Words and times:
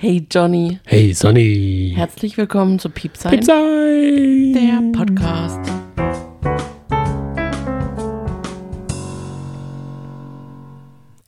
Hey 0.00 0.24
Johnny, 0.30 0.78
Hey 0.84 1.12
Sonny. 1.12 1.92
herzlich 1.96 2.36
willkommen 2.36 2.78
zu 2.78 2.88
Piepsein, 2.88 3.32
Piepsein. 3.32 4.52
der 4.54 4.96
Podcast. 4.96 5.60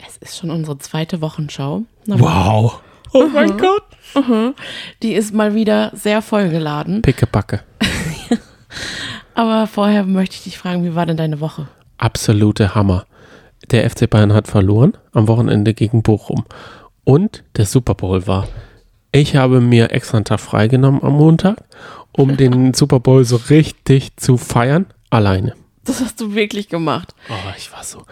Es 0.06 0.17
ist 0.19 0.38
schon 0.38 0.51
unsere 0.51 0.79
zweite 0.79 1.21
Wochenschau. 1.21 1.83
Na, 2.06 2.19
Wow. 2.19 2.80
Oh 3.12 3.27
mein 3.33 3.56
Gott. 3.59 3.83
Die 5.02 5.14
ist 5.14 5.34
mal 5.34 5.54
wieder 5.54 5.90
sehr 5.94 6.22
vollgeladen. 6.22 7.02
Pickepacke. 7.02 7.60
Aber 9.34 9.66
vorher 9.66 10.04
möchte 10.04 10.37
ich 10.37 10.44
dich 10.44 10.58
fragen, 10.58 10.84
wie 10.84 10.94
war 10.94 11.06
denn 11.06 11.16
deine 11.16 11.40
Woche? 11.40 11.66
Absolute 11.98 12.74
Hammer. 12.74 13.06
Der 13.72 13.88
FC 13.90 14.08
Bayern 14.08 14.32
hat 14.32 14.46
verloren 14.46 14.96
am 15.12 15.26
Wochenende 15.28 15.74
gegen 15.74 16.02
Bochum. 16.02 16.45
Und 17.05 17.45
der 17.56 17.66
Super 17.66 17.95
Bowl 17.95 18.27
war. 18.27 18.48
Ich 19.12 19.37
habe 19.37 19.60
mir 19.60 19.91
extra 19.91 20.19
einen 20.19 20.24
Tag 20.24 20.41
freigenommen 20.41 21.02
am 21.02 21.15
Montag, 21.15 21.65
um 22.12 22.37
den 22.38 22.75
Super 22.75 23.01
Bowl 23.01 23.25
so 23.25 23.37
richtig 23.51 24.16
zu 24.16 24.37
feiern. 24.37 24.87
Alleine. 25.11 25.55
Das 25.84 26.01
hast 26.01 26.20
du 26.20 26.34
wirklich 26.34 26.69
gemacht. 26.69 27.15
Oh, 27.28 27.52
ich 27.56 27.73
war 27.73 27.83
so. 27.83 28.05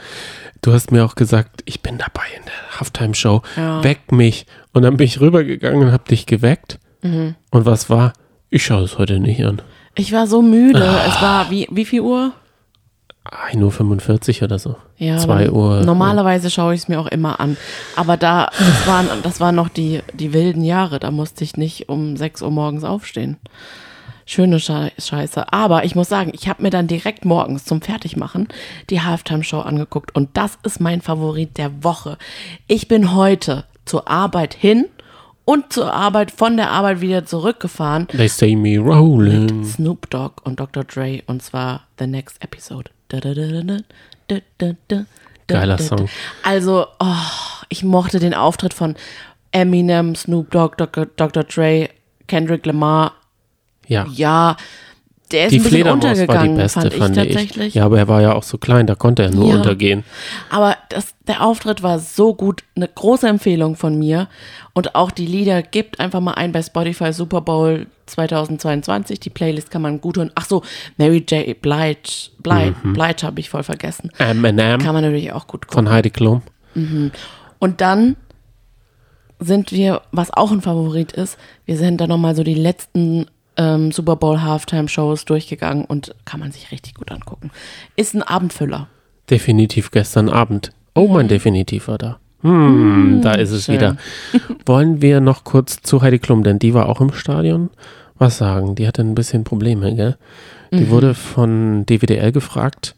Du 0.63 0.73
hast 0.73 0.91
mir 0.91 1.05
auch 1.05 1.15
gesagt, 1.15 1.63
ich 1.65 1.81
bin 1.81 1.99
dabei 1.99 2.25
in 2.37 2.45
der 2.45 2.81
Halftime-Show. 2.81 3.43
Ja. 3.57 3.85
Weck 3.85 4.11
mich. 4.11 4.47
Und 4.73 4.83
dann 4.83 4.97
bin 4.97 5.07
ich 5.07 5.21
rübergegangen 5.21 5.83
und 5.87 5.93
hab 5.93 6.09
dich 6.09 6.27
geweckt. 6.27 6.81
Mhm. 7.03 7.37
Und 7.51 7.67
was 7.67 7.89
war? 7.89 8.15
Ich 8.51 8.65
schaue 8.65 8.83
es 8.83 8.99
heute 8.99 9.21
nicht 9.21 9.45
an. 9.45 9.63
Ich 9.95 10.13
war 10.13 10.27
so 10.27 10.43
müde. 10.43 10.83
Es 11.07 11.21
war 11.21 11.51
wie, 11.51 11.69
wie 11.71 11.85
viel 11.85 12.01
Uhr? 12.01 12.33
1.45 13.31 14.39
Uhr 14.39 14.43
oder 14.45 14.59
so. 14.59 14.77
Ja, 14.97 15.17
2 15.19 15.49
aber 15.49 15.53
Uhr. 15.53 15.81
Normalerweise 15.85 16.51
schaue 16.51 16.75
ich 16.75 16.81
es 16.83 16.89
mir 16.89 16.99
auch 17.01 17.07
immer 17.07 17.41
an. 17.41 17.57
Aber 17.97 18.17
da, 18.17 18.51
das 18.59 18.87
waren, 18.87 19.09
das 19.23 19.41
waren 19.41 19.55
noch 19.55 19.69
die, 19.69 20.01
die 20.15 20.33
wilden 20.33 20.65
Jahre. 20.65 20.99
Da 20.99 21.11
musste 21.11 21.45
ich 21.45 21.57
nicht 21.57 21.89
um 21.89 22.17
6 22.17 22.43
Uhr 22.43 22.51
morgens 22.51 22.85
aufstehen. 22.85 23.37
Schöne 24.27 24.61
Schei- 24.61 24.93
Scheiße. 24.99 25.53
Aber 25.53 25.85
ich 25.85 25.95
muss 25.95 26.09
sagen, 26.09 26.33
ich 26.35 26.49
habe 26.49 26.63
mir 26.63 26.71
dann 26.71 26.87
direkt 26.87 27.25
morgens 27.25 27.65
zum 27.65 27.81
Fertigmachen 27.81 28.49
die 28.91 29.01
Halftime-Show 29.01 29.61
angeguckt. 29.61 30.15
Und 30.15 30.31
das 30.37 30.59
ist 30.65 30.81
mein 30.81 31.01
Favorit 31.01 31.57
der 31.57 31.83
Woche. 31.83 32.19
Ich 32.67 32.89
bin 32.89 33.15
heute 33.15 33.65
zur 33.87 34.09
Arbeit 34.09 34.53
hin 34.53 34.85
und 35.47 35.73
zur 35.73 35.95
Arbeit, 35.95 36.31
von 36.31 36.59
der 36.59 36.71
Arbeit 36.71 37.01
wieder 37.01 37.25
zurückgefahren. 37.25 38.07
They 38.09 38.29
say 38.29 38.55
me 38.55 38.79
rolling. 38.79 39.65
Snoop 39.65 40.11
Dogg 40.11 40.43
und 40.45 40.61
Dr. 40.61 40.85
Dre 40.85 41.23
und 41.27 41.43
zwar 41.43 41.85
The 41.99 42.07
Next 42.07 42.43
Episode. 42.45 42.91
Geiler. 45.47 45.79
Song. 45.79 46.09
Also, 46.43 46.87
oh, 47.01 47.15
ich 47.69 47.83
mochte 47.83 48.19
den 48.19 48.35
Auftritt 48.35 48.75
von 48.75 48.97
Eminem, 49.51 50.15
Snoop 50.15 50.51
Dogg, 50.51 50.77
Dr. 50.77 51.07
Dr. 51.07 51.45
Dre, 51.45 51.89
Kendrick 52.27 52.67
Lamar. 52.67 53.15
Ja. 53.87 54.07
Ja, 54.13 54.57
der 55.33 55.47
ist 55.47 55.53
Die 55.53 55.57
ein 55.59 55.63
bisschen 55.63 55.71
Fledermaus 55.83 56.29
war 56.29 56.43
die 56.43 56.49
beste, 56.55 56.81
fand 56.81 56.93
ich 56.93 56.99
fand 56.99 57.17
ich. 57.17 57.25
tatsächlich. 57.25 57.75
Ja, 57.75 57.85
aber 57.85 57.99
er 57.99 58.09
war 58.09 58.21
ja 58.23 58.35
auch 58.35 58.43
so 58.43 58.59
klein, 58.59 58.87
da 58.87 58.95
konnte 58.95 59.23
er 59.23 59.31
nur 59.31 59.49
Ja. 59.49 59.57
untergehen. 59.57 60.05
Aber 60.51 60.77
das, 60.89 61.15
der 61.27 61.43
Auftritt 61.45 61.83
war 61.83 61.99
so 61.99 62.35
gut. 62.35 62.65
Eine 62.77 62.89
große 62.89 63.29
Empfehlung 63.29 63.77
von 63.77 63.99
mir. 63.99 64.29
Und 64.73 64.95
auch 64.95 65.11
die 65.11 65.27
Lieder 65.27 65.63
gibt 65.63 66.01
einfach 66.01 66.21
mal 66.21 66.35
ein 66.35 66.53
bei 66.53 66.63
Spotify 66.63 67.13
Super 67.13 67.41
Bowl 67.41 67.87
2022. 68.07 69.21
Die 69.21 69.31
Playlist 69.31 69.71
kann 69.71 69.83
man 69.83 70.01
gut 70.01 70.17
hören. 70.17 70.31
Ach 70.35 70.45
so, 70.47 70.63
Mary 70.97 71.25
J. 71.29 71.61
Blige, 71.61 72.31
Blige, 72.39 72.75
Blige 72.85 73.23
habe 73.27 73.41
ich 73.41 73.51
voll 73.51 73.63
vergessen. 73.63 74.11
Eminem 74.19 74.81
Kann 74.81 74.95
man 74.95 75.03
natürlich 75.05 75.33
auch 75.33 75.47
gut 75.47 75.67
gucken. 75.67 75.87
von 75.87 75.93
Heidi 75.93 76.11
Klum. 76.11 76.43
Und 77.59 77.81
dann 77.81 78.17
sind 79.41 79.73
wir, 79.73 80.03
was 80.13 80.33
auch 80.33 80.51
ein 80.53 80.63
Favorit 80.63 81.13
ist, 81.13 81.39
wir 81.65 81.77
sind 81.77 82.01
da 82.01 82.07
nochmal 82.07 82.35
so 82.35 82.43
die 82.43 82.55
letzten 82.55 83.27
ähm, 83.59 83.93
Super 83.93 84.17
Bowl 84.17 84.41
Halftime-Shows 84.41 85.25
durchgegangen 85.27 85.85
und 85.85 86.15
kann 86.25 86.41
man 86.41 86.51
sich 86.53 86.71
richtig 86.73 86.95
gut 86.95 87.11
angucken. 87.13 87.51
Ist 87.97 88.15
ein 88.15 88.23
Abendfüller. 88.23 88.89
Definitiv 89.29 89.91
gestern 89.91 90.29
Abend. 90.31 90.71
Oh, 90.95 91.09
mein 91.09 91.29
Definitiv 91.29 91.89
war 91.89 91.99
da. 91.99 92.19
Hm, 92.43 93.21
da 93.23 93.33
ist 93.35 93.51
es 93.51 93.65
schön. 93.67 93.75
wieder. 93.75 93.97
Wollen 94.67 95.03
wir 95.03 95.21
noch 95.21 95.45
kurz 95.45 95.83
zu 95.83 96.01
Heidi 96.03 96.19
Klum, 96.19 96.43
denn 96.45 96.59
die 96.59 96.73
war 96.73 96.89
auch 96.89 97.01
im 97.01 97.13
Stadion. 97.13 97.69
Was 98.17 98.39
sagen? 98.39 98.75
Die 98.75 98.87
hatte 98.89 99.03
ein 99.03 99.15
bisschen 99.15 99.45
Probleme, 99.45 99.95
gell? 99.95 100.17
Die 100.73 100.85
Mhm. 100.85 100.91
wurde 100.91 101.15
von 101.15 101.85
DWDL 101.87 102.33
gefragt. 102.33 102.95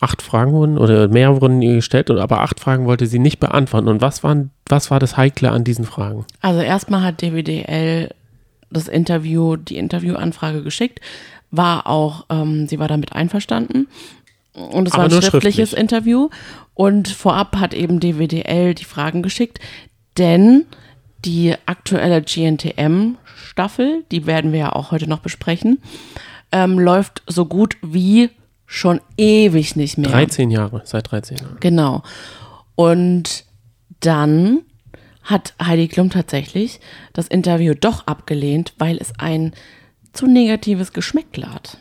Acht 0.00 0.22
Fragen 0.22 0.52
wurden 0.52 0.78
oder 0.78 1.08
mehr 1.08 1.40
wurden 1.40 1.60
ihr 1.60 1.74
gestellt, 1.76 2.08
und- 2.10 2.18
aber 2.18 2.40
acht 2.40 2.58
Fragen 2.60 2.86
wollte 2.86 3.06
sie 3.06 3.18
nicht 3.18 3.38
beantworten. 3.38 3.88
Und 3.88 4.00
was, 4.00 4.22
waren, 4.24 4.50
was 4.66 4.90
war 4.90 4.98
das 4.98 5.16
Heikle 5.18 5.50
an 5.50 5.62
diesen 5.64 5.84
Fragen? 5.84 6.24
Also 6.40 6.60
erstmal 6.60 7.02
hat 7.02 7.20
DWDL 7.20 8.10
das 8.70 8.88
Interview, 8.88 9.56
die 9.56 9.76
Interviewanfrage 9.76 10.62
geschickt, 10.62 11.00
war 11.50 11.86
auch, 11.86 12.26
ähm, 12.30 12.68
sie 12.68 12.78
war 12.78 12.88
damit 12.88 13.12
einverstanden. 13.12 13.88
Und 14.52 14.88
es 14.88 14.94
Aber 14.94 15.04
war 15.04 15.10
ein 15.10 15.22
schriftliches 15.22 15.70
schriftlich. 15.70 15.80
Interview. 15.80 16.28
Und 16.74 17.08
vorab 17.08 17.56
hat 17.56 17.74
eben 17.74 18.00
DWDL 18.00 18.74
die 18.74 18.84
Fragen 18.84 19.22
geschickt, 19.22 19.58
denn 20.18 20.66
die 21.24 21.54
aktuelle 21.66 22.22
GNTM-Staffel, 22.22 24.04
die 24.10 24.26
werden 24.26 24.52
wir 24.52 24.60
ja 24.60 24.72
auch 24.72 24.90
heute 24.90 25.08
noch 25.08 25.20
besprechen, 25.20 25.80
ähm, 26.52 26.78
läuft 26.78 27.22
so 27.26 27.46
gut 27.46 27.76
wie 27.82 28.30
schon 28.66 29.00
ewig 29.16 29.76
nicht 29.76 29.98
mehr. 29.98 30.10
13 30.10 30.50
Jahre, 30.50 30.82
seit 30.84 31.10
13 31.10 31.38
Jahren. 31.38 31.56
Genau. 31.60 32.02
Und 32.76 33.44
dann 34.00 34.60
hat 35.30 35.54
Heidi 35.62 35.88
Klum 35.88 36.10
tatsächlich 36.10 36.80
das 37.12 37.28
Interview 37.28 37.74
doch 37.74 38.06
abgelehnt, 38.06 38.74
weil 38.78 38.98
es 38.98 39.12
ein 39.18 39.52
zu 40.12 40.26
negatives 40.26 40.92
Geschmäckle 40.92 41.52
hat. 41.52 41.78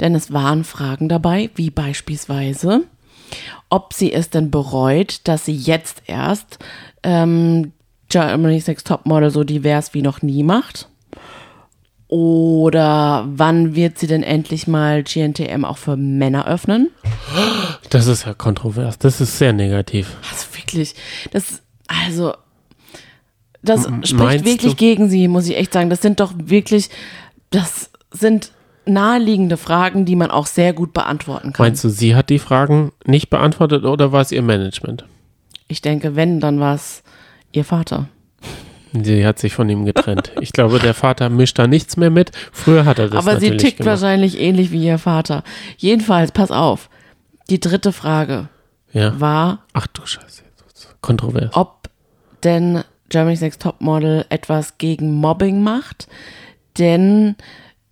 Denn 0.00 0.14
es 0.14 0.32
waren 0.32 0.64
Fragen 0.64 1.08
dabei, 1.08 1.50
wie 1.54 1.70
beispielsweise, 1.70 2.82
ob 3.70 3.92
sie 3.92 4.12
es 4.12 4.30
denn 4.30 4.50
bereut, 4.50 5.20
dass 5.24 5.44
sie 5.44 5.54
jetzt 5.54 6.02
erst 6.06 6.58
ähm, 7.02 7.72
Germany's 8.08 8.66
Next 8.66 8.86
Topmodel 8.86 9.30
so 9.30 9.44
divers 9.44 9.94
wie 9.94 10.02
noch 10.02 10.22
nie 10.22 10.42
macht. 10.42 10.88
Oder 12.08 13.24
wann 13.26 13.74
wird 13.74 13.98
sie 13.98 14.06
denn 14.06 14.22
endlich 14.22 14.66
mal 14.66 15.02
GNTM 15.02 15.64
auch 15.64 15.78
für 15.78 15.96
Männer 15.96 16.46
öffnen? 16.46 16.90
Das 17.88 18.06
ist 18.06 18.26
ja 18.26 18.34
kontrovers. 18.34 18.98
Das 18.98 19.22
ist 19.22 19.38
sehr 19.38 19.54
negativ. 19.54 20.18
Also 20.30 20.46
wirklich, 20.54 20.94
das, 21.30 21.62
also, 21.86 22.34
das 23.62 23.82
spricht 23.84 24.14
meinst 24.14 24.44
wirklich 24.44 24.72
du- 24.72 24.76
gegen 24.78 25.08
sie, 25.08 25.28
muss 25.28 25.46
ich 25.48 25.56
echt 25.56 25.72
sagen. 25.72 25.90
Das 25.90 26.02
sind 26.02 26.20
doch 26.20 26.32
wirklich, 26.36 26.90
das 27.50 27.90
sind 28.10 28.52
naheliegende 28.84 29.56
Fragen, 29.56 30.04
die 30.04 30.16
man 30.16 30.30
auch 30.30 30.46
sehr 30.46 30.72
gut 30.72 30.92
beantworten 30.92 31.52
kann. 31.52 31.64
Meinst 31.66 31.84
du, 31.84 31.88
sie 31.88 32.16
hat 32.16 32.30
die 32.30 32.38
Fragen 32.40 32.92
nicht 33.04 33.30
beantwortet 33.30 33.84
oder 33.84 34.10
war 34.12 34.20
es 34.20 34.32
ihr 34.32 34.42
Management? 34.42 35.04
Ich 35.68 35.80
denke, 35.80 36.16
wenn, 36.16 36.40
dann 36.40 36.58
war 36.60 36.74
es 36.74 37.02
ihr 37.52 37.64
Vater. 37.64 38.08
Sie 38.92 39.24
hat 39.24 39.38
sich 39.38 39.54
von 39.54 39.70
ihm 39.70 39.86
getrennt. 39.86 40.32
Ich 40.40 40.52
glaube, 40.52 40.78
der 40.78 40.92
Vater 40.92 41.30
mischt 41.30 41.58
da 41.58 41.66
nichts 41.66 41.96
mehr 41.96 42.10
mit. 42.10 42.30
Früher 42.52 42.84
hat 42.84 42.98
er 42.98 43.08
das 43.08 43.24
Aber 43.26 43.38
sie 43.40 43.46
natürlich 43.46 43.62
tickt 43.62 43.76
gemacht. 43.78 44.02
wahrscheinlich 44.02 44.38
ähnlich 44.38 44.70
wie 44.70 44.84
ihr 44.84 44.98
Vater. 44.98 45.44
Jedenfalls, 45.78 46.30
pass 46.32 46.50
auf. 46.50 46.90
Die 47.48 47.58
dritte 47.60 47.92
Frage 47.92 48.48
Ja. 48.92 49.18
war, 49.18 49.60
Ach 49.72 49.86
du 49.86 50.04
Scheiße. 50.04 50.42
Kontrovers. 51.00 51.50
ob 51.56 51.88
denn 52.44 52.82
Germany's 53.12 53.40
Next 53.42 53.62
Topmodel 53.62 54.24
etwas 54.30 54.78
gegen 54.78 55.12
Mobbing 55.14 55.62
macht. 55.62 56.08
Denn 56.78 57.36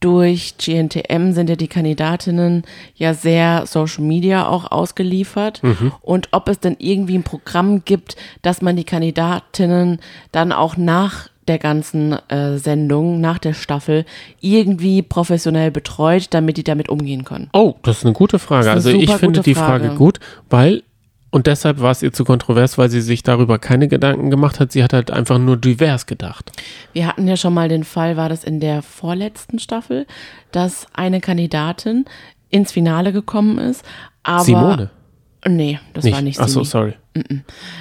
durch 0.00 0.54
GNTM 0.56 1.32
sind 1.32 1.50
ja 1.50 1.56
die 1.56 1.68
Kandidatinnen 1.68 2.64
ja 2.94 3.12
sehr 3.12 3.66
Social 3.66 4.02
Media 4.02 4.48
auch 4.48 4.72
ausgeliefert. 4.72 5.60
Und 6.00 6.28
ob 6.32 6.48
es 6.48 6.58
denn 6.58 6.76
irgendwie 6.78 7.18
ein 7.18 7.22
Programm 7.22 7.84
gibt, 7.84 8.16
dass 8.40 8.62
man 8.62 8.76
die 8.76 8.84
Kandidatinnen 8.84 10.00
dann 10.32 10.52
auch 10.52 10.78
nach 10.78 11.28
der 11.48 11.58
ganzen 11.58 12.12
äh, 12.28 12.58
Sendung, 12.58 13.20
nach 13.20 13.38
der 13.38 13.54
Staffel, 13.54 14.06
irgendwie 14.40 15.02
professionell 15.02 15.70
betreut, 15.70 16.28
damit 16.30 16.56
die 16.56 16.64
damit 16.64 16.88
umgehen 16.88 17.24
können. 17.24 17.50
Oh, 17.52 17.74
das 17.82 17.98
ist 17.98 18.04
eine 18.04 18.14
gute 18.14 18.38
Frage. 18.38 18.66
Eine 18.66 18.76
also 18.76 18.90
ich 18.90 19.10
finde 19.12 19.40
die 19.40 19.54
Frage. 19.54 19.86
Frage. 19.86 19.98
gut, 19.98 20.20
weil, 20.48 20.82
und 21.30 21.46
deshalb 21.46 21.80
war 21.80 21.92
es 21.92 22.02
ihr 22.02 22.12
zu 22.12 22.24
kontrovers, 22.24 22.76
weil 22.78 22.90
sie 22.90 23.00
sich 23.00 23.22
darüber 23.22 23.58
keine 23.58 23.86
Gedanken 23.88 24.30
gemacht 24.30 24.58
hat. 24.60 24.72
Sie 24.72 24.82
hat 24.82 24.92
halt 24.92 25.10
einfach 25.10 25.38
nur 25.38 25.56
divers 25.56 26.06
gedacht. 26.06 26.50
Wir 26.92 27.06
hatten 27.06 27.26
ja 27.28 27.36
schon 27.36 27.54
mal 27.54 27.68
den 27.68 27.84
Fall, 27.84 28.16
war 28.16 28.28
das 28.28 28.44
in 28.44 28.60
der 28.60 28.82
vorletzten 28.82 29.58
Staffel, 29.58 30.06
dass 30.52 30.86
eine 30.92 31.20
Kandidatin 31.20 32.04
ins 32.48 32.72
Finale 32.72 33.12
gekommen 33.12 33.58
ist, 33.58 33.84
aber 34.24 34.44
Simone. 34.44 34.90
nee, 35.46 35.78
das 35.94 36.04
Nicht. 36.04 36.14
war 36.14 36.22
nicht 36.22 36.40
Ach 36.40 36.48
so, 36.48 36.64
sorry. 36.64 36.94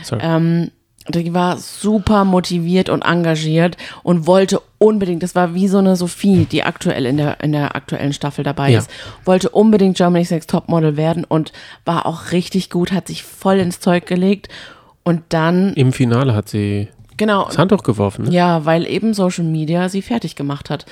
Sorry. 0.04 0.22
Ähm, 0.24 0.72
die 1.16 1.34
war 1.34 1.58
super 1.58 2.24
motiviert 2.26 2.90
und 2.90 3.02
engagiert 3.04 3.78
und 4.04 4.28
wollte 4.28 4.62
unbedingt, 4.78 5.24
das 5.24 5.36
war 5.36 5.54
wie 5.54 5.68
so 5.68 5.80
eine 5.80 5.96
Sophie, 5.96 6.46
die 6.46 6.64
aktuell 6.64 7.06
in 7.06 7.18
der, 7.18 7.42
in 7.42 7.52
der 7.52 7.76
aktuellen 7.76 8.14
Staffel 8.14 8.44
dabei 8.44 8.70
Ja. 8.72 8.80
ist, 8.80 8.90
wollte 9.26 9.50
unbedingt 9.50 9.98
Germany's 9.98 10.32
Next 10.32 10.50
Topmodel 10.50 10.98
werden 10.98 11.24
und 11.24 11.52
war 11.86 12.06
auch 12.06 12.32
richtig 12.32 12.70
gut, 12.70 12.92
hat 12.92 13.08
sich 13.08 13.24
voll 13.24 13.58
ins 13.58 13.80
Zeug 13.80 14.06
gelegt 14.06 14.48
und 15.04 15.22
dann 15.30 15.74
Im 15.74 15.94
Finale 15.94 16.36
hat 16.36 16.50
sie 16.50 16.88
Genau. 17.18 17.46
Das 17.48 17.58
Handtuch 17.58 17.84
geworfen. 17.84 18.26
Ne? 18.26 18.32
Ja, 18.32 18.64
weil 18.66 18.88
eben 18.88 19.14
Social 19.14 19.44
Media 19.44 19.90
sie 19.90 20.02
fertig 20.02 20.38
gemacht 20.38 20.70
hat. 20.70 20.86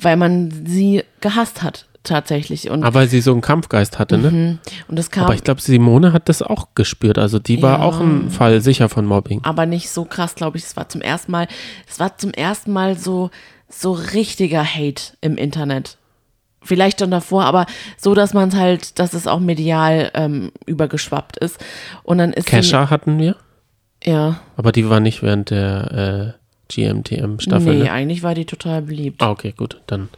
Weil 0.00 0.16
man 0.16 0.50
sie 0.66 1.04
gehasst 1.20 1.62
hat, 1.62 1.86
tatsächlich. 2.08 2.70
Und, 2.70 2.82
Aber 2.82 3.06
sie 3.06 3.20
so 3.20 3.30
einen 3.32 3.40
Kampfgeist 3.40 3.98
hatte, 3.98 4.18
ne? 4.18 4.58
und 4.88 4.98
das 4.98 5.10
kam 5.10 5.24
Aber 5.24 5.34
ich 5.34 5.44
glaube, 5.44 5.60
Simone 5.60 6.12
hat 6.12 6.28
das 6.28 6.42
auch 6.42 6.68
gespürt. 6.74 7.18
Also 7.18 7.38
die 7.38 7.62
war 7.62 7.78
Ja. 7.78 7.84
auch 7.84 8.00
ein 8.00 8.30
Fall 8.30 8.60
sicher 8.60 8.88
von 8.88 9.06
Mobbing. 9.06 9.40
aber 9.44 9.66
nicht 9.66 9.90
so 9.90 10.04
krass, 10.04 10.34
glaube 10.34 10.58
ich. 10.58 10.64
Es 10.64 10.76
war 10.76 10.88
zum 10.88 11.00
ersten 11.00 11.30
Mal, 11.32 11.46
es 11.88 12.00
war 12.00 12.18
zum 12.18 12.32
ersten 12.32 12.72
Mal 12.72 12.96
so, 12.98 13.30
so 13.68 13.92
richtiger 13.92 14.64
Hate 14.64 15.12
im 15.20 15.36
Internet. 15.36 15.96
Vielleicht 16.60 17.00
schon 17.00 17.10
davor, 17.12 17.44
aber 17.44 17.66
so, 17.96 18.14
dass 18.14 18.34
man 18.34 18.48
es 18.48 18.56
halt, 18.56 18.98
dass 18.98 19.14
es 19.14 19.26
auch 19.28 19.38
medial 19.40 20.10
ähm, 20.14 20.50
übergeschwappt 20.66 21.36
ist. 21.38 21.58
Und 22.02 22.18
dann 22.18 22.32
ist 22.32 22.46
Kesha 22.48 22.90
hatten 22.90 23.18
wir, 23.18 23.36
ja, 24.04 24.40
aber 24.56 24.72
die 24.72 24.88
war 24.90 25.00
nicht 25.00 25.22
während 25.22 25.50
der 25.50 26.34
äh, 26.34 26.38
GMTM-Staffel. 26.72 27.74
nee, 27.74 27.82
Ne? 27.84 27.92
eigentlich 27.92 28.22
war 28.22 28.34
die 28.34 28.44
total 28.44 28.82
beliebt. 28.82 29.22
Ah, 29.22 29.30
okay, 29.30 29.54
gut. 29.56 29.80
Dann. 29.86 30.08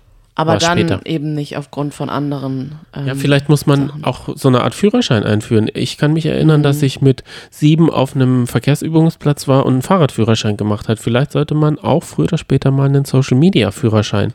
Aber 0.41 0.57
dann 0.59 0.79
später. 0.79 1.01
eben 1.05 1.35
nicht 1.35 1.57
aufgrund 1.57 1.95
von 1.95 2.09
anderen. 2.11 2.73
Ähm, 2.95 3.07
Ja, 3.07 3.15
vielleicht 3.15 3.49
muss 3.49 3.67
man 3.67 3.89
Sachen. 3.89 4.05
auch 4.05 4.29
so 4.37 4.49
eine 4.49 4.63
Art 4.63 4.75
Führerschein 4.75 5.25
einführen. 5.25 5.69
Ich 5.75 5.99
kann 5.99 6.13
mich 6.13 6.27
erinnern, 6.27 6.63
dass 6.63 6.83
ich 6.83 7.01
mit 7.01 7.23
sieben 7.51 7.91
auf 7.91 8.15
einem 8.15 8.47
Verkehrsübungsplatz 8.47 9.49
war 9.49 9.67
und 9.67 9.75
einen 9.75 9.83
Fahrradführerschein 9.83 10.57
gemacht 10.57 10.89
hat. 10.89 10.99
Vielleicht 10.99 11.33
sollte 11.33 11.55
man 11.55 11.79
auch 11.79 12.03
früher 12.03 12.25
oder 12.25 12.39
später 12.39 12.71
mal 12.71 12.89
einen 12.89 13.05
Social-Media-Führerschein 13.05 14.33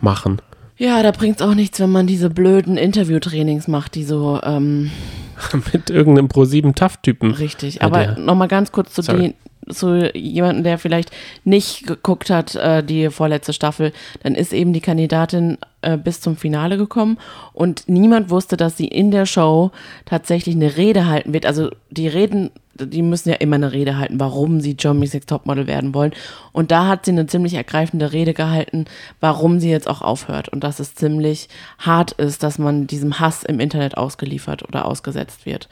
machen. 0.00 0.40
Ja, 0.78 1.02
da 1.02 1.10
bringt's 1.12 1.42
auch 1.42 1.54
nichts, 1.54 1.78
wenn 1.80 1.90
man 1.90 2.06
diese 2.06 2.28
blöden 2.30 2.76
Interviewtrainings 2.76 3.68
macht, 3.68 3.94
die 3.94 4.04
so 4.04 4.40
ähm, 4.42 4.90
mit 5.72 5.90
irgendeinem 5.90 6.28
Pro-7-Taft-Typen. 6.28 7.32
richtig. 7.32 7.82
Aber 7.82 8.16
nochmal 8.18 8.48
ganz 8.48 8.72
kurz 8.72 8.92
zu, 8.94 9.02
den, 9.02 9.34
zu 9.68 10.10
jemandem, 10.16 10.64
der 10.64 10.78
vielleicht 10.78 11.10
nicht 11.44 11.86
geguckt 11.86 12.30
hat, 12.30 12.54
äh, 12.54 12.82
die 12.82 13.10
vorletzte 13.10 13.52
Staffel, 13.52 13.92
dann 14.22 14.34
ist 14.34 14.52
eben 14.52 14.72
die 14.72 14.80
Kandidatin 14.80 15.58
äh, 15.82 15.96
bis 15.96 16.20
zum 16.20 16.36
Finale 16.36 16.76
gekommen 16.76 17.18
und 17.52 17.84
niemand 17.88 18.30
wusste, 18.30 18.56
dass 18.56 18.76
sie 18.76 18.88
in 18.88 19.10
der 19.10 19.26
Show 19.26 19.70
tatsächlich 20.04 20.54
eine 20.54 20.76
Rede 20.76 21.06
halten 21.06 21.32
wird. 21.32 21.46
Also 21.46 21.70
die 21.90 22.08
Reden, 22.08 22.50
die 22.74 23.02
müssen 23.02 23.28
ja 23.28 23.36
immer 23.36 23.56
eine 23.56 23.72
Rede 23.72 23.98
halten, 23.98 24.18
warum 24.18 24.60
sie 24.60 24.74
Germany's 24.74 25.14
Next 25.14 25.28
Topmodel 25.28 25.66
werden 25.66 25.94
wollen. 25.94 26.12
Und 26.52 26.70
da 26.70 26.88
hat 26.88 27.04
sie 27.04 27.12
eine 27.12 27.26
ziemlich 27.26 27.54
ergreifende 27.54 28.12
Rede 28.12 28.34
gehalten, 28.34 28.86
warum 29.20 29.60
sie 29.60 29.70
jetzt 29.70 29.88
auch 29.88 30.02
aufhört 30.02 30.48
und 30.48 30.64
dass 30.64 30.80
es 30.80 30.94
ziemlich 30.94 31.48
hart 31.78 32.12
ist, 32.12 32.42
dass 32.42 32.58
man 32.58 32.86
diesem 32.86 33.20
Hass 33.20 33.44
im 33.44 33.60
Internet 33.60 33.96
ausgeliefert 33.96 34.62
oder 34.64 34.86
ausgesetzt 34.86 35.46
wird. 35.46 35.68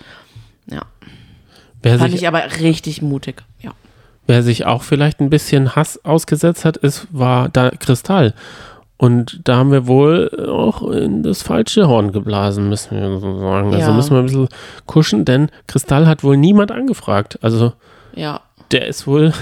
Ja, 0.70 0.82
Wer 1.82 1.98
fand 1.98 2.14
ich 2.14 2.28
aber 2.28 2.60
richtig 2.60 3.02
mutig. 3.02 3.42
Ja. 3.60 3.72
Wer 4.30 4.42
sich 4.42 4.64
auch 4.64 4.82
vielleicht 4.82 5.20
ein 5.20 5.28
bisschen 5.28 5.76
Hass 5.76 6.02
ausgesetzt 6.04 6.64
hat, 6.64 6.78
ist, 6.78 7.06
war 7.10 7.50
da 7.50 7.68
Kristall. 7.70 8.32
Und 8.96 9.40
da 9.44 9.56
haben 9.56 9.72
wir 9.72 9.86
wohl 9.86 10.30
auch 10.50 10.82
in 10.90 11.22
das 11.22 11.42
falsche 11.42 11.88
Horn 11.88 12.12
geblasen, 12.12 12.68
müssen 12.68 12.98
wir 12.98 13.18
so 13.18 13.38
sagen. 13.38 13.74
Also 13.74 13.90
Ja. 13.90 13.96
müssen 13.96 14.10
wir 14.12 14.18
ein 14.20 14.26
bisschen 14.26 14.48
kuschen, 14.86 15.24
denn 15.24 15.50
Kristall 15.66 16.06
hat 16.06 16.22
wohl 16.22 16.36
niemand 16.36 16.70
angefragt. 16.70 17.38
Also 17.42 17.72
Ja, 18.14 18.40
der 18.70 18.86
ist 18.86 19.06
wohl 19.06 19.32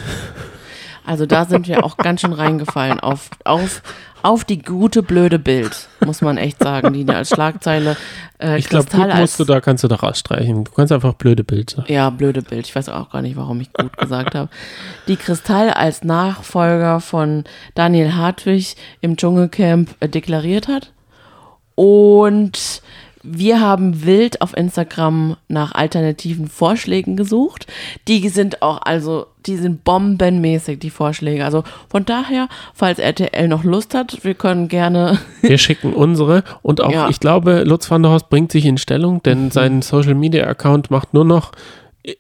also 1.08 1.24
da 1.24 1.46
sind 1.46 1.66
wir 1.68 1.84
auch 1.84 1.96
ganz 1.96 2.20
schön 2.20 2.34
reingefallen 2.34 3.00
auf, 3.00 3.30
auf, 3.44 3.82
auf 4.22 4.44
die 4.44 4.58
gute, 4.58 5.02
blöde 5.02 5.38
Bild, 5.38 5.88
muss 6.04 6.20
man 6.20 6.36
echt 6.36 6.62
sagen, 6.62 6.92
die 6.92 7.04
da 7.04 7.14
als 7.14 7.30
Schlagzeile 7.30 7.96
äh, 8.38 8.58
Ich 8.58 8.68
glaube, 8.68 8.90
gut 8.90 9.14
musst 9.14 9.38
du 9.38 9.44
da, 9.44 9.60
kannst 9.60 9.84
du 9.84 9.88
da 9.88 9.96
rausstreichen. 9.96 10.64
Du 10.64 10.72
kannst 10.72 10.92
einfach 10.92 11.14
blöde 11.14 11.44
Bild 11.44 11.70
sagen. 11.70 11.92
ja, 11.92 12.10
blöde 12.10 12.42
Bild, 12.42 12.66
ich 12.66 12.74
weiß 12.74 12.88
auch 12.88 13.10
gar 13.10 13.22
nicht, 13.22 13.36
warum 13.36 13.60
ich 13.60 13.72
gut 13.72 13.96
gesagt 13.96 14.34
habe, 14.34 14.48
die 15.06 15.16
Kristall 15.16 15.70
als 15.70 16.04
Nachfolger 16.04 17.00
von 17.00 17.44
Daniel 17.74 18.14
Hartwig 18.14 18.76
im 19.00 19.16
Dschungelcamp 19.16 19.94
äh, 20.00 20.08
deklariert 20.08 20.68
hat 20.68 20.92
und 21.74 22.82
wir 23.22 23.60
haben 23.60 24.04
wild 24.04 24.40
auf 24.40 24.56
Instagram 24.56 25.36
nach 25.48 25.72
alternativen 25.72 26.46
Vorschlägen 26.48 27.16
gesucht. 27.16 27.66
Die 28.06 28.28
sind 28.28 28.62
auch, 28.62 28.80
also, 28.82 29.26
die 29.46 29.56
sind 29.56 29.84
bombenmäßig, 29.84 30.78
die 30.78 30.90
Vorschläge. 30.90 31.44
Also 31.44 31.64
von 31.88 32.04
daher, 32.04 32.48
falls 32.74 32.98
RTL 32.98 33.48
noch 33.48 33.64
Lust 33.64 33.94
hat, 33.94 34.22
wir 34.22 34.34
können 34.34 34.68
gerne. 34.68 35.18
Wir 35.42 35.58
schicken 35.58 35.94
unsere 35.94 36.44
und 36.62 36.80
auch, 36.82 36.92
Ja. 36.92 37.04
Mhm. 37.04 37.10
ich 37.10 37.20
glaube, 37.20 37.64
Lutz 37.64 37.90
van 37.90 38.02
der 38.02 38.12
Horst 38.12 38.28
bringt 38.30 38.52
sich 38.52 38.64
in 38.64 38.78
Stellung, 38.78 39.22
denn 39.22 39.50
sein 39.50 39.82
Social 39.82 40.14
Media 40.14 40.46
Account 40.46 40.90
macht 40.90 41.14
nur 41.14 41.24
noch 41.24 41.52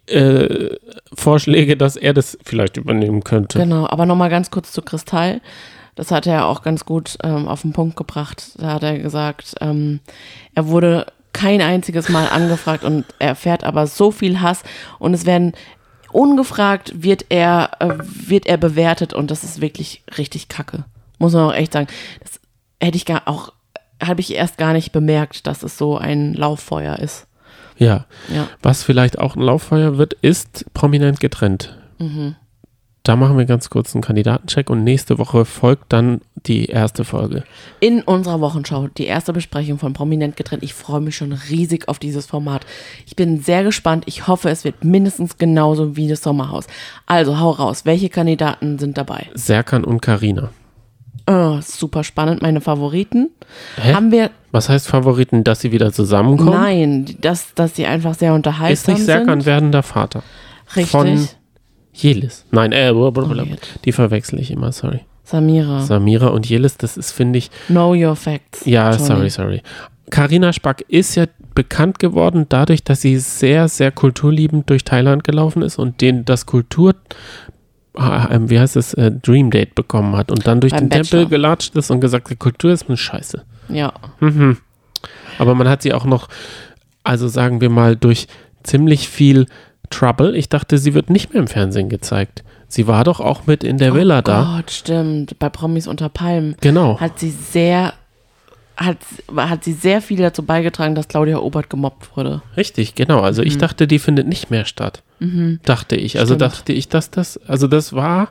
äh, 0.06 0.76
Vorschläge, 1.14 1.76
dass 1.76 1.96
er 1.96 2.12
das 2.14 2.38
vielleicht 2.44 2.76
übernehmen 2.76 3.24
könnte. 3.24 3.58
Genau, 3.58 3.86
aber 3.88 4.06
nochmal 4.06 4.30
ganz 4.30 4.50
kurz 4.50 4.72
zu 4.72 4.82
Kristall. 4.82 5.40
Das 5.98 6.12
hat 6.12 6.28
er 6.28 6.46
auch 6.46 6.62
ganz 6.62 6.84
gut 6.84 7.18
ähm, 7.24 7.48
auf 7.48 7.62
den 7.62 7.72
Punkt 7.72 7.96
gebracht. 7.96 8.52
Da 8.58 8.74
hat 8.74 8.84
er 8.84 9.00
gesagt, 9.00 9.56
ähm, 9.60 9.98
er 10.54 10.68
wurde 10.68 11.06
kein 11.32 11.60
einziges 11.60 12.08
Mal 12.08 12.28
angefragt 12.32 12.84
und 12.84 13.04
er 13.18 13.30
erfährt 13.30 13.64
aber 13.64 13.88
so 13.88 14.12
viel 14.12 14.40
Hass 14.40 14.62
und 15.00 15.12
es 15.12 15.26
werden 15.26 15.54
ungefragt 16.12 17.02
wird 17.02 17.26
er 17.30 17.70
äh, 17.80 17.94
wird 17.98 18.46
er 18.46 18.58
bewertet 18.58 19.12
und 19.12 19.32
das 19.32 19.42
ist 19.42 19.60
wirklich 19.60 20.04
richtig 20.16 20.46
kacke. 20.46 20.84
Muss 21.18 21.32
man 21.32 21.50
auch 21.50 21.54
echt 21.54 21.72
sagen. 21.72 21.88
Das 22.20 22.38
hätte 22.80 22.96
ich 22.96 23.04
gar 23.04 23.22
auch 23.26 23.52
habe 24.00 24.20
ich 24.20 24.32
erst 24.32 24.56
gar 24.56 24.74
nicht 24.74 24.92
bemerkt, 24.92 25.48
dass 25.48 25.64
es 25.64 25.76
so 25.76 25.98
ein 25.98 26.32
Lauffeuer 26.32 27.00
ist. 27.00 27.26
Ja. 27.76 28.04
Ja. 28.32 28.46
Was 28.62 28.84
vielleicht 28.84 29.18
auch 29.18 29.34
ein 29.34 29.42
Lauffeuer 29.42 29.98
wird, 29.98 30.12
ist 30.12 30.64
prominent 30.74 31.18
getrennt. 31.18 31.76
Mhm. 31.98 32.36
Da 33.08 33.16
machen 33.16 33.38
wir 33.38 33.46
ganz 33.46 33.70
kurz 33.70 33.94
einen 33.94 34.02
Kandidatencheck 34.02 34.68
und 34.68 34.84
nächste 34.84 35.16
Woche 35.16 35.46
folgt 35.46 35.94
dann 35.94 36.20
die 36.46 36.66
erste 36.66 37.04
Folge. 37.04 37.42
In 37.80 38.02
unserer 38.02 38.42
Wochenschau, 38.42 38.88
die 38.88 39.06
erste 39.06 39.32
Besprechung 39.32 39.78
von 39.78 39.94
Prominent 39.94 40.36
getrennt. 40.36 40.62
Ich 40.62 40.74
freue 40.74 41.00
mich 41.00 41.16
schon 41.16 41.32
riesig 41.32 41.88
auf 41.88 41.98
dieses 41.98 42.26
Format. 42.26 42.66
Ich 43.06 43.16
bin 43.16 43.40
sehr 43.40 43.64
gespannt. 43.64 44.04
Ich 44.06 44.26
hoffe, 44.26 44.50
es 44.50 44.62
wird 44.64 44.84
mindestens 44.84 45.38
genauso 45.38 45.96
wie 45.96 46.06
das 46.06 46.20
Sommerhaus. 46.22 46.66
Also 47.06 47.40
hau 47.40 47.48
raus. 47.52 47.86
Welche 47.86 48.10
Kandidaten 48.10 48.78
sind 48.78 48.98
dabei? 48.98 49.26
Serkan 49.32 49.84
und 49.84 50.02
Karina. 50.02 50.50
Oh, 51.26 51.60
super 51.62 52.04
spannend. 52.04 52.42
Meine 52.42 52.60
Favoriten. 52.60 53.30
Hä? 53.76 53.94
Haben 53.94 54.10
wir, 54.12 54.30
Was 54.52 54.68
heißt 54.68 54.86
Favoriten, 54.86 55.44
dass 55.44 55.60
sie 55.60 55.72
wieder 55.72 55.94
zusammenkommen? 55.94 56.50
nein, 56.52 57.16
dass, 57.22 57.54
dass 57.54 57.74
sie 57.74 57.86
einfach 57.86 58.12
sehr 58.14 58.32
ist 58.32 58.36
unterhaltsam 58.36 58.94
nicht 58.96 59.06
Serkan 59.06 59.40
sind. 59.40 59.46
werdender 59.46 59.82
Vater. 59.82 60.22
Richtig. 60.76 60.90
von- 60.90 61.28
Jelis. 62.02 62.44
Nein, 62.50 62.72
äh, 62.72 62.92
blablabla. 62.92 63.44
Oh, 63.50 63.56
die 63.84 63.92
verwechsel 63.92 64.38
ich 64.38 64.50
immer, 64.50 64.72
sorry. 64.72 65.00
Samira. 65.24 65.80
Samira 65.80 66.28
und 66.28 66.48
Jelis, 66.48 66.76
das 66.78 66.96
ist, 66.96 67.12
finde 67.12 67.38
ich, 67.38 67.50
know 67.66 67.92
your 67.94 68.16
facts. 68.16 68.64
ja, 68.64 68.92
sorry, 68.98 69.28
sorry. 69.28 69.62
Carina 70.10 70.52
Spack 70.52 70.84
ist 70.88 71.16
ja 71.16 71.26
bekannt 71.54 71.98
geworden 71.98 72.46
dadurch, 72.48 72.82
dass 72.84 73.02
sie 73.02 73.18
sehr, 73.18 73.68
sehr 73.68 73.90
kulturliebend 73.90 74.70
durch 74.70 74.84
Thailand 74.84 75.24
gelaufen 75.24 75.60
ist 75.60 75.78
und 75.78 76.00
den 76.00 76.24
das 76.24 76.46
Kultur, 76.46 76.94
ah, 77.94 78.28
ähm, 78.30 78.48
wie 78.48 78.58
heißt 78.58 78.76
es, 78.76 78.94
äh, 78.94 79.10
Dream 79.10 79.50
Date 79.50 79.74
bekommen 79.74 80.16
hat 80.16 80.30
und 80.30 80.46
dann 80.46 80.60
durch 80.60 80.72
Beim 80.72 80.84
den 80.84 80.88
Bachelor. 80.88 81.20
Tempel 81.22 81.28
gelatscht 81.28 81.76
ist 81.76 81.90
und 81.90 82.00
gesagt, 82.00 82.30
hat, 82.30 82.38
Kultur 82.38 82.72
ist 82.72 82.88
eine 82.88 82.96
Scheiße. 82.96 83.44
Ja. 83.68 83.92
Mhm. 84.20 84.58
Aber 85.38 85.54
man 85.54 85.68
hat 85.68 85.82
sie 85.82 85.92
auch 85.92 86.04
noch, 86.04 86.28
also 87.04 87.28
sagen 87.28 87.60
wir 87.60 87.70
mal, 87.70 87.96
durch 87.96 88.28
ziemlich 88.62 89.08
viel 89.08 89.46
Trouble. 89.90 90.36
Ich 90.36 90.48
dachte, 90.48 90.78
sie 90.78 90.94
wird 90.94 91.10
nicht 91.10 91.32
mehr 91.32 91.42
im 91.42 91.48
Fernsehen 91.48 91.88
gezeigt. 91.88 92.42
Sie 92.68 92.86
war 92.86 93.04
doch 93.04 93.20
auch 93.20 93.46
mit 93.46 93.64
in 93.64 93.78
der 93.78 93.94
Villa 93.94 94.18
oh 94.18 94.22
da. 94.22 94.56
Gott, 94.56 94.70
stimmt. 94.70 95.38
Bei 95.38 95.48
Promis 95.48 95.86
unter 95.86 96.08
Palmen. 96.08 96.54
Genau. 96.60 97.00
hat 97.00 97.18
sie 97.18 97.30
sehr 97.30 97.94
hat, 98.76 98.98
hat 99.36 99.64
sie 99.64 99.72
sehr 99.72 100.00
viel 100.00 100.18
dazu 100.18 100.44
beigetragen, 100.44 100.94
dass 100.94 101.08
Claudia 101.08 101.38
Obert 101.38 101.68
gemobbt 101.68 102.16
wurde. 102.16 102.42
Richtig, 102.56 102.94
genau. 102.94 103.20
Also 103.20 103.42
ich 103.42 103.58
dachte, 103.58 103.88
die 103.88 103.98
findet 103.98 104.28
nicht 104.28 104.50
mehr 104.50 104.64
statt. 104.66 105.02
Dachte 105.64 105.96
ich. 105.96 106.18
Also 106.18 106.34
Mhm. 106.34 106.38
Stimmt. 106.38 106.52
Mhm. 106.52 106.56
dachte 106.56 106.72
ich, 106.72 106.88
dass 106.88 107.10
das, 107.10 107.40
also 107.48 107.66
das 107.66 107.92
war, 107.92 108.28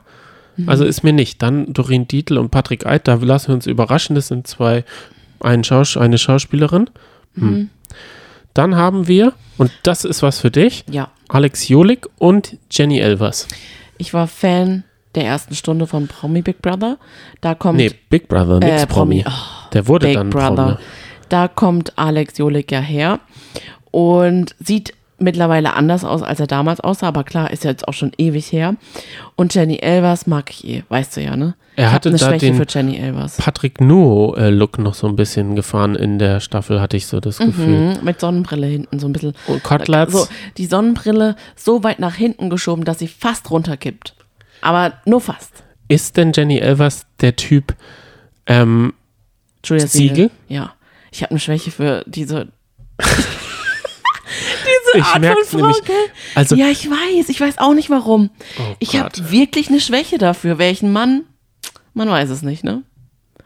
also 0.66 0.84
ist 0.84 1.04
mir 1.04 1.12
nicht. 1.12 1.42
Dann 1.42 1.72
Doreen 1.72 2.08
Dietl 2.08 2.38
und 2.38 2.50
Patrick 2.50 2.86
Eid, 2.86 3.06
da 3.06 3.14
lassen 3.14 3.48
wir 3.48 3.54
uns 3.56 3.66
überraschen. 3.66 4.16
Das 4.16 4.28
sind 4.28 4.46
zwei, 4.46 4.84
ein 5.40 5.64
Schaus 5.64 5.96
eine 5.96 6.18
Schauspielerin. 6.18 6.88
Hm. 7.34 7.70
Dann 8.54 8.76
haben 8.76 9.06
wir, 9.08 9.32
und 9.56 9.70
das 9.82 10.04
ist 10.04 10.22
was 10.22 10.40
für 10.40 10.50
dich, 10.50 10.84
Ja. 10.90 11.10
Alex 11.28 11.68
Jolik 11.68 12.06
und 12.18 12.56
Jenny 12.70 12.98
Elvers. 12.98 13.46
Ich 13.98 14.14
war 14.14 14.26
Fan 14.26 14.84
der 15.14 15.24
ersten 15.24 15.54
Stunde 15.54 15.86
von 15.86 16.06
Promi 16.08 16.42
Big 16.42 16.62
Brother. 16.62 16.98
Da 17.40 17.54
kommt 17.54 17.76
Nee, 17.78 17.90
Big 18.08 18.28
Brother, 18.28 18.58
nix 18.60 18.82
äh, 18.82 18.86
Promi. 18.86 19.22
Promi. 19.22 19.36
Der 19.72 19.86
wurde 19.86 20.06
Big 20.06 20.16
dann 20.16 20.30
Brother. 20.30 20.54
Promi. 20.54 20.76
Da 21.28 21.48
kommt 21.48 21.98
Alex 21.98 22.38
Jolik 22.38 22.72
ja 22.72 22.80
her 22.80 23.20
und 23.90 24.54
sieht 24.58 24.94
mittlerweile 25.18 25.74
anders 25.74 26.04
aus, 26.04 26.22
als 26.22 26.40
er 26.40 26.46
damals 26.46 26.80
aussah, 26.80 27.08
aber 27.08 27.24
klar, 27.24 27.50
ist 27.50 27.64
ja 27.64 27.70
jetzt 27.70 27.86
auch 27.88 27.92
schon 27.92 28.12
ewig 28.18 28.52
her. 28.52 28.76
Und 29.36 29.54
Jenny 29.54 29.76
Elvers 29.76 30.26
mag 30.26 30.50
ich 30.50 30.66
eh, 30.66 30.82
weißt 30.88 31.16
du 31.16 31.22
ja, 31.22 31.36
ne? 31.36 31.54
Er 31.76 31.92
hatte 31.92 32.08
eine 32.08 32.18
da 32.18 32.26
Schwäche 32.26 32.46
den 32.46 32.54
für 32.56 32.66
Jenny 32.68 32.96
Elvers. 32.96 33.36
Patrick 33.36 33.80
Nuo-Look 33.80 34.78
noch 34.78 34.94
so 34.94 35.06
ein 35.06 35.16
bisschen 35.16 35.54
gefahren 35.54 35.94
in 35.94 36.18
der 36.18 36.40
Staffel, 36.40 36.80
hatte 36.80 36.96
ich 36.96 37.06
so 37.06 37.20
das 37.20 37.38
Gefühl. 37.38 37.96
Mhm, 37.96 38.04
mit 38.04 38.18
Sonnenbrille 38.20 38.66
hinten 38.66 38.98
so 38.98 39.06
ein 39.06 39.12
bisschen. 39.12 39.34
Und 39.46 39.62
Koteletts. 39.62 40.12
So, 40.12 40.26
die 40.56 40.66
Sonnenbrille 40.66 41.36
so 41.54 41.84
weit 41.84 42.00
nach 42.00 42.14
hinten 42.14 42.50
geschoben, 42.50 42.84
dass 42.84 42.98
sie 42.98 43.08
fast 43.08 43.50
runterkippt. 43.50 44.14
Aber 44.60 44.94
nur 45.04 45.20
fast. 45.20 45.62
Ist 45.86 46.16
denn 46.16 46.32
Jenny 46.34 46.58
Elvers 46.58 47.06
der 47.20 47.36
Typ 47.36 47.74
ähm, 48.46 48.92
Julia 49.64 49.86
Siegel? 49.86 50.30
Ja. 50.48 50.74
Ich 51.10 51.22
habe 51.22 51.30
eine 51.30 51.40
Schwäche 51.40 51.70
für 51.70 52.04
diese. 52.06 52.48
Ich 54.94 55.04
Art 55.04 55.20
merk's 55.20 55.50
von 55.50 55.60
Frau, 55.60 55.66
nämlich. 55.66 55.82
Also, 56.34 56.56
ja, 56.56 56.66
ich 56.68 56.88
weiß. 56.88 57.28
Ich 57.28 57.40
weiß 57.40 57.58
auch 57.58 57.74
nicht 57.74 57.90
warum. 57.90 58.30
Oh 58.58 58.74
ich 58.78 58.98
habe 58.98 59.30
wirklich 59.30 59.68
eine 59.68 59.80
Schwäche 59.80 60.18
dafür. 60.18 60.58
Welchen 60.58 60.92
Mann? 60.92 61.24
Man 61.94 62.08
weiß 62.08 62.30
es 62.30 62.42
nicht, 62.42 62.64
ne? 62.64 62.82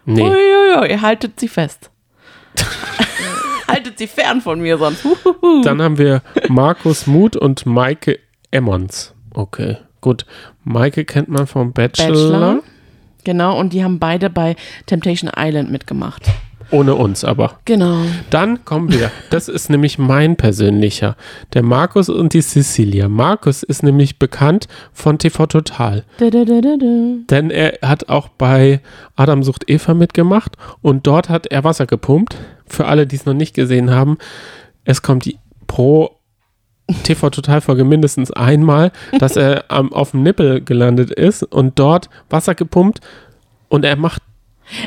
nee. 0.04 0.22
Uiuiui, 0.22 0.90
ihr 0.90 1.02
haltet 1.02 1.38
sie 1.40 1.48
fest. 1.48 1.90
haltet 3.68 3.98
sie 3.98 4.06
fern 4.06 4.40
von 4.40 4.60
mir 4.60 4.78
sonst. 4.78 5.06
Dann 5.64 5.80
haben 5.80 5.98
wir 5.98 6.22
Markus 6.48 7.06
Muth 7.06 7.36
und 7.36 7.64
Maike 7.66 8.18
Emmons. 8.50 9.14
Okay, 9.32 9.78
gut. 10.00 10.26
Maike 10.64 11.04
kennt 11.04 11.28
man 11.28 11.46
vom 11.46 11.72
Bachelor. 11.72 12.08
Bachelor. 12.08 12.62
Genau, 13.24 13.58
und 13.58 13.72
die 13.72 13.84
haben 13.84 13.98
beide 13.98 14.30
bei 14.30 14.56
Temptation 14.86 15.30
Island 15.36 15.70
mitgemacht. 15.70 16.26
Ohne 16.72 16.94
uns 16.94 17.22
aber. 17.22 17.58
Genau. 17.66 17.98
Dann 18.30 18.64
kommen 18.64 18.90
wir. 18.90 19.10
Das 19.30 19.48
ist 19.48 19.68
nämlich 19.68 19.98
mein 19.98 20.36
persönlicher. 20.36 21.16
Der 21.52 21.62
Markus 21.62 22.08
und 22.08 22.32
die 22.32 22.40
Cecilia. 22.40 23.08
Markus 23.08 23.62
ist 23.62 23.82
nämlich 23.82 24.18
bekannt 24.18 24.68
von 24.92 25.18
TV 25.18 25.46
Total. 25.46 26.04
Da, 26.18 26.30
da, 26.30 26.44
da. 26.44 26.60
Denn 27.30 27.50
er 27.50 27.78
hat 27.82 28.08
auch 28.08 28.28
bei 28.28 28.80
Adam 29.16 29.42
sucht 29.42 29.68
Eva 29.68 29.92
mitgemacht 29.92 30.56
und 30.80 31.06
dort 31.06 31.28
hat 31.28 31.46
er 31.46 31.62
Wasser 31.62 31.84
gepumpt. 31.84 32.36
Für 32.66 32.86
alle, 32.86 33.06
die 33.06 33.16
es 33.16 33.26
noch 33.26 33.34
nicht 33.34 33.54
gesehen 33.54 33.90
haben, 33.90 34.16
es 34.84 35.02
kommt 35.02 35.26
die 35.26 35.38
pro 35.66 36.16
TV 37.04 37.30
Total 37.30 37.60
Folge 37.60 37.84
mindestens 37.84 38.30
einmal, 38.30 38.92
dass 39.18 39.36
er 39.36 39.66
am, 39.68 39.92
auf 39.92 40.12
dem 40.12 40.22
Nippel 40.22 40.62
gelandet 40.62 41.10
ist 41.10 41.42
und 41.42 41.78
dort 41.78 42.08
Wasser 42.30 42.54
gepumpt 42.54 43.00
und 43.68 43.84
er 43.84 43.96
macht 43.96 44.22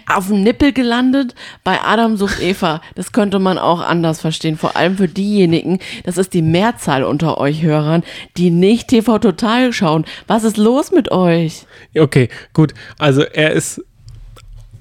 Auf 0.08 0.27
dem 0.27 0.44
Nippel 0.44 0.74
gelandet 0.74 1.36
bei 1.63 1.80
Adam 1.82 2.18
sucht 2.18 2.42
Eva. 2.42 2.82
Das 2.96 3.12
könnte 3.12 3.39
man 3.39 3.58
auch 3.58 3.82
anders 3.82 4.22
verstehen. 4.22 4.58
Vor 4.58 4.75
allem 4.75 4.98
für 4.98 5.08
diejenigen, 5.08 5.80
das 6.04 6.18
ist 6.18 6.34
die 6.34 6.42
Mehrzahl 6.42 7.04
unter 7.04 7.38
euch 7.38 7.62
Hörern, 7.62 8.04
die 8.38 8.51
nicht 8.51 8.89
TV 8.89 9.20
Total 9.20 9.74
schauen. 9.74 10.06
Was 10.27 10.44
ist 10.44 10.58
los 10.58 10.92
mit 10.92 11.12
euch? 11.12 11.65
Okay, 11.98 12.30
gut. 12.54 12.74
Also 12.98 13.22
er 13.22 13.51
ist. 13.51 13.84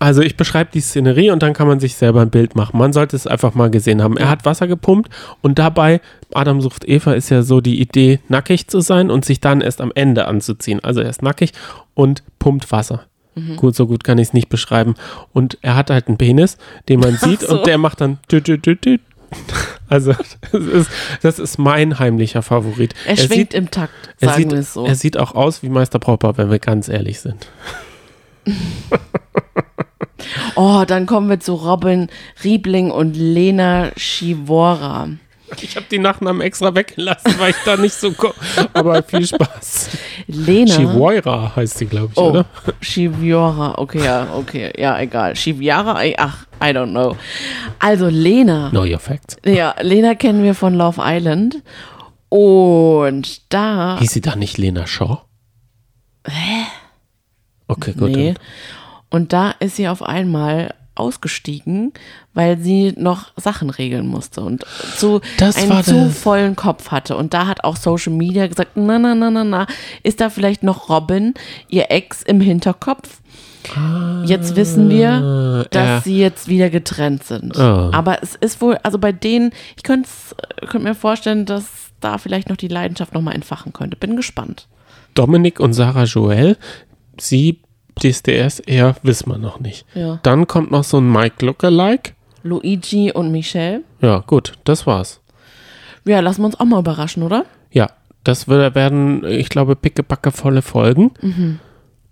Also 0.01 0.21
ich 0.21 0.37
beschreibe 0.37 0.71
die 0.75 0.81
Szenerie 0.81 1.31
und 1.31 1.43
dann 1.43 1.55
kann 1.55 1.69
man 1.69 1.81
sich 1.81 1.95
selber 1.95 2.21
ein 2.21 2.29
Bild 2.29 2.57
machen. 2.57 2.77
Man 2.77 2.93
sollte 2.93 3.17
es 3.17 3.27
einfach 3.27 3.55
mal 3.55 3.71
gesehen 3.71 4.03
haben. 4.03 4.17
Er 4.19 4.29
hat 4.29 4.45
Wasser 4.45 4.67
gepumpt 4.67 5.09
und 5.41 5.59
dabei, 5.59 6.01
Adam 6.35 6.61
sucht 6.61 6.87
Eva, 6.87 7.15
ist 7.15 7.31
ja 7.31 7.43
so 7.43 7.61
die 7.63 7.81
Idee, 7.81 8.19
nackig 8.29 8.67
zu 8.67 8.81
sein 8.81 9.11
und 9.11 9.25
sich 9.25 9.41
dann 9.41 9.61
erst 9.61 9.81
am 9.81 9.93
Ende 9.95 10.27
anzuziehen. 10.27 10.81
Also 10.83 11.01
er 11.01 11.09
ist 11.09 11.23
nackig 11.23 11.53
und 11.95 12.23
pumpt 12.39 12.71
Wasser. 12.71 13.07
Gut, 13.57 13.75
so 13.75 13.87
gut 13.87 14.05
kann 14.05 14.19
ich 14.19 14.29
es 14.29 14.33
nicht 14.33 14.49
beschreiben. 14.49 14.95
Und 15.33 15.59
er 15.63 15.75
hat 15.75 15.91
halt 15.91 16.09
einen 16.09 16.19
Penis, 16.19 16.57
den 16.89 17.01
man 17.01 17.17
sieht 17.21 17.41
so. 17.41 17.59
und 17.59 17.67
der 17.67 17.79
macht 17.79 18.01
dann. 18.01 18.19
tü, 18.29 18.41
tü, 18.41 18.59
tü. 18.59 18.99
Also 19.91 20.13
das 20.13 20.63
ist, 20.65 20.91
das 21.23 21.39
ist 21.39 21.59
mein 21.59 21.99
heimlicher 21.99 22.41
Favorit. 22.43 22.95
Er, 23.07 23.17
schwingt 23.17 23.33
sieht, 23.33 23.55
im 23.55 23.71
Takt, 23.71 23.93
er 24.19 24.31
sagen 24.31 24.43
sieht, 24.43 24.51
wir 24.53 24.59
es 24.59 24.73
so. 24.73 24.87
er 24.87 24.95
sieht 24.95 25.19
auch 25.19 25.35
aus 25.35 25.63
wie 25.63 25.69
Meister 25.69 25.99
Popper, 25.99 26.39
wenn 26.39 26.51
wir 26.51 26.59
ganz 26.59 26.89
ehrlich 26.89 27.21
sind. 27.21 27.47
Oh, 30.57 30.85
dann 30.87 31.07
kommen 31.07 31.29
wir 31.29 31.41
zu 31.41 31.55
Robin 31.55 32.09
Riebling 32.43 32.91
und 32.91 33.15
Lena 33.17 33.91
Schivora. 33.97 35.09
Ich 35.63 35.77
habe 35.77 35.87
die 35.91 35.99
Nachnamen 35.99 36.41
extra 36.43 36.75
weggelassen, 36.75 37.35
weil 37.39 37.51
ich 37.51 37.57
da 37.65 37.77
nicht 37.77 37.95
so 37.95 38.13
komme. 38.13 38.35
Aber 38.73 39.03
viel 39.03 39.27
Spaß. 39.27 39.91
Lena. 40.27 40.75
Chihuahua 40.75 41.53
heißt 41.57 41.79
sie, 41.79 41.87
glaube 41.87 42.11
ich, 42.13 42.19
Oh, 42.19 42.31
oder? 42.31 42.47
Shiviora, 42.81 43.75
okay, 43.79 44.05
ja, 44.05 44.29
okay, 44.35 44.73
ja, 44.77 44.99
egal. 45.01 45.37
Shiviara, 45.37 46.03
I- 46.05 46.19
ach, 46.19 46.47
I 46.63 46.67
don't 46.71 46.91
know. 46.91 47.17
Also 47.79 48.09
Lena, 48.09 48.71
Know 48.71 48.85
your 48.85 48.99
facts. 48.99 49.37
ja, 49.45 49.75
Lena 49.81 50.15
kennen 50.15 50.43
wir 50.43 50.55
von 50.55 50.75
Love 50.75 51.01
Island 51.05 51.63
und 52.29 53.53
da, 53.53 53.97
Hieß 54.01 54.13
sie 54.13 54.21
da 54.21 54.37
nicht 54.37 54.59
Lena 54.59 54.87
Shaw? 54.87 55.19
Hä? 56.27 56.65
Okay, 57.69 57.93
gut. 57.93 58.11
nee, 58.11 58.35
und 59.11 59.33
da 59.33 59.51
ist 59.61 59.77
sie 59.77 59.89
auf 59.89 60.03
einmal 60.03 60.75
ausgestiegen, 60.95 61.93
weil 62.35 62.59
sie 62.59 62.93
noch 62.97 63.33
Sachen 63.37 63.71
regeln 63.71 64.07
musste 64.07 64.41
und 64.43 64.65
zu 64.97 65.21
Das 65.39 65.57
einen 65.57 65.83
zu 65.83 66.11
vollen 66.11 66.57
Kopf 66.57 66.91
hatte. 66.91 67.17
Und 67.17 67.35
da 67.35 67.47
hat 67.47 67.65
auch 67.65 67.77
Social 67.77 68.13
Media 68.13 68.47
gesagt, 68.47 68.77
na, 68.77 68.99
na, 68.99 69.15
na, 69.15 69.31
na, 69.31 69.45
na, 69.45 69.67
ist 70.03 70.21
da 70.21 70.31
vielleicht 70.31 70.63
noch 70.63 70.89
Robin, 70.89 71.35
ihr 71.69 71.91
Ex 71.91 72.23
im 72.23 72.41
Hinterkopf? 72.41 73.21
Jetzt 74.27 74.57
wissen 74.57 74.91
wir, 74.91 75.67
dass 75.71 75.83
er- 75.89 76.01
sie 76.03 76.19
jetzt 76.19 76.49
wieder 76.49 76.69
getrennt 76.69 77.25
sind. 77.25 77.57
Ah. 77.59 77.91
Aber 77.93 78.23
es 78.23 78.35
ist 78.35 78.61
wohl, 78.61 78.77
also 78.83 78.99
bei 78.99 79.11
denen, 79.11 79.53
ich 79.77 79.83
könnte 79.83 80.09
könnt 80.69 80.85
mir 80.85 80.95
vorstellen, 80.95 81.47
dass 81.47 81.65
da 82.01 82.19
vielleicht 82.19 82.51
noch 82.51 82.57
die 82.59 82.69
Leidenschaft 82.69 83.15
nochmal 83.15 83.35
entfachen 83.35 83.73
könnte. 83.73 83.97
Bin 83.97 84.17
gespannt. 84.17 84.69
Dominik 85.15 85.61
und 85.61 85.73
Sarah 85.73 86.05
Joel, 86.05 86.59
sie, 87.19 87.61
DSDS, 87.97 88.61
eher 88.61 88.97
wissen 89.03 89.31
wir 89.31 89.39
noch 89.39 89.61
nicht. 89.61 89.87
Ja. 89.95 90.19
Dann 90.23 90.47
kommt 90.47 90.71
noch 90.71 90.85
so 90.85 90.99
ein 90.99 91.11
Mike 91.11 91.45
Lookalike. 91.45 92.13
Luigi 92.43 93.13
und 93.13 93.31
Michelle. 93.31 93.83
Ja, 94.01 94.19
gut, 94.27 94.53
das 94.65 94.87
war's. 94.87 95.21
Ja, 96.05 96.21
lassen 96.21 96.43
wir 96.43 96.47
uns 96.47 96.61
auch 96.61 96.67
mal 96.67 96.81
überraschen, 96.81 97.23
oder? 97.23 97.47
Ja, 97.71 97.89
das 98.25 98.49
werden, 98.49 99.25
ich 99.25 99.49
glaube, 99.49 99.77
pickepacke 99.77 100.31
volle 100.31 100.61
Folgen. 100.63 101.13
Mhm. 101.23 101.61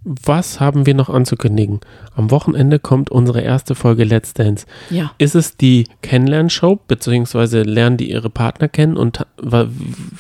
Was 0.05 0.59
haben 0.59 0.85
wir 0.87 0.95
noch 0.95 1.11
anzukündigen? 1.11 1.79
Am 2.17 2.33
Wochenende 2.33 2.81
kommt 2.81 3.11
unsere 3.11 3.41
erste 3.41 3.75
Folge 3.75 4.03
Let's 4.03 4.35
Dance. 4.35 4.67
Ja. 4.91 5.13
Ist 5.19 5.37
es 5.37 5.57
die 5.57 5.87
Kennenlernshow, 6.01 6.81
beziehungsweise 6.89 7.63
lernen 7.63 7.99
die 7.99 8.11
ihre 8.11 8.29
Partner 8.29 8.69
kennen 8.69 8.97
und 8.97 9.25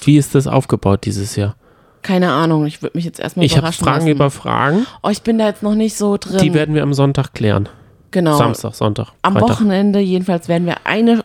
wie 0.04 0.18
ist 0.18 0.34
das 0.34 0.46
aufgebaut 0.46 1.04
dieses 1.04 1.34
Jahr? 1.34 1.56
Keine 2.02 2.32
Ahnung, 2.32 2.66
ich 2.66 2.82
würde 2.82 2.96
mich 2.98 3.04
jetzt 3.04 3.20
erstmal 3.20 3.46
Ich 3.46 3.56
habe 3.56 3.70
Fragen 3.72 3.98
lassen. 4.00 4.08
über 4.08 4.30
Fragen, 4.30 4.86
Oh, 5.02 5.08
ich 5.08 5.22
bin 5.22 5.38
da 5.38 5.46
jetzt 5.46 5.62
noch 5.62 5.74
nicht 5.74 5.96
so 5.96 6.16
drin. 6.16 6.38
die 6.38 6.52
werden 6.54 6.74
wir 6.74 6.82
am 6.82 6.94
Sonntag 6.94 7.32
klären. 7.34 7.68
genau. 8.10 8.36
Samstag, 8.36 8.74
Sonntag, 8.74 9.08
Am 9.22 9.34
Freitag. 9.34 9.48
Wochenende 9.50 10.00
jedenfalls 10.00 10.48
werden 10.48 10.66
wir 10.66 10.78
eine 10.86 11.24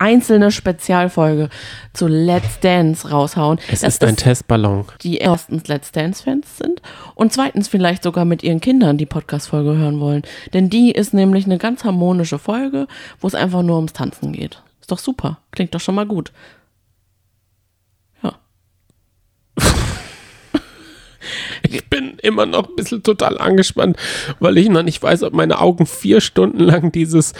einzelne 0.00 0.52
Spezialfolge 0.52 1.48
zu 1.92 2.06
Let's 2.06 2.60
Dance 2.60 3.10
raushauen. 3.10 3.58
Es 3.70 3.82
ist 3.82 4.04
ein 4.04 4.14
Testballon. 4.16 4.84
die 5.02 5.16
erstens 5.18 5.66
Let's 5.66 5.90
Dance-Fans 5.90 6.58
sind 6.58 6.82
und 7.16 7.32
zweitens 7.32 7.66
vielleicht 7.66 8.04
sogar 8.04 8.24
mit 8.24 8.44
ihren 8.44 8.60
Kindern 8.60 8.96
die 8.96 9.06
Podcast-Folge 9.06 9.76
hören 9.76 9.98
wollen. 9.98 10.22
Denn 10.54 10.70
die 10.70 10.92
ist 10.92 11.14
nämlich 11.14 11.46
eine 11.46 11.58
ganz 11.58 11.82
harmonische 11.82 12.38
Folge, 12.38 12.86
wo 13.20 13.26
es 13.26 13.34
einfach 13.34 13.62
nur 13.62 13.74
ums 13.76 13.92
Tanzen 13.92 14.32
geht. 14.32 14.62
Ist 14.80 14.92
doch 14.92 14.98
super. 15.00 15.38
Klingt 15.50 15.74
doch 15.74 15.80
schon 15.80 15.96
mal 15.96 16.06
gut. 16.06 16.32
Ich 21.70 21.88
bin 21.88 22.18
immer 22.22 22.46
noch 22.46 22.68
ein 22.68 22.76
bisschen 22.76 23.02
total 23.02 23.38
angespannt, 23.38 23.96
weil 24.40 24.58
ich 24.58 24.68
noch 24.68 24.82
nicht 24.82 25.02
weiß, 25.02 25.22
ob 25.22 25.32
meine 25.32 25.60
Augen 25.60 25.86
vier 25.86 26.20
Stunden 26.20 26.60
lang 26.60 26.92
dieses 26.92 27.34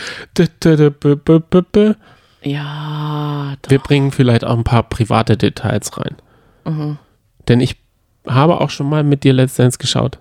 Ja, 2.42 3.56
doch. 3.62 3.70
Wir 3.70 3.78
bringen 3.78 4.12
vielleicht 4.12 4.44
auch 4.44 4.56
ein 4.56 4.64
paar 4.64 4.85
private 4.85 5.37
Details 5.37 5.97
rein. 5.99 6.16
Mhm. 6.64 6.99
Denn 7.49 7.61
ich 7.61 7.76
habe 8.26 8.61
auch 8.61 8.70
schon 8.70 8.88
mal 8.88 9.02
mit 9.04 9.25
dir 9.25 9.32
Let's 9.32 9.56
Dance 9.56 9.78
geschaut. 9.78 10.18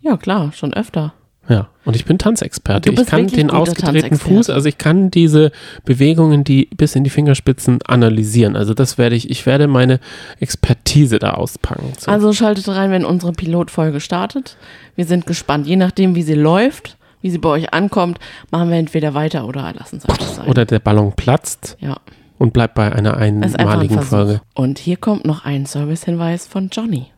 ja 0.00 0.16
klar, 0.16 0.52
schon 0.52 0.72
öfter. 0.72 1.12
Ja, 1.52 1.68
und 1.84 1.96
ich 1.96 2.06
bin 2.06 2.16
Tanzexperte. 2.16 2.90
Ich 2.90 3.06
kann 3.06 3.26
den 3.26 3.50
ausgedrehten. 3.50 4.16
Fuß, 4.16 4.48
also 4.48 4.66
ich 4.70 4.78
kann 4.78 5.10
diese 5.10 5.52
Bewegungen, 5.84 6.44
die 6.44 6.70
bis 6.74 6.96
in 6.96 7.04
die 7.04 7.10
Fingerspitzen 7.10 7.82
analysieren. 7.82 8.56
Also 8.56 8.72
das 8.72 8.96
werde 8.96 9.16
ich, 9.16 9.28
ich 9.28 9.44
werde 9.44 9.66
meine 9.66 10.00
Expertise 10.40 11.18
da 11.18 11.32
auspacken. 11.32 11.92
So. 11.98 12.10
Also 12.10 12.32
schaltet 12.32 12.66
rein, 12.68 12.90
wenn 12.90 13.04
unsere 13.04 13.32
Pilotfolge 13.32 14.00
startet. 14.00 14.56
Wir 14.96 15.04
sind 15.04 15.26
gespannt. 15.26 15.66
Je 15.66 15.76
nachdem, 15.76 16.14
wie 16.14 16.22
sie 16.22 16.32
läuft, 16.32 16.96
wie 17.20 17.28
sie 17.28 17.36
bei 17.36 17.50
euch 17.50 17.74
ankommt, 17.74 18.18
machen 18.50 18.70
wir 18.70 18.78
entweder 18.78 19.12
weiter 19.12 19.46
oder 19.46 19.70
lassen 19.78 19.98
es 19.98 20.06
einfach 20.06 20.26
sein. 20.26 20.48
Oder 20.48 20.64
der 20.64 20.78
Ballon 20.78 21.12
platzt 21.12 21.76
ja, 21.80 21.98
und 22.38 22.54
bleibt 22.54 22.76
bei 22.76 22.90
einer 22.90 23.18
ein 23.18 23.44
einmaligen 23.44 23.96
Versuch. 23.96 24.08
Folge. 24.08 24.40
Und 24.54 24.78
hier 24.78 24.96
kommt 24.96 25.26
noch 25.26 25.44
ein 25.44 25.66
Servicehinweis 25.66 26.46
von 26.46 26.70
Johnny. 26.72 27.11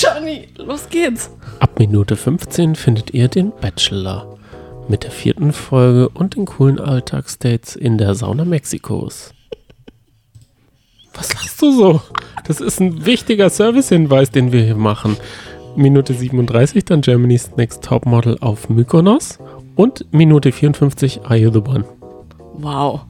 Johnny, 0.00 0.46
los 0.56 0.88
geht's. 0.88 1.28
Ab 1.58 1.76
Minute 1.80 2.14
15 2.14 2.76
findet 2.76 3.14
ihr 3.14 3.26
den 3.26 3.50
Bachelor 3.50 4.38
mit 4.88 5.02
der 5.02 5.10
vierten 5.10 5.52
Folge 5.52 6.08
und 6.10 6.36
den 6.36 6.44
coolen 6.44 6.78
Alltagsdates 6.78 7.74
in 7.74 7.98
der 7.98 8.14
Sauna 8.14 8.44
Mexikos. 8.44 9.34
Was 11.14 11.34
lachst 11.34 11.60
du 11.60 11.72
so? 11.72 12.00
Das 12.46 12.60
ist 12.60 12.80
ein 12.80 13.06
wichtiger 13.06 13.50
Servicehinweis, 13.50 14.30
den 14.30 14.52
wir 14.52 14.62
hier 14.62 14.76
machen. 14.76 15.16
Minute 15.74 16.14
37 16.14 16.84
dann 16.84 17.00
Germany's 17.00 17.56
Next 17.56 17.82
Topmodel 17.82 18.38
auf 18.40 18.68
Mykonos 18.68 19.40
und 19.74 20.06
Minute 20.12 20.52
54 20.52 21.22
Are 21.24 21.36
You 21.36 21.50
the 21.50 21.58
One? 21.58 21.84
Wow. 22.52 23.00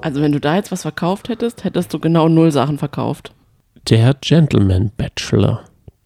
Also 0.00 0.22
wenn 0.22 0.32
du 0.32 0.40
da 0.40 0.56
jetzt 0.56 0.72
was 0.72 0.82
verkauft 0.82 1.28
hättest, 1.28 1.64
hättest 1.64 1.92
du 1.92 1.98
genau 1.98 2.30
null 2.30 2.50
Sachen 2.50 2.78
verkauft. 2.78 3.32
Der 3.90 4.14
Gentleman 4.22 4.90
Bachelor. 4.96 5.64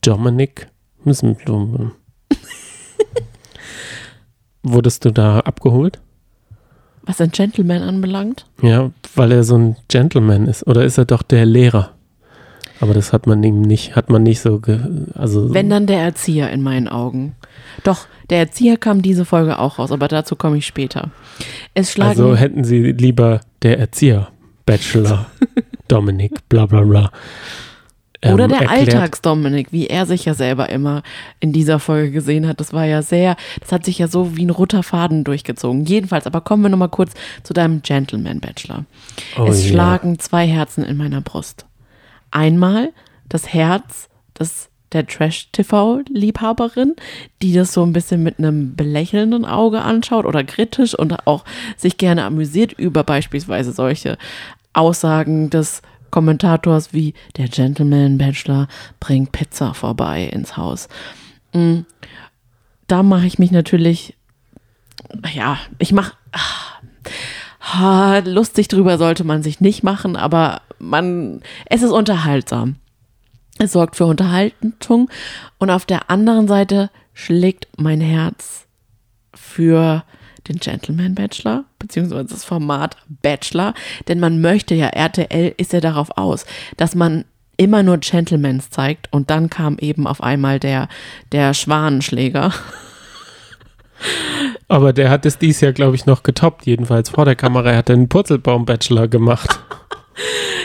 Dominic. 0.08 0.68
Müssen 1.04 1.36
Wurdest 4.62 5.04
du 5.04 5.10
da 5.10 5.40
abgeholt? 5.40 6.00
Was 7.02 7.20
ein 7.20 7.30
Gentleman 7.30 7.82
anbelangt? 7.82 8.46
Ja, 8.62 8.90
weil 9.14 9.32
er 9.32 9.44
so 9.44 9.58
ein 9.58 9.76
Gentleman 9.88 10.46
ist. 10.46 10.66
Oder 10.66 10.84
ist 10.84 10.96
er 10.96 11.04
doch 11.04 11.22
der 11.22 11.44
Lehrer? 11.44 11.90
Aber 12.80 12.94
das 12.94 13.12
hat 13.12 13.26
man 13.26 13.42
ihm 13.42 13.60
nicht, 13.60 13.96
hat 13.96 14.08
man 14.08 14.22
nicht 14.22 14.40
so, 14.40 14.60
ge, 14.60 14.80
also. 15.14 15.52
Wenn 15.52 15.68
dann 15.68 15.86
der 15.86 16.00
Erzieher 16.00 16.50
in 16.50 16.62
meinen 16.62 16.88
Augen. 16.88 17.34
Doch, 17.84 18.06
der 18.30 18.38
Erzieher 18.38 18.78
kam 18.78 19.02
diese 19.02 19.26
Folge 19.26 19.58
auch 19.58 19.78
raus, 19.78 19.92
aber 19.92 20.08
dazu 20.08 20.36
komme 20.36 20.56
ich 20.56 20.66
später. 20.66 21.10
Es 21.74 21.92
schlagen, 21.92 22.10
Also 22.10 22.34
hätten 22.34 22.64
sie 22.64 22.92
lieber 22.92 23.40
der 23.60 23.78
Erzieher, 23.78 24.28
Bachelor, 24.64 25.26
Dominik, 25.88 26.48
bla 26.48 26.64
bla 26.64 26.80
bla. 26.80 27.10
Ähm, 28.22 28.34
oder 28.34 28.48
der 28.48 28.60
erklärt. 28.60 28.94
Alltagsdominik, 28.94 29.72
wie 29.72 29.86
er 29.86 30.06
sich 30.06 30.24
ja 30.24 30.34
selber 30.34 30.68
immer 30.68 31.02
in 31.40 31.52
dieser 31.52 31.78
Folge 31.78 32.10
gesehen 32.10 32.46
hat. 32.46 32.60
Das 32.60 32.72
war 32.72 32.84
ja 32.84 33.02
sehr, 33.02 33.36
das 33.60 33.72
hat 33.72 33.84
sich 33.84 33.98
ja 33.98 34.08
so 34.08 34.36
wie 34.36 34.44
ein 34.44 34.50
roter 34.50 34.82
Faden 34.82 35.24
durchgezogen. 35.24 35.84
Jedenfalls, 35.84 36.26
aber 36.26 36.40
kommen 36.40 36.62
wir 36.62 36.70
nochmal 36.70 36.88
kurz 36.88 37.12
zu 37.42 37.52
deinem 37.52 37.82
Gentleman 37.82 38.40
Bachelor. 38.40 38.84
Oh 39.38 39.46
es 39.46 39.64
ja. 39.64 39.70
schlagen 39.70 40.18
zwei 40.18 40.46
Herzen 40.46 40.84
in 40.84 40.96
meiner 40.96 41.20
Brust. 41.20 41.66
Einmal 42.30 42.92
das 43.28 43.52
Herz 43.52 44.08
des 44.38 44.68
der 44.92 45.06
Trash-TV-Liebhaberin, 45.06 46.94
die 47.42 47.52
das 47.52 47.72
so 47.72 47.82
ein 47.82 47.92
bisschen 47.92 48.22
mit 48.22 48.38
einem 48.38 48.74
belächelnden 48.74 49.44
Auge 49.44 49.82
anschaut 49.82 50.24
oder 50.24 50.44
kritisch 50.44 50.98
und 50.98 51.26
auch 51.26 51.44
sich 51.76 51.98
gerne 51.98 52.24
amüsiert 52.24 52.72
über 52.72 53.04
beispielsweise 53.04 53.72
solche 53.72 54.16
Aussagen 54.72 55.50
des 55.50 55.82
Kommentators 56.10 56.92
wie 56.92 57.14
der 57.36 57.48
Gentleman 57.48 58.18
Bachelor 58.18 58.68
bringt 59.00 59.32
Pizza 59.32 59.74
vorbei 59.74 60.24
ins 60.24 60.56
Haus. 60.56 60.88
Mm, 61.52 61.80
Da 62.86 63.02
mache 63.02 63.26
ich 63.26 63.38
mich 63.38 63.50
natürlich, 63.50 64.16
ja, 65.34 65.58
ich 65.78 65.92
mache, 65.92 66.12
Ah, 67.60 68.22
lustig 68.24 68.68
drüber 68.68 68.96
sollte 68.96 69.24
man 69.24 69.42
sich 69.42 69.60
nicht 69.60 69.82
machen, 69.82 70.16
aber 70.16 70.62
man, 70.78 71.42
es 71.66 71.82
ist 71.82 71.90
unterhaltsam. 71.90 72.76
Es 73.58 73.72
sorgt 73.72 73.96
für 73.96 74.06
Unterhaltung 74.06 75.10
und 75.58 75.70
auf 75.70 75.84
der 75.84 76.10
anderen 76.10 76.48
Seite 76.48 76.90
schlägt 77.12 77.68
mein 77.76 78.00
Herz 78.00 78.66
für 79.34 80.04
den 80.46 80.58
Gentleman 80.58 81.14
Bachelor, 81.14 81.64
beziehungsweise 81.78 82.26
das 82.26 82.44
Format 82.44 82.96
Bachelor, 83.22 83.74
denn 84.06 84.20
man 84.20 84.40
möchte 84.40 84.74
ja, 84.74 84.88
RTL 84.88 85.54
ist 85.56 85.72
ja 85.72 85.80
darauf 85.80 86.16
aus, 86.16 86.46
dass 86.76 86.94
man 86.94 87.24
immer 87.56 87.82
nur 87.82 87.98
Gentlemans 87.98 88.70
zeigt 88.70 89.12
und 89.12 89.30
dann 89.30 89.50
kam 89.50 89.78
eben 89.78 90.06
auf 90.06 90.22
einmal 90.22 90.60
der, 90.60 90.88
der 91.32 91.54
Schwanenschläger. 91.54 92.52
Aber 94.68 94.92
der 94.92 95.10
hat 95.10 95.26
es 95.26 95.38
dies 95.38 95.60
Jahr, 95.60 95.72
glaube 95.72 95.96
ich, 95.96 96.06
noch 96.06 96.22
getoppt. 96.22 96.66
Jedenfalls 96.66 97.10
vor 97.10 97.24
der 97.24 97.34
Kamera. 97.34 97.72
Er 97.72 97.78
hat 97.78 97.88
den 97.88 98.08
Purzelbaum-Bachelor 98.08 99.08
gemacht. 99.08 99.58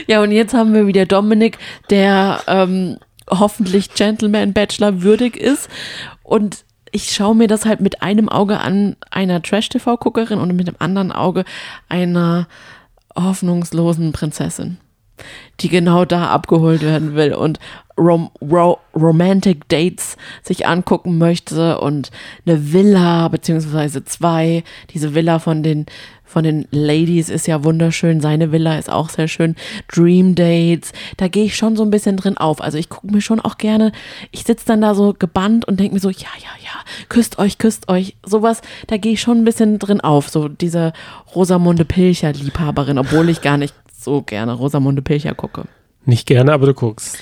Ja, 0.07 0.21
und 0.21 0.31
jetzt 0.31 0.53
haben 0.53 0.73
wir 0.73 0.87
wieder 0.87 1.05
Dominik, 1.05 1.59
der 1.89 2.41
ähm, 2.47 2.97
hoffentlich 3.29 3.93
Gentleman 3.93 4.51
Bachelor 4.51 5.01
würdig 5.01 5.37
ist. 5.37 5.69
Und 6.23 6.65
ich 6.93 7.11
schaue 7.11 7.35
mir 7.35 7.47
das 7.47 7.65
halt 7.65 7.81
mit 7.81 8.01
einem 8.01 8.29
Auge 8.29 8.59
an 8.59 8.95
einer 9.09 9.41
Trash-TV-Guckerin 9.41 10.39
und 10.39 10.55
mit 10.55 10.67
dem 10.67 10.75
anderen 10.79 11.11
Auge 11.11 11.43
einer 11.89 12.47
hoffnungslosen 13.15 14.11
Prinzessin, 14.11 14.77
die 15.59 15.69
genau 15.69 16.05
da 16.05 16.27
abgeholt 16.27 16.81
werden 16.83 17.15
will 17.15 17.33
und 17.33 17.59
rom 17.97 18.29
ro 18.41 18.79
Romantic 18.95 19.67
Dates 19.69 20.17
sich 20.43 20.67
angucken 20.67 21.17
möchte 21.17 21.79
und 21.79 22.11
eine 22.45 22.73
Villa 22.73 23.27
beziehungsweise 23.27 24.03
zwei. 24.05 24.63
Diese 24.91 25.15
Villa 25.15 25.39
von 25.39 25.63
den 25.63 25.87
von 26.33 26.43
den 26.43 26.67
Ladies 26.71 27.29
ist 27.29 27.47
ja 27.47 27.63
wunderschön. 27.63 28.19
Seine 28.19 28.51
Villa 28.51 28.77
ist 28.77 28.89
auch 28.89 29.09
sehr 29.09 29.27
schön. 29.27 29.55
Dream 29.87 30.33
Dates, 30.33 30.91
da 31.17 31.27
gehe 31.27 31.45
ich 31.45 31.55
schon 31.55 31.75
so 31.75 31.83
ein 31.83 31.91
bisschen 31.91 32.17
drin 32.17 32.37
auf. 32.37 32.59
Also 32.59 32.79
ich 32.79 32.89
gucke 32.89 33.07
mir 33.07 33.21
schon 33.21 33.39
auch 33.39 33.57
gerne. 33.57 33.91
Ich 34.31 34.43
sitze 34.43 34.65
dann 34.65 34.81
da 34.81 34.95
so 34.95 35.13
gebannt 35.17 35.65
und 35.65 35.79
denke 35.79 35.93
mir 35.93 35.99
so, 35.99 36.09
ja, 36.09 36.27
ja, 36.39 36.49
ja, 36.63 37.05
küsst 37.07 37.37
euch, 37.37 37.59
küsst 37.59 37.87
euch. 37.87 38.15
Sowas, 38.25 38.61
da 38.87 38.97
gehe 38.97 39.13
ich 39.13 39.21
schon 39.21 39.37
ein 39.37 39.45
bisschen 39.45 39.77
drin 39.77 40.01
auf. 40.01 40.29
So 40.29 40.47
diese 40.47 40.93
Rosamunde 41.35 41.85
Pilcher 41.85 42.33
Liebhaberin, 42.33 42.97
obwohl 42.97 43.29
ich 43.29 43.41
gar 43.41 43.57
nicht 43.57 43.75
so 43.95 44.23
gerne 44.23 44.53
Rosamunde 44.53 45.03
Pilcher 45.03 45.35
gucke. 45.35 45.65
Nicht 46.05 46.25
gerne, 46.25 46.51
aber 46.51 46.65
du 46.65 46.73
guckst. 46.73 47.17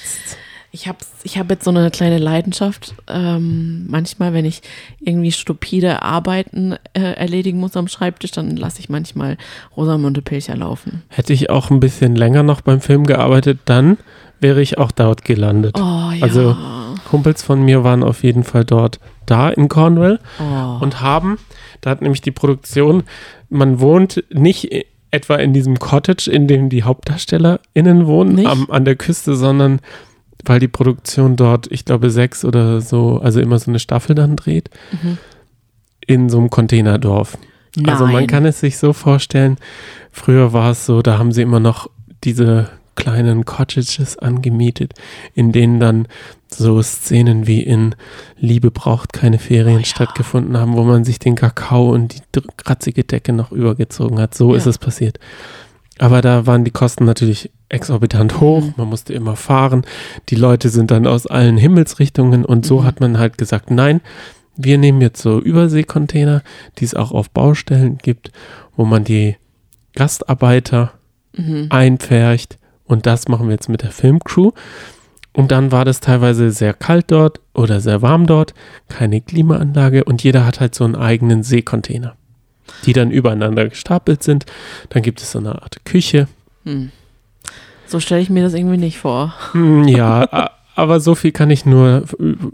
Ich 0.73 0.87
habe 0.87 0.99
ich 1.23 1.37
hab 1.37 1.49
jetzt 1.49 1.65
so 1.65 1.69
eine 1.69 1.91
kleine 1.91 2.17
Leidenschaft. 2.17 2.95
Ähm, 3.07 3.85
manchmal, 3.89 4.33
wenn 4.33 4.45
ich 4.45 4.61
irgendwie 5.01 5.33
stupide 5.33 6.01
Arbeiten 6.01 6.75
äh, 6.93 7.01
erledigen 7.13 7.59
muss 7.59 7.75
am 7.75 7.89
Schreibtisch, 7.89 8.31
dann 8.31 8.55
lasse 8.55 8.79
ich 8.79 8.87
manchmal 8.87 9.37
Rosamunde 9.75 10.21
Pilcher 10.21 10.55
laufen. 10.55 11.03
Hätte 11.09 11.33
ich 11.33 11.49
auch 11.49 11.69
ein 11.71 11.81
bisschen 11.81 12.15
länger 12.15 12.43
noch 12.43 12.61
beim 12.61 12.79
Film 12.79 13.05
gearbeitet, 13.05 13.59
dann 13.65 13.97
wäre 14.39 14.61
ich 14.61 14.77
auch 14.77 14.91
dort 14.91 15.25
gelandet. 15.25 15.77
Oh 15.77 16.11
ja. 16.11 16.21
Also 16.21 16.55
Kumpels 17.09 17.43
von 17.43 17.61
mir 17.63 17.83
waren 17.83 18.03
auf 18.03 18.23
jeden 18.23 18.43
Fall 18.43 18.63
dort 18.63 18.99
da 19.25 19.49
in 19.49 19.67
Cornwall 19.67 20.19
oh. 20.39 20.83
und 20.83 21.01
haben, 21.01 21.37
da 21.81 21.89
hat 21.89 22.01
nämlich 22.01 22.21
die 22.21 22.31
Produktion, 22.31 23.03
man 23.49 23.81
wohnt 23.81 24.23
nicht 24.31 24.69
etwa 25.11 25.35
in 25.35 25.53
diesem 25.53 25.77
Cottage, 25.79 26.31
in 26.31 26.47
dem 26.47 26.69
die 26.69 26.83
HauptdarstellerInnen 26.85 28.07
wohnen, 28.07 28.47
am, 28.47 28.71
an 28.71 28.85
der 28.85 28.95
Küste, 28.95 29.35
sondern 29.35 29.79
weil 30.45 30.59
die 30.59 30.67
Produktion 30.67 31.35
dort, 31.35 31.67
ich 31.71 31.85
glaube, 31.85 32.09
sechs 32.09 32.43
oder 32.45 32.81
so, 32.81 33.19
also 33.19 33.39
immer 33.39 33.59
so 33.59 33.71
eine 33.71 33.79
Staffel 33.79 34.15
dann 34.15 34.35
dreht, 34.35 34.69
Mhm. 34.91 35.17
in 36.07 36.29
so 36.29 36.37
einem 36.39 36.49
Containerdorf. 36.49 37.37
Also 37.85 38.03
man 38.05 38.13
Nein. 38.15 38.27
kann 38.27 38.45
es 38.45 38.59
sich 38.59 38.77
so 38.77 38.91
vorstellen, 38.93 39.57
früher 40.11 40.51
war 40.51 40.71
es 40.71 40.85
so, 40.85 41.01
da 41.01 41.17
haben 41.17 41.31
sie 41.31 41.41
immer 41.41 41.59
noch 41.61 41.89
diese 42.23 42.69
kleinen 42.95 43.45
Cottages 43.45 44.17
angemietet, 44.17 44.93
in 45.33 45.53
denen 45.53 45.79
dann 45.79 46.07
so 46.49 46.81
Szenen 46.81 47.47
wie 47.47 47.61
in 47.63 47.95
Liebe 48.37 48.69
braucht 48.71 49.13
keine 49.13 49.39
Ferien 49.39 49.77
Oh 49.77 49.79
ja. 49.79 49.85
stattgefunden 49.85 50.57
haben, 50.57 50.73
wo 50.75 50.83
man 50.83 51.05
sich 51.05 51.17
den 51.17 51.35
Kakao 51.35 51.89
und 51.93 52.15
die 52.35 52.41
kratzige 52.57 53.05
Decke 53.05 53.31
noch 53.31 53.53
übergezogen 53.53 54.19
hat. 54.19 54.35
So 54.35 54.51
Ja. 54.51 54.57
ist 54.57 54.65
es 54.65 54.77
passiert. 54.77 55.17
Aber 56.01 56.21
da 56.21 56.47
waren 56.47 56.63
die 56.63 56.71
Kosten 56.71 57.05
natürlich 57.05 57.51
exorbitant 57.69 58.41
hoch, 58.41 58.63
Mhm. 58.65 58.73
man 58.75 58.89
musste 58.89 59.13
immer 59.13 59.35
fahren, 59.35 59.83
die 60.29 60.35
Leute 60.35 60.69
sind 60.69 60.89
dann 60.89 61.05
aus 61.05 61.27
allen 61.27 61.57
Himmelsrichtungen 61.57 62.43
und 62.43 62.65
so 62.65 62.79
Mhm. 62.79 62.83
hat 62.85 62.99
man 63.01 63.19
halt 63.19 63.37
gesagt, 63.37 63.69
nein, 63.69 64.01
wir 64.57 64.79
nehmen 64.79 64.99
jetzt 64.99 65.21
so 65.21 65.39
Überseekontainer, 65.39 66.41
die 66.79 66.85
es 66.85 66.95
auch 66.95 67.11
auf 67.11 67.29
Baustellen 67.29 67.99
gibt, 67.99 68.31
wo 68.75 68.83
man 68.83 69.03
die 69.03 69.35
Gastarbeiter 69.95 70.91
Mhm. 71.37 71.67
einpfercht 71.69 72.57
und 72.85 73.05
das 73.05 73.27
machen 73.27 73.47
wir 73.47 73.53
jetzt 73.53 73.69
mit 73.69 73.83
der 73.83 73.91
Filmcrew. 73.91 74.51
Und 75.33 75.51
dann 75.51 75.71
war 75.71 75.85
das 75.85 75.99
teilweise 76.01 76.51
sehr 76.51 76.73
kalt 76.73 77.05
dort 77.11 77.39
oder 77.53 77.79
sehr 77.79 78.01
warm 78.01 78.25
dort, 78.25 78.53
keine 78.89 79.21
Klimaanlage 79.21 80.03
und 80.03 80.23
jeder 80.23 80.45
hat 80.45 80.59
halt 80.59 80.73
so 80.75 80.83
einen 80.83 80.95
eigenen 80.95 81.43
Seekontainer, 81.43 82.15
die 82.85 82.93
dann 82.93 83.11
übereinander 83.11 83.67
gestapelt 83.69 84.23
sind. 84.23 84.45
Dann 84.89 85.01
gibt 85.03 85.21
es 85.21 85.31
so 85.31 85.39
eine 85.39 85.61
Art 85.61 85.83
Küche. 85.85 86.27
Hm. 86.65 86.91
So 87.87 87.99
stelle 87.99 88.21
ich 88.21 88.29
mir 88.29 88.43
das 88.43 88.53
irgendwie 88.53 88.77
nicht 88.77 88.97
vor. 88.99 89.33
Hm, 89.51 89.87
ja, 89.87 90.49
aber 90.75 90.99
so 90.99 91.15
viel 91.15 91.31
kann 91.31 91.49
ich 91.49 91.65
nur 91.65 92.05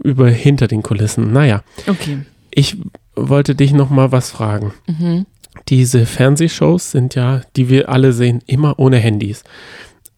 über 0.02 0.28
hinter 0.28 0.66
den 0.66 0.82
Kulissen. 0.82 1.32
Naja, 1.32 1.62
Okay. 1.86 2.18
ich 2.50 2.76
wollte 3.14 3.54
dich 3.54 3.72
noch 3.72 3.90
mal 3.90 4.10
was 4.12 4.30
fragen. 4.30 4.72
Mhm. 4.86 5.26
Diese 5.68 6.06
Fernsehshows 6.06 6.90
sind 6.90 7.14
ja, 7.14 7.42
die 7.56 7.68
wir 7.68 7.88
alle 7.88 8.12
sehen, 8.12 8.42
immer 8.46 8.78
ohne 8.78 8.96
Handys. 8.98 9.44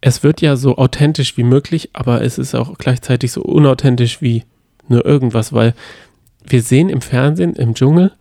Es 0.00 0.22
wird 0.22 0.40
ja 0.40 0.56
so 0.56 0.78
authentisch 0.78 1.36
wie 1.36 1.42
möglich, 1.44 1.90
aber 1.92 2.22
es 2.22 2.38
ist 2.38 2.54
auch 2.54 2.78
gleichzeitig 2.78 3.32
so 3.32 3.42
unauthentisch 3.42 4.22
wie 4.22 4.44
nur 4.88 5.04
irgendwas, 5.04 5.52
weil 5.52 5.74
wir 6.46 6.62
sehen 6.62 6.88
im 6.88 7.00
Fernsehen, 7.02 7.54
im 7.54 7.74
Dschungel, 7.74 8.12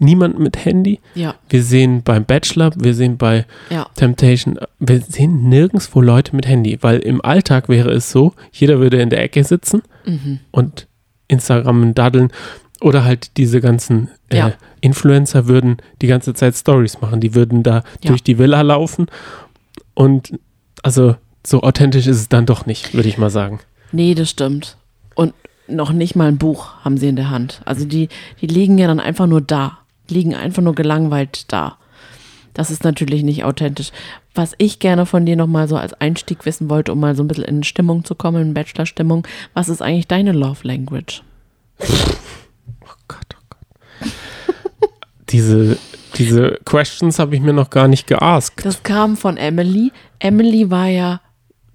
niemand 0.00 0.38
mit 0.38 0.64
Handy. 0.64 0.98
Ja, 1.14 1.34
Wir 1.48 1.62
sehen 1.62 2.02
beim 2.02 2.24
Bachelor, 2.24 2.72
wir 2.76 2.94
sehen 2.94 3.16
bei 3.16 3.46
ja. 3.70 3.86
Temptation, 3.94 4.58
wir 4.78 5.00
sehen 5.00 5.48
nirgendwo 5.48 6.00
Leute 6.00 6.34
mit 6.34 6.46
Handy, 6.48 6.78
weil 6.80 6.98
im 6.98 7.24
Alltag 7.24 7.68
wäre 7.68 7.90
es 7.92 8.10
so, 8.10 8.32
jeder 8.52 8.80
würde 8.80 9.00
in 9.00 9.10
der 9.10 9.22
Ecke 9.22 9.44
sitzen 9.44 9.82
Mhm. 10.06 10.40
und 10.50 10.86
Instagram 11.28 11.94
daddeln 11.94 12.32
oder 12.80 13.04
halt 13.04 13.36
diese 13.36 13.60
ganzen 13.60 14.08
äh, 14.30 14.38
Ja. 14.38 14.52
Influencer 14.80 15.46
würden 15.46 15.76
die 16.00 16.06
ganze 16.06 16.32
Zeit 16.32 16.54
Stories 16.56 17.00
machen. 17.02 17.20
Die 17.20 17.34
würden 17.34 17.62
da 17.62 17.84
durch 18.02 18.22
die 18.22 18.38
Villa 18.38 18.62
laufen 18.62 19.06
und 19.94 20.38
also 20.82 21.16
so 21.46 21.62
authentisch 21.62 22.06
ist 22.06 22.16
es 22.16 22.28
dann 22.28 22.46
doch 22.46 22.64
nicht, 22.66 22.94
würde 22.94 23.08
ich 23.08 23.18
mal 23.18 23.30
sagen. 23.30 23.60
Nee, 23.92 24.14
das 24.14 24.30
stimmt. 24.30 24.76
Und 25.14 25.34
noch 25.68 25.92
nicht 25.92 26.16
mal 26.16 26.28
ein 26.28 26.38
Buch 26.38 26.72
haben 26.84 26.96
sie 26.96 27.08
in 27.08 27.16
der 27.16 27.30
Hand. 27.30 27.60
Also 27.64 27.84
die, 27.84 28.08
die 28.40 28.46
liegen 28.46 28.78
ja 28.78 28.86
dann 28.86 29.00
einfach 29.00 29.26
nur 29.26 29.40
da. 29.42 29.78
Liegen 30.10 30.34
einfach 30.34 30.62
nur 30.62 30.74
gelangweilt 30.74 31.52
da. 31.52 31.76
Das 32.54 32.70
ist 32.70 32.82
natürlich 32.84 33.22
nicht 33.22 33.44
authentisch. 33.44 33.90
Was 34.34 34.54
ich 34.58 34.80
gerne 34.80 35.06
von 35.06 35.24
dir 35.24 35.36
nochmal 35.36 35.68
so 35.68 35.76
als 35.76 35.94
Einstieg 35.94 36.44
wissen 36.46 36.68
wollte, 36.68 36.92
um 36.92 37.00
mal 37.00 37.14
so 37.14 37.22
ein 37.22 37.28
bisschen 37.28 37.44
in 37.44 37.62
Stimmung 37.62 38.04
zu 38.04 38.14
kommen, 38.14 38.42
in 38.42 38.54
Bachelor-Stimmung, 38.54 39.26
was 39.54 39.68
ist 39.68 39.82
eigentlich 39.82 40.08
deine 40.08 40.32
Love 40.32 40.66
Language? 40.66 41.22
Oh 41.80 42.92
Gott, 43.08 43.36
oh 43.36 43.44
Gott. 43.50 44.10
diese, 45.30 45.78
diese 46.16 46.58
Questions 46.64 47.18
habe 47.18 47.34
ich 47.36 47.40
mir 47.40 47.52
noch 47.52 47.70
gar 47.70 47.88
nicht 47.88 48.06
geaskt. 48.06 48.64
Das 48.64 48.82
kam 48.82 49.16
von 49.16 49.36
Emily. 49.36 49.92
Emily 50.18 50.70
war 50.70 50.86
ja 50.88 51.20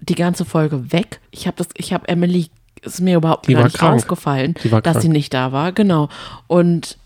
die 0.00 0.14
ganze 0.14 0.44
Folge 0.44 0.92
weg. 0.92 1.20
Ich 1.30 1.46
habe 1.46 1.56
das, 1.56 1.68
ich 1.74 1.92
habe 1.92 2.06
Emily, 2.08 2.48
ist 2.82 3.00
mir 3.00 3.16
überhaupt 3.16 3.48
Die 3.48 3.54
gar 3.54 3.64
nicht 3.64 3.78
krank. 3.78 3.96
aufgefallen, 3.96 4.54
dass 4.54 4.82
krank. 4.82 5.00
sie 5.00 5.08
nicht 5.08 5.32
da 5.34 5.52
war. 5.52 5.72
Genau. 5.72 6.08
Und 6.46 6.98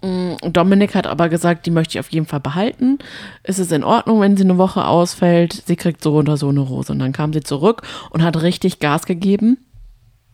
Dominik 0.00 0.94
hat 0.94 1.08
aber 1.08 1.28
gesagt, 1.28 1.66
die 1.66 1.72
möchte 1.72 1.96
ich 1.96 2.00
auf 2.00 2.12
jeden 2.12 2.26
Fall 2.26 2.40
behalten. 2.40 2.98
Ist 3.42 3.58
es 3.58 3.72
in 3.72 3.82
Ordnung, 3.82 4.20
wenn 4.20 4.36
sie 4.36 4.44
eine 4.44 4.58
Woche 4.58 4.86
ausfällt? 4.86 5.64
Sie 5.66 5.76
kriegt 5.76 6.02
so 6.02 6.12
oder 6.14 6.36
so 6.36 6.48
eine 6.48 6.60
Rose. 6.60 6.92
Und 6.92 7.00
dann 7.00 7.12
kam 7.12 7.32
sie 7.32 7.40
zurück 7.40 7.82
und 8.10 8.22
hat 8.22 8.40
richtig 8.40 8.78
Gas 8.78 9.06
gegeben. 9.06 9.58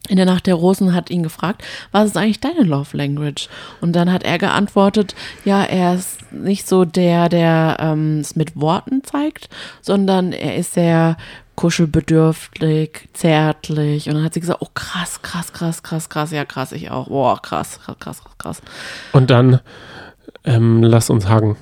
In 0.06 0.16
der 0.16 0.26
Nacht 0.26 0.46
der 0.46 0.56
Rosen 0.56 0.92
hat 0.92 1.08
ihn 1.08 1.22
gefragt, 1.22 1.64
was 1.90 2.08
ist 2.08 2.16
eigentlich 2.18 2.40
deine 2.40 2.62
Love 2.62 2.94
Language? 2.94 3.48
Und 3.80 3.96
dann 3.96 4.12
hat 4.12 4.22
er 4.22 4.36
geantwortet, 4.36 5.14
ja, 5.46 5.62
er 5.64 5.94
ist 5.94 6.30
nicht 6.30 6.68
so 6.68 6.84
der, 6.84 7.30
der 7.30 7.78
ähm, 7.80 8.18
es 8.18 8.36
mit 8.36 8.60
Worten 8.60 9.02
zeigt, 9.02 9.48
sondern 9.80 10.32
er 10.32 10.56
ist 10.56 10.74
sehr 10.74 11.16
kuschelbedürftig, 11.56 13.08
zärtlich. 13.12 14.08
Und 14.08 14.16
dann 14.16 14.24
hat 14.24 14.34
sie 14.34 14.40
gesagt, 14.40 14.60
oh 14.62 14.68
krass, 14.74 15.22
krass, 15.22 15.52
krass, 15.52 15.82
krass, 15.82 16.08
krass, 16.08 16.30
ja 16.30 16.44
krass, 16.44 16.72
ich 16.72 16.90
auch. 16.90 17.08
Boah, 17.08 17.40
krass, 17.40 17.80
krass, 17.84 17.96
krass, 17.98 18.22
krass. 18.38 18.62
Und 19.12 19.30
dann 19.30 19.60
ähm, 20.44 20.82
lass 20.82 21.10
uns 21.10 21.28
hagen. 21.28 21.56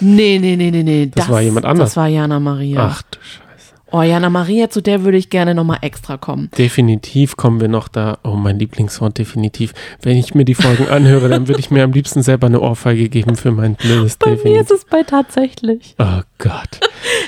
Nee, 0.00 0.38
nee, 0.38 0.56
nee, 0.56 0.70
nee, 0.70 0.82
nee. 0.82 1.10
Das 1.14 1.28
war 1.28 1.40
jemand 1.40 1.66
anders. 1.66 1.90
Das 1.90 1.96
war 1.96 2.08
Jana 2.08 2.40
Maria. 2.40 2.88
Ach 2.90 3.02
du 3.02 3.18
Scheiße. 3.20 3.51
Oh, 3.94 4.00
Jana 4.00 4.30
Maria, 4.30 4.70
zu 4.70 4.80
der 4.80 5.04
würde 5.04 5.18
ich 5.18 5.28
gerne 5.28 5.54
nochmal 5.54 5.78
extra 5.82 6.16
kommen. 6.16 6.50
Definitiv 6.56 7.36
kommen 7.36 7.60
wir 7.60 7.68
noch 7.68 7.88
da. 7.88 8.18
Oh, 8.24 8.36
mein 8.36 8.58
Lieblingswort, 8.58 9.18
definitiv. 9.18 9.74
Wenn 10.00 10.16
ich 10.16 10.34
mir 10.34 10.46
die 10.46 10.54
Folgen 10.54 10.88
anhöre, 10.88 11.28
dann 11.28 11.46
würde 11.46 11.60
ich 11.60 11.70
mir 11.70 11.84
am 11.84 11.92
liebsten 11.92 12.22
selber 12.22 12.46
eine 12.46 12.60
Ohrfeige 12.60 13.10
geben 13.10 13.36
für 13.36 13.52
mein 13.52 13.74
blödes 13.74 14.16
Bei 14.16 14.30
mir 14.30 14.34
ist 14.36 14.44
Definitiv. 14.44 14.70
es 14.76 14.84
bei 14.86 15.02
tatsächlich. 15.02 15.94
Oh 15.98 16.22
Gott. 16.38 16.80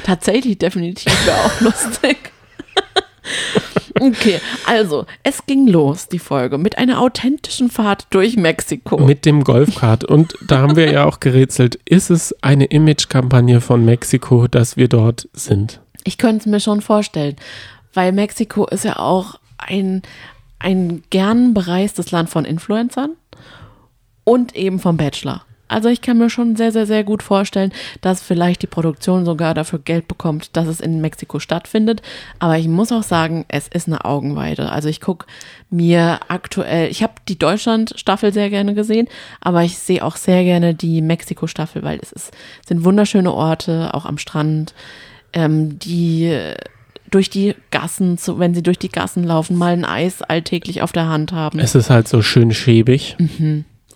Tatsächlich, 0.05 0.57
definitiv 0.57 1.12
wäre 1.27 1.37
auch 1.44 1.61
lustig. 1.61 2.16
Okay, 4.00 4.40
also, 4.66 5.07
es 5.22 5.46
ging 5.46 5.68
los, 5.68 6.09
die 6.09 6.18
Folge, 6.18 6.59
mit 6.59 6.79
einer 6.79 7.00
authentischen 7.00 7.70
Fahrt 7.70 8.07
durch 8.11 8.37
Mexiko. 8.37 8.98
Mit 8.98 9.24
dem 9.24 9.44
Golfkart. 9.44 10.05
Und 10.05 10.35
da 10.46 10.59
haben 10.59 10.77
wir 10.77 10.90
ja 10.90 11.05
auch 11.05 11.20
gerätselt, 11.20 11.79
ist 11.85 12.11
es 12.11 12.35
eine 12.42 12.64
Imagekampagne 12.64 13.61
von 13.61 13.85
Mexiko, 13.85 14.48
dass 14.48 14.77
wir 14.77 14.88
dort 14.88 15.29
sind? 15.33 15.81
Ich 16.04 16.18
könnte 16.18 16.40
es 16.40 16.46
mir 16.46 16.60
schon 16.60 16.80
vorstellen, 16.80 17.36
weil 17.94 18.12
Mexiko 18.12 18.66
ist 18.66 18.84
ja 18.84 18.98
auch 18.98 19.40
ein, 19.58 20.02
ein 20.58 21.02
gern 21.10 21.54
bereistes 21.54 22.10
Land 22.10 22.30
von 22.30 22.44
Influencern 22.44 23.10
und 24.24 24.54
eben 24.54 24.78
vom 24.78 24.96
Bachelor. 24.96 25.44
Also 25.66 25.88
ich 25.88 26.02
kann 26.02 26.18
mir 26.18 26.28
schon 26.28 26.56
sehr, 26.56 26.72
sehr, 26.72 26.86
sehr 26.86 27.04
gut 27.04 27.22
vorstellen, 27.22 27.72
dass 28.00 28.22
vielleicht 28.22 28.62
die 28.62 28.66
Produktion 28.66 29.24
sogar 29.24 29.54
dafür 29.54 29.78
Geld 29.78 30.06
bekommt, 30.06 30.56
dass 30.56 30.68
es 30.68 30.80
in 30.80 31.00
Mexiko 31.00 31.38
stattfindet. 31.38 32.02
Aber 32.38 32.58
ich 32.58 32.68
muss 32.68 32.92
auch 32.92 33.02
sagen, 33.02 33.46
es 33.48 33.68
ist 33.68 33.88
eine 33.88 34.04
Augenweide. 34.04 34.70
Also 34.70 34.88
ich 34.88 35.00
gucke 35.00 35.26
mir 35.70 36.20
aktuell, 36.28 36.90
ich 36.90 37.02
habe 37.02 37.14
die 37.28 37.38
Deutschland-Staffel 37.38 38.32
sehr 38.32 38.50
gerne 38.50 38.74
gesehen, 38.74 39.08
aber 39.40 39.64
ich 39.64 39.78
sehe 39.78 40.04
auch 40.04 40.16
sehr 40.16 40.44
gerne 40.44 40.74
die 40.74 41.00
Mexiko-Staffel, 41.00 41.82
weil 41.82 41.98
es 42.00 42.12
ist, 42.12 42.30
sind 42.68 42.84
wunderschöne 42.84 43.32
Orte, 43.32 43.94
auch 43.94 44.04
am 44.04 44.18
Strand 44.18 44.74
ähm, 45.35 45.79
die 45.79 46.25
äh, 46.27 46.55
durch 47.11 47.29
die 47.31 47.55
Gassen, 47.70 48.18
zu, 48.18 48.38
wenn 48.38 48.55
sie 48.55 48.62
durch 48.62 48.79
die 48.79 48.88
Gassen 48.88 49.23
laufen, 49.25 49.57
mal 49.57 49.73
ein 49.75 49.85
Eis 49.85 50.23
alltäglich 50.23 50.83
auf 50.83 50.90
der 50.92 51.07
Hand 51.09 51.31
haben. 51.33 51.59
Es 51.61 51.75
ist 51.75 51.90
halt 51.90 52.09
so 52.09 52.23
schön 52.23 52.53
schäbig. 52.53 53.16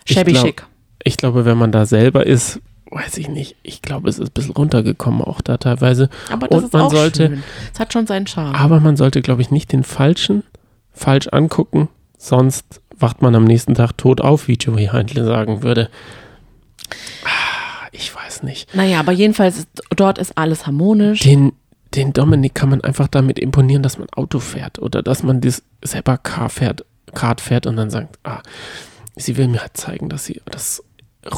ich 0.05 0.15
Shabby 0.15 0.33
glaub- 0.33 0.47
schick. 0.47 0.67
Ich 1.03 1.17
glaube, 1.17 1.45
wenn 1.45 1.57
man 1.59 1.73
da 1.73 1.87
selber 1.87 2.27
ist, 2.27 2.61
weiß 2.91 3.19
ich 3.19 3.29
nicht. 3.29 3.57
Ich 3.63 3.83
glaube, 3.83 4.09
es 4.09 4.19
ist 4.19 4.29
ein 4.31 4.33
bisschen 4.35 4.55
runtergekommen 4.55 5.23
auch 5.23 5.41
da 5.41 5.57
teilweise. 5.57 6.11
Aber 6.31 6.49
das 6.49 6.59
Und 6.59 6.65
ist 6.67 6.73
man 6.73 6.83
auch 6.83 6.91
sollte- 6.91 7.27
schön. 7.29 7.43
Es 7.73 7.81
hat 7.81 7.93
schon 7.93 8.07
seinen 8.07 8.27
Charme. 8.27 8.55
Aber 8.55 8.79
man 8.81 8.97
sollte, 8.97 9.21
glaube 9.23 9.43
ich, 9.43 9.51
nicht 9.51 9.73
den 9.73 9.85
Falschen 9.85 10.43
falsch 10.93 11.29
angucken, 11.29 11.89
sonst 12.19 12.81
wacht 12.99 13.23
man 13.23 13.35
am 13.37 13.45
nächsten 13.45 13.75
Tag 13.75 13.97
tot 13.97 14.21
auf, 14.21 14.49
wie 14.49 14.55
Joey 14.55 14.87
Heintle 14.87 15.25
sagen 15.25 15.63
würde. 15.63 15.89
Nicht. 18.43 18.75
naja, 18.75 19.01
aber 19.01 19.13
jedenfalls, 19.13 19.59
ist, 19.59 19.69
dort 19.97 20.19
ist 20.19 20.37
alles 20.37 20.67
harmonisch. 20.67 21.21
Den, 21.21 21.53
den 21.95 22.13
Dominik 22.13 22.55
kann 22.55 22.69
man 22.69 22.81
einfach 22.83 23.09
damit 23.09 23.39
imponieren, 23.39 23.83
dass 23.83 23.99
man 23.99 24.09
Auto 24.11 24.39
fährt 24.39 24.79
oder 24.79 25.03
dass 25.03 25.23
man 25.23 25.41
das 25.41 25.63
selber 25.83 26.19
Car 26.19 26.49
fährt, 26.49 26.85
Kart 27.15 27.41
fährt 27.41 27.67
und 27.67 27.77
dann 27.77 27.91
sagt, 27.91 28.19
ah, 28.25 28.43
sie 29.17 29.37
will 29.37 29.49
mir 29.49 29.61
halt 29.61 29.77
zeigen, 29.77 30.09
dass 30.09 30.27
sie 30.27 30.41
das 30.51 30.83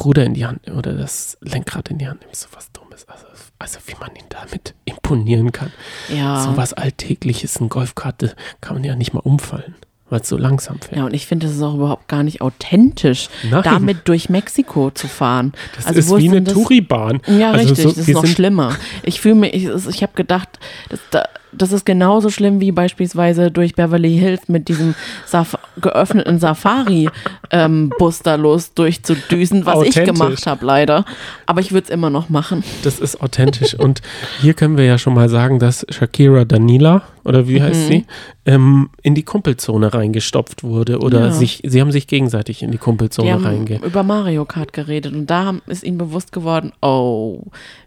Ruder 0.03 0.23
in 0.23 0.33
die 0.33 0.45
Hand 0.45 0.69
oder 0.69 0.93
das 0.93 1.37
Lenkrad 1.41 1.89
in 1.89 1.97
die 1.97 2.07
Hand 2.07 2.21
nimmt. 2.21 2.35
So 2.35 2.47
was 2.53 2.71
Dummes. 2.71 3.05
Also, 3.07 3.25
also 3.59 3.79
wie 3.87 3.95
man 3.99 4.15
ihn 4.15 4.25
damit 4.29 4.75
imponieren 4.85 5.51
kann. 5.51 5.71
ja. 6.09 6.43
So 6.43 6.57
was 6.57 6.73
Alltägliches, 6.73 7.59
ein 7.59 7.69
Golfkarte, 7.69 8.35
kann 8.61 8.75
man 8.75 8.83
ja 8.83 8.95
nicht 8.95 9.13
mal 9.13 9.21
umfallen, 9.21 9.75
weil 10.11 10.21
es 10.21 10.29
so 10.29 10.37
langsam 10.37 10.79
fährt. 10.79 10.97
ja, 10.97 11.05
und 11.05 11.13
ich 11.13 11.25
finde, 11.25 11.47
es 11.47 11.53
ist 11.55 11.61
auch 11.63 11.73
überhaupt 11.75 12.07
gar 12.07 12.21
nicht 12.21 12.41
authentisch, 12.41 13.29
Nein. 13.49 13.63
damit 13.63 14.07
durch 14.07 14.29
Mexiko 14.29 14.91
zu 14.91 15.07
fahren. 15.07 15.53
Das 15.75 15.87
also, 15.87 16.17
ist 16.17 16.21
wie 16.23 16.29
eine 16.29 16.41
das- 16.41 16.53
Touribahn. 16.53 17.21
Ja, 17.27 17.51
also 17.51 17.69
richtig, 17.69 17.83
so, 17.83 17.89
das 17.89 18.07
ist 18.07 18.13
noch 18.13 18.25
schlimmer. 18.27 18.75
Ich 19.03 19.21
fühle 19.21 19.35
mich, 19.35 19.53
ich, 19.53 19.65
ich 19.87 20.03
habe 20.03 20.13
gedacht, 20.15 20.49
das, 20.89 20.99
da- 21.11 21.27
das 21.51 21.71
ist 21.71 21.85
genauso 21.85 22.29
schlimm 22.29 22.59
wie 22.61 22.71
beispielsweise 22.71 23.51
durch 23.51 23.75
Beverly 23.75 24.17
Hills 24.17 24.47
mit 24.47 24.67
diesem 24.67 24.95
Saf 25.25 25.57
geöffneten 25.81 26.39
Safari-Bus 26.39 28.19
da 28.23 28.35
los 28.35 28.73
durchzudüsen, 28.73 29.65
was 29.65 29.81
ich 29.83 29.95
gemacht 29.95 30.45
habe, 30.45 30.65
leider. 30.65 31.05
Aber 31.45 31.61
ich 31.61 31.71
würde 31.71 31.85
es 31.85 31.89
immer 31.89 32.09
noch 32.09 32.29
machen. 32.29 32.63
Das 32.83 32.99
ist 32.99 33.21
authentisch. 33.21 33.73
Und 33.73 34.01
hier 34.41 34.53
können 34.53 34.77
wir 34.77 34.85
ja 34.85 34.97
schon 34.97 35.13
mal 35.13 35.29
sagen, 35.29 35.59
dass 35.59 35.85
Shakira 35.89 36.45
Danila, 36.45 37.03
oder 37.23 37.47
wie 37.47 37.61
heißt 37.61 37.83
Mhm. 37.83 37.87
sie, 37.93 38.05
ähm, 38.45 38.89
in 39.01 39.15
die 39.15 39.23
Kumpelzone 39.23 39.93
reingestopft 39.93 40.63
wurde. 40.63 40.99
Oder 40.99 41.25
Ja. 41.25 41.31
sich, 41.31 41.61
sie 41.65 41.79
haben 41.81 41.91
sich 41.91 42.07
gegenseitig 42.07 42.63
in 42.63 42.71
die 42.71 42.77
Kumpelzone 42.77 43.31
haben 43.31 43.45
reinge. 43.45 43.79
über 43.85 44.03
Mario 44.03 44.45
Kart 44.45 44.73
geredet 44.73 45.13
und 45.13 45.27
da 45.29 45.53
ist 45.67 45.83
ihnen 45.83 45.97
bewusst 45.97 46.31
geworden, 46.31 46.71
oh, 46.81 47.43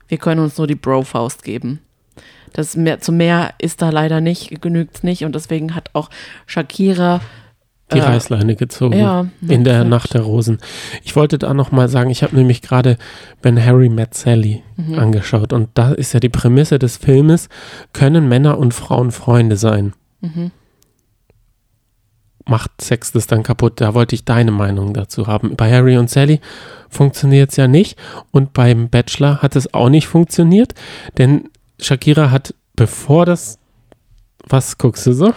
wir 0.08 0.18
können 0.18 0.40
uns 0.40 0.56
nur 0.58 0.66
die 0.66 0.74
Bro-Faust 0.74 1.42
geben. 1.42 1.80
Das 2.54 2.76
mehr, 2.76 3.00
zu 3.00 3.12
mehr 3.12 3.52
ist 3.58 3.82
da 3.82 3.90
leider 3.90 4.20
nicht, 4.22 4.62
genügt 4.62 5.04
nicht 5.04 5.24
und 5.24 5.34
deswegen 5.34 5.74
hat 5.74 5.90
auch 5.92 6.08
Shakira 6.46 7.20
Die 7.92 7.98
äh, 7.98 8.02
Reißleine 8.02 8.54
gezogen. 8.56 8.96
ja, 8.96 9.26
in 9.46 9.64
der. 9.64 9.84
Nacht 9.84 10.14
der 10.14 10.22
Rosen. 10.22 10.58
Ich 11.02 11.16
wollte 11.16 11.36
da 11.36 11.52
noch 11.52 11.72
mal 11.72 11.88
sagen, 11.88 12.10
ich 12.10 12.22
habe 12.22 12.36
nämlich 12.36 12.62
gerade 12.62 12.96
Ben 13.42 13.62
Harry 13.62 13.88
Met 13.88 14.14
Sally 14.14 14.62
Mhm. 14.76 14.98
angeschaut 14.98 15.52
und 15.52 15.68
da 15.74 15.92
ist 15.92 16.14
ja 16.14 16.20
die 16.20 16.28
Prämisse 16.28 16.78
des 16.78 16.96
Filmes, 16.96 17.48
können 17.92 18.28
Männer 18.28 18.56
und 18.58 18.72
Frauen 18.72 19.10
Freunde 19.10 19.56
sein? 19.56 19.92
Mhm. 20.20 20.50
Macht 22.46 22.80
Sex 22.82 23.10
das 23.12 23.26
dann 23.26 23.42
kaputt? 23.42 23.80
Da 23.80 23.94
wollte 23.94 24.14
ich 24.14 24.24
deine 24.24 24.50
Meinung 24.50 24.92
dazu 24.92 25.26
haben. 25.26 25.56
Bei 25.56 25.72
Harry 25.72 25.96
und 25.96 26.10
Sally 26.10 26.40
funktioniert 26.90 27.50
es 27.50 27.56
ja 27.56 27.66
nicht 27.68 27.98
und 28.32 28.52
beim 28.52 28.90
Bachelor 28.90 29.40
hat 29.42 29.56
es 29.56 29.72
auch 29.72 29.88
nicht 29.88 30.06
funktioniert, 30.08 30.74
denn 31.16 31.48
Shakira 31.80 32.30
hat, 32.30 32.54
bevor 32.76 33.26
das 33.26 33.58
was 34.46 34.76
guckst 34.76 35.06
du 35.06 35.12
so? 35.14 35.32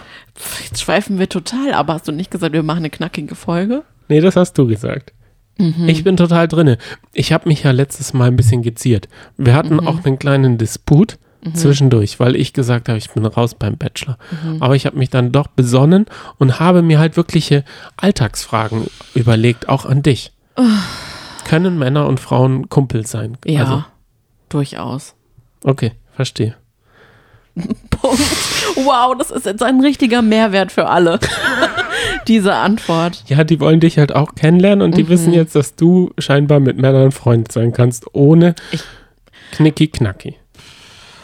Jetzt 0.64 0.82
schweifen 0.82 1.18
wir 1.18 1.30
total, 1.30 1.72
aber 1.72 1.94
hast 1.94 2.06
du 2.06 2.12
nicht 2.12 2.30
gesagt, 2.30 2.52
wir 2.52 2.62
machen 2.62 2.78
eine 2.80 2.90
knackige 2.90 3.34
Folge? 3.34 3.82
Nee, 4.08 4.20
das 4.20 4.36
hast 4.36 4.58
du 4.58 4.66
gesagt. 4.66 5.14
Mhm. 5.58 5.88
Ich 5.88 6.04
bin 6.04 6.18
total 6.18 6.46
drinne. 6.46 6.76
Ich 7.14 7.32
habe 7.32 7.48
mich 7.48 7.62
ja 7.62 7.70
letztes 7.70 8.12
Mal 8.12 8.28
ein 8.28 8.36
bisschen 8.36 8.62
geziert. 8.62 9.08
Wir 9.38 9.54
hatten 9.54 9.76
Mhm. 9.76 9.86
auch 9.86 10.04
einen 10.04 10.18
kleinen 10.18 10.58
Disput 10.58 11.18
zwischendurch, 11.54 12.20
weil 12.20 12.36
ich 12.36 12.52
gesagt 12.52 12.88
habe, 12.90 12.98
ich 12.98 13.08
bin 13.10 13.24
raus 13.24 13.54
beim 13.54 13.78
Bachelor. 13.78 14.18
Mhm. 14.44 14.62
Aber 14.62 14.76
ich 14.76 14.84
habe 14.84 14.98
mich 14.98 15.08
dann 15.08 15.32
doch 15.32 15.46
besonnen 15.46 16.04
und 16.36 16.60
habe 16.60 16.82
mir 16.82 16.98
halt 16.98 17.16
wirkliche 17.16 17.64
Alltagsfragen 17.96 18.88
überlegt, 19.14 19.68
auch 19.70 19.86
an 19.86 20.02
dich. 20.02 20.32
Können 21.44 21.78
Männer 21.78 22.06
und 22.06 22.20
Frauen 22.20 22.68
Kumpel 22.68 23.06
sein? 23.06 23.38
Ja, 23.46 23.60
Also, 23.60 23.84
durchaus. 24.50 25.14
okay, 25.64 25.92
verstehe. 26.18 26.56
Punkt. 27.54 28.18
Wow, 28.74 29.14
das 29.16 29.30
ist 29.30 29.46
jetzt 29.46 29.62
ein 29.62 29.80
richtiger 29.80 30.20
Mehrwert 30.20 30.72
für 30.72 30.88
alle. 30.88 31.20
Diese 32.26 32.54
Antwort. 32.54 33.22
Ja, 33.28 33.44
die 33.44 33.60
wollen 33.60 33.78
dich 33.78 33.98
halt 33.98 34.12
auch 34.14 34.34
kennenlernen 34.34 34.82
und 34.82 34.96
die 34.96 35.04
Mhm. 35.04 35.08
wissen 35.10 35.32
jetzt, 35.32 35.54
dass 35.54 35.76
du 35.76 36.10
scheinbar 36.18 36.58
mit 36.58 36.76
Männern 36.76 37.12
Freund 37.12 37.52
sein 37.52 37.72
kannst, 37.72 38.04
ohne 38.14 38.54
Ich- 38.72 38.82
Knicki 39.52 39.86
Knacki. 39.88 40.34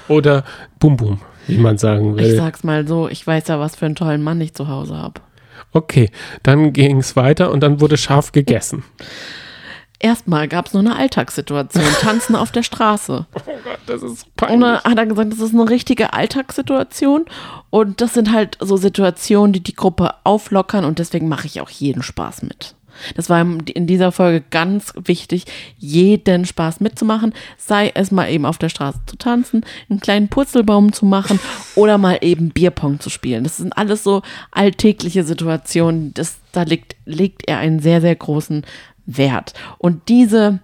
Oder 0.09 0.45
Bum 0.79 0.97
Bum, 0.97 1.21
wie 1.49 1.59
man 1.59 1.77
sagen 1.77 2.17
Ich 2.19 2.25
will. 2.25 2.37
sag's 2.37 2.63
mal 2.63 2.87
so, 2.87 3.09
ich 3.09 3.27
weiß 3.27 3.49
ja, 3.49 3.59
was 3.59 3.75
für 3.75 3.87
einen 3.87 3.97
tollen 3.97 4.23
Mann 4.23 4.41
ich 4.41 4.55
zu 4.55 4.69
Hause 4.69 4.97
habe. 4.97 5.21
Okay, 5.73 6.11
dann 6.45 6.73
ging 6.73 6.99
es 6.99 7.17
weiter 7.17 7.51
und 7.51 7.61
dann 7.65 7.81
wurde 7.81 7.97
scharf 7.97 8.31
gegessen. 8.33 8.85
Erstmal 10.05 10.49
gab 10.49 10.67
es 10.67 10.75
noch 10.75 10.81
eine 10.81 10.97
Alltagssituation, 10.97 11.83
Tanzen 12.03 12.37
auf 12.37 12.53
der 12.53 12.63
Straße. 12.63 13.25
Oh 13.47 13.59
Gott, 13.65 13.79
das 13.87 14.03
ist 14.03 14.27
Und 14.51 14.61
dann 14.61 14.83
hat 14.83 14.99
er 14.99 15.07
gesagt, 15.07 15.33
das 15.33 15.41
ist 15.41 15.55
eine 15.55 15.71
richtige 15.71 16.13
Alltagssituation. 16.13 17.25
Und 17.71 18.03
das 18.03 18.13
sind 18.13 18.31
halt 18.31 18.59
so 18.61 18.77
Situationen, 18.77 19.55
die 19.55 19.63
die 19.63 19.75
Gruppe 19.75 20.15
auflockern. 20.25 20.85
Und 20.85 20.99
deswegen 20.99 21.29
mache 21.29 21.47
ich 21.47 21.63
auch 21.63 21.71
jeden 21.71 22.03
Spaß 22.03 22.43
mit. 22.43 22.75
Das 23.17 23.31
war 23.31 23.41
in 23.41 23.87
dieser 23.87 24.13
Folge 24.13 24.45
ganz 24.51 24.93
wichtig, 24.97 25.47
jeden 25.79 26.45
Spaß 26.45 26.81
mitzumachen. 26.81 27.33
Sei 27.57 27.91
es 27.95 28.11
mal 28.11 28.31
eben 28.31 28.45
auf 28.45 28.59
der 28.59 28.69
Straße 28.69 29.01
zu 29.07 29.17
tanzen, 29.17 29.65
einen 29.89 30.01
kleinen 30.01 30.29
Purzelbaum 30.29 30.93
zu 30.93 31.07
machen 31.07 31.41
oder 31.77 31.97
mal 31.97 32.19
eben 32.21 32.51
Bierpong 32.51 33.01
zu 33.01 33.09
spielen. 33.09 33.45
Das 33.45 33.57
sind 33.57 33.77
alles 33.77 34.05
so 34.05 34.21
alltägliche 34.51 35.25
Situationen. 35.25 36.13
Das, 36.13 36.37
da 36.53 36.63
legt, 36.63 36.97
legt 37.07 37.49
er 37.49 37.59
einen 37.59 37.81
sehr, 37.81 38.03
sehr 38.03 38.17
großen 38.17 38.65
Wert. 39.07 39.55
Und 39.79 40.09
diese 40.09 40.61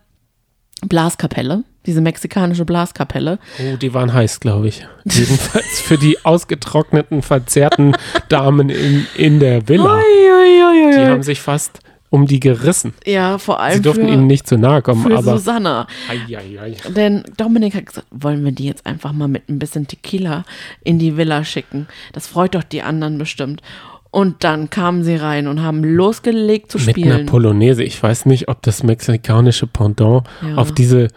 Blaskapelle, 0.87 1.64
diese 1.87 2.00
mexikanische 2.00 2.64
Blaskapelle. 2.64 3.38
Oh, 3.59 3.76
die 3.76 3.92
waren 3.94 4.12
heiß, 4.12 4.40
glaube 4.40 4.68
ich. 4.68 4.87
Jedenfalls 5.05 5.81
für 5.81 5.98
die 5.98 6.24
ausgetrockneten, 6.24 7.22
verzerrten 7.22 7.96
Damen 8.29 8.68
in, 8.70 9.07
in 9.16 9.40
der 9.40 9.68
Villa. 9.68 9.96
Ui, 9.96 10.00
ui, 10.03 10.87
ui, 10.88 10.96
Die 10.96 11.07
haben 11.07 11.22
sich 11.22 11.40
fast 11.40 11.81
um 12.12 12.26
die 12.26 12.40
gerissen. 12.40 12.92
ja, 13.07 13.38
vor 13.38 13.61
allem 13.61 13.76
Sie 13.76 13.83
durften 13.83 14.07
für, 14.07 14.12
ihnen 14.12 14.26
nicht 14.26 14.44
zu 14.48 14.59
nahe 14.59 14.83
kommen, 14.83 15.03
für 15.07 15.16
aber. 15.16 15.38
Susanna. 15.38 15.87
Ai, 16.09 16.37
ai, 16.37 16.59
ai. 16.61 16.76
Denn 16.90 17.22
Dominik 17.37 17.76
hat 17.76 17.87
gesagt, 17.87 18.09
wollen 18.11 18.44
wir 18.44 18.50
die 18.50 18.64
jetzt 18.66 18.85
einfach 18.85 19.12
mal 19.12 19.29
mit 19.29 19.48
ein 19.48 19.61
bisschen 19.61 19.87
Tequila 19.87 20.42
in 20.83 20.98
die 20.98 21.16
Villa 21.16 21.44
schicken? 21.44 21.87
Das 22.12 22.26
freut 22.26 22.57
doch 22.57 22.64
die 22.64 22.83
anderen 22.83 23.16
bestimmt. 23.16 23.62
Und 24.12 24.42
dann 24.42 24.70
kamen 24.70 25.04
sie 25.04 25.14
rein 25.14 25.46
und 25.46 25.62
haben 25.62 25.84
losgelegt 25.84 26.72
zu 26.72 26.78
Mit 26.78 26.96
einer 26.96 27.14
spielen. 27.14 27.26
Polonaise. 27.26 27.84
Ich 27.84 28.02
weiß 28.02 28.26
nicht, 28.26 28.48
ob 28.48 28.60
das 28.62 28.82
mexikanische 28.82 29.66
Pendant 29.68 30.26
Ja. 30.42 30.56
auf 30.56 30.72
diese 30.72 31.08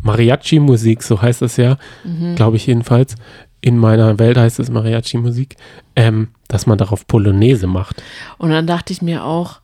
Mariachi-Musik, 0.00 1.02
so 1.02 1.22
heißt 1.22 1.42
es 1.42 1.56
ja, 1.56 1.78
Mhm. 2.04 2.34
glaube 2.34 2.56
ich 2.56 2.66
jedenfalls. 2.66 3.14
In 3.62 3.78
meiner 3.78 4.18
Welt 4.18 4.36
heißt 4.36 4.58
es 4.58 4.70
Mariachi-Musik, 4.70 5.56
ähm, 5.96 6.28
dass 6.48 6.66
man 6.66 6.76
darauf 6.76 7.06
Polonaise 7.06 7.66
macht. 7.68 8.02
Und 8.38 8.50
dann 8.50 8.66
dachte 8.66 8.92
ich 8.92 9.00
mir 9.00 9.24
auch, 9.24 9.60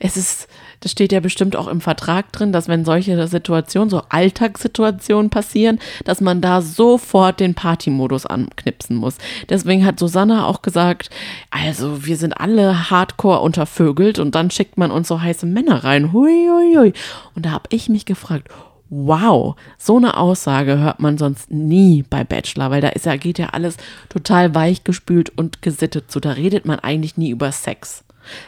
es 0.00 0.16
ist, 0.16 0.48
das 0.82 0.92
steht 0.92 1.12
ja 1.12 1.20
bestimmt 1.20 1.56
auch 1.56 1.68
im 1.68 1.80
Vertrag 1.80 2.30
drin, 2.32 2.52
dass 2.52 2.68
wenn 2.68 2.84
solche 2.84 3.26
Situationen, 3.26 3.88
so 3.88 4.02
Alltagssituationen 4.08 5.30
passieren, 5.30 5.78
dass 6.04 6.20
man 6.20 6.40
da 6.40 6.60
sofort 6.60 7.40
den 7.40 7.54
Partymodus 7.54 8.26
anknipsen 8.26 8.96
muss. 8.96 9.16
Deswegen 9.48 9.86
hat 9.86 9.98
Susanna 9.98 10.46
auch 10.46 10.60
gesagt, 10.60 11.10
also 11.50 12.04
wir 12.04 12.16
sind 12.16 12.32
alle 12.32 12.90
hardcore 12.90 13.40
untervögelt 13.40 14.18
und 14.18 14.34
dann 14.34 14.50
schickt 14.50 14.76
man 14.76 14.90
uns 14.90 15.08
so 15.08 15.22
heiße 15.22 15.46
Männer 15.46 15.84
rein. 15.84 16.12
Hui, 16.12 16.48
hui, 16.48 16.76
hui. 16.76 16.92
Und 17.34 17.46
da 17.46 17.52
habe 17.52 17.68
ich 17.70 17.88
mich 17.88 18.04
gefragt, 18.04 18.48
Wow, 18.94 19.56
so 19.78 19.96
eine 19.96 20.18
Aussage 20.18 20.76
hört 20.76 21.00
man 21.00 21.16
sonst 21.16 21.50
nie 21.50 22.04
bei 22.10 22.24
Bachelor, 22.24 22.70
weil 22.70 22.82
da 22.82 22.90
ist 22.90 23.06
ja, 23.06 23.16
geht 23.16 23.38
ja 23.38 23.46
alles 23.46 23.78
total 24.10 24.54
weichgespült 24.54 25.32
und 25.34 25.62
gesittet 25.62 26.10
zu. 26.10 26.20
Da 26.20 26.32
redet 26.32 26.66
man 26.66 26.78
eigentlich 26.78 27.16
nie 27.16 27.30
über 27.30 27.52
Sex. 27.52 28.04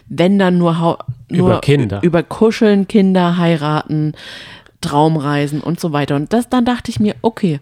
Wenn 0.08 0.38
dann 0.38 0.58
nur, 0.58 0.78
hau- 0.80 0.98
nur 1.28 1.48
Über 1.50 1.60
Kinder. 1.60 2.00
über 2.02 2.22
Kuscheln, 2.22 2.87
Kinder, 2.88 3.37
heiraten, 3.37 4.12
Traumreisen 4.80 5.60
und 5.60 5.80
so 5.80 5.92
weiter. 5.92 6.16
Und 6.16 6.32
das, 6.32 6.48
dann 6.48 6.64
dachte 6.64 6.90
ich 6.90 7.00
mir, 7.00 7.14
okay, 7.22 7.60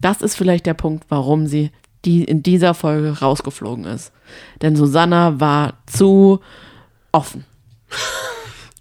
das 0.00 0.20
ist 0.22 0.36
vielleicht 0.36 0.66
der 0.66 0.74
Punkt, 0.74 1.04
warum 1.08 1.46
sie 1.46 1.70
die 2.04 2.24
in 2.24 2.42
dieser 2.42 2.74
Folge 2.74 3.20
rausgeflogen 3.20 3.84
ist. 3.86 4.12
Denn 4.60 4.76
Susanna 4.76 5.40
war 5.40 5.74
zu 5.86 6.40
offen. 7.12 7.44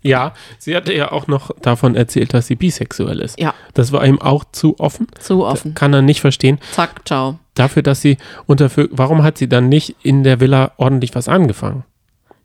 Ja, 0.06 0.34
sie 0.60 0.76
hatte 0.76 0.94
ja 0.94 1.14
auch 1.14 1.28
noch 1.28 1.52
davon 1.62 1.96
erzählt, 1.96 2.34
dass 2.34 2.48
sie 2.48 2.56
bisexuell 2.58 3.22
ist. 3.22 3.40
Ja, 3.40 3.54
Das 3.74 3.94
war 3.94 4.06
ihm 4.06 4.22
auch 4.22 4.44
zu 4.52 4.78
offen. 4.78 5.08
zu 5.18 5.46
offen. 5.46 5.76
Kann 5.76 5.94
er 5.94 6.02
nicht 6.02 6.20
verstehen. 6.20 6.60
Zack, 6.74 7.08
ciao. 7.08 7.40
Dafür, 7.54 7.84
dass 7.84 8.02
sie 8.02 8.18
unter, 8.46 8.70
warum 8.92 9.24
hat 9.24 9.38
sie 9.38 9.48
dann 9.48 9.70
nicht 9.70 9.96
in 10.04 10.24
der 10.24 10.42
Villa 10.42 10.74
ordentlich 10.76 11.16
was 11.16 11.30
angefangen? 11.30 11.86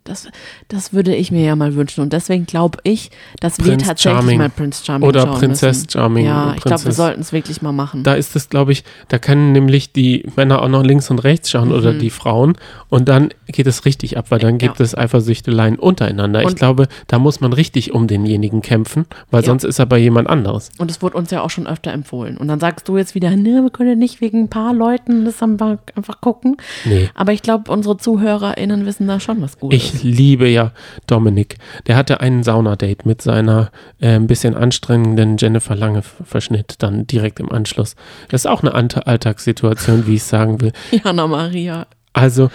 Das, 0.09 0.27
das 0.69 0.93
würde 0.93 1.15
ich 1.15 1.31
mir 1.31 1.45
ja 1.45 1.55
mal 1.57 1.75
wünschen. 1.75 2.01
Und 2.01 2.13
deswegen 2.13 2.47
glaube 2.47 2.79
ich, 2.83 3.11
dass 3.41 3.59
wir 3.59 3.67
Prince 3.67 3.87
tatsächlich 3.87 4.19
Charming. 4.21 4.39
mal 4.39 4.49
Prince 4.51 4.85
Charming 4.85 5.09
Oder 5.09 5.23
schauen 5.23 5.39
Prinzess 5.39 5.77
müssen. 5.79 5.91
Charming. 5.91 6.27
Ja, 6.27 6.55
ich 6.57 6.63
glaube, 6.63 6.85
wir 6.85 6.93
sollten 6.93 7.21
es 7.21 7.33
wirklich 7.33 7.63
mal 7.63 7.73
machen. 7.73 8.03
Da 8.03 8.15
ist 8.15 8.35
es, 8.37 8.49
glaube 8.49 8.73
ich, 8.73 8.85
da 9.09 9.19
können 9.19 9.53
nämlich 9.53 9.93
die 9.93 10.25
Männer 10.37 10.63
auch 10.63 10.69
noch 10.69 10.83
links 10.83 11.11
und 11.11 11.19
rechts 11.21 11.51
schauen 11.51 11.73
oder 11.73 11.93
Mhm. 11.93 11.99
die 11.99 12.11
Frauen 12.11 12.57
und 12.89 13.09
dann 13.09 13.29
geht 13.47 13.67
es 13.67 13.85
richtig 13.85 14.17
ab, 14.19 14.27
weil 14.31 14.39
dann 14.39 14.59
gibt 14.59 14.79
Ja. 14.79 14.85
es 14.85 14.97
Eifersüchteleien 14.97 15.77
untereinander. 15.79 16.41
ich 16.43 16.49
Und- 16.49 16.57
glaube, 16.57 16.89
da 17.07 17.19
muss 17.19 17.41
man 17.41 17.53
richtig 17.53 17.93
um 17.93 18.07
denjenigen 18.07 18.63
kämpfen, 18.63 19.07
weil 19.31 19.43
Ja. 19.43 19.47
sonst 19.47 19.65
ist 19.65 19.79
er 19.79 19.87
bei 19.87 19.99
jemand 19.99 20.29
anderes. 20.29 20.71
Und 20.79 20.91
es 20.91 21.03
wurde 21.03 21.17
uns 21.17 21.31
ja 21.31 21.43
auch 21.43 21.51
schon 21.51 21.67
öfter 21.67 21.93
empfohlen. 21.93 22.37
Und 22.37 22.49
dann 22.49 22.61
sagst 22.61 22.89
du 22.89 22.97
jetzt 22.97 23.15
wieder, 23.15 23.31
ne, 23.31 23.63
wir 23.63 23.71
können 23.71 23.99
nicht 23.99 24.21
wegen 24.21 24.45
ein 24.45 24.49
paar 24.49 24.73
Leuten 24.75 25.25
das 25.25 25.43
einfach, 25.43 25.77
einfach 25.95 26.21
gucken. 26.21 26.57
Nee. 26.85 27.09
Aber 27.15 27.33
ich 27.33 27.43
glaube, 27.43 27.71
unsere 27.71 27.97
ZuhörerInnen 27.97 28.87
wissen 28.87 29.07
da 29.07 29.21
schon, 29.21 29.41
was 29.43 29.59
gut 29.59 29.73
ist. 29.75 29.95
Ich 29.95 29.98
liebe 30.03 30.49
ja 30.49 30.73
Dominik. 31.07 31.57
Der 31.87 31.97
hatte 31.97 32.21
einen 32.21 32.43
Saunadate 32.43 33.07
mit 33.07 33.23
seiner 33.23 33.71
äh, 34.01 34.17
ein 34.17 34.27
bisschen 34.27 34.55
anstrengenden 34.55 35.37
Jennifer 35.39 35.75
Lange-Verschnitt 35.75 36.77
dann 36.79 37.07
direkt 37.07 37.41
im 37.41 37.51
Anschluss. 37.53 37.95
Das 38.29 38.43
ist 38.43 38.47
auch 38.47 38.63
eine 38.63 38.75
Alltagssituation, 38.75 40.07
wie 40.07 40.15
ich 40.15 40.25
sagen 40.25 40.61
will. 40.61 40.73
Jana 41.05 41.27
Maria. 41.27 41.87
Also 42.13 42.51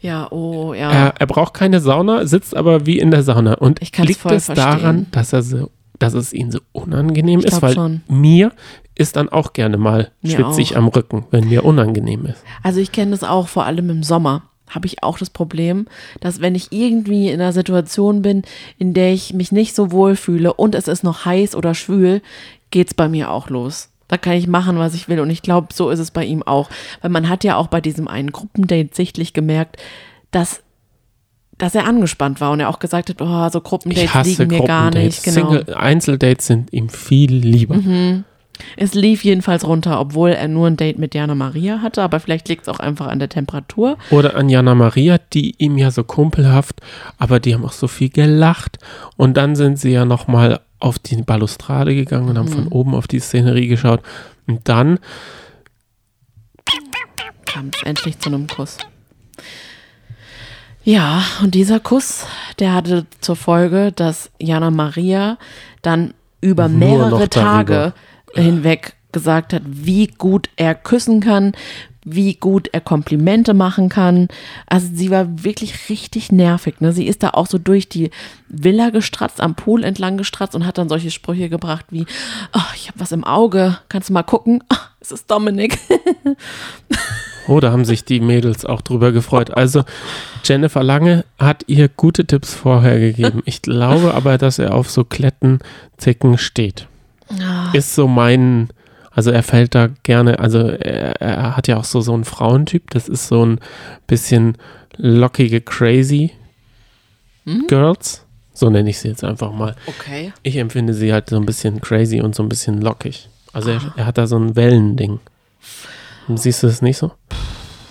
Ja, 0.00 0.30
oh, 0.30 0.72
ja. 0.74 0.90
er, 0.90 1.14
er 1.18 1.26
braucht 1.26 1.54
keine 1.54 1.80
Sauna, 1.80 2.26
sitzt 2.26 2.56
aber 2.56 2.86
wie 2.86 2.98
in 2.98 3.10
der 3.10 3.22
Sauna. 3.22 3.54
Und 3.54 3.82
Ich 3.82 3.96
liegt 3.98 4.24
es 4.26 4.46
daran, 4.46 4.78
verstehen. 4.80 5.06
dass 5.12 5.32
er 5.32 5.42
so, 5.42 5.70
dass 5.98 6.14
es 6.14 6.32
ihm 6.32 6.50
so 6.50 6.60
unangenehm 6.72 7.40
Ich 7.40 7.46
ist, 7.46 7.62
weil 7.62 7.74
schon. 7.74 8.00
mir 8.08 8.52
ist 8.94 9.16
dann 9.16 9.28
auch 9.30 9.52
gerne 9.54 9.78
mal 9.78 10.10
Mir 10.22 10.32
schwitzig 10.32 10.72
auch. 10.74 10.78
am 10.78 10.88
Rücken, 10.88 11.24
wenn 11.30 11.48
mir 11.48 11.64
unangenehm 11.64 12.26
ist. 12.26 12.42
Also 12.62 12.80
ich 12.80 12.92
kenne 12.92 13.12
das 13.12 13.24
auch, 13.24 13.48
vor 13.48 13.64
allem 13.64 13.88
im 13.90 14.02
Sommer 14.02 14.42
habe 14.70 14.86
ich 14.86 15.02
auch 15.02 15.18
das 15.18 15.30
Problem, 15.30 15.86
dass 16.20 16.40
wenn 16.40 16.54
ich 16.54 16.72
irgendwie 16.72 17.28
in 17.28 17.40
einer 17.40 17.52
Situation 17.52 18.22
bin, 18.22 18.42
in 18.78 18.94
der 18.94 19.12
ich 19.12 19.34
mich 19.34 19.52
nicht 19.52 19.74
so 19.74 19.92
wohl 19.92 20.16
fühle 20.16 20.54
und 20.54 20.74
es 20.74 20.88
ist 20.88 21.04
noch 21.04 21.24
heiß 21.24 21.54
oder 21.54 21.74
schwül, 21.74 22.22
geht's 22.70 22.94
bei 22.94 23.08
mir 23.08 23.30
auch 23.30 23.50
los. 23.50 23.88
Da 24.08 24.18
kann 24.18 24.32
ich 24.32 24.48
machen, 24.48 24.78
was 24.78 24.94
ich 24.94 25.08
will. 25.08 25.20
Und 25.20 25.30
ich 25.30 25.40
glaube, 25.40 25.68
so 25.72 25.88
ist 25.90 26.00
es 26.00 26.10
bei 26.10 26.24
ihm 26.24 26.42
auch. 26.42 26.68
Weil 27.00 27.10
man 27.10 27.28
hat 27.28 27.44
ja 27.44 27.56
auch 27.56 27.68
bei 27.68 27.80
diesem 27.80 28.08
einen 28.08 28.32
Gruppendate 28.32 28.90
sichtlich 28.92 29.32
gemerkt, 29.34 29.76
dass, 30.32 30.62
dass 31.58 31.76
er 31.76 31.84
angespannt 31.86 32.40
war 32.40 32.50
und 32.50 32.58
er 32.58 32.70
auch 32.70 32.80
gesagt 32.80 33.08
hat, 33.08 33.22
oh, 33.22 33.48
so 33.50 33.60
Gruppendates 33.60 34.26
liegen 34.26 34.48
mir 34.48 34.64
gar 34.64 34.90
nicht. 34.90 35.22
Genau. 35.22 35.52
Single 35.52 35.74
Einzeldates 35.74 36.48
sind 36.48 36.72
ihm 36.72 36.88
viel 36.88 37.32
lieber. 37.32 37.76
Es 38.76 38.94
lief 38.94 39.24
jedenfalls 39.24 39.66
runter, 39.66 40.00
obwohl 40.00 40.30
er 40.30 40.48
nur 40.48 40.66
ein 40.66 40.76
Date 40.76 40.98
mit 40.98 41.14
Jana 41.14 41.34
Maria 41.34 41.80
hatte, 41.82 42.02
aber 42.02 42.20
vielleicht 42.20 42.48
liegt 42.48 42.62
es 42.62 42.68
auch 42.68 42.80
einfach 42.80 43.06
an 43.08 43.18
der 43.18 43.28
Temperatur. 43.28 43.96
Oder 44.10 44.36
an 44.36 44.48
Jana 44.48 44.74
Maria, 44.74 45.18
die 45.32 45.54
ihm 45.58 45.78
ja 45.78 45.90
so 45.90 46.04
kumpelhaft, 46.04 46.80
aber 47.18 47.40
die 47.40 47.54
haben 47.54 47.64
auch 47.64 47.72
so 47.72 47.88
viel 47.88 48.08
gelacht. 48.10 48.78
Und 49.16 49.36
dann 49.36 49.56
sind 49.56 49.78
sie 49.78 49.90
ja 49.90 50.04
nochmal 50.04 50.60
auf 50.78 50.98
die 50.98 51.16
Balustrade 51.22 51.94
gegangen 51.94 52.28
und 52.30 52.38
haben 52.38 52.48
Mhm. 52.48 52.52
von 52.54 52.68
oben 52.68 52.94
auf 52.94 53.06
die 53.06 53.20
Szenerie 53.20 53.66
geschaut. 53.68 54.00
Und 54.46 54.68
dann, 54.68 54.98
kam 57.46 57.70
es 57.74 57.82
endlich 57.82 58.18
zu 58.18 58.28
einem 58.28 58.46
Kuss. 58.46 58.78
Ja, 60.82 61.22
und 61.42 61.54
dieser 61.54 61.80
Kuss, 61.80 62.24
der 62.58 62.72
hatte 62.74 63.06
zur 63.20 63.36
Folge, 63.36 63.92
dass 63.92 64.30
Jana 64.38 64.70
Maria 64.70 65.36
dann 65.82 66.14
über 66.40 66.68
mehrere 66.68 67.28
Tage 67.28 67.92
hinweg 68.34 68.94
gesagt 69.12 69.52
hat, 69.52 69.62
wie 69.66 70.06
gut 70.06 70.48
er 70.56 70.74
küssen 70.74 71.20
kann, 71.20 71.52
wie 72.04 72.34
gut 72.34 72.68
er 72.72 72.80
Komplimente 72.80 73.54
machen 73.54 73.88
kann. 73.88 74.28
Also 74.66 74.88
sie 74.92 75.10
war 75.10 75.44
wirklich 75.44 75.88
richtig 75.88 76.32
nervig. 76.32 76.80
Ne? 76.80 76.92
Sie 76.92 77.06
ist 77.06 77.22
da 77.22 77.30
auch 77.30 77.46
so 77.46 77.58
durch 77.58 77.88
die 77.88 78.10
Villa 78.48 78.90
gestratzt, 78.90 79.40
am 79.40 79.54
Pool 79.54 79.84
entlang 79.84 80.16
gestratzt 80.16 80.54
und 80.54 80.66
hat 80.66 80.78
dann 80.78 80.88
solche 80.88 81.10
Sprüche 81.10 81.48
gebracht 81.48 81.86
wie, 81.90 82.06
oh, 82.54 82.72
ich 82.74 82.88
habe 82.88 83.00
was 83.00 83.12
im 83.12 83.24
Auge, 83.24 83.78
kannst 83.88 84.08
du 84.08 84.12
mal 84.14 84.22
gucken? 84.22 84.64
Ah, 84.68 84.78
es 85.00 85.12
ist 85.12 85.30
Dominik. 85.30 85.78
oh, 87.48 87.60
da 87.60 87.70
haben 87.70 87.84
sich 87.84 88.04
die 88.04 88.20
Mädels 88.20 88.64
auch 88.64 88.80
drüber 88.80 89.12
gefreut. 89.12 89.50
Also, 89.50 89.84
Jennifer 90.44 90.82
Lange 90.82 91.24
hat 91.38 91.64
ihr 91.66 91.88
gute 91.88 92.24
Tipps 92.24 92.54
vorher 92.54 92.98
gegeben. 92.98 93.42
Ich 93.44 93.60
glaube 93.60 94.14
aber, 94.14 94.38
dass 94.38 94.58
er 94.58 94.74
auf 94.74 94.90
so 94.90 95.04
Klettenzicken 95.04 96.38
steht. 96.38 96.86
Ist 97.74 97.94
so 97.94 98.08
mein, 98.08 98.68
also 99.10 99.30
er 99.30 99.42
fällt 99.42 99.74
da 99.74 99.88
gerne, 100.02 100.38
also 100.38 100.58
er, 100.58 101.20
er 101.20 101.56
hat 101.56 101.68
ja 101.68 101.76
auch 101.76 101.84
so, 101.84 102.00
so 102.00 102.14
einen 102.14 102.24
Frauentyp, 102.24 102.90
das 102.90 103.08
ist 103.08 103.28
so 103.28 103.44
ein 103.44 103.58
bisschen 104.06 104.56
lockige, 104.96 105.60
crazy 105.60 106.32
Girls. 107.68 108.24
So 108.52 108.68
nenne 108.70 108.90
ich 108.90 108.98
sie 108.98 109.08
jetzt 109.08 109.24
einfach 109.24 109.52
mal. 109.52 109.74
Okay. 109.86 110.32
Ich 110.42 110.56
empfinde 110.56 110.94
sie 110.94 111.12
halt 111.12 111.30
so 111.30 111.36
ein 111.36 111.46
bisschen 111.46 111.80
crazy 111.80 112.20
und 112.20 112.34
so 112.34 112.42
ein 112.42 112.48
bisschen 112.48 112.80
lockig. 112.80 113.28
Also 113.52 113.70
er, 113.70 113.80
er 113.96 114.06
hat 114.06 114.18
da 114.18 114.26
so 114.26 114.38
ein 114.38 114.54
Wellending. 114.54 115.18
Siehst 116.32 116.62
du 116.62 116.66
das 116.68 116.82
nicht 116.82 116.98
so? 116.98 117.10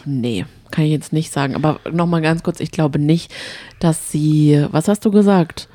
Nee, 0.06 0.46
kann 0.72 0.86
ich 0.86 0.92
jetzt 0.92 1.12
nicht 1.12 1.34
sagen. 1.34 1.56
Aber 1.56 1.80
nochmal 1.92 2.22
ganz 2.22 2.44
kurz, 2.44 2.60
ich 2.60 2.72
glaube 2.72 3.00
nicht, 3.00 3.34
dass 3.80 4.12
sie, 4.12 4.66
was 4.72 4.88
hast 4.88 5.04
du 5.04 5.12
gesagt? 5.12 5.68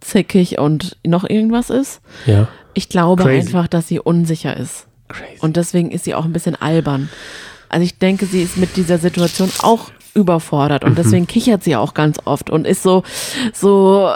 zickig 0.00 0.58
und 0.58 0.96
noch 1.04 1.28
irgendwas 1.28 1.70
ist. 1.70 2.00
Ja. 2.26 2.48
Ich 2.78 2.88
glaube 2.88 3.24
Crazy. 3.24 3.48
einfach, 3.48 3.66
dass 3.66 3.88
sie 3.88 3.98
unsicher 3.98 4.56
ist. 4.56 4.86
Crazy. 5.08 5.40
Und 5.40 5.56
deswegen 5.56 5.90
ist 5.90 6.04
sie 6.04 6.14
auch 6.14 6.24
ein 6.24 6.32
bisschen 6.32 6.54
albern. 6.54 7.08
Also 7.68 7.84
ich 7.84 7.98
denke, 7.98 8.24
sie 8.26 8.40
ist 8.40 8.56
mit 8.56 8.76
dieser 8.76 8.98
Situation 8.98 9.50
auch 9.62 9.90
überfordert 10.14 10.84
und 10.84 10.96
deswegen 10.96 11.26
kichert 11.26 11.64
sie 11.64 11.74
auch 11.74 11.92
ganz 11.92 12.18
oft 12.24 12.50
und 12.50 12.68
ist 12.68 12.84
so, 12.84 13.02
so, 13.52 14.10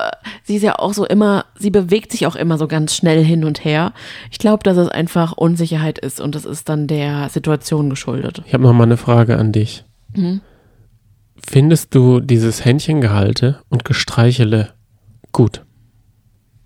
sie 0.44 0.56
ist 0.56 0.62
ja 0.62 0.78
auch 0.78 0.94
so 0.94 1.04
immer, 1.04 1.44
sie 1.58 1.70
bewegt 1.70 2.12
sich 2.12 2.24
auch 2.28 2.36
immer 2.36 2.56
so 2.56 2.68
ganz 2.68 2.94
schnell 2.94 3.24
hin 3.24 3.44
und 3.44 3.64
her. 3.64 3.92
Ich 4.30 4.38
glaube, 4.38 4.62
dass 4.62 4.76
es 4.76 4.88
einfach 4.88 5.32
Unsicherheit 5.32 5.98
ist 5.98 6.20
und 6.20 6.36
das 6.36 6.44
ist 6.44 6.68
dann 6.68 6.86
der 6.86 7.30
Situation 7.30 7.90
geschuldet. 7.90 8.42
Ich 8.46 8.54
habe 8.54 8.62
noch 8.62 8.72
mal 8.72 8.84
eine 8.84 8.96
Frage 8.96 9.38
an 9.38 9.50
dich. 9.50 9.84
Mhm. 10.14 10.40
Findest 11.44 11.96
du 11.96 12.20
dieses 12.20 12.64
Händchengehalte 12.64 13.60
und 13.68 13.84
Gestreichele 13.84 14.70
gut? 15.32 15.64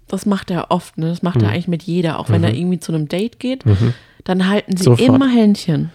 Das 0.08 0.24
macht 0.26 0.50
er 0.50 0.70
oft, 0.70 0.98
ne? 0.98 1.08
Das 1.08 1.22
macht 1.22 1.42
er 1.42 1.50
eigentlich 1.50 1.68
mit 1.68 1.82
jeder, 1.82 2.18
auch 2.18 2.28
wenn 2.30 2.44
er 2.44 2.54
irgendwie 2.54 2.78
zu 2.78 2.92
einem 2.92 3.08
Date 3.08 3.40
geht, 3.40 3.64
dann 4.24 4.48
halten 4.48 4.76
sie 4.76 4.84
Sofort. 4.84 5.00
immer 5.08 5.28
Händchen. 5.28 5.90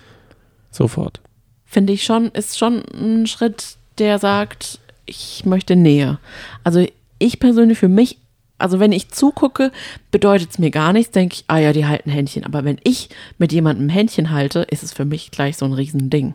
Sofort. 0.72 1.20
finde 1.66 1.94
ich 1.94 2.04
schon, 2.04 2.28
ist 2.30 2.58
schon 2.58 2.84
ein 2.94 3.28
Schritt, 3.28 3.76
der 3.98 4.20
sagt, 4.20 4.80
ich 5.06 5.46
möchte 5.46 5.76
Nähe. 5.76 6.18
Also 6.64 6.86
ich 7.20 7.40
persönlich 7.40 7.78
für 7.78 7.88
mich, 7.88 8.18
also 8.58 8.80
wenn 8.80 8.92
ich 8.92 9.10
zugucke, 9.10 9.72
bedeutet 10.12 10.52
es 10.52 10.60
mir 10.60 10.72
gar 10.72 10.94
nichts, 10.94 11.12
denke 11.12 11.36
ich, 11.36 11.44
ah 11.48 11.58
ja, 11.58 11.74
die 11.74 11.86
halten 11.86 12.10
Händchen. 12.10 12.46
Aber 12.46 12.64
wenn 12.64 12.80
ich 12.84 13.10
mit 13.38 13.52
jemandem 13.52 13.90
Händchen 13.90 14.32
halte, 14.32 14.60
ist 14.70 14.84
es 14.84 14.94
für 14.94 15.06
mich 15.06 15.32
gleich 15.32 15.58
so 15.58 15.66
ein 15.66 15.74
Riesending. 15.74 16.34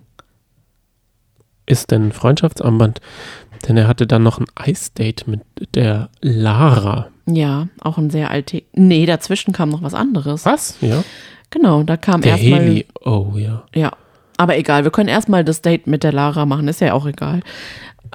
Ist 1.67 1.91
denn 1.91 2.09
ein 2.09 2.13
Freundschaftsarmband? 2.13 3.01
Denn 3.69 3.77
er 3.77 3.89
hatte 3.89 4.07
dann 4.07 4.23
noch 4.23 4.39
ein 4.39 4.47
Eisdate 4.55 5.27
mit 5.27 5.41
der 5.75 6.09
Lara. 6.21 7.09
Ja, 7.27 7.67
auch 7.81 7.99
ein 7.99 8.11
sehr 8.11 8.31
alte. 8.31 8.63
Nee, 8.73 9.07
dazwischen 9.07 9.53
kam 9.53 9.71
noch 9.71 9.83
was 9.83 9.95
anderes. 9.95 10.45
Was? 10.47 10.77
Ja. 10.81 11.03
Genau, 11.51 11.83
da 11.83 11.97
kam 11.97 12.21
Der 12.21 12.33
erstmal. 12.33 12.61
Heli. 12.61 12.87
Oh 13.05 13.33
ja. 13.37 13.65
Ja, 13.75 13.93
aber 14.37 14.57
egal, 14.59 14.85
wir 14.85 14.91
können 14.91 15.09
erstmal 15.09 15.45
das 15.45 15.63
Date 15.63 15.87
mit 15.87 16.05
der 16.05 16.13
Lara 16.13 16.47
machen, 16.47 16.69
ist 16.69 16.81
ja 16.81 16.93
auch 16.93 17.07
egal. 17.07 17.41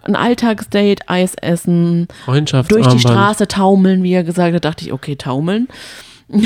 Ein 0.04 0.16
Alltagsdate, 0.16 1.10
Eis 1.10 1.36
essen, 1.36 2.08
durch 2.70 2.88
die 2.88 3.00
Straße 3.00 3.48
taumeln, 3.48 4.04
wie 4.04 4.14
er 4.14 4.24
gesagt 4.24 4.56
hat, 4.56 4.64
dachte 4.66 4.86
ich, 4.86 4.94
okay, 4.94 5.16
taumeln. 5.16 5.68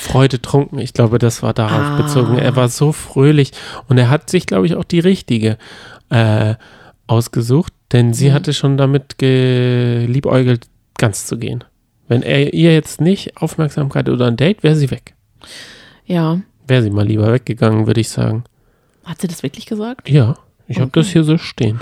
Freude 0.00 0.42
trunken. 0.42 0.78
Ich 0.78 0.92
glaube, 0.92 1.18
das 1.18 1.42
war 1.42 1.54
darauf 1.54 1.80
Ah. 1.80 1.96
bezogen. 2.02 2.38
Er 2.38 2.54
war 2.56 2.68
so 2.68 2.92
fröhlich 2.92 3.52
und 3.88 3.98
er 3.98 4.10
hat 4.10 4.28
sich, 4.30 4.46
glaube 4.46 4.66
ich, 4.66 4.74
auch 4.74 4.84
die 4.84 5.00
richtige 5.00 5.56
äh, 6.10 6.54
ausgesucht, 7.06 7.72
denn 7.92 8.12
sie 8.14 8.28
Mhm. 8.28 8.32
hatte 8.34 8.52
schon 8.52 8.76
damit 8.76 9.18
geliebäugelt, 9.18 10.68
ganz 10.98 11.26
zu 11.26 11.38
gehen. 11.38 11.64
Wenn 12.08 12.22
er 12.22 12.52
ihr 12.54 12.72
jetzt 12.74 13.00
nicht 13.00 13.36
Aufmerksamkeit 13.36 14.08
oder 14.08 14.26
ein 14.26 14.36
Date, 14.36 14.62
wäre 14.62 14.76
sie 14.76 14.90
weg. 14.90 15.14
Ja, 16.06 16.40
Wäre 16.66 16.82
sie 16.84 16.90
mal 16.90 17.06
lieber 17.06 17.32
weggegangen, 17.32 17.86
würde 17.88 18.00
ich 18.00 18.08
sagen. 18.10 18.44
hat 19.04 19.20
sie 19.20 19.26
das 19.26 19.42
wirklich 19.42 19.66
gesagt? 19.66 20.08
Ja, 20.08 20.36
ich 20.68 20.78
habe 20.78 20.90
das 20.92 21.08
hier 21.08 21.24
so 21.24 21.36
stehen. 21.36 21.80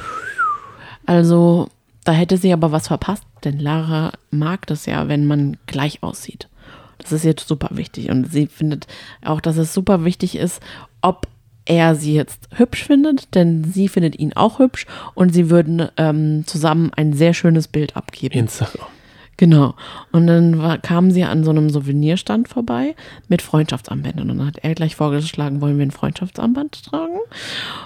Also, 1.06 1.68
da 2.04 2.12
hätte 2.12 2.36
sie 2.38 2.52
aber 2.52 2.72
was 2.72 2.88
verpasst, 2.88 3.24
denn 3.44 3.58
Lara 3.58 4.12
mag 4.30 4.66
das 4.66 4.86
ja, 4.86 5.08
wenn 5.08 5.26
man 5.26 5.56
gleich 5.66 6.02
aussieht. 6.02 6.48
Das 6.98 7.12
ist 7.12 7.24
jetzt 7.24 7.46
super 7.48 7.68
wichtig 7.72 8.10
und 8.10 8.30
sie 8.32 8.46
findet 8.46 8.86
auch, 9.24 9.40
dass 9.40 9.56
es 9.56 9.72
super 9.74 10.04
wichtig 10.04 10.36
ist, 10.36 10.60
ob 11.02 11.26
er 11.68 11.94
sie 11.94 12.14
jetzt 12.14 12.48
hübsch 12.54 12.84
findet, 12.84 13.34
denn 13.34 13.62
sie 13.64 13.88
findet 13.88 14.18
ihn 14.18 14.32
auch 14.32 14.58
hübsch 14.58 14.86
und 15.14 15.32
sie 15.32 15.50
würden 15.50 15.88
ähm, 15.96 16.44
zusammen 16.46 16.90
ein 16.96 17.12
sehr 17.12 17.34
schönes 17.34 17.68
Bild 17.68 17.94
abgeben. 17.94 18.34
Instagram. 18.34 18.86
Genau. 19.38 19.74
Und 20.12 20.26
dann 20.26 20.58
war, 20.58 20.78
kamen 20.78 21.10
sie 21.12 21.22
an 21.24 21.44
so 21.44 21.50
einem 21.50 21.70
Souvenirstand 21.70 22.48
vorbei 22.48 22.94
mit 23.28 23.40
Freundschaftsarmbändern. 23.40 24.30
Und 24.30 24.38
dann 24.38 24.46
hat 24.48 24.58
er 24.62 24.74
gleich 24.74 24.96
vorgeschlagen, 24.96 25.60
wollen 25.60 25.78
wir 25.78 25.86
ein 25.86 25.92
Freundschaftsarmband 25.92 26.84
tragen? 26.84 27.18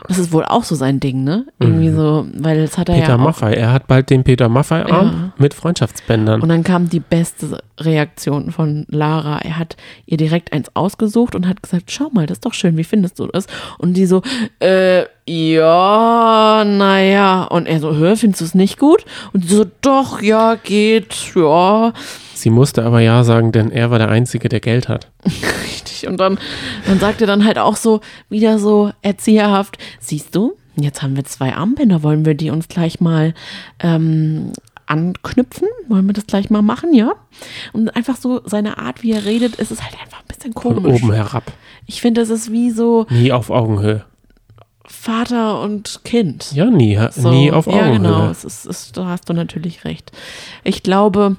Das 0.08 0.18
ist 0.18 0.32
wohl 0.32 0.44
auch 0.46 0.64
so 0.64 0.74
sein 0.74 0.98
Ding, 0.98 1.24
ne? 1.24 1.46
Irgendwie 1.60 1.90
so, 1.90 2.26
weil 2.34 2.60
das 2.60 2.78
hat 2.78 2.88
er 2.88 2.94
Peter 2.94 3.08
ja 3.08 3.14
auch. 3.16 3.20
Maffei. 3.20 3.52
Er 3.52 3.70
hat 3.72 3.86
bald 3.86 4.08
den 4.08 4.24
Peter 4.24 4.48
Maffei-Arm 4.48 5.06
Ja. 5.06 5.32
mit 5.36 5.52
Freundschaftsbändern. 5.52 6.40
Und 6.40 6.48
dann 6.48 6.64
kam 6.64 6.88
die 6.88 7.00
beste 7.00 7.58
Reaktion 7.78 8.50
von 8.50 8.86
Lara. 8.88 9.38
Er 9.42 9.58
hat 9.58 9.76
ihr 10.06 10.16
direkt 10.16 10.54
eins 10.54 10.74
ausgesucht 10.74 11.34
und 11.34 11.46
hat 11.46 11.62
gesagt, 11.62 11.90
schau 11.92 12.08
mal, 12.12 12.26
das 12.26 12.36
ist 12.36 12.46
doch 12.46 12.54
schön, 12.54 12.78
wie 12.78 12.84
findest 12.84 13.18
du 13.18 13.26
das? 13.26 13.46
Und 13.76 13.94
die 13.98 14.06
so, 14.06 14.22
äh, 14.60 15.04
ja, 15.28 16.64
naja. 16.66 17.44
Und 17.44 17.66
er 17.66 17.80
so, 17.80 17.94
hör, 17.94 18.16
findest 18.16 18.40
du 18.40 18.44
es 18.44 18.54
nicht 18.54 18.78
gut? 18.78 19.04
Und 19.32 19.48
sie 19.48 19.56
so, 19.56 19.64
doch, 19.80 20.20
ja, 20.20 20.56
geht, 20.56 21.14
ja. 21.34 21.92
sie 22.34 22.50
musste 22.50 22.84
aber 22.84 23.00
ja 23.00 23.22
sagen, 23.24 23.52
denn 23.52 23.70
er 23.70 23.90
war 23.90 23.98
der 23.98 24.08
Einzige, 24.08 24.48
der 24.48 24.60
Geld 24.60 24.88
hat. 24.88 25.08
Richtig. 25.64 26.08
Und 26.08 26.18
dann, 26.18 26.38
dann 26.86 26.98
sagt 26.98 27.20
er 27.20 27.26
dann 27.26 27.44
halt 27.44 27.58
auch 27.58 27.76
so, 27.76 28.00
wieder 28.28 28.58
so 28.58 28.90
erzieherhaft, 29.02 29.78
siehst 30.00 30.34
du, 30.34 30.54
jetzt 30.76 31.02
haben 31.02 31.14
wir 31.16 31.24
zwei 31.24 31.54
Armbänder, 31.54 32.02
wollen 32.02 32.24
wir 32.24 32.34
die 32.34 32.50
uns 32.50 32.66
gleich 32.68 33.00
mal 33.00 33.34
ähm, 33.78 34.52
anknüpfen? 34.86 35.68
Wollen 35.88 36.06
wir 36.06 36.14
das 36.14 36.26
gleich 36.26 36.50
mal 36.50 36.62
machen, 36.62 36.94
ja? 36.94 37.12
Und 37.72 37.94
einfach 37.94 38.16
so 38.16 38.42
seine 38.44 38.78
Art, 38.78 39.02
wie 39.02 39.12
er 39.12 39.24
redet, 39.24 39.56
ist 39.56 39.70
es 39.70 39.82
halt 39.82 39.94
einfach 40.02 40.20
ein 40.20 40.28
bisschen 40.28 40.52
Von 40.52 40.82
komisch. 40.82 41.02
oben 41.02 41.12
herab. 41.12 41.44
Ich 41.86 42.00
finde, 42.00 42.20
es 42.20 42.30
ist 42.30 42.50
wie 42.50 42.70
so 42.70 43.06
Nie 43.08 43.32
auf 43.32 43.50
Augenhöhe. 43.50 44.04
Vater 45.02 45.60
und 45.60 46.00
Kind. 46.04 46.52
Ja, 46.52 46.66
nie, 46.66 46.96
So, 47.10 47.30
nie 47.30 47.50
auf 47.50 47.66
Ja, 47.66 47.72
Augenhöhe. 47.72 47.92
genau. 47.98 48.30
Es 48.30 48.44
ist, 48.44 48.66
es, 48.66 48.92
da 48.92 49.06
hast 49.06 49.28
du 49.28 49.32
natürlich 49.32 49.84
recht. 49.84 50.12
Ich 50.62 50.84
glaube, 50.84 51.34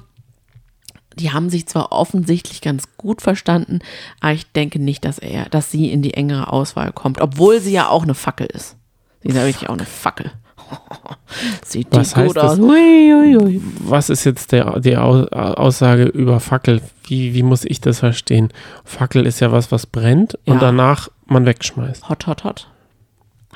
die 1.16 1.32
haben 1.32 1.48
sich 1.48 1.66
zwar 1.66 1.90
offensichtlich 1.90 2.60
ganz 2.60 2.84
gut 2.98 3.22
verstanden, 3.22 3.78
aber 4.20 4.32
ich 4.34 4.52
denke 4.52 4.78
nicht, 4.78 5.06
dass 5.06 5.18
er, 5.18 5.46
dass 5.48 5.70
sie 5.70 5.90
in 5.90 6.02
die 6.02 6.12
engere 6.12 6.52
Auswahl 6.52 6.92
kommt, 6.92 7.22
obwohl 7.22 7.58
sie 7.60 7.72
ja 7.72 7.88
auch 7.88 8.02
eine 8.02 8.12
Fackel 8.14 8.48
ist. 8.48 8.76
Sie 9.22 9.28
ist 9.28 9.34
ja 9.36 9.46
wirklich 9.46 9.70
auch 9.70 9.74
eine 9.74 9.86
Fackel. 9.86 10.30
Sieht 11.64 11.90
die 11.92 11.96
Was 11.96 12.14
heißt 12.16 12.26
gut 12.28 12.36
das? 12.36 12.52
aus. 12.52 12.58
Hui, 12.58 13.12
hui, 13.12 13.34
hui. 13.34 13.62
Was 13.78 14.10
ist 14.10 14.24
jetzt 14.24 14.52
der, 14.52 14.78
die 14.80 14.98
Au- 14.98 15.26
Aussage 15.28 16.04
über 16.04 16.38
Fackel? 16.40 16.82
Wie, 17.06 17.32
wie 17.32 17.42
muss 17.42 17.64
ich 17.64 17.80
das 17.80 18.00
verstehen? 18.00 18.50
Fackel 18.84 19.24
ist 19.24 19.40
ja 19.40 19.52
was, 19.52 19.72
was 19.72 19.86
brennt 19.86 20.34
und 20.44 20.54
Ja. 20.54 20.60
danach 20.60 21.08
man 21.26 21.46
wegschmeißt, 21.46 22.10
Hot, 22.10 22.26
hot, 22.26 22.44
hot. 22.44 22.68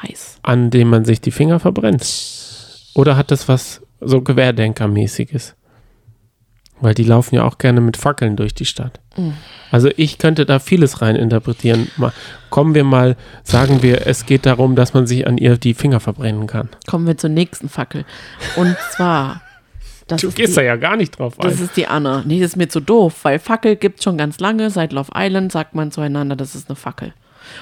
Heiß. 0.03 0.39
an 0.43 0.71
dem 0.71 0.89
man 0.91 1.05
sich 1.05 1.21
die 1.21 1.31
Finger 1.31 1.61
verbrennt. 1.61 2.05
Oder 2.95 3.17
hat 3.17 3.31
das 3.31 3.49
was 3.49 3.83
so 4.01 4.21
Querdenkermäßiges? 4.21 5.55
Weil 6.81 6.95
die 6.95 7.03
laufen 7.05 7.35
ja 7.35 7.45
auch 7.45 7.59
gerne 7.59 7.81
mit 7.81 7.97
Fackeln 7.97 8.37
durch 8.37 8.55
die 8.55 8.65
Stadt. 8.65 9.01
Mhm. 9.17 9.35
Also 9.73 9.91
ich 9.97 10.19
könnte 10.19 10.47
da 10.47 10.61
vieles 10.61 11.03
rein 11.03 11.17
interpretieren. 11.17 11.89
Mal, 11.97 12.13
kommen 12.51 12.75
wir 12.75 12.85
mal, 12.85 13.17
sagen 13.43 13.83
wir, 13.83 14.07
es 14.07 14.27
geht 14.27 14.47
darum, 14.47 14.77
dass 14.77 14.95
man 14.95 15.07
sich 15.07 15.27
an 15.27 15.39
ihr 15.39 15.57
die 15.59 15.75
Finger 15.75 15.99
verbrennen 15.99 16.47
kann. 16.47 16.69
Kommen 16.87 17.07
wir 17.07 17.17
zur 17.17 17.31
nächsten 17.31 17.69
Fackel. 17.69 18.05
Und 18.55 18.77
zwar, 18.93 19.43
das 20.07 20.21
Du 20.21 20.31
gehst 20.31 20.53
die, 20.53 20.57
da 20.57 20.63
ja 20.63 20.77
gar 20.77 20.97
nicht 20.97 21.19
drauf 21.19 21.35
Das 21.41 21.59
ein. 21.59 21.65
ist 21.65 21.77
die 21.77 21.89
Anna. 21.89 22.23
Nee, 22.25 22.39
das 22.41 22.51
ist 22.53 22.57
mir 22.57 22.69
zu 22.69 22.79
doof, 22.81 23.15
weil 23.25 23.41
Fackel 23.41 23.75
gibt 23.75 24.03
schon 24.05 24.17
ganz 24.17 24.39
lange. 24.39 24.71
Seit 24.71 24.93
Love 24.93 25.11
Island 25.17 25.51
sagt 25.51 25.75
man 25.75 25.91
zueinander, 25.91 26.37
das 26.37 26.55
ist 26.55 26.69
eine 26.69 26.77
Fackel. 26.77 27.13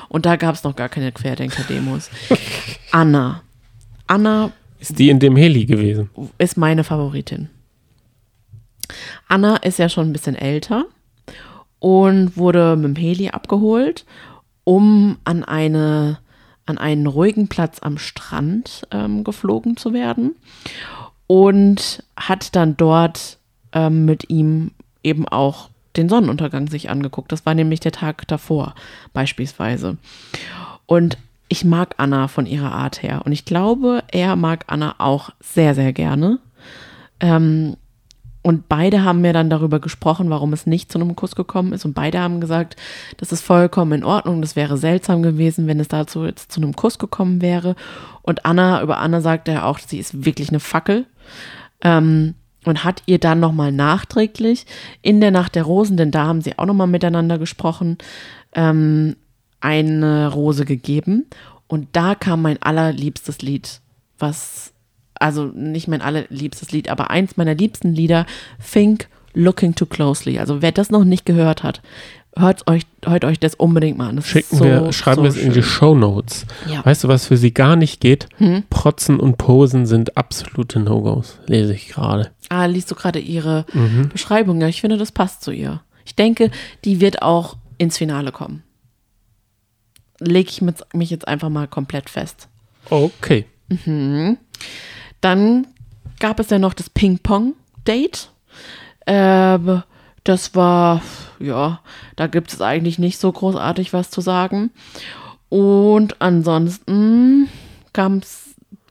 Und 0.09 0.27
da 0.27 0.37
gab 0.37 0.55
es 0.55 0.65
noch 0.65 0.77
gar 0.77 0.89
keine 0.89 1.13
Querdenker-Demos. 1.13 2.11
Anna. 2.93 3.43
Anna 4.07 4.53
Ist 4.79 4.99
die 4.99 5.11
in 5.11 5.19
dem 5.19 5.37
Heli 5.37 5.67
gewesen? 5.67 6.11
ist 6.39 6.57
meine 6.57 6.85
Favoritin. 6.85 7.49
Anna 9.29 9.57
ist 9.57 9.79
ja 9.79 9.89
schon 9.89 10.09
ein 10.09 10.13
bisschen 10.13 10.37
älter 10.37 10.85
und 11.79 12.37
wurde 12.37 12.77
mit 12.77 12.97
dem 12.97 12.97
Heli 12.97 13.29
abgeholt, 13.31 14.05
um 14.65 15.19
an, 15.25 15.45
eine, 15.45 16.19
an 16.67 16.79
einen 16.79 17.07
ruhigen 17.07 17.49
Platz 17.49 17.79
am 17.81 17.99
Strand 17.99 18.87
ähm, 18.93 19.25
geflogen 19.25 19.77
zu 19.77 19.93
werden 19.93 20.37
und 21.27 22.05
hat 22.17 22.55
dann 22.55 22.77
dort 22.77 23.39
ähm, 23.73 24.05
mit 24.05 24.31
ihm 24.31 24.71
eben 25.03 25.27
auch 25.29 25.71
den 25.97 26.09
Sonnenuntergang 26.09 26.69
sich 26.69 26.91
angeguckt. 26.91 27.33
Das 27.33 27.47
war 27.47 27.55
nämlich 27.55 27.81
der 27.81 27.93
Tag 27.93 28.27
davor 28.29 28.75
beispielsweise. 29.13 29.97
Und 30.87 31.19
ich 31.49 31.65
mag 31.65 31.95
Anna 31.99 32.29
von 32.29 32.47
ihrer 32.47 32.73
Art 32.73 33.03
her. 33.03 33.23
Und 33.25 33.33
ich 33.33 33.45
glaube, 33.45 34.03
er 34.09 34.37
mag 34.37 34.65
Anna 34.67 34.97
auch 34.99 35.31
sehr, 35.41 35.75
sehr 35.75 35.93
gerne. 35.93 36.39
Ähm, 37.21 37.77
und 38.43 38.69
beide 38.69 39.03
haben 39.03 39.23
mir 39.23 39.33
dann 39.33 39.51
darüber 39.51 39.81
gesprochen, 39.81 40.31
warum 40.31 40.53
es 40.53 40.67
nicht 40.67 40.93
zu 40.93 41.01
einem 41.01 41.17
Kuss 41.17 41.35
gekommen 41.35 41.73
ist. 41.73 41.85
Und 41.85 41.95
beide 41.95 42.21
haben 42.21 42.41
gesagt, 42.41 42.77
das 43.17 43.33
ist 43.33 43.43
vollkommen 43.43 43.91
in 43.91 44.05
Ordnung. 44.05 44.41
Das 44.41 44.55
wäre 44.55 44.77
seltsam 44.77 45.23
gewesen, 45.23 45.67
wenn 45.67 45.81
es 45.81 45.89
dazu 45.89 46.25
jetzt 46.25 46.53
zu 46.53 46.61
einem 46.61 46.77
Kuss 46.77 46.99
gekommen 46.99 47.43
wäre. 47.43 47.75
Und 48.23 48.47
Anna, 48.47 48.83
über 48.83 48.99
Anna 48.99 49.21
sagte 49.21 49.51
er 49.51 49.67
auch, 49.67 49.81
sie 49.81 49.99
ist 49.99 50.25
wirklich 50.25 50.51
eine 50.51 50.61
Fackel. 50.61 51.07
Ähm, 51.83 52.35
und 52.67 52.85
hat 52.85 53.03
ihr 53.07 53.19
dann 53.19 53.41
nochmal 53.41 53.73
nachträglich 53.73 54.67
in 55.01 55.21
der 55.21 55.31
Nacht 55.31 55.55
der 55.55 55.63
Rosen, 55.63 55.97
denn 55.97 56.11
da 56.11 56.27
haben 56.27 56.43
sie 56.43 56.59
auch 56.59 56.67
nochmal 56.67 56.89
miteinander 56.89 57.39
gesprochen, 57.39 57.97
ähm, 58.55 59.17
eine 59.61 60.29
Rose 60.29 60.65
gegeben. 60.65 61.27
Und 61.69 61.89
da 61.93 62.15
kam 62.15 62.43
mein 62.43 62.61
allerliebstes 62.61 63.41
Lied, 63.41 63.81
was 64.19 64.73
also 65.15 65.47
nicht 65.47 65.89
mein 65.89 66.03
allerliebstes 66.03 66.73
Lied, 66.73 66.91
aber 66.91 67.11
eins 67.11 67.37
meiner 67.37 67.55
liebsten 67.55 67.95
Lieder, 67.95 68.27
Think 68.73 69.09
Looking 69.33 69.75
Too 69.75 69.87
Closely. 69.87 70.39
Also 70.39 70.61
wer 70.61 70.73
das 70.73 70.91
noch 70.91 71.05
nicht 71.05 71.25
gehört 71.25 71.63
hat, 71.63 71.81
hört 72.37 72.69
euch, 72.69 72.83
hört 73.05 73.25
euch 73.25 73.39
das 73.41 73.55
unbedingt 73.55 73.99
mal 73.99 74.09
an. 74.09 74.17
Das 74.17 74.27
Schicken 74.27 74.57
so, 74.57 74.65
wir, 74.65 74.93
schreiben 74.93 75.17
so 75.17 75.23
wir 75.23 75.31
es 75.31 75.37
in 75.37 75.53
die. 75.53 75.63
Show 75.63 75.95
Notes. 75.95 76.47
Ja. 76.71 76.85
Weißt 76.85 77.05
du, 77.05 77.09
was 77.09 77.27
für 77.27 77.37
sie 77.37 77.53
gar 77.53 77.77
nicht 77.77 78.01
geht? 78.01 78.29
Hm? 78.37 78.65
Protzen 78.71 79.19
und 79.19 79.39
Posen 79.39 79.87
sind 79.87 80.17
absolute 80.17 80.79
No-Gos, 80.79 81.39
lese 81.47 81.75
ich 81.75 81.89
gerade. 81.89 82.31
Ah, 82.49 82.67
liest 82.67 82.91
du 82.91 82.95
gerade 82.95 83.19
ihre 83.19 83.65
Mhm. 83.73 84.09
Beschreibung? 84.11 84.61
Ja, 84.61 84.69
ich 84.69 84.81
finde, 84.81 84.97
das 84.99 85.13
passt 85.13 85.43
zu 85.43 85.51
ihr. 85.51 85.83
Ich 86.05 86.15
denke, 86.15 86.51
die 86.85 87.01
wird 87.01 87.23
auch 87.23 87.57
ins 87.79 87.99
Finale 87.99 88.31
kommen. 88.33 88.63
Lege 90.21 90.49
ich 90.51 90.63
mit, 90.63 90.77
mich 90.95 91.11
jetzt 91.11 91.27
einfach 91.29 91.49
mal 91.49 91.67
komplett 91.69 92.09
fest. 92.09 92.49
Okay. 92.89 93.45
Dann 95.21 95.67
gab 96.21 96.41
es 96.41 96.51
ja 96.51 96.59
noch 96.59 96.75
das 96.75 96.89
Ping-Pong-Date. 96.91 98.31
Ähm, 99.07 99.83
das 100.25 100.55
war, 100.55 101.03
ja, 101.39 101.81
da 102.17 102.27
gibt 102.29 102.53
es 102.53 102.61
eigentlich 102.61 102.99
nicht 102.99 103.19
so 103.19 103.31
großartig 103.31 103.93
was 103.93 104.11
zu 104.11 104.21
sagen. 104.21 104.71
Und 105.49 106.21
ansonsten 106.21 107.49
gab's, 107.93 108.46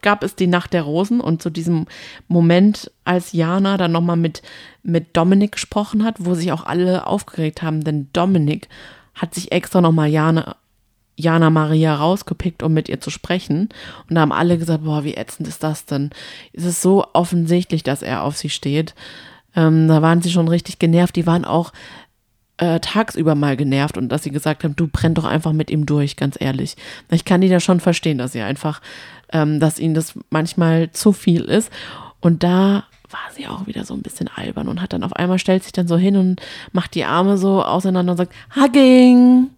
gab 0.06 0.24
es 0.24 0.36
die 0.36 0.48
Nacht 0.48 0.72
der 0.72 0.84
Rosen 0.84 1.20
und 1.20 1.42
zu 1.42 1.50
diesem 1.50 1.88
Moment, 2.28 2.92
als 3.04 3.34
Jana 3.34 3.76
dann 3.76 3.92
nochmal 3.92 4.16
mit, 4.16 4.44
mit 4.84 5.18
Dominik 5.18 5.54
gesprochen 5.54 6.06
hat, 6.06 6.18
wo 6.20 6.36
sich 6.36 6.52
auch 6.52 6.64
alle 6.64 7.08
aufgeregt 7.08 7.64
haben, 7.64 7.84
denn 7.84 8.08
Dominik 8.14 8.70
hat 9.16 9.34
sich 9.34 9.52
extra 9.52 9.82
nochmal 9.82 10.08
Jana, 10.08 10.58
Jana 11.18 11.50
Maria 11.50 11.96
rausgepickt, 11.96 12.62
um 12.62 12.74
mit 12.74 12.88
ihr 12.88 13.02
zu 13.02 13.10
sprechen. 13.10 13.70
Und 14.08 14.16
da 14.16 14.22
haben 14.22 14.32
alle 14.32 14.58
gesagt, 14.60 14.84
boah, 14.84 15.04
wie 15.04 15.16
ätzend 15.16 15.48
ist 15.48 15.64
das 15.64 15.86
denn? 15.86 16.12
Es 16.54 16.66
ist 16.66 16.82
so 16.82 17.06
offensichtlich, 17.14 17.82
dass 17.84 18.04
er 18.04 18.24
auf 18.24 18.38
sie 18.38 18.50
steht. 18.50 18.94
Ähm, 19.56 19.88
da 19.88 20.02
waren 20.04 20.22
sie 20.22 20.32
schon 20.32 20.50
richtig 20.50 20.78
genervt. 20.78 21.16
Die 21.16 21.26
waren 21.26 21.46
auch 21.46 21.74
äh, 22.58 22.80
tagsüber 22.80 23.36
mal 23.36 23.58
genervt 23.58 23.98
und 23.98 24.10
dass 24.10 24.24
sie 24.24 24.32
gesagt 24.32 24.64
haben, 24.64 24.76
du 24.76 24.88
brenn 24.88 25.14
doch 25.14 25.26
einfach 25.26 25.52
mit 25.52 25.70
ihm 25.70 25.86
durch, 25.86 26.16
ganz 26.16 26.38
ehrlich. 26.40 26.76
Ich 27.12 27.26
kann 27.26 27.42
die 27.42 27.50
da 27.50 27.60
schon 27.60 27.80
verstehen, 27.80 28.18
dass 28.18 28.32
sie 28.32 28.42
einfach, 28.42 28.82
ähm, 29.34 29.60
dass 29.60 29.80
ihnen 29.80 29.94
das 29.94 30.18
manchmal 30.30 30.92
zu 30.92 31.12
viel 31.12 31.44
ist. 31.44 31.72
Und 32.22 32.44
da 32.44 32.86
war 33.10 33.32
sie 33.36 33.48
auch 33.48 33.68
wieder 33.68 33.86
so 33.86 33.94
ein 33.94 34.02
bisschen 34.02 34.30
albern 34.34 34.68
und 34.68 34.82
hat 34.82 34.94
dann 34.94 35.04
auf 35.04 35.14
einmal 35.14 35.40
stellt 35.40 35.64
sich 35.64 35.74
dann 35.74 35.88
so 35.88 35.98
hin 35.98 36.16
und 36.18 36.42
macht 36.72 36.96
die 36.96 37.06
Arme 37.06 37.38
so 37.38 37.64
auseinander 37.64 38.12
und 38.12 38.18
sagt, 38.18 38.34
Hugging. 38.56 39.50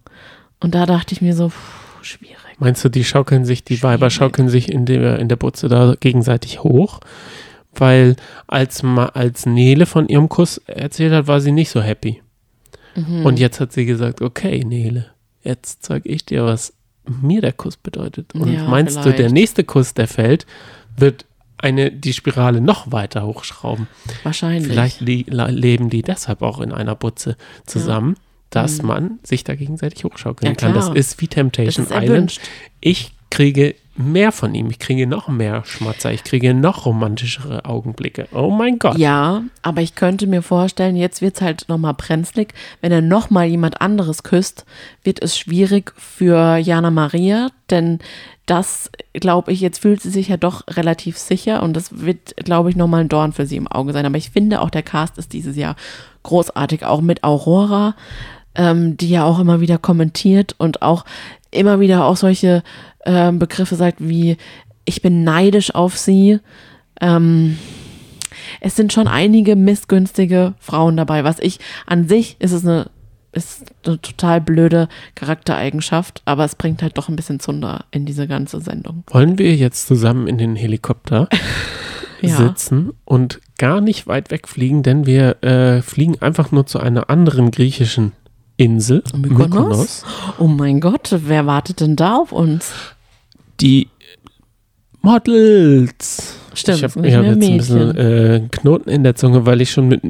Und 0.59 0.75
da 0.75 0.85
dachte 0.85 1.13
ich 1.13 1.21
mir 1.21 1.35
so, 1.35 1.49
pff, 1.49 2.03
schwierig. 2.03 2.37
Meinst 2.59 2.83
du, 2.83 2.89
die 2.89 3.03
schaukeln 3.03 3.45
sich, 3.45 3.63
die 3.63 3.83
Weiber 3.83 4.09
Schwierig. 4.09 4.13
schaukeln 4.13 4.49
sich 4.49 4.71
in 4.71 4.85
der, 4.85 5.19
in 5.19 5.29
der 5.29 5.35
Butze 5.35 5.69
da 5.69 5.93
gegenseitig 5.99 6.63
hoch? 6.63 6.99
Weil 7.73 8.15
als, 8.47 8.83
als 8.83 9.45
Nele 9.45 9.85
von 9.85 10.07
ihrem 10.07 10.29
Kuss 10.29 10.57
erzählt 10.65 11.13
hat, 11.13 11.27
war 11.27 11.39
sie 11.39 11.51
nicht 11.51 11.69
so 11.69 11.81
happy. 11.81 12.21
Mhm. 12.97 13.25
Und 13.25 13.39
jetzt 13.39 13.59
hat 13.61 13.71
sie 13.71 13.85
gesagt, 13.85 14.21
okay, 14.21 14.63
Nele, 14.65 15.05
jetzt 15.43 15.83
zeig 15.83 16.05
ich 16.05 16.25
dir, 16.25 16.43
was 16.45 16.73
mir 17.05 17.39
der 17.41 17.53
Kuss 17.53 17.77
bedeutet. 17.77 18.33
Und 18.35 18.51
Ja, 18.51 18.67
meinst 18.67 18.97
du, 18.97 19.03
der 19.03 19.13
vielleicht. 19.13 19.33
nächste 19.33 19.63
Kuss, 19.63 19.93
der 19.93 20.07
fällt, 20.09 20.45
wird 20.97 21.25
eine, 21.57 21.91
die 21.91 22.11
Spirale 22.13 22.59
noch 22.59 22.91
weiter 22.91 23.25
hochschrauben? 23.25 23.87
Wahrscheinlich. 24.23 24.67
Vielleicht 24.67 24.99
li- 25.01 25.25
leben 25.29 25.89
die 25.89 26.01
deshalb 26.01 26.41
auch 26.41 26.59
in 26.59 26.71
einer 26.73 26.95
Butze 26.95 27.37
zusammen, 27.65 28.15
dass 28.49 28.81
man 28.81 29.19
sich 29.23 29.43
da 29.43 29.55
gegenseitig 29.55 30.03
hochschaukeln 30.03 30.51
Mhm. 30.51 30.57
Ja, 30.59 30.67
kann. 30.67 30.73
Das 30.73 30.89
ist 30.89 31.21
wie 31.21 31.27
Temptation 31.27 31.85
ist 31.85 31.91
Island. 31.91 32.39
Ich 32.81 33.11
kriege 33.29 33.75
mehr 33.97 34.31
von 34.31 34.53
ihm. 34.53 34.69
Ich 34.69 34.79
kriege 34.79 35.07
noch 35.07 35.27
mehr 35.27 35.63
Schmatzer. 35.65 36.11
Ich 36.11 36.23
kriege 36.23 36.53
noch 36.53 36.85
romantischere 36.85 37.65
Augenblicke. 37.65 38.27
Oh 38.31 38.49
mein 38.49 38.79
Gott. 38.79 38.97
Ja, 38.97 39.43
aber 39.61 39.81
ich 39.81 39.95
könnte 39.95 40.27
mir 40.27 40.41
vorstellen, 40.41 40.95
jetzt 40.95 41.21
wird 41.21 41.35
es 41.35 41.41
halt 41.41 41.65
nochmal 41.67 41.93
brenzlig. 41.93 42.53
Wenn 42.81 42.91
er 42.91 43.01
nochmal 43.01 43.47
jemand 43.47 43.81
anderes 43.81 44.23
küsst, 44.23 44.65
wird 45.03 45.21
es 45.21 45.37
schwierig 45.37 45.93
für 45.97 46.57
Jana 46.57 46.91
Maria, 46.91 47.49
denn 47.69 47.99
das, 48.45 48.89
glaube 49.13 49.51
ich, 49.51 49.59
jetzt 49.59 49.79
fühlt 49.79 50.01
sie 50.01 50.09
sich 50.09 50.29
ja 50.29 50.37
doch 50.37 50.63
relativ 50.69 51.17
sicher 51.17 51.61
und 51.61 51.73
das 51.73 51.99
wird, 51.99 52.33
glaube 52.37 52.69
ich, 52.69 52.77
nochmal 52.77 53.01
ein 53.01 53.09
Dorn 53.09 53.33
für 53.33 53.45
sie 53.45 53.57
im 53.57 53.67
Auge 53.67 53.91
sein. 53.91 54.05
Aber 54.05 54.17
ich 54.17 54.29
finde 54.29 54.61
auch, 54.61 54.69
der 54.69 54.83
Cast 54.83 55.17
ist 55.17 55.33
dieses 55.33 55.57
Jahr 55.57 55.75
großartig, 56.23 56.85
auch 56.85 57.01
mit 57.01 57.25
Aurora, 57.25 57.95
ähm, 58.55 58.95
die 58.97 59.09
ja 59.09 59.25
auch 59.25 59.39
immer 59.39 59.59
wieder 59.59 59.77
kommentiert 59.77 60.55
und 60.57 60.81
auch 60.81 61.05
immer 61.51 61.79
wieder 61.79 62.05
auch 62.05 62.17
solche 62.17 62.63
ähm, 63.05 63.39
Begriffe 63.39 63.75
sagt 63.75 63.97
wie, 63.99 64.37
ich 64.85 65.01
bin 65.01 65.23
neidisch 65.23 65.73
auf 65.75 65.97
sie. 65.97 66.39
Ähm, 67.01 67.57
es 68.61 68.75
sind 68.75 68.93
schon 68.93 69.07
einige 69.07 69.55
missgünstige 69.55 70.53
Frauen 70.59 70.97
dabei. 70.97 71.23
Was 71.23 71.39
ich 71.39 71.59
an 71.85 72.07
sich 72.07 72.35
ist 72.39 72.51
es 72.51 72.65
eine 72.65 72.89
ist 73.33 73.65
eine 73.85 74.01
total 74.01 74.41
blöde 74.41 74.87
Charaktereigenschaft, 75.13 76.21
aber 76.25 76.43
es 76.45 76.55
bringt 76.55 76.81
halt 76.81 76.97
doch 76.97 77.07
ein 77.07 77.15
bisschen 77.15 77.39
Zunder 77.39 77.85
in 77.91 78.05
diese 78.05 78.27
ganze 78.27 78.59
Sendung. 78.61 79.03
Wollen 79.11 79.37
wir 79.37 79.55
jetzt 79.55 79.85
zusammen 79.87 80.27
in 80.27 80.37
den 80.37 80.55
Helikopter 80.55 81.27
Ja. 82.21 82.35
sitzen 82.35 82.93
und 83.05 83.39
gar 83.59 83.79
nicht 83.79 84.07
weit 84.07 84.31
wegfliegen, 84.31 84.81
denn 84.81 85.05
wir 85.05 85.43
äh, 85.43 85.83
fliegen 85.83 86.19
einfach 86.19 86.51
nur 86.51 86.65
zu 86.65 86.79
einer 86.79 87.11
anderen 87.11 87.51
griechischen 87.51 88.11
Insel, 88.57 89.03
Mykonos? 89.15 90.03
Oh 90.39 90.47
mein 90.47 90.79
Gott, 90.79 91.15
wer 91.25 91.45
wartet 91.45 91.79
denn 91.79 91.95
da 91.95 92.15
auf 92.17 92.31
uns? 92.31 92.71
Die 93.61 93.87
Models. 95.01 96.35
Stimmt, 96.53 96.77
ich 96.79 96.83
habe 96.83 96.93
hab 97.15 97.23
jetzt 97.23 97.43
ein 97.49 97.57
bisschen 97.57 97.95
äh, 97.97 98.41
Knoten 98.51 98.89
in 98.89 99.03
der 99.03 99.15
Zunge, 99.15 99.45
weil 99.45 99.61
ich 99.61 99.71
schon 99.71 99.87
mit 99.87 100.01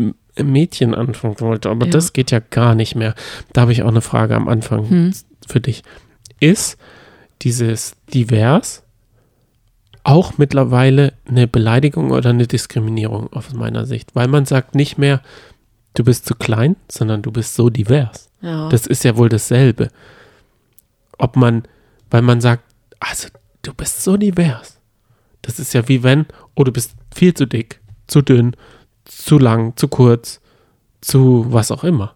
Mädchen 0.41 0.95
anfangen 0.95 1.39
wollte, 1.39 1.70
aber 1.70 1.86
Ja. 1.88 1.91
das 1.91 2.14
geht 2.14 2.32
ja 2.32 2.39
gar 2.39 2.74
nicht 2.74 2.95
mehr. 2.95 3.16
Da 3.54 3.62
habe 3.62 3.74
ich 3.74 3.84
auch 3.84 3.88
eine 3.89 4.02
Frage 4.02 4.36
am 4.36 4.48
Anfang 4.48 4.89
Hm. 4.89 5.14
für 5.48 5.60
dich. 5.60 5.84
Ist 6.39 6.78
dieses 7.41 7.95
divers 8.14 8.84
auch 10.04 10.38
mittlerweile 10.38 11.14
eine 11.28 11.48
Beleidigung 11.48 12.12
oder 12.12 12.30
eine 12.30 12.48
Diskriminierung 12.48 13.32
aus 13.34 13.52
meiner 13.54 13.86
Sicht? 13.86 14.16
Weil 14.16 14.30
man 14.30 14.45
sagt 14.45 14.74
nicht 14.74 14.98
mehr, 14.98 15.22
du 15.95 16.04
bist 16.06 16.26
zu 16.26 16.34
klein, 16.36 16.78
sondern 16.89 17.22
du 17.24 17.32
bist 17.32 17.56
so 17.56 17.70
divers. 17.70 18.26
Ja. 18.42 18.70
Das 18.70 18.86
ist 18.88 19.04
ja 19.04 19.18
wohl 19.18 19.30
dasselbe. 19.30 19.90
Ob 21.18 21.36
man, 21.36 21.64
weil 22.10 22.22
man 22.22 22.42
sagt, 22.42 22.64
also 23.00 23.28
du 23.64 23.74
bist 23.74 24.04
so 24.04 24.18
divers. 24.18 24.80
Das 25.42 25.60
ist 25.60 25.74
ja 25.74 25.88
wie 25.88 26.04
wenn, 26.04 26.26
oh, 26.56 26.64
du 26.64 26.72
bist 26.72 26.92
viel 27.14 27.34
zu 27.34 27.46
dick, 27.46 27.80
zu 28.08 28.22
dünn, 28.22 28.56
zu 29.06 29.40
lang, 29.40 29.76
zu 29.78 29.88
kurz, 29.88 30.42
zu 31.02 31.46
was 31.50 31.72
auch 31.72 31.84
immer. 31.84 32.16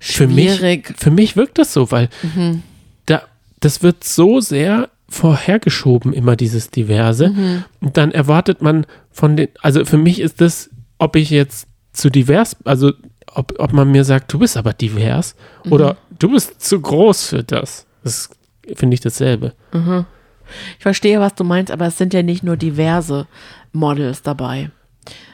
Für 0.00 0.28
mich, 0.28 0.56
Schwierig. 0.56 0.94
für 0.98 1.10
mich 1.10 1.36
wirkt 1.36 1.58
das 1.58 1.72
so, 1.72 1.90
weil 1.90 2.08
Mhm. 2.22 2.62
da, 3.06 3.22
das 3.60 3.82
wird 3.82 4.04
so 4.04 4.40
sehr 4.40 4.90
vorhergeschoben, 5.08 6.12
immer 6.12 6.36
dieses 6.36 6.70
Diverse. 6.70 7.30
Mhm. 7.30 7.64
Und 7.80 7.96
dann 7.96 8.10
erwartet 8.12 8.60
man 8.60 8.86
von 9.10 9.36
den, 9.36 9.48
also 9.62 9.84
für 9.84 9.96
mich 9.98 10.20
ist 10.20 10.40
das, 10.40 10.68
ob 10.98 11.16
ich 11.16 11.30
jetzt 11.30 11.66
zu 11.92 12.10
divers, 12.10 12.56
also 12.64 12.92
ob, 13.36 13.54
ob 13.58 13.72
man 13.72 13.90
mir 13.90 14.04
sagt, 14.04 14.32
du 14.32 14.38
bist 14.38 14.56
aber 14.56 14.72
divers 14.72 15.34
Mhm. 15.64 15.72
oder 15.72 15.96
du 16.18 16.30
bist 16.30 16.60
zu 16.62 16.80
groß 16.80 17.26
für 17.28 17.42
das. 17.44 17.86
Das 18.02 18.30
finde 18.74 18.94
ich 18.94 19.00
dasselbe. 19.00 19.52
Ich 20.78 20.82
verstehe, 20.82 21.20
was 21.20 21.34
du 21.34 21.44
meinst, 21.44 21.70
aber 21.72 21.86
es 21.86 21.98
sind 21.98 22.14
ja 22.14 22.22
nicht 22.22 22.42
nur 22.42 22.56
diverse 22.56 23.26
Models 23.72 24.22
dabei, 24.22 24.70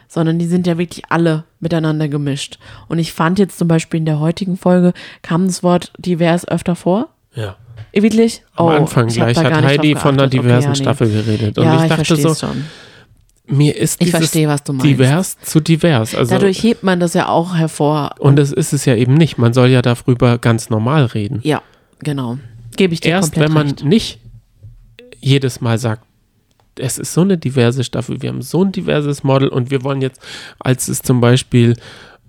sondern 0.09 0.39
die 0.39 0.47
sind 0.47 0.67
ja 0.67 0.79
wirklich 0.79 1.05
alle 1.11 1.45
miteinander 1.61 2.09
gemischt. 2.09 2.59
Und 2.89 2.99
ich 2.99 3.13
fand 3.13 3.39
jetzt 3.39 3.59
zum 3.59 3.69
Beispiel 3.69 3.99
in 3.99 4.07
der 4.07 4.21
heutigen 4.21 4.57
Folge 4.57 4.93
kam 5.23 5.47
das 5.47 5.63
Wort 5.63 5.93
divers 5.99 6.47
öfter 6.49 6.75
vor. 6.77 7.09
Ja. 7.35 7.57
Wirklich? 7.93 8.43
Am 8.57 8.67
Oh, 8.67 8.69
Anfang 8.71 9.09
ich 9.09 9.21
hab 9.21 9.29
gleich 9.33 9.45
hat 9.53 9.65
Heidi 9.65 9.95
von 9.97 10.19
einer 10.19 10.29
geachtet. 10.29 10.39
Okay, 10.41 10.43
diversen 10.49 10.63
ja, 10.65 10.69
nee. 10.71 10.75
Staffel 10.77 11.11
geredet. 11.13 11.59
Und 11.59 11.65
ja, 11.65 11.77
ich 11.77 11.83
ich, 11.83 11.89
dachte 11.89 12.05
verstehe 12.07 12.35
so, 12.35 12.47
schon. 12.47 12.65
Mir 13.53 13.77
ist 13.77 14.01
Ich 14.03 14.11
verstehe, 14.11 14.49
was 14.49 14.65
du 14.65 14.73
meinst. 14.73 14.87
divers 14.87 15.37
zu 15.43 15.61
divers. 15.61 16.15
Also, 16.15 16.35
Dadurch 16.35 16.63
hebt 16.63 16.83
man 16.83 16.99
das 17.01 17.15
ja 17.15 17.29
auch 17.29 17.55
hervor. 17.55 18.15
und 18.19 18.37
das 18.37 18.51
ist 18.53 18.73
es 18.73 18.85
ja 18.85 18.95
eben 18.97 19.15
nicht. 19.15 19.39
Man 19.39 19.53
soll 19.53 19.69
ja 19.69 19.83
darüber 19.83 20.39
ganz 20.39 20.71
normal 20.71 21.05
reden. 21.07 21.41
Ja, 21.43 21.63
genau. 22.01 22.39
Gebe 22.77 22.95
ich 22.95 23.01
dir 23.01 23.11
Erst 23.11 23.37
wenn 23.37 23.53
man 23.53 23.67
recht. 23.69 23.85
nicht 23.85 24.19
jedes 25.21 25.61
Mal 25.61 25.79
sagt, 25.79 26.03
es 26.79 26.97
ist 26.99 27.13
so 27.13 27.21
eine 27.21 27.37
diverse 27.37 27.85
Staffel, 27.85 28.23
wir 28.23 28.31
haben 28.31 28.41
so 28.43 28.65
ein 28.65 28.73
diverses 28.73 29.23
Model 29.23 29.49
und 29.49 29.71
wir 29.71 29.85
wollen 29.85 30.01
jetzt, 30.01 30.21
als 30.59 30.89
es 30.89 31.01
zum 31.03 31.21
Beispiel 31.21 31.77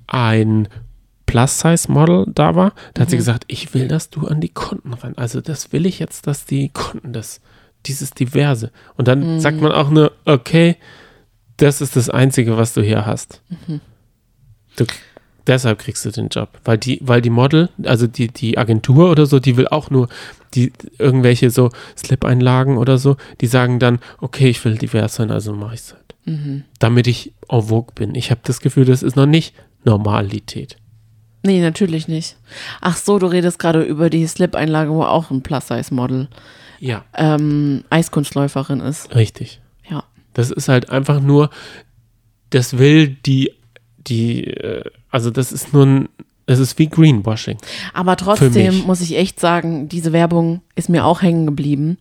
ein 0.07 0.67
Plus-Size-Model 1.25 2.25
da 2.35 2.53
war, 2.55 2.73
da 2.93 3.01
hat 3.01 3.07
Mhm. 3.07 3.11
sie 3.11 3.17
gesagt, 3.17 3.45
ich 3.47 3.73
will, 3.73 3.87
dass 3.87 4.09
du 4.09 4.27
an 4.27 4.41
die 4.41 4.49
Kunden 4.49 4.93
ran. 4.93 5.13
Also 5.15 5.41
das 5.41 5.71
will 5.71 5.85
ich 5.85 5.99
jetzt, 5.99 6.27
dass 6.27 6.45
die 6.45 6.69
Kunden 6.69 7.13
das, 7.13 7.41
dieses 7.85 8.11
Diverse. 8.11 8.71
Und 8.97 9.07
dann 9.07 9.35
Mhm. 9.35 9.39
sagt 9.39 9.61
man 9.61 9.71
auch 9.71 9.89
nur, 9.89 10.11
okay, 10.25 10.75
das 11.57 11.81
ist 11.81 11.95
das 11.95 12.09
Einzige, 12.09 12.57
was 12.57 12.73
du 12.73 12.81
hier 12.81 13.05
hast. 13.05 13.41
Mhm. 13.67 13.81
Du, 14.75 14.85
Deshalb 15.45 15.79
kriegst 15.79 16.05
du 16.05 16.11
den 16.11 16.29
Job. 16.29 16.49
Weil 16.63 16.77
die, 16.77 16.99
weil 17.03 17.21
die 17.21 17.29
Model, 17.29 17.69
also 17.83 18.07
die, 18.07 18.29
die 18.29 18.57
Agentur 18.57 19.11
oder 19.11 19.25
so, 19.25 19.39
die 19.39 19.57
will 19.57 19.67
auch 19.67 19.89
nur 19.89 20.07
die 20.53 20.71
irgendwelche 20.99 21.49
so 21.49 21.69
Slip-Einlagen 21.97 22.77
oder 22.77 22.97
so, 22.97 23.17
die 23.41 23.47
sagen 23.47 23.79
dann, 23.79 23.99
okay, 24.21 24.49
ich 24.49 24.63
will 24.63 24.77
divers 24.77 25.15
sein, 25.15 25.31
also 25.31 25.53
mache 25.53 25.73
ich 25.75 25.81
es 25.81 25.93
halt. 25.93 26.15
Mhm. 26.25 26.63
Damit 26.79 27.07
ich 27.07 27.33
en 27.49 27.61
vogue 27.63 27.93
bin. 27.93 28.15
Ich 28.15 28.31
habe 28.31 28.39
das 28.45 28.61
Gefühl, 28.61 28.85
das 28.85 29.03
ist 29.03 29.17
noch 29.17 29.25
nicht 29.25 29.53
Normalität. 29.83 30.77
Nee, 31.45 31.59
natürlich 31.59 32.07
nicht. 32.07 32.37
Ach 32.79 32.95
so, 32.95 33.19
du 33.19 33.25
redest 33.27 33.59
gerade 33.59 33.81
über 33.83 34.09
die 34.09 34.25
Slip-Einlage, 34.25 34.91
wo 34.91 35.03
auch 35.03 35.29
ein 35.29 35.43
Plus-Size-Model 35.43 36.29
Ja, 36.79 37.03
ähm, 37.15 37.83
Eiskunstläuferin 37.89 38.79
ist. 38.79 39.13
richtig. 39.13 39.59
Das 40.33 40.51
ist 40.51 40.69
halt 40.69 40.89
einfach 40.89 41.19
nur, 41.19 41.49
das 42.49 42.77
will 42.77 43.09
die, 43.09 43.51
die, 43.97 44.45
äh, 44.45 44.83
also 45.09 45.29
das 45.29 45.51
ist 45.51 45.73
nur 45.73 45.85
ein, 45.85 46.09
das 46.45 46.59
ist 46.59 46.77
wie 46.77 46.89
Greenwashing. 46.89 47.57
Aber 47.93 48.17
trotzdem 48.17 48.79
muss 48.85 49.01
ich 49.01 49.15
echt 49.15 49.39
sagen, 49.39 49.87
diese 49.87 50.11
Werbung 50.11 50.61
ist 50.75 50.89
mir 50.89 51.05
auch 51.05 51.21
hängen 51.21 51.45
geblieben, 51.45 51.97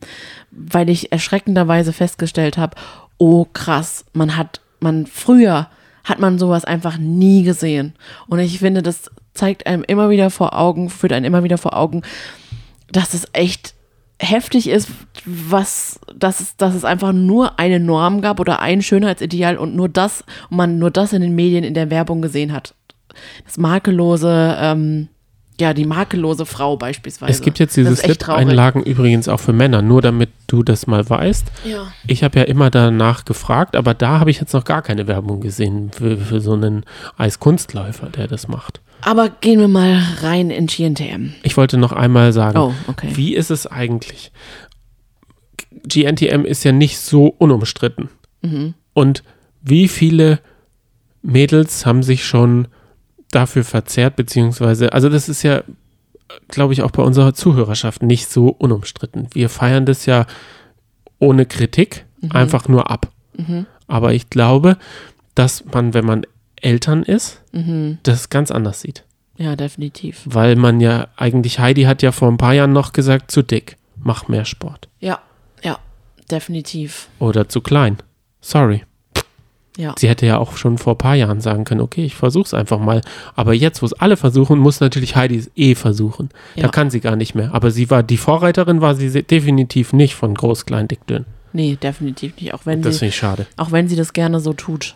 weil 0.50 0.88
ich 0.88 1.12
erschreckenderweise 1.12 1.92
festgestellt 1.92 2.58
habe, 2.58 2.76
oh 3.18 3.46
krass, 3.52 4.04
man 4.12 4.36
hat, 4.36 4.60
man 4.80 5.06
früher 5.06 5.68
hat 6.02 6.18
man 6.18 6.38
sowas 6.38 6.64
einfach 6.64 6.98
nie 6.98 7.44
gesehen. 7.44 7.94
Und 8.26 8.40
ich 8.40 8.58
finde, 8.58 8.82
das 8.82 9.10
zeigt 9.32 9.66
einem 9.66 9.84
immer 9.84 10.10
wieder 10.10 10.30
vor 10.30 10.58
Augen, 10.58 10.90
führt 10.90 11.12
einen 11.12 11.24
immer 11.24 11.44
wieder 11.44 11.58
vor 11.58 11.76
Augen, 11.76 12.02
dass 12.90 13.14
es 13.14 13.28
echt 13.32 13.74
heftig 14.22 14.68
ist, 14.68 14.88
was, 15.24 16.00
dass 16.16 16.40
es, 16.40 16.56
dass 16.56 16.74
es 16.74 16.84
einfach 16.84 17.12
nur 17.12 17.58
eine 17.58 17.80
Norm 17.80 18.20
gab 18.20 18.40
oder 18.40 18.60
ein 18.60 18.82
Schönheitsideal 18.82 19.56
und 19.58 19.74
nur 19.74 19.88
das, 19.88 20.24
und 20.50 20.56
man 20.56 20.78
nur 20.78 20.90
das 20.90 21.12
in 21.12 21.22
den 21.22 21.34
Medien, 21.34 21.64
in 21.64 21.74
der 21.74 21.90
Werbung 21.90 22.22
gesehen 22.22 22.52
hat. 22.52 22.74
Das 23.44 23.58
makellose, 23.58 24.56
ähm, 24.58 25.08
ja, 25.60 25.74
die 25.74 25.84
makellose 25.84 26.46
Frau 26.46 26.76
beispielsweise. 26.76 27.30
Es 27.30 27.42
gibt 27.42 27.58
jetzt 27.58 27.76
diese. 27.76 27.94
Slip-Einlagen 27.94 28.82
übrigens 28.82 29.28
auch 29.28 29.40
für 29.40 29.52
Männer, 29.52 29.82
nur 29.82 30.00
damit 30.00 30.30
du 30.46 30.62
das 30.62 30.86
mal 30.86 31.08
weißt. 31.08 31.46
Ja. 31.64 31.92
Ich 32.06 32.24
habe 32.24 32.38
ja 32.38 32.44
immer 32.44 32.70
danach 32.70 33.24
gefragt, 33.24 33.76
aber 33.76 33.92
da 33.94 34.18
habe 34.18 34.30
ich 34.30 34.40
jetzt 34.40 34.54
noch 34.54 34.64
gar 34.64 34.82
keine 34.82 35.06
Werbung 35.06 35.40
gesehen 35.40 35.90
für, 35.92 36.16
für 36.16 36.40
so 36.40 36.54
einen 36.54 36.84
Eiskunstläufer, 37.18 38.08
der 38.08 38.28
das 38.28 38.48
macht. 38.48 38.80
Aber 39.04 39.28
gehen 39.30 39.58
wir 39.60 39.68
mal 39.68 40.00
rein 40.22 40.50
in 40.50 40.66
GNTM. 40.66 41.32
Ich 41.42 41.56
wollte 41.56 41.76
noch 41.76 41.92
einmal 41.92 42.32
sagen, 42.32 42.56
Oh, 42.58 42.72
okay. 42.86 43.10
wie 43.14 43.34
ist 43.34 43.50
es 43.50 43.66
eigentlich? 43.66 44.32
GNTM 45.86 46.44
ist 46.44 46.64
ja 46.64 46.72
nicht 46.72 46.98
so 46.98 47.26
unumstritten. 47.26 48.08
Mhm. 48.42 48.74
Und 48.94 49.22
wie 49.62 49.88
viele 49.88 50.40
Mädels 51.22 51.86
haben 51.86 52.02
sich 52.02 52.24
schon 52.24 52.68
dafür 53.30 53.64
verzehrt, 53.64 54.16
beziehungsweise, 54.16 54.92
also 54.92 55.08
das 55.08 55.28
ist 55.28 55.42
ja, 55.42 55.62
glaube 56.48 56.72
ich, 56.72 56.82
auch 56.82 56.90
bei 56.90 57.02
unserer 57.02 57.34
Zuhörerschaft 57.34 58.02
nicht 58.02 58.28
so 58.28 58.48
unumstritten. 58.48 59.28
Wir 59.32 59.48
feiern 59.48 59.86
das 59.86 60.06
ja 60.06 60.26
ohne 61.18 61.46
Kritik, 61.46 62.04
Mhm. 62.20 62.32
einfach 62.32 62.68
nur 62.68 62.88
ab. 62.90 63.10
Aber 63.88 64.12
ich 64.14 64.30
glaube, 64.30 64.76
dass 65.34 65.64
man, 65.64 65.92
wenn 65.94 66.04
man 66.04 66.22
Eltern 66.62 67.02
ist, 67.02 67.42
Mhm. 67.52 67.98
das 68.02 68.30
ganz 68.30 68.50
anders 68.50 68.80
sieht. 68.80 69.04
Ja, 69.36 69.56
definitiv. 69.56 70.22
Weil 70.24 70.56
man 70.56 70.80
ja 70.80 71.08
eigentlich, 71.16 71.58
Heidi 71.58 71.82
hat 71.82 72.02
ja 72.02 72.12
vor 72.12 72.28
ein 72.28 72.36
paar 72.38 72.54
Jahren 72.54 72.72
noch 72.72 72.92
gesagt, 72.92 73.30
zu 73.30 73.42
dick, 73.42 73.76
mach 74.00 74.28
mehr 74.28 74.44
Sport. 74.44 74.88
Ja, 75.00 75.18
ja, 75.62 75.78
definitiv. 76.30 77.08
Oder 77.18 77.48
zu 77.48 77.60
klein. 77.60 77.98
Sorry. 78.40 78.84
Ja. 79.78 79.94
Sie 79.98 80.06
hätte 80.08 80.26
ja 80.26 80.36
auch 80.36 80.58
schon 80.58 80.76
vor 80.76 80.94
ein 80.94 80.98
paar 80.98 81.14
Jahren 81.14 81.40
sagen 81.40 81.64
können, 81.64 81.80
okay, 81.80 82.04
ich 82.04 82.14
versuch's 82.14 82.52
einfach 82.52 82.78
mal. 82.78 83.00
Aber 83.34 83.54
jetzt, 83.54 83.80
wo 83.80 83.86
es 83.86 83.94
alle 83.94 84.18
versuchen, 84.18 84.58
muss 84.58 84.80
natürlich 84.80 85.16
Heidi 85.16 85.36
es 85.38 85.50
eh 85.56 85.74
versuchen. 85.74 86.28
Ja. 86.56 86.64
Da 86.64 86.68
kann 86.68 86.90
sie 86.90 87.00
gar 87.00 87.16
nicht 87.16 87.34
mehr. 87.34 87.54
Aber 87.54 87.70
sie 87.70 87.88
war, 87.88 88.02
die 88.02 88.18
Vorreiterin 88.18 88.82
war 88.82 88.94
sie 88.94 89.22
definitiv 89.22 89.94
nicht 89.94 90.14
von 90.14 90.34
groß, 90.34 90.66
klein, 90.66 90.88
dick, 90.88 91.06
dünn. 91.06 91.24
Nee, 91.54 91.76
definitiv 91.82 92.36
nicht. 92.38 92.52
Auch 92.52 92.66
wenn 92.66 92.82
Das 92.82 92.94
sie, 92.94 92.98
finde 92.98 93.08
ich 93.10 93.16
schade. 93.16 93.46
auch 93.56 93.72
wenn 93.72 93.88
sie 93.88 93.96
das 93.96 94.12
gerne 94.12 94.40
so 94.40 94.52
tut. 94.52 94.94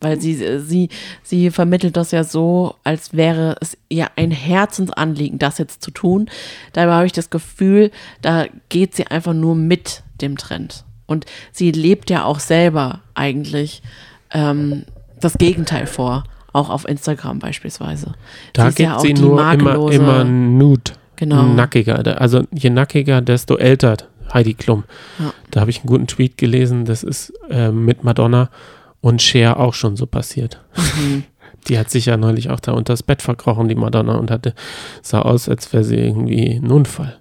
Weil 0.00 0.20
sie, 0.20 0.60
sie, 0.60 0.88
sie 1.22 1.50
vermittelt 1.50 1.96
das 1.96 2.12
ja 2.12 2.24
so, 2.24 2.76
als 2.84 3.14
wäre 3.14 3.56
es 3.60 3.76
ihr 3.88 4.08
ein 4.16 4.30
Herzensanliegen, 4.30 5.38
das 5.38 5.58
jetzt 5.58 5.82
zu 5.82 5.90
tun. 5.90 6.30
Dabei 6.72 6.92
habe 6.92 7.06
ich 7.06 7.12
das 7.12 7.30
Gefühl, 7.30 7.90
da 8.22 8.46
geht 8.68 8.94
sie 8.94 9.06
einfach 9.06 9.34
nur 9.34 9.54
mit 9.54 10.02
dem 10.20 10.36
Trend. 10.36 10.84
Und 11.06 11.26
sie 11.52 11.72
lebt 11.72 12.10
ja 12.10 12.24
auch 12.24 12.38
selber 12.38 13.00
eigentlich 13.14 13.82
ähm, 14.30 14.84
das 15.20 15.38
Gegenteil 15.38 15.86
vor, 15.86 16.24
auch 16.52 16.70
auf 16.70 16.86
Instagram 16.86 17.38
beispielsweise. 17.38 18.14
Da 18.52 18.68
ist 18.68 18.76
geht 18.76 18.86
ja 18.86 18.96
auch 18.96 19.00
sie 19.00 19.14
die 19.14 19.22
nur 19.22 19.52
immer, 19.52 19.90
immer 19.90 20.24
nude. 20.24 20.92
Genau. 21.16 21.42
Nackiger. 21.42 22.20
Also 22.20 22.44
je 22.52 22.70
nackiger, 22.70 23.20
desto 23.20 23.56
älter 23.56 23.96
Heidi 24.32 24.54
Klum. 24.54 24.84
Ja. 25.18 25.32
Da 25.50 25.60
habe 25.60 25.70
ich 25.70 25.78
einen 25.78 25.86
guten 25.86 26.06
Tweet 26.06 26.38
gelesen, 26.38 26.84
das 26.84 27.02
ist 27.02 27.32
äh, 27.50 27.70
mit 27.70 28.04
Madonna 28.04 28.50
und 29.00 29.22
Cher 29.22 29.58
auch 29.60 29.74
schon 29.74 29.96
so 29.96 30.06
passiert. 30.06 30.60
Mhm. 30.76 31.24
Die 31.68 31.78
hat 31.78 31.90
sich 31.90 32.06
ja 32.06 32.16
neulich 32.16 32.50
auch 32.50 32.60
da 32.60 32.72
unter 32.72 32.92
das 32.94 33.02
Bett 33.02 33.20
verkrochen, 33.20 33.68
die 33.68 33.74
Madonna, 33.74 34.14
und 34.14 34.30
hatte, 34.30 34.54
sah 35.02 35.20
aus, 35.22 35.48
als 35.48 35.70
wäre 35.72 35.84
sie 35.84 35.96
irgendwie 35.96 36.54
ein 36.54 36.70
Unfall. 36.70 37.18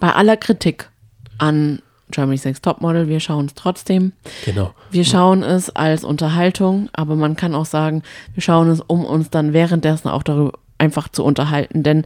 Bei 0.00 0.12
aller 0.14 0.36
Kritik 0.36 0.88
an 1.36 1.80
Germany's 2.10 2.44
Next 2.44 2.64
Topmodel, 2.64 3.08
wir 3.08 3.20
schauen 3.20 3.46
es 3.46 3.54
trotzdem. 3.54 4.12
Genau. 4.44 4.74
Wir 4.90 5.04
schauen 5.04 5.42
es 5.42 5.68
als 5.70 6.04
Unterhaltung, 6.04 6.88
aber 6.92 7.16
man 7.16 7.36
kann 7.36 7.54
auch 7.54 7.66
sagen, 7.66 8.02
wir 8.34 8.42
schauen 8.42 8.70
es, 8.70 8.80
um 8.80 9.04
uns 9.04 9.30
dann 9.30 9.52
währenddessen 9.52 10.08
auch 10.08 10.22
darüber 10.22 10.52
einfach 10.78 11.08
zu 11.08 11.24
unterhalten. 11.24 11.82
Denn 11.82 12.04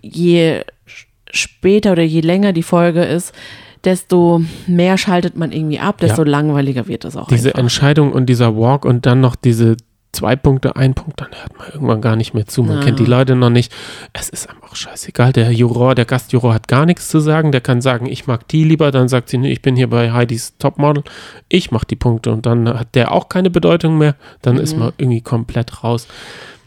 je 0.00 0.62
später 1.30 1.92
oder 1.92 2.02
je 2.02 2.20
länger 2.20 2.52
die 2.52 2.62
Folge 2.62 3.04
ist, 3.04 3.34
desto 3.84 4.42
mehr 4.66 4.96
schaltet 4.98 5.36
man 5.36 5.52
irgendwie 5.52 5.78
ab, 5.80 5.98
desto 5.98 6.22
Ja. 6.24 6.28
langweiliger 6.30 6.86
wird 6.88 7.04
es 7.04 7.16
auch 7.16 7.28
Diese 7.28 7.48
einfach. 7.50 7.60
Entscheidung 7.60 8.12
und 8.12 8.26
dieser 8.26 8.56
Walk 8.56 8.84
und 8.84 9.06
dann 9.06 9.20
noch 9.20 9.36
diese 9.36 9.76
zwei 10.12 10.36
Punkte, 10.36 10.76
ein 10.76 10.94
Punkt, 10.94 11.20
dann 11.20 11.30
hört 11.32 11.58
man 11.58 11.66
irgendwann 11.72 12.00
gar 12.00 12.14
nicht 12.14 12.34
mehr 12.34 12.46
zu. 12.46 12.62
Man 12.62 12.76
Ja. 12.78 12.84
kennt 12.84 13.00
die 13.00 13.04
Leute 13.04 13.34
noch 13.34 13.50
nicht. 13.50 13.72
Es 14.12 14.28
ist 14.28 14.48
einem 14.48 14.62
auch 14.62 14.76
scheißegal. 14.76 15.32
Der 15.32 15.50
Juror, 15.50 15.96
der 15.96 16.04
Gastjuror 16.04 16.54
hat 16.54 16.68
gar 16.68 16.86
nichts 16.86 17.08
zu 17.08 17.18
sagen. 17.18 17.50
Der 17.50 17.60
kann 17.60 17.80
sagen, 17.80 18.06
ich 18.06 18.28
mag 18.28 18.46
die 18.46 18.62
lieber. 18.62 18.92
Dann 18.92 19.08
sagt 19.08 19.28
sie, 19.28 19.38
nee, 19.38 19.50
ich 19.50 19.60
bin 19.60 19.74
hier 19.74 19.90
bei 19.90 20.12
Heidis 20.12 20.56
Topmodel. 20.58 21.02
Ich 21.48 21.72
mach 21.72 21.82
die 21.82 21.96
Punkte. 21.96 22.30
Und 22.30 22.46
dann 22.46 22.68
hat 22.78 22.94
der 22.94 23.10
auch 23.10 23.28
keine 23.28 23.50
Bedeutung 23.50 23.98
mehr. 23.98 24.14
Dann 24.40 24.54
Mhm. 24.54 24.60
ist 24.60 24.76
man 24.78 24.92
irgendwie 24.98 25.20
komplett 25.20 25.82
raus. 25.82 26.06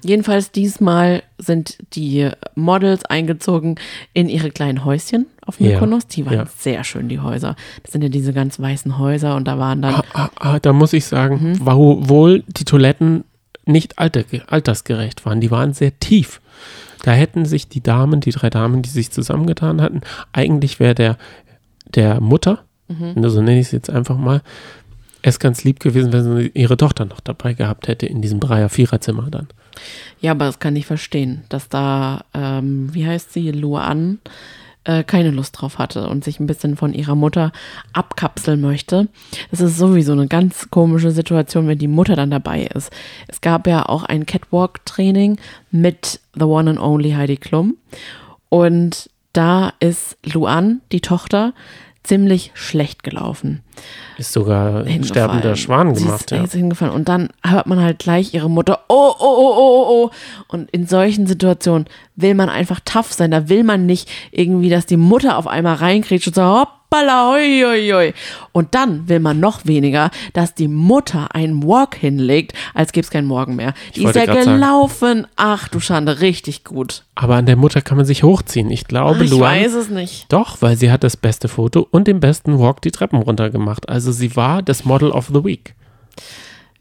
Jedenfalls 0.07 0.51
diesmal 0.51 1.23
sind 1.37 1.77
die 1.93 2.29
Models 2.55 3.03
eingezogen 3.05 3.75
in 4.13 4.29
ihre 4.29 4.51
kleinen 4.51 4.85
Häuschen 4.85 5.25
auf 5.45 5.59
Ja, 5.59 5.73
Mykonos. 5.73 6.07
Die 6.07 6.25
waren 6.25 6.33
ja. 6.33 6.45
sehr 6.57 6.83
schön, 6.83 7.09
die 7.09 7.19
Häuser. 7.19 7.55
Das 7.83 7.91
sind 7.91 8.03
ja 8.03 8.09
diese 8.09 8.31
ganz 8.33 8.59
weißen 8.59 8.97
Häuser 8.97 9.35
und 9.35 9.47
da 9.47 9.59
waren 9.59 9.81
dann 9.81 9.95
Ah, 9.95 10.03
ah, 10.13 10.29
ah, 10.35 10.59
da 10.59 10.71
muss 10.73 10.93
ich 10.93 11.05
sagen, 11.05 11.39
Mhm. 11.53 11.65
wo- 11.65 12.07
wohl 12.09 12.43
die 12.47 12.63
Toiletten 12.65 13.23
nicht 13.65 13.99
alter, 13.99 14.23
altersgerecht 14.47 15.25
waren. 15.25 15.41
Die 15.41 15.51
waren 15.51 15.73
sehr 15.73 15.97
tief. 15.99 16.39
Da 17.03 17.11
hätten 17.11 17.45
sich 17.45 17.67
die 17.67 17.81
Damen, 17.83 18.21
die 18.21 18.31
drei 18.31 18.49
Damen, 18.49 18.81
die 18.81 18.89
sich 18.89 19.11
zusammengetan 19.11 19.81
hatten, 19.81 20.01
eigentlich 20.33 20.79
wäre 20.79 20.95
der, 20.95 21.17
der 21.93 22.21
Mutter, 22.21 22.63
Mhm. 22.87 23.29
so 23.29 23.41
nenne 23.41 23.59
ich 23.59 23.67
es 23.67 23.71
jetzt 23.73 23.89
einfach 23.89 24.17
mal, 24.17 24.41
es 25.21 25.39
ganz 25.39 25.63
lieb 25.65 25.79
gewesen, 25.81 26.13
wenn 26.13 26.23
sie 26.37 26.47
ihre 26.53 26.77
Tochter 26.77 27.03
noch 27.05 27.19
dabei 27.19 27.53
gehabt 27.53 27.87
hätte 27.89 28.05
in 28.05 28.21
diesem 28.21 28.39
Dreier-Vierer-Zimmer 28.39 29.27
dann. 29.29 29.47
Ja, 30.19 30.31
aber 30.31 30.45
das 30.45 30.59
kann 30.59 30.75
ich 30.75 30.85
verstehen, 30.85 31.43
dass 31.49 31.69
da, 31.69 32.25
ähm, 32.33 32.93
wie 32.93 33.05
heißt 33.05 33.33
sie, 33.33 33.51
Luan, 33.51 34.19
äh, 34.87 35.03
keine 35.03 35.31
Lust 35.31 35.59
drauf 35.59 35.77
hatte 35.77 36.07
und 36.07 36.23
sich 36.23 36.39
ein 36.39 36.47
bisschen 36.47 36.77
von 36.77 36.93
ihrer 36.93 37.15
Mutter 37.15 37.51
abkapseln 37.93 38.61
möchte. 38.61 39.09
Das 39.51 39.59
ist 39.59 39.77
sowieso 39.77 40.13
eine 40.13 40.27
ganz 40.27 40.69
komische 40.71 41.11
Situation, 41.11 41.67
wenn 41.67 41.77
die 41.77 41.87
Mutter 41.87 42.15
dann 42.15 42.31
dabei 42.31 42.63
ist. 42.73 42.91
Es 43.27 43.41
gab 43.41 43.67
ja 43.67 43.85
auch 43.87 44.03
ein 44.03 44.25
Catwalk-Training 44.25 45.37
mit 45.71 46.21
The 46.33 46.45
One 46.45 46.71
and 46.71 46.79
Only 46.79 47.11
Heidi 47.11 47.37
Klum 47.37 47.75
und 48.49 49.09
da 49.33 49.73
ist 49.79 50.17
Luan, 50.23 50.81
die 50.91 51.01
Tochter, 51.01 51.53
ziemlich 52.07 52.51
schlecht 52.53 53.03
gelaufen 53.03 53.61
Ist 54.17 54.31
sogar 54.31 54.85
ein 54.85 55.03
sterbender 55.03 55.55
Schwan 55.55 55.93
Sie 55.93 56.05
gemacht, 56.05 56.21
ist, 56.21 56.31
ja. 56.31 56.43
ist 56.43 56.53
hingefallen. 56.53 56.93
Und 56.93 57.09
dann 57.09 57.29
hört 57.45 57.67
man 57.67 57.81
halt 57.81 57.99
gleich 57.99 58.33
ihre 58.33 58.49
Mutter, 58.49 58.79
oh, 58.87 59.13
oh, 59.19 59.25
oh, 59.25 59.53
oh, 59.57 59.85
oh, 59.87 60.05
oh. 60.05 60.11
Und 60.47 60.71
in 60.71 60.87
solchen 60.87 61.27
Situationen 61.27 61.87
will 62.15 62.33
man 62.33 62.49
einfach 62.49 62.79
tough 62.83 63.11
sein. 63.11 63.31
Da 63.31 63.49
will 63.49 63.63
man 63.63 63.85
nicht 63.85 64.09
irgendwie, 64.31 64.69
dass 64.69 64.85
die 64.85 64.97
Mutter 64.97 65.37
auf 65.37 65.47
einmal 65.47 65.75
reinkriegt 65.75 66.25
und 66.27 66.35
sagt, 66.35 66.71
hoppala, 66.87 67.31
hoi, 67.31 67.63
hoi, 67.65 67.89
hoi. 67.91 68.13
Und 68.51 68.73
dann 68.73 69.07
will 69.07 69.19
man 69.19 69.39
noch 69.39 69.65
weniger, 69.65 70.09
dass 70.33 70.53
die 70.53 70.67
Mutter 70.67 71.33
einen 71.35 71.63
Walk 71.63 71.95
hinlegt, 71.95 72.53
als 72.73 72.91
gäbe 72.91 73.03
es 73.03 73.11
keinen 73.11 73.27
Morgen 73.27 73.55
mehr. 73.55 73.73
Die 73.95 74.03
ist 74.03 74.15
ja 74.15 74.25
grad 74.25 74.43
sagen. 74.43 74.59
gelaufen. 74.59 75.27
Ach 75.35 75.67
du 75.67 75.79
Schande, 75.79 76.21
richtig 76.21 76.63
gut. 76.63 77.03
Aber 77.15 77.35
an 77.35 77.45
der 77.45 77.55
Mutter 77.55 77.81
kann 77.81 77.97
man 77.97 78.05
sich 78.05 78.23
hochziehen. 78.23 78.69
Ich 78.69 78.85
glaube, 78.85 79.25
ich 79.25 79.31
Luan 79.31 79.55
weiß 79.55 79.73
es 79.73 79.89
nicht. 79.89 80.31
Doch, 80.31 80.61
weil 80.61 80.77
sie 80.77 80.91
hat 80.91 81.03
das 81.03 81.17
beste 81.17 81.47
Foto 81.47 81.87
und 81.91 82.07
den 82.07 82.19
besten 82.19 82.59
Walk 82.59 82.81
die 82.81 82.91
Treppen 82.91 83.21
runter 83.21 83.49
gemacht. 83.49 83.89
Also 83.89 84.11
sie 84.11 84.35
war 84.35 84.61
das 84.61 84.85
Model 84.85 85.11
of 85.11 85.27
the 85.27 85.43
Week. 85.43 85.75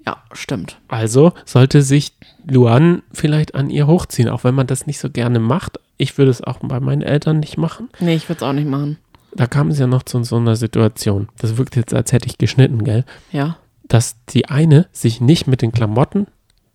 Ja, 0.07 0.19
stimmt. 0.33 0.79
Also 0.87 1.33
sollte 1.45 1.83
sich 1.83 2.13
Luan 2.47 3.03
vielleicht 3.13 3.57
an 3.57 3.71
ihr 3.71 3.89
hochziehen, 3.89 4.29
auch 4.29 4.45
wenn 4.45 4.55
man 4.55 4.69
das 4.69 4.87
nicht 4.87 5.01
so 5.01 5.11
gerne 5.11 5.41
macht. 5.41 5.81
Ich 5.97 6.17
würde 6.17 6.31
es 6.31 6.45
auch 6.45 6.59
bei 6.63 6.79
meinen 6.79 7.03
Eltern 7.03 7.41
nicht 7.41 7.57
machen. 7.57 7.89
Nee, 7.99 8.15
ich 8.15 8.29
würde 8.29 8.45
es 8.45 8.49
auch 8.49 8.53
nicht 8.53 8.69
machen. 8.69 8.99
Da 9.37 9.47
kam 9.47 9.69
es 9.69 9.79
ja 9.79 9.87
noch 9.87 10.03
zu 10.03 10.23
so 10.25 10.37
einer 10.37 10.57
Situation. 10.57 11.29
Das 11.39 11.57
wirkt 11.59 11.77
jetzt, 11.77 11.93
als 11.93 12.13
hätte 12.13 12.27
ich 12.27 12.39
geschnitten, 12.39 12.85
gell? 12.85 13.05
Ja. 13.33 13.59
Dass 13.87 14.17
die 14.31 14.49
eine 14.49 14.89
sich 14.93 15.21
nicht 15.21 15.47
mit 15.47 15.63
den 15.63 15.73
Klamotten, 15.73 16.27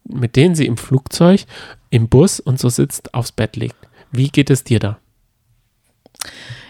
mit 0.07 0.35
denen 0.35 0.55
sie 0.55 0.67
im 0.67 0.77
Flugzeug, 0.77 1.45
im 1.89 2.07
Bus 2.07 2.39
und 2.39 2.59
so 2.59 2.69
sitzt, 2.69 3.13
aufs 3.13 3.31
Bett 3.31 3.55
legt. 3.55 3.75
Wie 4.11 4.29
geht 4.29 4.49
es 4.49 4.63
dir 4.63 4.79
da? 4.79 4.99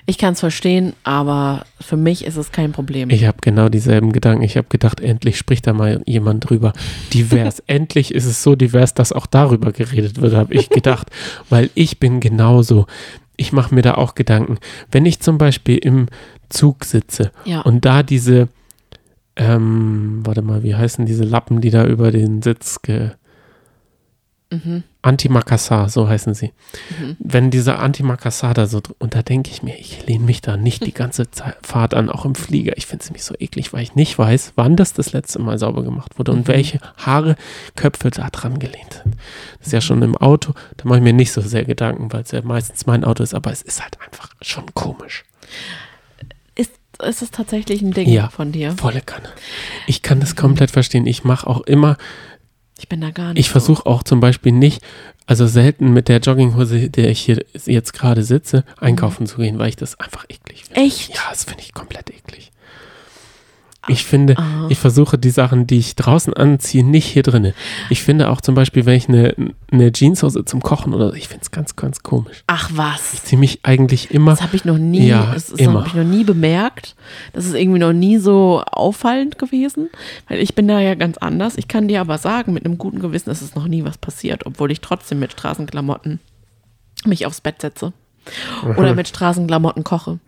Ich 0.06 0.18
kann 0.18 0.34
es 0.34 0.40
verstehen, 0.40 0.94
aber 1.04 1.66
für 1.80 1.96
mich 1.96 2.26
ist 2.26 2.36
es 2.36 2.52
kein 2.52 2.72
Problem. 2.72 3.10
Ich 3.10 3.26
habe 3.26 3.38
genau 3.42 3.70
dieselben 3.70 4.12
Gedanken. 4.12 4.44
Ich 4.44 4.58
habe 4.58 4.68
gedacht, 4.68 5.00
endlich 5.00 5.38
spricht 5.38 5.68
da 5.68 5.74
mal 5.74 6.02
jemand 6.06 6.50
drüber. 6.50 6.74
Divers. 7.14 7.60
endlich 7.68 8.14
ist 8.14 8.26
es 8.26 8.42
so 8.42 8.56
divers, 8.56 8.94
dass 8.94 9.14
auch 9.14 9.28
darüber 9.28 9.72
geredet 9.72 10.20
wird, 10.20 10.34
habe 10.34 10.54
ich 10.54 10.70
gedacht. 10.70 11.10
Weil 11.50 11.70
ich 11.76 12.00
bin 12.00 12.20
genauso. 12.20 12.88
Ich 13.42 13.52
mache 13.52 13.74
mir 13.74 13.82
da 13.82 13.96
auch 13.96 14.14
Gedanken. 14.14 14.60
Wenn 14.92 15.08
ich 15.08 15.20
zum 15.20 15.40
Beispiel 15.40 15.80
im 15.80 16.06
Zug 16.50 16.86
sitze 16.86 17.32
Ja. 17.44 17.62
und 17.62 17.86
da 17.86 18.04
diese, 18.04 18.50
ähm, 19.36 20.22
warte 20.24 20.44
mal, 20.44 20.62
wie 20.62 20.76
heißen 20.76 21.08
diese 21.08 21.24
Lappen, 21.24 21.60
die 21.60 21.72
da 21.72 21.88
über 21.88 22.12
den 22.12 22.44
Sitz 22.44 22.84
ge. 22.84 23.10
Mhm. 24.52 24.84
Antimacassar, 25.04 25.90
so 25.90 26.08
heißen 26.08 26.34
sie. 26.36 26.52
Wenn 27.18 27.50
dieser 27.50 27.80
Antimacassar 27.80 28.54
da 28.54 28.68
so, 28.68 28.82
und 29.00 29.16
da 29.16 29.24
denke 29.24 29.50
ich 29.50 29.64
mir, 29.64 29.76
ich 29.80 30.06
lehne 30.06 30.26
mich 30.26 30.42
da 30.42 30.58
nicht 30.58 30.86
die 30.86 30.92
ganze 30.94 31.32
Zeit, 31.32 31.56
Fahrt 31.64 31.94
an, 31.96 32.10
auch 32.10 32.24
im 32.26 32.36
Flieger. 32.36 32.78
Ich 32.78 32.86
finde 32.86 33.02
es 33.04 33.10
nämlich 33.10 33.24
so 33.24 33.34
eklig, 33.40 33.74
weil 33.74 33.82
ich 33.84 33.96
nicht 33.96 34.18
weiß, 34.18 34.54
wann 34.56 34.76
das 34.76 34.94
das 34.94 35.12
letzte 35.12 35.40
Mal 35.40 35.58
sauber 35.58 35.84
gemacht 35.84 36.20
wurde 36.20 36.32
und 36.32 36.48
welche 36.48 36.80
Haare, 36.98 37.36
Köpfe 37.76 38.12
da 38.12 38.30
dran 38.30 38.60
gelehnt 38.60 38.94
sind. 39.04 39.16
Das 39.58 39.68
ist 39.68 39.74
ja 39.74 39.82
schon 39.82 40.02
im 40.04 40.16
Auto, 40.18 40.54
da 40.78 40.86
mache 40.86 41.00
ich 41.00 41.04
mir 41.04 41.14
nicht 41.14 41.32
so 41.32 41.42
sehr 41.42 41.66
Gedanken, 41.66 42.14
weil 42.14 42.22
es 42.22 42.32
ja 42.32 42.42
meistens 42.44 42.86
mein 42.86 43.04
Auto 43.04 43.24
ist, 43.24 43.34
aber 43.34 43.52
es 43.52 43.62
ist 43.64 43.82
halt 43.82 43.98
einfach 44.02 44.30
schon 44.42 44.66
komisch. 44.76 45.24
Ist, 46.56 46.74
ist 47.04 47.22
es 47.22 47.32
tatsächlich 47.32 47.82
ein 47.82 47.92
Ding 47.92 48.08
Ja. 48.08 48.30
von 48.30 48.52
dir? 48.52 48.74
Volle 48.74 49.02
Kanne. 49.02 49.30
Ich 49.88 50.02
kann 50.04 50.20
das 50.20 50.36
komplett 50.36 50.70
verstehen. 50.70 51.08
Ich 51.08 51.24
mache 51.24 51.48
auch 51.48 51.62
immer, 51.62 51.98
Ich 52.82 52.90
bin 52.90 53.00
da 53.00 53.12
gar 53.12 53.34
nicht. 53.34 53.40
Ich 53.40 53.52
versuche 53.52 53.86
auch 53.86 54.02
zum 54.02 54.20
Beispiel 54.20 54.52
nicht, 54.52 54.82
also 55.28 55.46
selten 55.46 55.94
mit 55.94 56.08
der 56.10 56.18
Jogginghose, 56.18 56.90
der 56.90 57.12
ich 57.12 57.22
hier 57.22 57.46
jetzt 57.54 57.94
gerade 57.94 58.24
sitze, 58.24 58.66
einkaufen 58.80 59.28
zu 59.28 59.38
gehen, 59.38 59.60
weil 59.60 59.70
ich 59.70 59.76
das 59.76 60.00
einfach 60.00 60.26
eklig 60.30 60.64
finde. 60.66 60.82
Echt? 60.82 61.14
Ja, 61.14 61.22
das 61.30 61.44
finde 61.44 61.62
ich 61.62 61.76
komplett 61.76 62.10
eklig. 62.10 62.51
Ich 63.88 64.06
finde, 64.06 64.38
Ah. 64.38 64.68
ich 64.70 64.78
versuche 64.78 65.18
die 65.18 65.32
Sachen, 65.32 65.66
die 65.66 65.80
ich 65.80 65.96
draußen 65.96 66.36
anziehe, 66.36 66.84
nicht 66.86 67.06
hier 67.08 67.24
drinnen. 67.24 67.54
Ich 67.90 68.04
finde 68.04 68.30
auch 68.30 68.40
zum 68.40 68.54
Beispiel, 68.54 68.86
wenn 68.86 68.94
ich 68.96 69.10
eine, 69.10 69.34
eine 69.72 69.92
Jeanshose 69.92 70.46
zum 70.46 70.62
Kochen 70.62 70.94
oder 70.94 71.10
so, 71.10 71.16
ich 71.16 71.28
finde 71.28 71.42
es 71.42 71.50
ganz, 71.50 71.76
ganz 71.76 72.04
komisch. 72.04 72.44
Ach 72.46 72.70
was. 72.76 73.14
Ich 73.14 73.24
ziehe 73.24 73.40
mich 73.40 73.62
eigentlich 73.64 74.12
immer, 74.12 74.32
Das 74.32 74.44
habe 74.44 74.56
ich 74.56 74.66
noch 74.66 74.78
nie, 74.78 75.08
Ja, 75.08 75.32
das 75.34 75.50
immer. 75.50 75.80
habe 75.80 75.88
ich 75.88 75.94
noch 75.96 76.04
nie 76.04 76.24
bemerkt. 76.24 76.96
Das 77.34 77.46
ist 77.46 77.56
irgendwie 77.56 77.80
noch 77.80 77.92
nie 77.92 78.20
so 78.20 78.62
auffallend 78.72 79.40
gewesen, 79.40 79.90
weil 80.30 80.40
ich 80.42 80.54
bin 80.54 80.68
da 80.68 80.80
ja 80.80 80.94
ganz 80.94 81.18
anders. 81.18 81.58
Ich 81.58 81.68
kann 81.68 81.88
dir 81.88 82.02
aber 82.02 82.20
sagen, 82.20 82.54
mit 82.54 82.66
einem 82.66 82.78
guten 82.78 83.00
Gewissen 83.00 83.32
ist 83.32 83.42
es 83.42 83.56
noch 83.56 83.68
nie 83.68 83.84
was 83.84 83.98
passiert, 83.98 84.46
obwohl 84.46 84.72
ich 84.72 84.82
trotzdem 84.82 85.18
mit 85.18 85.32
Straßenklamotten 85.32 86.20
mich 87.06 87.26
aufs 87.26 87.42
Bett 87.42 87.60
setze 87.62 87.94
Mhm. 88.64 88.78
oder 88.78 88.94
mit 88.96 89.08
Straßenklamotten 89.08 89.84
koche. 89.84 90.20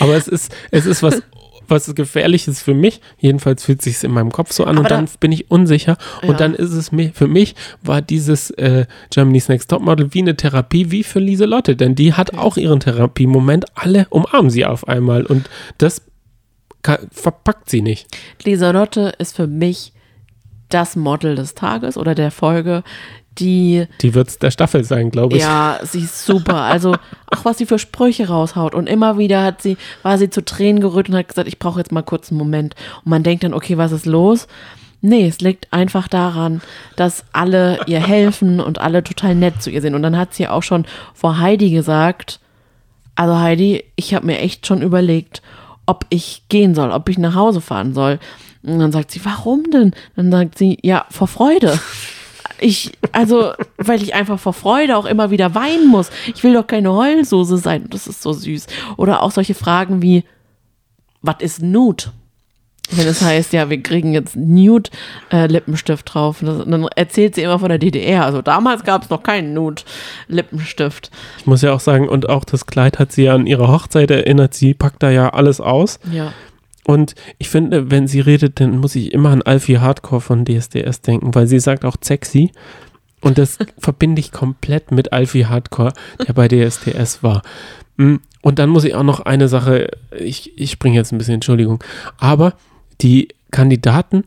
aber 0.00 0.14
es 0.16 0.26
ist, 0.28 0.52
es 0.72 0.84
ist 0.86 1.02
was, 1.02 1.22
was 1.68 1.94
gefährliches 1.94 2.62
für 2.62 2.74
mich. 2.74 3.00
Jedenfalls 3.18 3.64
fühlt 3.64 3.82
sich 3.82 4.02
in 4.04 4.10
meinem 4.12 4.30
Kopf 4.32 4.52
so 4.52 4.64
an 4.64 4.76
Aber 4.76 4.80
und 4.84 4.90
dann 4.90 5.06
da- 5.06 5.12
bin 5.20 5.32
ich 5.32 5.50
unsicher. 5.50 5.96
Ja. 6.22 6.28
Und 6.28 6.40
dann 6.40 6.54
ist 6.54 6.72
es 6.72 6.92
mir, 6.92 7.12
für 7.12 7.26
mich 7.28 7.54
war 7.82 8.02
dieses 8.02 8.50
äh, 8.52 8.86
Germany's 9.10 9.48
Next 9.48 9.70
Topmodel 9.70 10.12
wie 10.14 10.20
eine 10.22 10.36
Therapie 10.36 10.90
wie 10.90 11.02
für 11.02 11.18
Lieselotte, 11.20 11.76
denn 11.76 11.94
die 11.94 12.12
hat 12.14 12.34
auch 12.34 12.56
ihren 12.56 12.80
Therapiemoment. 12.80 13.66
Alle 13.74 14.06
umarmen 14.10 14.50
sie 14.50 14.64
auf 14.64 14.86
einmal 14.88 15.24
und 15.26 15.48
das 15.78 16.02
ka- 16.82 16.98
verpackt 17.10 17.70
sie 17.70 17.82
nicht. 17.82 18.06
Lieselotte 18.44 19.12
ist 19.18 19.36
für 19.36 19.46
mich 19.46 19.92
das 20.68 20.96
Model 20.96 21.36
des 21.36 21.54
Tages 21.54 21.96
oder 21.96 22.14
der 22.16 22.30
Folge, 22.32 22.82
die 23.38 23.86
Die 24.00 24.14
wird 24.14 24.28
es 24.28 24.38
der 24.38 24.50
Staffel 24.50 24.84
sein, 24.84 25.10
glaube 25.10 25.36
ich. 25.36 25.42
Ja, 25.42 25.78
sie 25.82 26.00
ist 26.00 26.24
super. 26.24 26.62
Also 26.62 26.92
auch 27.26 27.44
was 27.44 27.58
sie 27.58 27.66
für 27.66 27.78
Sprüche 27.78 28.28
raushaut. 28.28 28.74
Und 28.74 28.88
immer 28.88 29.18
wieder 29.18 29.42
hat 29.42 29.62
sie, 29.62 29.76
war 30.02 30.18
sie 30.18 30.30
zu 30.30 30.44
Tränen 30.44 30.80
gerührt 30.80 31.08
und 31.08 31.16
hat 31.16 31.28
gesagt, 31.28 31.48
ich 31.48 31.58
brauche 31.58 31.80
jetzt 31.80 31.92
mal 31.92 32.02
kurz 32.02 32.30
einen 32.30 32.38
Moment. 32.38 32.74
Und 33.04 33.10
man 33.10 33.22
denkt 33.22 33.44
dann, 33.44 33.54
okay, 33.54 33.78
was 33.78 33.92
ist 33.92 34.06
los? 34.06 34.46
Nee, 35.02 35.26
es 35.26 35.40
liegt 35.40 35.72
einfach 35.72 36.08
daran, 36.08 36.62
dass 36.96 37.24
alle 37.32 37.78
ihr 37.86 38.00
helfen 38.00 38.60
und 38.60 38.80
alle 38.80 39.04
total 39.04 39.34
nett 39.34 39.62
zu 39.62 39.70
ihr 39.70 39.80
sind. 39.80 39.94
Und 39.94 40.02
dann 40.02 40.16
hat 40.16 40.34
sie 40.34 40.48
auch 40.48 40.62
schon 40.62 40.86
vor 41.14 41.38
Heidi 41.38 41.70
gesagt, 41.70 42.40
also 43.14 43.38
Heidi, 43.38 43.84
ich 43.96 44.14
habe 44.14 44.26
mir 44.26 44.38
echt 44.38 44.66
schon 44.66 44.82
überlegt, 44.82 45.42
ob 45.86 46.06
ich 46.10 46.42
gehen 46.48 46.74
soll, 46.74 46.90
ob 46.90 47.08
ich 47.08 47.18
nach 47.18 47.34
Hause 47.34 47.60
fahren 47.60 47.94
soll. 47.94 48.18
Und 48.62 48.78
dann 48.78 48.92
sagt 48.92 49.10
sie, 49.12 49.24
warum 49.24 49.70
denn? 49.70 49.92
Dann 50.16 50.30
sagt 50.30 50.58
sie, 50.58 50.78
ja, 50.82 51.06
vor 51.10 51.28
Freude. 51.28 51.78
Ich, 52.60 52.92
also, 53.12 53.52
weil 53.76 54.02
ich 54.02 54.14
einfach 54.14 54.38
vor 54.38 54.52
Freude 54.52 54.96
auch 54.96 55.04
immer 55.04 55.30
wieder 55.30 55.54
weinen 55.54 55.88
muss. 55.88 56.10
Ich 56.34 56.42
will 56.42 56.54
doch 56.54 56.66
keine 56.66 56.92
Heulsoße 56.92 57.58
sein. 57.58 57.86
Das 57.90 58.06
ist 58.06 58.22
so 58.22 58.32
süß. 58.32 58.66
Oder 58.96 59.22
auch 59.22 59.30
solche 59.30 59.54
Fragen 59.54 60.02
wie, 60.02 60.24
was 61.22 61.36
ist 61.40 61.62
Nude? 61.62 62.06
Wenn 62.90 63.08
es 63.08 63.20
heißt, 63.20 63.52
ja, 63.52 63.68
wir 63.68 63.82
kriegen 63.82 64.12
jetzt 64.12 64.36
Nude-Lippenstift 64.36 66.14
drauf. 66.14 66.38
Das, 66.40 66.58
dann 66.64 66.86
erzählt 66.94 67.34
sie 67.34 67.42
immer 67.42 67.58
von 67.58 67.68
der 67.68 67.78
DDR. 67.78 68.24
Also 68.24 68.42
damals 68.42 68.84
gab 68.84 69.02
es 69.02 69.10
noch 69.10 69.22
keinen 69.24 69.54
Nude-Lippenstift. 69.54 71.10
Ich 71.38 71.46
muss 71.46 71.62
ja 71.62 71.72
auch 71.72 71.80
sagen, 71.80 72.08
und 72.08 72.28
auch 72.28 72.44
das 72.44 72.66
Kleid 72.66 72.98
hat 72.98 73.10
sie 73.10 73.28
an 73.28 73.46
ihre 73.46 73.68
Hochzeit 73.68 74.10
erinnert. 74.10 74.54
Sie 74.54 74.72
packt 74.72 75.02
da 75.02 75.10
ja 75.10 75.30
alles 75.30 75.60
aus. 75.60 75.98
Ja. 76.12 76.32
Und 76.86 77.14
ich 77.38 77.48
finde, 77.48 77.90
wenn 77.90 78.06
sie 78.06 78.20
redet, 78.20 78.60
dann 78.60 78.78
muss 78.78 78.94
ich 78.94 79.12
immer 79.12 79.30
an 79.30 79.42
Alfie 79.42 79.78
Hardcore 79.78 80.20
von 80.20 80.44
DSDS 80.44 81.00
denken, 81.00 81.34
weil 81.34 81.48
sie 81.48 81.58
sagt 81.58 81.84
auch 81.84 81.96
sexy. 82.00 82.52
Und 83.20 83.38
das 83.38 83.58
verbinde 83.78 84.20
ich 84.20 84.30
komplett 84.30 84.92
mit 84.92 85.12
Alfie 85.12 85.46
Hardcore, 85.46 85.92
der 86.26 86.32
bei 86.32 86.46
DSDS 86.46 87.24
war. 87.24 87.42
Mm, 87.96 88.16
Und 88.40 88.58
dann 88.60 88.68
muss 88.70 88.84
ich 88.84 88.94
auch 88.94 89.02
noch 89.02 89.20
eine 89.20 89.48
Sache, 89.48 89.88
ich, 90.16 90.56
ich 90.56 90.70
springe 90.70 90.94
jetzt 90.96 91.12
ein 91.12 91.18
bisschen, 91.18 91.34
Entschuldigung, 91.34 91.82
aber 92.18 92.54
die 93.00 93.28
Kandidaten, 93.50 94.22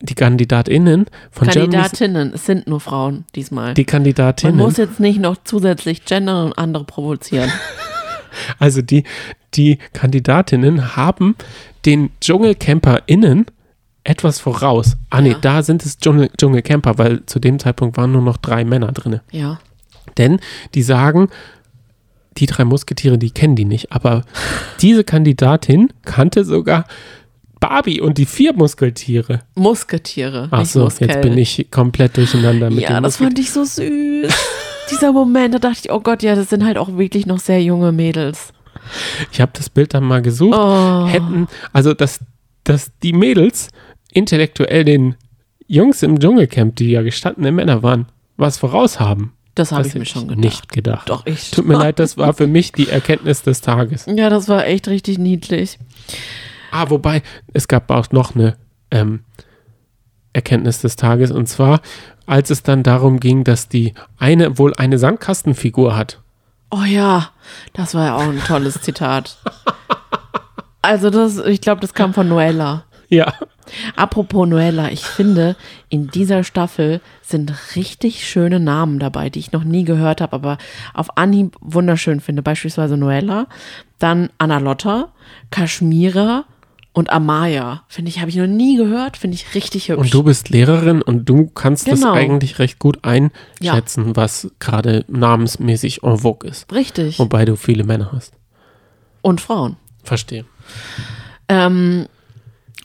die 0.00 0.14
KandidatInnen 0.14 1.06
von 1.30 1.48
Germany's, 1.48 1.74
Kandidatinnen, 1.74 2.32
es 2.34 2.46
sind 2.46 2.66
nur 2.66 2.80
Frauen 2.80 3.24
diesmal. 3.34 3.74
die 3.74 3.82
Man 3.82 3.86
Kandidatinnen, 3.86 4.56
muss 4.56 4.78
jetzt 4.78 4.98
nicht 4.98 5.20
noch 5.20 5.36
zusätzlich 5.44 6.06
gendern 6.06 6.46
und 6.46 6.58
andere 6.58 6.84
provozieren. 6.84 7.52
also 8.58 8.82
die, 8.82 9.04
die 9.54 9.78
Kandidatinnen 9.92 10.96
haben 10.96 11.36
den 11.84 12.10
DschungelcamperInnen 12.20 13.46
etwas 14.04 14.40
voraus. 14.40 14.96
Ah 15.10 15.20
nee, 15.20 15.30
Ja. 15.30 15.38
da 15.40 15.62
sind 15.62 15.84
es 15.84 15.98
Dschungel, 15.98 16.30
Dschungelcamper, 16.36 16.98
weil 16.98 17.24
zu 17.26 17.38
dem 17.38 17.58
Zeitpunkt 17.58 17.96
waren 17.96 18.12
nur 18.12 18.22
noch 18.22 18.36
drei 18.36 18.64
Männer 18.64 18.92
drin. 18.92 19.20
Ja. 19.30 19.60
Denn 20.18 20.40
die 20.74 20.82
sagen, 20.82 21.28
die 22.38 22.46
drei 22.46 22.64
Musketiere, 22.64 23.18
die 23.18 23.30
kennen 23.30 23.56
die 23.56 23.64
nicht. 23.64 23.92
Aber 23.92 24.22
diese 24.80 25.04
Kandidatin 25.04 25.92
kannte 26.04 26.44
sogar 26.44 26.86
Barbie 27.60 28.00
und 28.00 28.18
die 28.18 28.26
vier 28.26 28.54
Muskeltiere. 28.54 29.40
Musketiere. 29.54 30.48
Ach 30.50 30.66
so, 30.66 30.80
Muskel. 30.80 31.08
jetzt 31.08 31.20
bin 31.22 31.38
ich 31.38 31.68
komplett 31.70 32.16
durcheinander 32.16 32.70
mit 32.70 32.80
Ja, 32.80 33.00
das 33.00 33.18
fand 33.18 33.38
ich 33.38 33.50
so 33.52 33.62
süß. 33.64 34.32
Dieser 34.92 35.12
Moment, 35.12 35.54
da 35.54 35.58
dachte 35.58 35.80
ich, 35.84 35.92
oh 35.92 36.00
Gott, 36.00 36.22
ja, 36.22 36.34
das 36.34 36.50
sind 36.50 36.64
halt 36.64 36.78
auch 36.78 36.96
wirklich 36.96 37.26
noch 37.26 37.38
sehr 37.38 37.62
junge 37.62 37.92
Mädels. 37.92 38.52
Ich 39.30 39.40
habe 39.40 39.52
das 39.54 39.70
Bild 39.70 39.94
dann 39.94 40.04
mal 40.04 40.22
gesucht. 40.22 40.58
Oh. 40.58 41.06
Hätten, 41.06 41.48
also 41.72 41.94
dass, 41.94 42.20
dass 42.64 42.90
die 43.02 43.12
Mädels 43.12 43.68
intellektuell 44.12 44.84
den 44.84 45.16
Jungs 45.66 46.02
im 46.02 46.18
Dschungelcamp, 46.18 46.76
die 46.76 46.90
ja 46.90 47.02
gestandene 47.02 47.52
Männer 47.52 47.82
waren, 47.82 48.06
was 48.36 48.58
voraus 48.58 49.00
haben. 49.00 49.32
Das 49.54 49.70
habe 49.70 49.86
ich 49.86 49.94
mir 49.94 50.06
schon 50.06 50.28
gedacht. 50.28 50.38
nicht 50.38 50.72
gedacht. 50.72 51.10
Doch, 51.10 51.26
ich 51.26 51.50
Tut 51.50 51.66
mir 51.66 51.74
leid, 51.74 51.98
das 51.98 52.16
war 52.16 52.32
für 52.32 52.46
mich 52.46 52.72
die 52.72 52.88
Erkenntnis 52.88 53.42
des 53.42 53.60
Tages. 53.60 54.06
Ja, 54.06 54.30
das 54.30 54.48
war 54.48 54.66
echt 54.66 54.88
richtig 54.88 55.18
niedlich. 55.18 55.78
Ah, 56.70 56.88
wobei, 56.88 57.22
es 57.52 57.68
gab 57.68 57.90
auch 57.90 58.10
noch 58.12 58.34
eine 58.34 58.56
ähm, 58.90 59.20
Erkenntnis 60.32 60.80
des 60.80 60.96
Tages 60.96 61.30
und 61.30 61.46
zwar, 61.46 61.82
als 62.32 62.48
es 62.50 62.62
dann 62.62 62.82
darum 62.82 63.20
ging, 63.20 63.44
dass 63.44 63.68
die 63.68 63.92
eine 64.18 64.58
wohl 64.58 64.74
eine 64.74 64.98
Sandkastenfigur 64.98 65.94
hat. 65.94 66.20
Oh 66.70 66.84
ja, 66.84 67.28
das 67.74 67.94
war 67.94 68.06
ja 68.06 68.16
auch 68.16 68.22
ein 68.22 68.42
tolles 68.46 68.80
Zitat. 68.80 69.36
Also 70.80 71.10
das, 71.10 71.38
ich 71.38 71.60
glaube, 71.60 71.80
das 71.80 71.94
kam 71.94 72.12
von 72.12 72.28
Noella. 72.28 72.84
Ja, 73.08 73.32
Apropos 73.96 74.48
Noella, 74.48 74.90
ich 74.90 75.04
finde, 75.04 75.56
in 75.88 76.08
dieser 76.08 76.44
Staffel 76.44 77.00
sind 77.22 77.52
richtig 77.76 78.26
schöne 78.26 78.60
Namen 78.60 78.98
dabei, 78.98 79.30
die 79.30 79.38
ich 79.38 79.52
noch 79.52 79.64
nie 79.64 79.84
gehört 79.84 80.20
habe, 80.20 80.34
aber 80.34 80.58
auf 80.94 81.16
Anhieb 81.16 81.56
wunderschön 81.60 82.20
finde. 82.20 82.42
Beispielsweise 82.42 82.96
Noella, 82.96 83.46
dann 83.98 84.30
Anna 84.38 84.58
Lotta, 84.58 85.08
Kashmira 85.50 86.44
Und 86.94 87.08
Amaya, 87.10 87.84
finde 87.88 88.10
ich, 88.10 88.20
habe 88.20 88.28
ich 88.28 88.36
noch 88.36 88.46
nie 88.46 88.76
gehört, 88.76 89.16
finde 89.16 89.34
ich 89.36 89.54
richtig 89.54 89.88
hübsch. 89.88 89.98
Und 89.98 90.12
du 90.12 90.22
bist 90.24 90.50
Lehrerin 90.50 91.00
und 91.00 91.26
du 91.26 91.46
kannst 91.46 91.88
das 91.90 92.00
Genau. 92.00 92.12
eigentlich 92.12 92.58
recht 92.58 92.78
gut 92.78 92.98
einschätzen, 93.02 94.14
was 94.14 94.50
gerade 94.58 95.04
namensmäßig 95.08 96.02
en 96.02 96.18
vogue 96.18 96.48
ist. 96.50 96.70
richtig. 96.72 97.18
Wobei 97.18 97.46
du 97.46 97.56
viele 97.56 97.84
Männer 97.84 98.10
hast. 98.12 98.34
Und 99.22 99.40
Frauen. 99.40 99.76
Verstehe. 100.04 100.44
Ähm, 101.48 102.06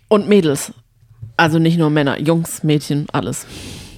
und 0.07 0.29
Mädels. 0.29 0.71
Also 1.35 1.59
nicht 1.59 1.77
nur 1.77 1.89
Männer, 1.89 2.19
Jungs, 2.19 2.63
Mädchen, 2.63 3.07
alles. 3.11 3.45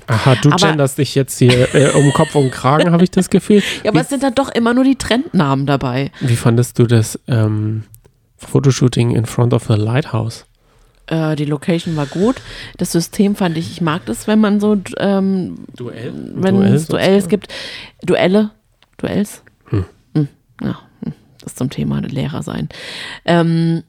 Aha, 0.07 0.35
du 0.41 0.49
Aber- 0.49 0.67
genderst 0.67 0.97
dich 0.97 1.13
jetzt 1.15 1.37
hier 1.37 1.73
äh, 1.75 1.91
um 1.91 2.11
Kopf 2.13 2.33
und 2.35 2.49
Kragen, 2.51 2.91
habe 2.91 3.03
ich 3.03 3.11
das 3.11 3.29
Gefühl. 3.29 3.61
Ja, 3.83 3.91
aber 3.91 4.01
es 4.01 4.09
sind 4.09 4.23
dann 4.23 4.33
doch 4.33 4.49
immer 4.49 4.73
nur 4.73 4.83
die 4.83 4.95
Trendnamen 4.95 5.67
dabei. 5.67 6.11
Wie 6.19 6.35
fandest 6.35 6.79
du 6.79 6.87
das 6.87 7.19
ähm, 7.27 7.83
Fotoshooting 8.39 9.15
in 9.15 9.25
front 9.25 9.53
of 9.53 9.65
the 9.67 9.73
lighthouse? 9.75 10.45
Äh, 11.07 11.35
die 11.35 11.45
Location 11.45 11.95
war 11.95 12.05
gut. 12.05 12.35
Das 12.77 12.91
System 12.91 13.35
fand 13.35 13.57
ich, 13.57 13.71
ich 13.71 13.81
mag 13.81 14.05
das, 14.05 14.27
wenn 14.27 14.39
man 14.39 14.59
so, 14.59 14.77
ähm, 14.97 15.65
Duell? 15.75 16.13
wenn 16.35 16.61
es 16.61 16.87
Duells 16.87 17.27
gibt. 17.27 17.47
Duelle? 18.03 18.51
Duells? 18.97 19.43
Hm. 19.69 19.85
Hm, 20.15 20.27
Ja, 20.61 20.79
hm, 21.03 21.13
das 21.43 21.55
zum 21.55 21.69
Thema 21.69 21.99
Lehrer 22.01 22.43
sein. 22.43 22.69
Ähm, 23.25 23.83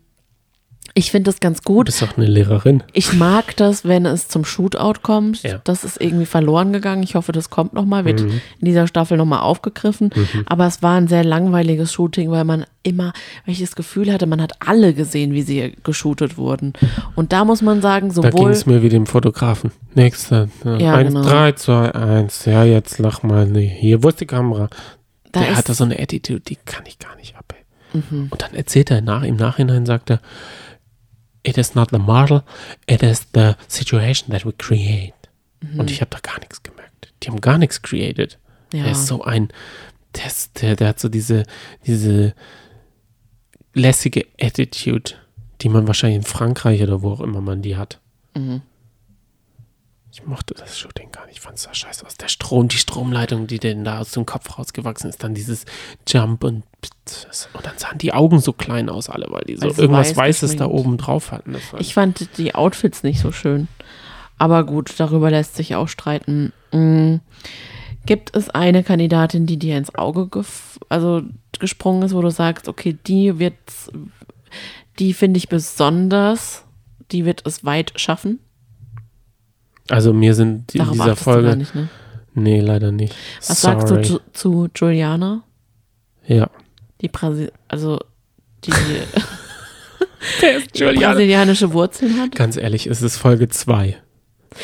ich 1.01 1.11
finde 1.11 1.30
das 1.30 1.40
ganz 1.40 1.61
Du 1.62 1.72
gut. 1.72 1.86
bist 1.86 2.03
doch 2.03 2.16
eine 2.16 2.26
Lehrerin. 2.26 2.82
Ich 2.92 3.12
mag 3.14 3.57
das, 3.57 3.84
wenn 3.84 4.05
es 4.07 4.28
zum 4.28 4.44
Shootout 4.44 5.01
kommt. 5.03 5.42
Ja. 5.42 5.61
Das 5.64 5.82
ist 5.84 6.01
irgendwie 6.01 6.26
verloren 6.26 6.72
gegangen. 6.72 7.03
Ich 7.03 7.14
hoffe, 7.14 7.32
das 7.32 7.48
kommt 7.51 7.72
nochmal, 7.72 8.05
wird 8.05 8.20
Mhm. 8.22 8.40
in 8.61 8.64
dieser 8.66 8.86
Staffel 8.86 9.16
nochmal 9.16 9.40
aufgegriffen. 9.40 10.11
Aber 10.46 10.66
es 10.66 10.82
war 10.82 10.96
ein 10.96 11.09
sehr 11.09 11.24
langweiliges 11.24 11.92
Shooting, 11.92 12.30
weil 12.30 12.44
man 12.44 12.64
immer, 12.82 13.12
weil 13.46 13.53
ich 13.55 13.61
das 13.61 13.74
Gefühl 13.76 14.12
hatte, 14.12 14.26
man 14.26 14.40
hat 14.40 14.53
alle 14.61 14.94
gesehen, 14.94 15.32
wie 15.32 15.42
sie 15.42 15.74
geshootet 15.84 16.36
wurden. 16.38 16.72
Und 17.16 17.32
da 17.32 17.44
muss 17.44 17.62
man 17.62 17.80
sagen, 17.82 18.12
Da 18.14 18.20
ging 18.22 18.32
sowohl 18.32 18.51
es 18.53 18.66
mir 18.66 18.82
wie 18.82 18.88
dem 18.88 19.07
Fotografen. 19.07 19.70
Nächster. 19.94 20.48
Ja, 20.78 20.94
eins, 20.94 21.09
genau. 21.14 21.22
drei, 21.22 21.53
zwei, 21.53 21.94
eins. 21.94 22.44
Ja, 22.44 22.64
jetzt 22.64 22.98
lach 22.98 23.22
mal. 23.22 23.46
Nee, 23.46 23.66
hier, 23.68 24.03
wo 24.03 24.09
ist 24.09 24.20
die 24.20 24.26
Kamera? 24.26 24.68
da 25.32 25.40
Der 25.40 25.51
ist, 25.51 25.57
hat 25.59 25.68
da 25.68 25.74
so 25.74 25.84
eine 25.84 25.98
Attitude, 25.98 26.40
die 26.40 26.57
kann 26.64 26.82
ich 26.86 26.98
gar 26.98 27.14
nicht 27.16 27.36
ab. 27.36 27.55
ey. 27.57 28.01
Und 28.30 28.42
dann 28.42 28.55
erzählt 28.55 28.90
er 28.90 29.01
nach, 29.01 29.22
im 29.22 29.36
Nachhinein, 29.36 29.86
sagt 29.86 30.11
er, 30.11 30.20
it 31.43 31.59
is 31.59 31.74
not 31.74 31.91
the 31.91 31.99
model, 31.99 32.43
it 32.86 33.03
is 33.03 33.26
the 33.34 33.55
situation 33.68 34.30
that 34.30 34.45
we 34.45 34.53
create. 34.53 35.14
Und 35.76 35.91
ich 35.91 36.01
habe 36.01 36.11
da 36.11 36.18
gar 36.20 36.38
nichts 36.41 36.62
gemerkt. 36.62 37.12
Die 37.22 37.28
haben 37.28 37.41
gar 37.41 37.59
nichts 37.59 37.82
created. 37.82 38.38
Ja. 38.72 38.84
Der 38.84 38.93
ist 38.93 39.07
so 39.07 39.22
ein, 39.22 39.49
der, 40.16 40.26
ist, 40.26 40.62
der, 40.62 40.76
der 40.76 40.88
hat 40.88 41.01
so 41.01 41.09
diese, 41.09 41.45
diese 41.86 42.34
lässige 43.74 44.26
Attitude, 44.41 45.12
die 45.61 45.68
man 45.68 45.86
wahrscheinlich 45.86 46.16
in 46.16 46.24
Frankreich 46.24 46.82
oder 46.82 47.03
wo 47.03 47.12
auch 47.12 47.20
immer 47.20 47.41
man 47.41 47.62
die 47.62 47.76
hat. 47.76 48.01
Mhm. 48.34 48.62
Ich 50.12 50.26
mochte 50.26 50.54
das 50.54 50.76
Shooting 50.78 51.12
gar 51.12 51.26
nicht. 51.26 51.36
Ich 51.36 51.40
fand 51.40 51.56
es 51.56 51.64
da 51.64 51.72
scheiße 51.72 52.04
aus. 52.04 52.16
Der 52.16 52.28
Strom, 52.28 52.66
die 52.66 52.78
Stromleitung, 52.78 53.46
die 53.46 53.61
denn 53.61 53.84
da 53.84 54.00
aus 54.00 54.11
dem 54.11 54.26
Kopf 54.26 54.58
rausgewachsen 54.58 55.08
ist, 55.08 55.22
dann 55.22 55.34
dieses 55.34 55.64
Jump 56.06 56.42
und 56.44 56.64
und 57.52 57.66
dann 57.66 57.76
sahen 57.76 57.98
die 57.98 58.12
Augen 58.12 58.38
so 58.38 58.52
klein 58.52 58.88
aus, 58.88 59.08
alle, 59.08 59.26
weil 59.30 59.42
die 59.42 59.56
so 59.56 59.68
sie 59.68 59.82
irgendwas 59.82 60.11
weiß 60.11 60.16
Weißes 60.16 60.56
da 60.56 60.66
geschminkt. 60.66 60.86
oben 60.86 60.96
drauf 60.98 61.32
hatten. 61.32 61.56
Ich 61.78 61.94
fand 61.94 62.38
die 62.38 62.54
Outfits 62.54 63.02
nicht 63.02 63.20
so 63.20 63.32
schön. 63.32 63.68
Aber 64.38 64.64
gut, 64.64 64.94
darüber 64.98 65.30
lässt 65.30 65.56
sich 65.56 65.74
auch 65.74 65.88
streiten. 65.88 66.52
Mm. 66.72 67.16
Gibt 68.06 68.34
es 68.34 68.48
eine 68.48 68.82
Kandidatin, 68.82 69.46
die 69.46 69.58
dir 69.58 69.76
ins 69.76 69.94
Auge 69.94 70.28
also 70.88 71.22
gesprungen 71.58 72.02
ist, 72.02 72.14
wo 72.14 72.22
du 72.22 72.30
sagst, 72.30 72.66
okay, 72.66 72.96
die 73.06 73.38
wird, 73.38 73.54
die 74.98 75.12
finde 75.12 75.38
ich 75.38 75.48
besonders, 75.48 76.64
die 77.12 77.24
wird 77.26 77.46
es 77.46 77.64
weit 77.64 77.92
schaffen? 77.96 78.40
Also 79.91 80.12
mir 80.12 80.34
sind 80.34 80.74
in 80.74 80.91
dieser 80.93 81.16
Folge. 81.16 81.57
nicht, 81.57 81.74
ne? 81.74 81.88
Nee, 82.34 82.61
leider 82.61 82.93
nicht. 82.93 83.14
Was 83.47 83.61
Sorry. 83.61 83.80
sagst 83.80 83.91
du 83.91 84.03
zu, 84.03 84.20
zu 84.32 84.68
Juliana? 84.74 85.43
Ja. 86.26 86.49
Die 87.01 87.09
Brasi 87.09 87.49
also 87.68 87.99
die, 88.64 88.70
ist 90.57 90.78
die 90.78 90.84
brasilianische 90.84 91.72
Wurzeln 91.72 92.20
hat? 92.20 92.32
Ganz 92.34 92.57
ehrlich, 92.57 92.86
es 92.86 93.03
ist 93.03 93.16
Folge 93.16 93.49
2. 93.49 93.97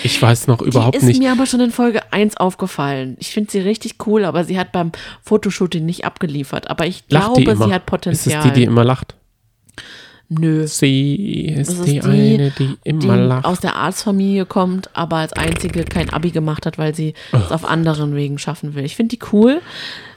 Ich 0.02 0.20
weiß 0.20 0.48
noch 0.48 0.60
überhaupt 0.60 0.94
die 0.94 0.98
ist 0.98 1.04
nicht. 1.04 1.18
mir 1.20 1.30
aber 1.32 1.46
schon 1.46 1.60
in 1.60 1.70
Folge 1.70 2.12
1 2.12 2.36
aufgefallen. 2.38 3.16
Ich 3.20 3.30
finde 3.30 3.50
sie 3.52 3.60
richtig 3.60 4.06
cool, 4.06 4.24
aber 4.24 4.44
sie 4.44 4.58
hat 4.58 4.72
beim 4.72 4.90
Fotoshooting 5.22 5.84
nicht 5.84 6.04
abgeliefert. 6.04 6.68
Aber 6.68 6.86
ich 6.86 7.04
Lacht 7.08 7.34
glaube, 7.34 7.56
sie 7.56 7.72
hat 7.72 7.82
Ist 7.82 7.86
Potenzial. 7.86 8.38
es 8.40 8.44
die, 8.52 8.60
die 8.60 8.64
immer 8.64 8.84
lacht? 8.84 9.14
Nö. 10.28 10.66
Sie 10.66 11.46
ist, 11.46 11.70
ist 11.72 11.84
die, 11.86 12.00
die, 12.00 12.02
eine, 12.02 12.50
die 12.50 12.76
Die 12.84 12.90
immer 12.90 13.16
lacht. 13.16 13.44
aus 13.44 13.60
der 13.60 13.76
Arztfamilie 13.76 14.44
kommt, 14.46 14.90
aber 14.96 15.16
als 15.16 15.32
einzige 15.34 15.84
kein 15.84 16.10
Abi 16.10 16.30
gemacht 16.30 16.66
hat, 16.66 16.78
weil 16.78 16.94
sie 16.94 17.14
es 17.32 17.52
auf 17.52 17.64
anderen 17.64 18.14
Wegen 18.16 18.38
schaffen 18.38 18.74
will. 18.74 18.84
Ich 18.84 18.96
finde 18.96 19.16
die 19.16 19.22
cool, 19.32 19.60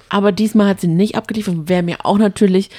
aber 0.10 0.32
diesmal 0.32 0.68
hat 0.68 0.82
sie 0.82 0.88
nicht 0.88 1.16
abgeliefert. 1.16 1.55
Wer 1.66 1.84
mir 1.84 1.97
auch 2.05 2.18
natürlich 2.18 2.70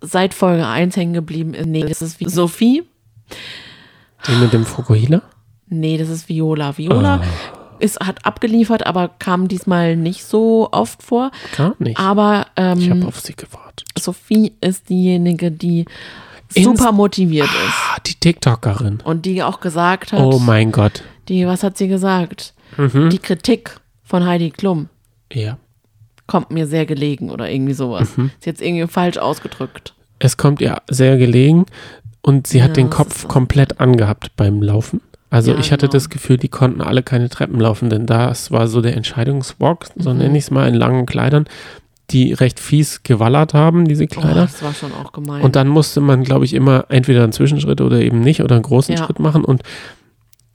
seit 0.00 0.32
Folge 0.34 0.66
1 0.66 0.96
hängen 0.96 1.14
geblieben 1.14 1.54
ist, 1.54 1.66
nee, 1.66 1.82
das 1.84 2.02
ist 2.02 2.20
wie 2.20 2.28
Sophie. 2.28 2.84
Die 4.28 4.32
mit 4.36 4.52
dem 4.52 4.64
Fukuhila? 4.64 5.22
Nee, 5.68 5.98
das 5.98 6.08
ist 6.08 6.28
Viola. 6.28 6.78
Viola 6.78 7.16
Ah. 7.16 7.76
ist, 7.80 7.98
hat 8.00 8.24
abgeliefert, 8.24 8.86
aber 8.86 9.08
kam 9.18 9.48
diesmal 9.48 9.96
nicht 9.96 10.24
so 10.24 10.68
oft 10.70 11.02
vor. 11.02 11.32
Gar 11.56 11.74
nicht. 11.80 11.98
Aber 11.98 12.46
ich 12.56 12.62
ähm, 12.86 12.90
habe 12.90 13.06
auf 13.08 13.18
sie 13.18 13.34
gewartet. 13.34 13.88
Sophie 13.98 14.52
ist 14.60 14.88
diejenige, 14.88 15.50
die 15.50 15.86
super 16.50 16.92
motiviert 16.92 17.48
ist 17.48 17.74
Ah, 17.94 17.98
die 18.06 18.14
TikTokerin. 18.14 19.00
und 19.04 19.26
die 19.26 19.42
auch 19.42 19.60
gesagt 19.60 20.12
hat, 20.12 20.20
Oh 20.20 20.38
mein 20.38 20.72
Gott. 20.72 21.02
die, 21.28 21.46
was 21.46 21.62
hat 21.62 21.76
sie 21.78 21.88
gesagt? 21.88 22.54
Mhm. 22.76 23.10
Die 23.10 23.18
Kritik 23.18 23.78
von 24.02 24.24
Heidi 24.26 24.50
Klum 24.50 24.88
Ja. 25.32 25.58
kommt 26.26 26.50
mir 26.50 26.66
sehr 26.66 26.86
gelegen 26.86 27.30
oder 27.30 27.50
irgendwie 27.50 27.74
sowas. 27.74 28.16
Mhm. 28.16 28.30
Ist 28.38 28.46
jetzt 28.46 28.62
irgendwie 28.62 28.86
falsch 28.86 29.18
ausgedrückt. 29.18 29.94
Es 30.18 30.36
kommt 30.36 30.60
ihr 30.60 30.80
sehr 30.88 31.16
gelegen 31.18 31.66
und 32.22 32.46
sie 32.46 32.62
hat 32.62 32.70
Ja, 32.70 32.74
den 32.74 32.90
Kopf 32.90 33.14
ist 33.16 33.20
so. 33.22 33.28
komplett 33.28 33.80
angehabt 33.80 34.32
beim 34.36 34.62
Laufen. 34.62 35.00
Also 35.30 35.52
Ja, 35.52 35.58
ich 35.58 35.72
hatte 35.72 35.86
genau. 35.86 35.92
das 35.92 36.08
Gefühl, 36.08 36.36
die 36.36 36.48
konnten 36.48 36.80
alle 36.80 37.02
keine 37.02 37.28
Treppen 37.28 37.58
laufen, 37.60 37.90
denn 37.90 38.06
das 38.06 38.50
war 38.52 38.68
so 38.68 38.80
der 38.80 38.96
Entscheidungswalk, 38.96 39.86
so 39.96 40.12
Mhm. 40.12 40.18
nenne 40.18 40.38
ich 40.38 40.44
es 40.44 40.50
mal, 40.50 40.68
in 40.68 40.74
langen 40.74 41.04
Kleidern, 41.06 41.46
die 42.10 42.32
recht 42.32 42.60
fies 42.60 43.02
gewallert 43.02 43.52
haben, 43.54 43.86
diese 43.86 44.04
Oh, 44.04 44.06
Kleider. 44.06 44.42
das 44.42 44.62
war 44.62 44.72
schon 44.74 44.92
auch 44.92 45.12
gemein. 45.12 45.42
Und 45.42 45.56
dann 45.56 45.68
musste 45.68 46.00
man, 46.00 46.22
glaube 46.22 46.44
ich, 46.44 46.54
immer 46.54 46.84
entweder 46.88 47.22
einen 47.24 47.32
Zwischenschritt 47.32 47.80
oder 47.80 48.00
eben 48.00 48.20
nicht 48.20 48.42
oder 48.42 48.54
einen 48.54 48.62
großen 48.62 48.94
Ja. 48.96 49.04
Schritt 49.04 49.18
machen 49.18 49.44
und 49.44 49.62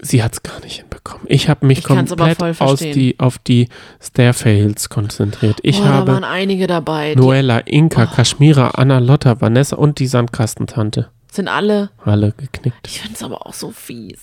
sie 0.02 0.24
hat 0.24 0.34
es 0.34 0.44
gar 0.44 0.60
nicht 0.62 0.78
hinbekommen. 0.80 1.26
Ich 1.28 1.50
habe 1.50 1.66
mich 1.66 1.80
Ich 1.80 1.84
komplett 1.84 2.42
aus 2.62 2.80
die, 2.80 3.16
auf 3.20 3.38
die 3.38 3.68
Stairfails 4.02 4.90
konzentriert. 4.90 5.60
Ich 5.62 5.80
oh, 5.80 5.84
da 5.84 5.90
habe 5.90 6.12
waren 6.14 6.24
einige 6.24 6.68
dabei. 6.68 7.14
Noella, 7.16 7.60
Inka, 7.60 8.08
Oh. 8.12 8.16
Kashmira, 8.16 8.70
Anna, 8.76 9.00
Lotta, 9.00 9.42
Vanessa 9.42 9.76
und 9.76 10.00
die 10.00 10.08
Sandkastentante. 10.08 11.10
Sind 11.32 11.48
alle 11.48 11.90
Alle 12.04 12.34
geknickt. 12.34 12.88
Ich 12.88 13.00
finde 13.02 13.16
es 13.16 13.24
aber 13.24 13.48
auch 13.48 13.54
so 13.54 13.72
fies. 13.72 14.20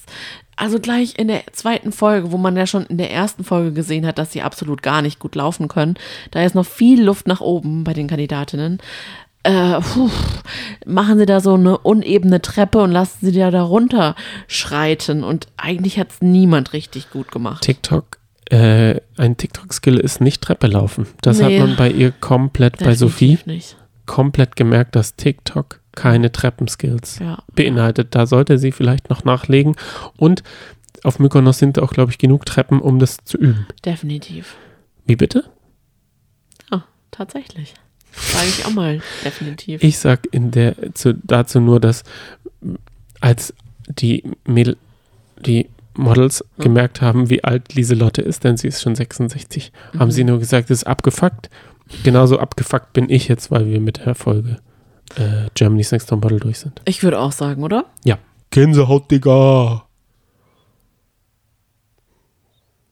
Also 0.57 0.79
gleich 0.81 1.19
in 1.19 1.29
der 1.29 1.43
zweiten 1.53 1.91
Folge, 1.93 2.33
wo 2.33 2.37
man 2.37 2.57
ja 2.57 2.67
schon 2.67 2.85
in 2.87 2.99
der 2.99 3.11
ersten 3.13 3.45
Folge 3.45 3.73
gesehen 3.73 4.07
hat, 4.07 4.19
dass 4.19 4.33
sie 4.33 4.43
absolut 4.43 4.83
gar 4.83 5.03
nicht 5.03 5.19
gut 5.19 5.35
laufen 5.35 5.69
können. 5.69 5.95
Da 6.33 6.43
ist 6.45 6.55
noch 6.55 6.67
viel 6.67 7.03
Luft 7.03 7.27
nach 7.27 7.41
oben 7.41 7.85
bei 7.85 7.93
den 7.95 8.09
Kandidatinnen. 8.09 8.79
Äh, 9.45 9.81
puh, 9.81 10.11
machen 10.85 11.19
sie 11.19 11.25
da 11.27 11.41
so 11.41 11.55
eine 11.55 11.79
unebene 11.79 12.43
Treppe 12.43 12.79
und 12.83 12.91
lassen 12.91 13.19
sie 13.25 13.33
da 13.33 13.63
runter 13.63 14.15
schreiten. 14.49 15.23
Und 15.25 15.47
eigentlich 15.57 15.99
hat 15.99 16.11
es 16.11 16.21
niemand 16.21 16.73
richtig 16.73 17.11
gut 17.11 17.31
gemacht. 17.31 17.63
TikTok, 17.63 18.19
äh, 18.51 19.01
ein 19.17 19.37
TikTok-Skill 19.37 19.99
ist 19.99 20.21
nicht 20.21 20.43
Treppe 20.43 20.67
laufen. 20.67 21.07
Das 21.23 21.39
Nee. 21.39 21.45
hat 21.61 21.67
man 21.69 21.77
bei 21.77 21.91
ihr 21.91 22.11
komplett, 22.11 22.79
bei 22.79 22.95
Sophie, 22.97 23.39
nicht. 23.47 23.77
komplett 24.07 24.57
gemerkt, 24.57 24.97
dass 24.97 25.15
TikTok 25.15 25.81
keine 25.99 26.31
Treppenskills 26.33 27.19
Ja. 27.19 27.43
beinhaltet. 27.55 28.15
Da 28.15 28.27
sollte 28.27 28.57
sie 28.59 28.71
vielleicht 28.73 29.11
noch 29.11 29.25
nachlegen. 29.25 29.75
Und 30.17 30.43
auf 31.03 31.19
Mykonos 31.19 31.59
sind 31.59 31.79
auch, 31.81 31.93
glaube 31.93 32.13
ich, 32.13 32.19
genug 32.19 32.47
Treppen, 32.47 32.81
um 32.81 32.99
das 32.99 33.19
zu 33.25 33.37
üben. 33.37 33.67
Definitiv. 33.85 34.57
Wie 35.07 35.17
bitte? 35.17 35.45
Ah, 36.71 36.83
tatsächlich. 37.11 37.75
Sage 38.13 38.47
ich 38.49 38.65
auch 38.65 38.71
mal. 38.73 39.01
Definitiv. 39.25 39.83
Ich 39.83 39.99
sag 39.99 40.27
in 40.33 40.51
der, 40.51 40.75
zu, 40.95 41.15
dazu 41.15 41.61
nur, 41.61 41.81
dass 41.81 42.05
als 43.21 43.53
die 43.89 44.25
Mädel, 44.47 44.77
die 45.45 45.69
Models 45.95 46.45
Hm. 46.57 46.63
gemerkt 46.65 47.01
haben, 47.01 47.29
wie 47.31 47.43
alt 47.43 47.75
Lieselotte 47.75 48.23
ist, 48.23 48.45
denn 48.45 48.57
sie 48.57 48.69
ist 48.69 48.81
schon 48.83 48.95
66, 48.95 49.73
haben 49.99 50.09
Mhm. 50.09 50.13
sie 50.13 50.25
nur 50.25 50.39
gesagt, 50.39 50.71
es 50.71 50.79
ist 50.83 50.87
abgefuckt. 50.87 51.51
Genauso 52.05 52.39
abgefuckt 52.39 52.93
bin 52.93 53.09
ich 53.11 53.29
jetzt, 53.29 53.51
weil 53.51 53.67
wir 53.67 53.81
mit 53.81 54.05
der 54.05 54.15
Folge 54.15 54.59
äh, 55.17 55.49
Germany's 55.55 55.93
Next 55.93 56.09
Top 56.09 56.23
Model 56.23 56.41
durch 56.41 56.59
sind. 56.59 56.81
Ich 56.85 57.03
würde 57.03 57.19
auch 57.19 57.33
sagen, 57.33 57.63
oder? 57.63 57.85
Ja. 58.05 58.19
Gänsehaut, 58.51 59.11
Digga. 59.11 59.85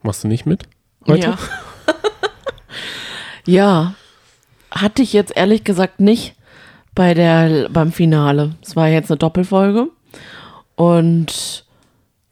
Machst 0.03 0.25
du 0.25 0.29
nicht 0.29 0.47
mit? 0.47 0.65
Heute? 1.07 1.27
Ja. 1.29 1.39
ja. 3.47 3.95
Hatte 4.71 5.03
ich 5.03 5.13
jetzt 5.13 5.37
ehrlich 5.37 5.65
gesagt 5.65 6.01
nicht 6.01 6.35
bei 6.95 7.15
der, 7.15 7.69
beim 7.71 7.93
Finale. 7.93 8.55
Es 8.63 8.77
war 8.77 8.89
jetzt 8.89 9.11
eine 9.11 9.19
Doppelfolge. 9.19 9.89
Und 10.77 11.65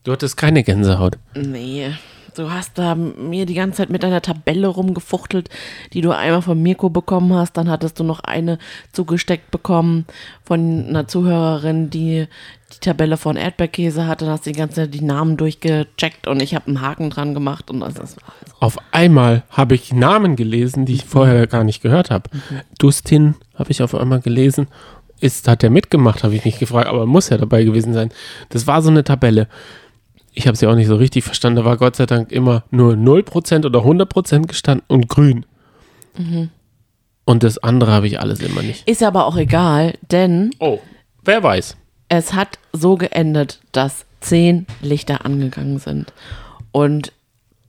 Du 0.04 0.12
hattest 0.12 0.36
keine 0.36 0.62
Gänsehaut. 0.62 1.16
nee, 1.34 1.94
du 2.34 2.50
hast 2.50 2.78
da 2.78 2.94
mir 2.94 3.46
die 3.46 3.54
ganze 3.54 3.78
Zeit 3.78 3.90
mit 3.90 4.02
deiner 4.02 4.22
Tabelle 4.22 4.68
rumgefuchtelt, 4.68 5.48
die 5.92 6.00
du 6.00 6.10
einmal 6.10 6.42
von 6.42 6.60
Mirko 6.62 6.90
bekommen 6.90 7.32
hast. 7.34 7.56
Dann 7.56 7.70
hattest 7.70 7.98
du 7.98 8.04
noch 8.04 8.20
eine 8.20 8.58
zugesteckt 8.92 9.50
bekommen 9.50 10.06
von 10.44 10.86
einer 10.88 11.08
Zuhörerin, 11.08 11.90
die 11.90 12.26
die 12.74 12.80
Tabelle 12.80 13.16
von 13.16 13.36
Erdbeerkäse 13.36 14.06
hatte. 14.06 14.24
Dann 14.24 14.34
hast 14.34 14.46
du 14.46 14.50
die 14.50 14.58
ganze 14.58 14.76
Zeit 14.76 14.94
die 14.94 15.02
Namen 15.02 15.36
durchgecheckt 15.36 16.26
und 16.26 16.42
ich 16.42 16.54
habe 16.54 16.66
einen 16.66 16.80
Haken 16.80 17.10
dran 17.10 17.34
gemacht. 17.34 17.70
Und 17.70 17.80
das 17.80 17.98
ist 17.98 18.18
Auf 18.60 18.78
einmal 18.90 19.42
habe 19.50 19.74
ich 19.74 19.92
Namen 19.92 20.36
gelesen, 20.36 20.86
die 20.86 20.94
ich 20.94 21.04
vorher 21.04 21.46
gar 21.46 21.64
nicht 21.64 21.82
gehört 21.82 22.10
habe. 22.10 22.30
Dustin 22.78 23.36
habe 23.54 23.70
ich 23.70 23.82
auf 23.82 23.94
einmal 23.94 24.20
gelesen. 24.20 24.68
Ist, 25.20 25.46
hat 25.48 25.62
der 25.62 25.70
mitgemacht, 25.70 26.24
habe 26.24 26.34
ich 26.34 26.44
nicht 26.44 26.58
gefragt, 26.58 26.88
aber 26.88 27.06
muss 27.06 27.30
ja 27.30 27.38
dabei 27.38 27.64
gewesen 27.64 27.94
sein. 27.94 28.10
Das 28.50 28.66
war 28.66 28.82
so 28.82 28.90
eine 28.90 29.04
Tabelle. 29.04 29.48
Ich 30.36 30.46
habe 30.48 30.56
sie 30.56 30.66
auch 30.66 30.74
nicht 30.74 30.88
so 30.88 30.96
richtig 30.96 31.22
verstanden. 31.24 31.56
Da 31.58 31.64
war 31.64 31.76
Gott 31.76 31.96
sei 31.96 32.06
Dank 32.06 32.32
immer 32.32 32.64
nur 32.70 32.94
0% 32.94 33.64
oder 33.64 33.80
100% 33.80 34.46
gestanden 34.46 34.84
und 34.88 35.08
grün. 35.08 35.46
Und 37.24 37.42
das 37.42 37.58
andere 37.58 37.92
habe 37.92 38.06
ich 38.06 38.20
alles 38.20 38.40
immer 38.40 38.62
nicht. 38.62 38.88
Ist 38.88 39.02
aber 39.02 39.26
auch 39.26 39.36
egal, 39.36 39.94
denn 40.10 40.50
Oh, 40.58 40.78
wer 41.24 41.42
weiß. 41.42 41.76
es 42.08 42.34
hat 42.34 42.58
so 42.72 42.96
geendet, 42.96 43.60
dass 43.72 44.06
zehn 44.20 44.66
Lichter 44.82 45.24
angegangen 45.24 45.78
sind 45.78 46.12
und 46.72 47.12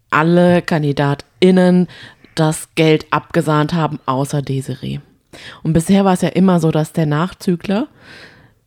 alle 0.09 0.61
KandidatInnen 0.61 1.87
das 2.35 2.69
Geld 2.75 3.05
abgesahnt 3.11 3.73
haben, 3.73 3.99
außer 4.05 4.41
Desiree. 4.41 4.99
Und 5.63 5.73
bisher 5.73 6.05
war 6.05 6.13
es 6.13 6.21
ja 6.21 6.29
immer 6.29 6.59
so, 6.59 6.71
dass 6.71 6.93
der 6.93 7.05
Nachzügler 7.05 7.87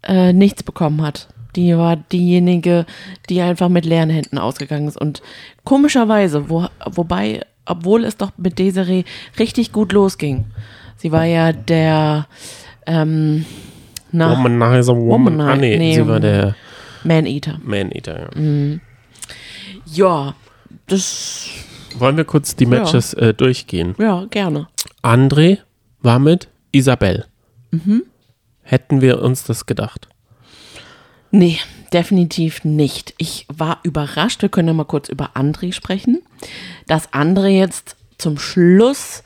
äh, 0.03 0.33
nichts 0.33 0.63
bekommen 0.63 1.03
hat. 1.03 1.29
Die 1.57 1.77
war 1.77 1.97
diejenige, 1.97 2.85
die 3.29 3.41
einfach 3.41 3.69
mit 3.69 3.85
leeren 3.85 4.11
Händen 4.11 4.39
ausgegangen 4.39 4.87
ist. 4.89 5.01
Und 5.01 5.23
komischerweise, 5.65 6.49
wo, 6.51 6.67
wobei, 6.87 7.41
obwohl 7.67 8.05
es 8.05 8.17
doch 8.17 8.33
mit 8.37 8.59
Desiree 8.59 9.05
richtig 9.39 9.73
gut 9.73 9.93
losging. 9.93 10.45
Sie 10.97 11.11
war 11.13 11.25
ja 11.25 11.53
der, 11.53 12.27
ähm, 12.87 13.45
na, 14.13 14.33
Womanizer 14.33 14.97
Woman. 14.97 15.35
Womanizer, 15.35 15.53
Ah, 15.53 15.57
nee, 15.57 15.79
nee, 15.79 15.95
sie 15.95 16.07
war 16.07 16.21
der 16.21 16.55
Man-Eater. 17.05 17.59
Man-Eater. 17.63 18.31
Ja. 18.35 18.41
Mhm. 18.41 18.81
Ja, 19.87 20.35
das, 20.87 21.49
Wollen 21.99 22.17
wir 22.17 22.25
kurz 22.25 22.55
die 22.57 22.67
Matches 22.67 23.15
äh, 23.15 23.33
durchgehen? 23.33 23.95
ja, 23.99 24.27
gerne. 24.31 24.69
André 25.03 25.59
war 26.03 26.19
mit 26.19 26.49
Isabel. 26.73 27.25
Hätten 28.63 29.01
wir 29.01 29.23
uns 29.23 29.45
das 29.45 29.67
gedacht? 29.67 30.09
Nee, 31.31 31.59
definitiv 31.93 32.65
nicht. 32.65 33.15
Ich 33.19 33.47
war 33.53 33.81
überrascht, 33.83 34.43
wir 34.43 34.49
können 34.49 34.69
ja 34.69 34.75
mal 34.75 34.85
kurz 34.85 35.09
über 35.09 35.37
André 35.37 35.73
sprechen, 35.73 36.23
dass 36.87 37.13
André 37.13 37.49
jetzt 37.49 37.97
zum 38.17 38.39
Schluss 38.39 39.23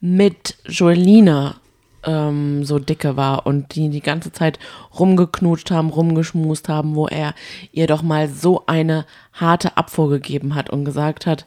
mit 0.00 0.56
Joelina 0.66 1.56
ähm, 2.04 2.64
so 2.64 2.78
dicke 2.78 3.16
war 3.16 3.46
und 3.46 3.74
die 3.74 3.88
die 3.88 4.00
ganze 4.00 4.32
Zeit 4.32 4.58
rumgeknutscht 4.98 5.70
haben, 5.70 5.90
rumgeschmust 5.90 6.68
haben, 6.68 6.94
wo 6.94 7.06
er 7.08 7.34
ihr 7.72 7.86
doch 7.86 8.02
mal 8.02 8.28
so 8.28 8.64
eine 8.66 9.06
harte 9.32 9.76
Abfuhr 9.76 10.10
gegeben 10.10 10.54
hat 10.54 10.70
und 10.70 10.84
gesagt 10.84 11.26
hat, 11.26 11.46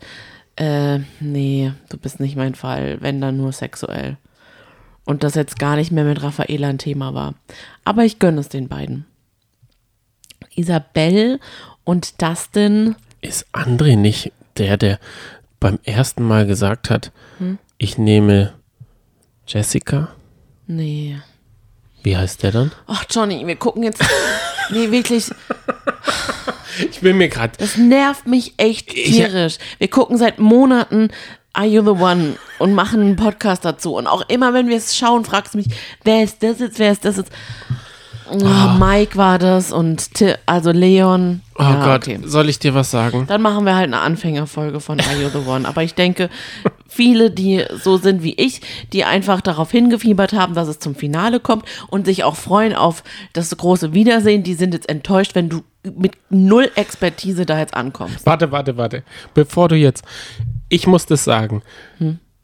äh, 0.56 1.00
nee, 1.20 1.72
du 1.90 1.98
bist 1.98 2.20
nicht 2.20 2.36
mein 2.36 2.56
Fall, 2.56 2.98
wenn 3.02 3.22
dann 3.22 3.38
nur 3.38 3.54
sexuell. 3.54 4.18
Und 5.06 5.24
das 5.24 5.36
jetzt 5.36 5.58
gar 5.58 5.76
nicht 5.76 5.92
mehr 5.92 6.04
mit 6.04 6.22
Raffaela 6.22 6.68
ein 6.68 6.78
Thema 6.78 7.14
war. 7.14 7.34
Aber 7.86 8.04
ich 8.04 8.20
gönne 8.20 8.42
es 8.42 8.50
den 8.50 8.68
beiden. 8.68 9.06
Isabel 10.60 11.40
und 11.84 12.22
Dustin, 12.22 12.96
Ist 13.22 13.46
André 13.54 13.96
nicht 13.96 14.32
der, 14.58 14.78
der 14.78 15.00
beim 15.60 15.80
ersten 15.84 16.24
Mal 16.24 16.46
gesagt 16.46 16.90
hat, 16.90 17.12
ich 17.78 17.98
nehme 17.98 18.54
Jessica? 19.48 20.10
nee. 20.68 21.18
Wie 22.02 22.16
heißt 22.16 22.44
der 22.44 22.52
dann? 22.54 22.72
Ach, 22.88 23.04
Johnny, 23.10 23.46
wir 23.46 23.56
gucken 23.58 23.84
jetzt. 23.84 24.02
Nee, 24.72 24.92
wirklich, 24.92 25.32
Ich 26.92 27.00
bin 27.02 27.18
mir 27.18 27.28
gerade. 27.28 27.54
das 27.58 27.76
nervt 27.76 28.28
mich 28.28 28.54
echt 28.58 28.90
tierisch. 28.92 29.58
Wir 29.80 29.90
gucken 29.90 30.16
seit 30.18 30.38
Monaten 30.38 31.10
Are 31.54 31.66
You 31.66 31.82
the 31.82 32.00
One 32.02 32.36
und 32.60 32.74
machen 32.74 33.02
einen 33.02 33.16
Podcast 33.16 33.66
dazu. 33.66 33.96
Und 33.96 34.06
auch 34.06 34.22
immer, 34.30 34.54
wenn 34.54 34.70
wir 34.70 34.78
es 34.78 34.96
schauen, 34.96 35.26
fragst 35.26 35.56
du 35.56 35.58
mich, 35.58 35.68
wer 36.04 36.24
ist 36.24 36.44
das 36.44 36.60
jetzt, 36.60 36.78
wer 36.78 36.92
ist 36.92 37.04
das 37.04 37.18
jetzt? 37.18 37.32
Oh, 38.32 38.78
Mike 38.80 39.18
war 39.18 39.40
das 39.40 39.72
und 39.72 40.14
Ti- 40.14 40.34
also 40.46 40.72
Leon. 40.72 41.42
Oh 41.58 41.64
Ja, 41.64 41.84
Gott, 41.86 42.08
okay. 42.08 42.20
soll 42.24 42.50
ich 42.50 42.60
dir 42.60 42.74
was 42.74 42.92
sagen? 42.92 43.26
Dann 43.28 43.42
machen 43.42 43.66
wir 43.66 43.76
halt 43.76 43.86
eine 43.88 44.00
Anfängerfolge 44.00 44.80
von 44.80 45.00
Are 45.00 45.22
You 45.22 45.30
the 45.30 45.48
One. 45.50 45.68
Aber 45.68 45.84
ich 45.84 45.94
denke, 45.96 46.30
viele, 46.88 47.32
die 47.32 47.64
so 47.82 47.98
sind 47.98 48.24
wie 48.24 48.34
ich, 48.36 48.62
die 48.94 49.04
einfach 49.06 49.42
darauf 49.42 49.72
hingefiebert 49.72 50.34
haben, 50.34 50.54
dass 50.54 50.68
es 50.68 50.80
zum 50.80 50.96
Finale 50.96 51.40
kommt 51.40 51.66
und 51.88 52.06
sich 52.06 52.24
auch 52.24 52.36
freuen 52.36 52.76
auf 52.76 53.04
das 53.34 53.56
große 53.56 53.94
Wiedersehen, 53.94 54.44
die 54.44 54.54
sind 54.54 54.74
jetzt 54.74 54.88
enttäuscht, 54.90 55.36
wenn 55.36 55.50
du 55.50 55.62
mit 55.96 56.14
null 56.30 56.70
Expertise 56.76 57.46
da 57.46 57.58
jetzt 57.60 57.74
ankommst. 57.74 58.26
Warte, 58.26 58.52
warte, 58.52 58.78
warte. 58.78 59.04
Bevor 59.34 59.68
du 59.70 59.76
jetzt. 59.76 60.04
Ich 60.70 60.88
muss 60.88 61.06
das 61.06 61.24
sagen. 61.24 61.62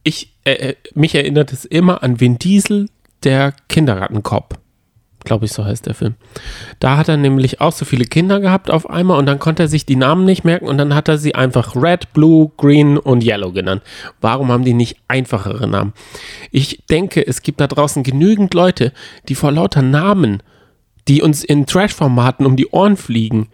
Ich, 0.03 0.33
äh, 0.45 0.51
äh, 0.53 0.75
mich 0.93 1.15
erinnert 1.15 1.51
es 1.53 1.65
immer 1.65 2.01
an 2.03 2.19
Vin 2.19 2.37
Diesel, 2.39 2.87
der 3.23 3.53
Kinderrattenkopf. 3.69 4.55
Glaube 5.25 5.45
ich, 5.45 5.51
so 5.51 5.65
heißt 5.65 5.85
der 5.85 5.93
Film. 5.93 6.15
Da 6.79 6.97
hat 6.97 7.09
er 7.09 7.17
nämlich 7.17 7.59
auch 7.59 7.73
so 7.73 7.83
viele 7.83 8.05
Kinder 8.05 8.39
gehabt 8.39 8.71
auf 8.71 8.89
einmal 8.89 9.19
und 9.19 9.25
dann 9.25 9.39
konnte 9.39 9.63
er 9.63 9.67
sich 9.67 9.85
die 9.85 9.95
Namen 9.95 10.23
nicht 10.23 10.45
merken 10.45 10.67
und 10.67 10.77
dann 10.77 10.95
hat 10.95 11.07
er 11.07 11.17
sie 11.17 11.35
einfach 11.35 11.75
Red, 11.75 12.13
Blue, 12.13 12.51
Green 12.57 12.97
und 12.97 13.23
Yellow 13.23 13.51
genannt. 13.51 13.81
Warum 14.21 14.51
haben 14.51 14.63
die 14.63 14.73
nicht 14.73 14.97
einfachere 15.07 15.67
Namen? 15.67 15.93
Ich 16.51 16.83
denke, 16.89 17.25
es 17.25 17.41
gibt 17.41 17.59
da 17.59 17.67
draußen 17.67 18.03
genügend 18.03 18.53
Leute, 18.53 18.93
die 19.27 19.35
vor 19.35 19.51
lauter 19.51 19.81
Namen, 19.81 20.41
die 21.07 21.21
uns 21.21 21.43
in 21.43 21.65
Trash-Formaten 21.65 22.45
um 22.45 22.55
die 22.55 22.67
Ohren 22.67 22.95
fliegen, 22.95 23.49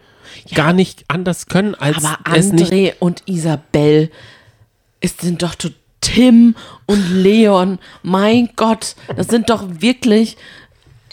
gar 0.54 0.72
nicht 0.72 1.04
anders 1.08 1.46
können, 1.46 1.74
als 1.74 2.04
Aber 2.04 2.18
André 2.24 2.94
und 3.00 3.22
Isabel 3.26 4.10
es 5.02 5.18
sind 5.18 5.42
doch 5.42 5.54
Tim 6.00 6.54
und 6.86 7.10
Leon. 7.10 7.78
Mein 8.02 8.50
Gott, 8.56 8.96
das 9.14 9.28
sind 9.28 9.50
doch 9.50 9.64
wirklich 9.68 10.36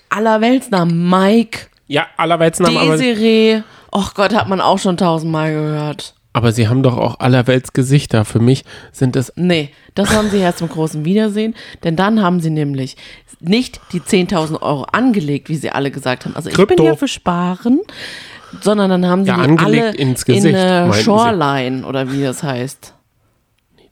allerweltsnamen. 0.10 1.10
Mike, 1.10 1.68
Ja, 1.88 2.07
allerweltsnamen, 2.18 2.78
aber, 2.78 2.97
Desiree. 2.97 3.62
Och 3.91 4.14
Gott, 4.14 4.34
hat 4.36 4.47
man 4.47 4.62
auch 4.62 4.78
schon 4.80 4.97
tausendmal 4.97 5.51
gehört. 5.51 6.14
aber 6.34 6.51
sie 6.51 6.68
haben 6.68 6.84
doch 6.84 6.97
auch 6.97 7.20
allerwelts 7.20 7.74
Gesichter. 7.74 8.24
Für 8.26 8.39
mich 8.39 8.64
sind 8.91 9.16
es. 9.16 9.34
Nee, 9.36 9.70
das 9.95 10.12
haben 10.16 10.30
sie 10.30 10.38
erst 10.38 10.60
zum 10.60 10.70
großen 10.70 11.03
Wiedersehen, 11.05 11.55
denn 11.84 11.95
dann 11.95 12.22
haben 12.22 12.39
sie 12.39 12.51
nämlich 12.51 12.95
nicht 13.39 13.80
die 13.93 14.01
10.000 14.01 14.62
Euro 14.62 14.84
angelegt, 14.91 15.49
wie 15.49 15.55
sie 15.55 15.72
alle 15.72 15.89
gesagt 15.91 16.26
haben. 16.26 16.36
Also 16.36 16.49
ich 16.49 16.55
Krypto. 16.55 16.76
bin 16.76 16.86
ja 16.86 16.95
für 16.95 17.07
Sparen, 17.07 17.80
sondern 18.62 18.89
dann 18.91 19.05
haben 19.07 19.24
sie 19.24 19.30
Ja, 19.30 19.38
die 19.38 19.41
angelegt 19.43 19.66
alle 19.86 19.95
ins 19.95 20.24
in 20.24 20.36
Gesicht, 20.36 20.55
eine 20.55 20.82
meinten 20.82 20.93
sie. 20.93 21.03
Shoreline 21.03 21.86
oder 21.88 22.12
wie 22.12 22.22
das 22.22 22.43
heißt. 22.43 22.93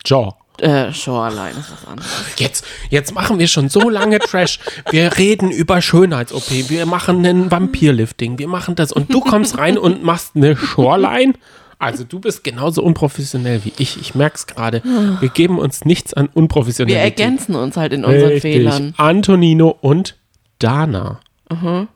Jaw. 0.05 0.33
Äh, 0.61 0.91
Shoreline 0.93 1.51
ist 1.51 1.71
was 1.71 1.85
anderes. 1.87 2.09
Jetzt, 2.37 2.65
jetzt 2.89 3.13
machen 3.13 3.37
wir 3.39 3.47
schon 3.47 3.69
so 3.69 3.89
lange 3.89 4.19
Trash. 4.19 4.59
Wir 4.89 5.17
reden 5.17 5.51
über 5.51 5.81
Schönheits-OP. 5.81 6.49
Wir 6.69 6.85
machen 6.85 7.17
einen 7.25 7.51
Vampirlifting. 7.51 8.39
Wir 8.39 8.47
machen 8.47 8.75
das. 8.75 8.91
Und 8.91 9.13
du 9.13 9.19
kommst 9.19 9.57
rein 9.57 9.77
und 9.77 10.03
machst 10.03 10.35
eine 10.35 10.55
Shoreline. 10.57 11.33
Also 11.79 12.03
du 12.03 12.19
bist 12.19 12.43
genauso 12.43 12.81
unprofessionell 12.81 13.63
wie 13.65 13.73
ich. 13.77 14.01
Ich 14.01 14.15
merk's 14.15 14.47
gerade. 14.47 14.81
Wir 15.19 15.29
geben 15.29 15.59
uns 15.59 15.85
nichts 15.85 16.13
an 16.15 16.27
Wir 16.33 16.37
Unprofessionalität. 16.37 17.19
ergänzen 17.19 17.53
uns 17.55 17.77
halt 17.77 17.93
in 17.93 18.03
unseren 18.03 18.29
Richtig. 18.31 18.53
Fehlern. 18.55 18.93
Antonino 18.97 19.77
und 19.81 20.17
Dana. 20.57 21.19
Wollen 21.49 21.87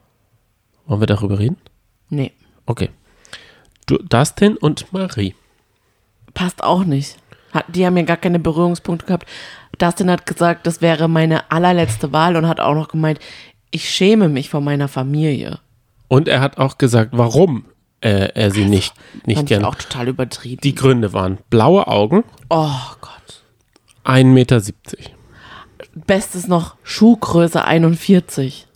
wir 0.87 1.07
darüber 1.07 1.39
reden? 1.39 1.57
Nee, 2.09 2.31
Okay. 2.67 2.89
Du, 3.87 3.97
Dustin 3.97 4.55
und 4.57 4.93
Marie. 4.93 5.33
passt 6.35 6.63
auch 6.63 6.83
nicht. 6.83 7.17
Die 7.67 7.85
haben 7.85 7.97
ja 7.97 8.03
gar 8.03 8.17
keine 8.17 8.39
Berührungspunkte 8.39 9.05
gehabt. 9.05 9.27
Dustin 9.77 10.11
hat 10.11 10.25
gesagt, 10.25 10.67
das 10.67 10.81
wäre 10.81 11.07
meine 11.07 11.51
allerletzte 11.51 12.11
Wahl 12.11 12.35
und 12.35 12.47
hat 12.47 12.59
auch 12.59 12.75
noch 12.75 12.87
gemeint, 12.87 13.19
ich 13.71 13.89
schäme 13.89 14.29
mich 14.29 14.49
vor 14.49 14.61
meiner 14.61 14.87
Familie. 14.87 15.59
Und 16.07 16.27
er 16.27 16.41
hat 16.41 16.57
auch 16.57 16.77
gesagt, 16.77 17.11
warum 17.13 17.65
äh, 18.01 18.29
er 18.33 18.51
sie 18.51 18.65
nicht, 18.65 18.93
nicht 19.25 19.41
ich 19.41 19.45
gern. 19.45 19.65
auch 19.65 19.75
total 19.75 20.09
übertrieben. 20.09 20.61
Die 20.61 20.75
Gründe 20.75 21.13
waren 21.13 21.37
blaue 21.49 21.87
Augen, 21.87 22.23
oh 22.49 22.69
Gott. 22.99 23.43
1,70 24.03 24.23
Meter. 24.25 24.61
Bestes 25.93 26.47
noch 26.47 26.75
Schuhgröße 26.83 27.63
41. 27.63 28.67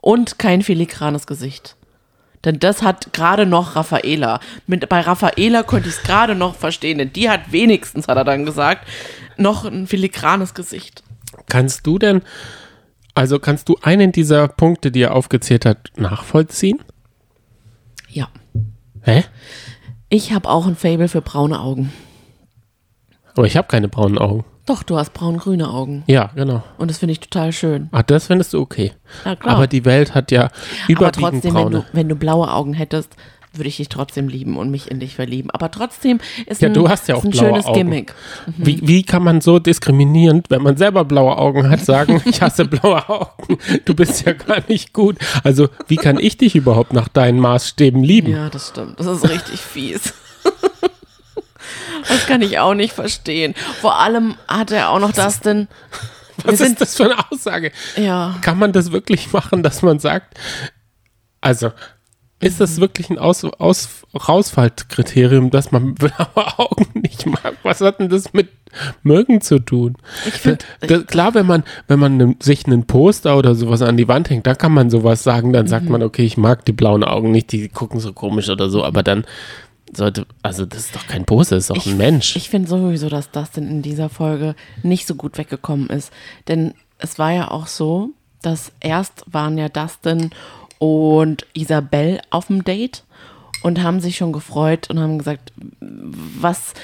Und 0.00 0.38
kein 0.38 0.62
filigranes 0.62 1.26
Gesicht. 1.26 1.76
Denn 2.48 2.60
das 2.60 2.80
hat 2.80 3.12
gerade 3.12 3.44
noch 3.44 3.76
Raffaela. 3.76 4.40
Mit, 4.66 4.88
bei 4.88 5.00
Raffaela 5.00 5.62
konnte 5.64 5.90
ich 5.90 5.96
es 5.96 6.02
gerade 6.02 6.34
noch 6.34 6.54
verstehen, 6.54 6.96
denn 6.96 7.12
die 7.12 7.28
hat 7.28 7.52
wenigstens, 7.52 8.08
hat 8.08 8.16
er 8.16 8.24
dann 8.24 8.46
gesagt, 8.46 8.88
noch 9.36 9.66
ein 9.66 9.86
filigranes 9.86 10.54
Gesicht. 10.54 11.02
Kannst 11.50 11.86
du 11.86 11.98
denn, 11.98 12.22
also 13.14 13.38
kannst 13.38 13.68
du 13.68 13.76
einen 13.82 14.12
dieser 14.12 14.48
Punkte, 14.48 14.90
die 14.90 15.02
er 15.02 15.14
aufgezählt 15.14 15.66
hat, 15.66 15.90
nachvollziehen? 15.98 16.78
Ja. 18.08 18.30
Hä? 19.02 19.24
Ich 20.08 20.32
habe 20.32 20.48
auch 20.48 20.66
ein 20.66 20.74
Fable 20.74 21.08
für 21.08 21.20
braune 21.20 21.60
Augen. 21.60 21.92
Aber 23.34 23.46
ich 23.46 23.58
habe 23.58 23.68
keine 23.68 23.88
braunen 23.88 24.16
Augen. 24.16 24.46
Doch, 24.68 24.82
du 24.82 24.98
hast 24.98 25.14
braun-grüne 25.14 25.68
Augen. 25.70 26.04
Ja, 26.06 26.30
genau. 26.34 26.62
Und 26.76 26.90
das 26.90 26.98
finde 26.98 27.12
ich 27.12 27.20
total 27.20 27.52
schön. 27.52 27.88
Ah, 27.90 28.02
das 28.02 28.26
findest 28.26 28.52
du 28.52 28.60
okay. 28.60 28.92
Ja, 29.24 29.34
klar. 29.34 29.56
Aber 29.56 29.66
die 29.66 29.86
Welt 29.86 30.14
hat 30.14 30.30
ja 30.30 30.42
Aber 30.44 30.52
überwiegend 30.88 31.16
trotzdem, 31.16 31.54
wenn 31.54 31.62
braune. 31.62 31.76
du, 31.78 31.84
wenn 31.94 32.08
du 32.10 32.14
blaue 32.16 32.52
Augen 32.52 32.74
hättest, 32.74 33.16
würde 33.54 33.68
ich 33.68 33.78
dich 33.78 33.88
trotzdem 33.88 34.28
lieben 34.28 34.58
und 34.58 34.70
mich 34.70 34.90
in 34.90 35.00
dich 35.00 35.14
verlieben. 35.16 35.50
Aber 35.50 35.70
trotzdem 35.70 36.20
ist 36.44 36.60
Ja, 36.60 36.68
ein, 36.68 36.74
du 36.74 36.86
hast 36.90 37.08
ja 37.08 37.14
auch 37.14 37.24
ein 37.24 37.32
schönes 37.32 37.64
Augen. 37.64 37.78
Gimmick. 37.78 38.14
Wie, 38.58 38.86
wie 38.86 39.04
kann 39.04 39.24
man 39.24 39.40
so 39.40 39.58
diskriminierend, 39.58 40.50
wenn 40.50 40.62
man 40.62 40.76
selber 40.76 41.06
blaue 41.06 41.38
Augen 41.38 41.70
hat, 41.70 41.80
sagen, 41.80 42.20
ich 42.26 42.42
hasse 42.42 42.66
blaue 42.66 43.08
Augen, 43.08 43.56
du 43.86 43.94
bist 43.94 44.26
ja 44.26 44.34
gar 44.34 44.62
nicht 44.68 44.92
gut. 44.92 45.16
Also, 45.44 45.68
wie 45.86 45.96
kann 45.96 46.18
ich 46.18 46.36
dich 46.36 46.54
überhaupt 46.56 46.92
nach 46.92 47.08
deinen 47.08 47.40
Maßstäben 47.40 48.02
lieben? 48.04 48.32
Ja, 48.32 48.50
das 48.50 48.68
stimmt. 48.68 49.00
Das 49.00 49.06
ist 49.06 49.28
richtig 49.28 49.60
fies. 49.60 50.12
Das 52.08 52.26
kann 52.26 52.42
ich 52.42 52.58
auch 52.58 52.74
nicht 52.74 52.92
verstehen. 52.92 53.54
Vor 53.80 53.98
allem 53.98 54.34
hat 54.46 54.70
er 54.70 54.90
auch 54.90 54.98
noch 55.00 55.12
das 55.12 55.40
denn. 55.40 55.68
Was 56.44 56.60
ist 56.60 56.80
das 56.80 56.96
für 56.96 57.04
eine 57.04 57.16
Aussage? 57.30 57.72
ja, 57.96 58.36
Kann 58.42 58.58
man 58.58 58.72
das 58.72 58.92
wirklich 58.92 59.32
machen, 59.32 59.62
dass 59.62 59.82
man 59.82 59.98
sagt, 59.98 60.38
also, 61.40 61.70
ist 62.40 62.60
das 62.60 62.80
wirklich 62.80 63.10
ein 63.10 63.18
Aus, 63.18 63.42
Aus, 63.44 63.88
Rausfallkriterium, 64.14 65.50
dass 65.50 65.72
man 65.72 65.94
blaue 65.96 66.58
Augen 66.58 66.86
nicht 66.94 67.26
mag? 67.26 67.54
Was 67.62 67.80
hat 67.80 67.98
denn 68.00 68.08
das 68.08 68.32
mit 68.32 68.48
mögen 69.02 69.40
zu 69.40 69.58
tun? 69.58 69.96
ich 70.26 70.34
finde, 70.34 70.58
Das, 70.80 71.06
klar, 71.06 71.34
wenn 71.34 71.46
man, 71.46 71.64
wenn 71.88 71.98
man 71.98 72.36
sich 72.40 72.66
einen 72.66 72.86
Poster 72.86 73.36
oder 73.36 73.54
sowas 73.54 73.82
an 73.82 73.96
die 73.96 74.08
Wand 74.08 74.30
hängt, 74.30 74.46
da 74.46 74.54
kann 74.54 74.72
man 74.72 74.90
sowas 74.90 75.22
sagen, 75.22 75.52
dann 75.52 75.64
Mhm. 75.64 75.68
sagt 75.70 75.88
man, 75.88 76.02
okay, 76.02 76.24
ich 76.24 76.36
mag 76.36 76.64
die 76.64 76.72
blauen 76.72 77.02
Augen 77.02 77.30
nicht, 77.30 77.50
die 77.52 77.68
gucken 77.68 77.98
so 77.98 78.12
komisch 78.12 78.48
oder 78.50 78.68
so, 78.70 78.84
aber 78.84 79.02
dann 79.02 79.24
sollte, 79.94 80.26
also 80.42 80.66
das 80.66 80.80
ist 80.80 80.96
doch 80.96 81.06
kein 81.06 81.24
Poster, 81.24 81.56
das 81.56 81.70
ist 81.70 81.76
doch 81.76 81.86
ein 81.86 81.96
Mensch. 81.96 82.36
Ich 82.36 82.50
finde 82.50 82.68
sowieso, 82.68 83.08
dass 83.08 83.30
Dustin 83.30 83.68
in 83.68 83.82
dieser 83.82 84.08
Folge 84.08 84.54
nicht 84.82 85.06
so 85.06 85.14
gut 85.14 85.38
weggekommen 85.38 85.88
ist. 85.88 86.12
Denn 86.48 86.74
es 86.98 87.18
war 87.18 87.32
ja 87.32 87.50
auch 87.50 87.66
so, 87.66 88.10
dass 88.42 88.72
erst 88.80 89.24
waren 89.26 89.58
ja 89.58 89.68
Dustin 89.68 90.30
und 90.78 91.46
Isabel 91.54 92.20
auf 92.30 92.46
dem 92.46 92.64
Date 92.64 93.04
und 93.62 93.82
haben 93.82 94.00
sich 94.00 94.16
schon 94.16 94.32
gefreut 94.32 94.88
und 94.90 95.00
haben 95.00 95.18
gesagt, 95.18 95.52
was, 95.80 96.74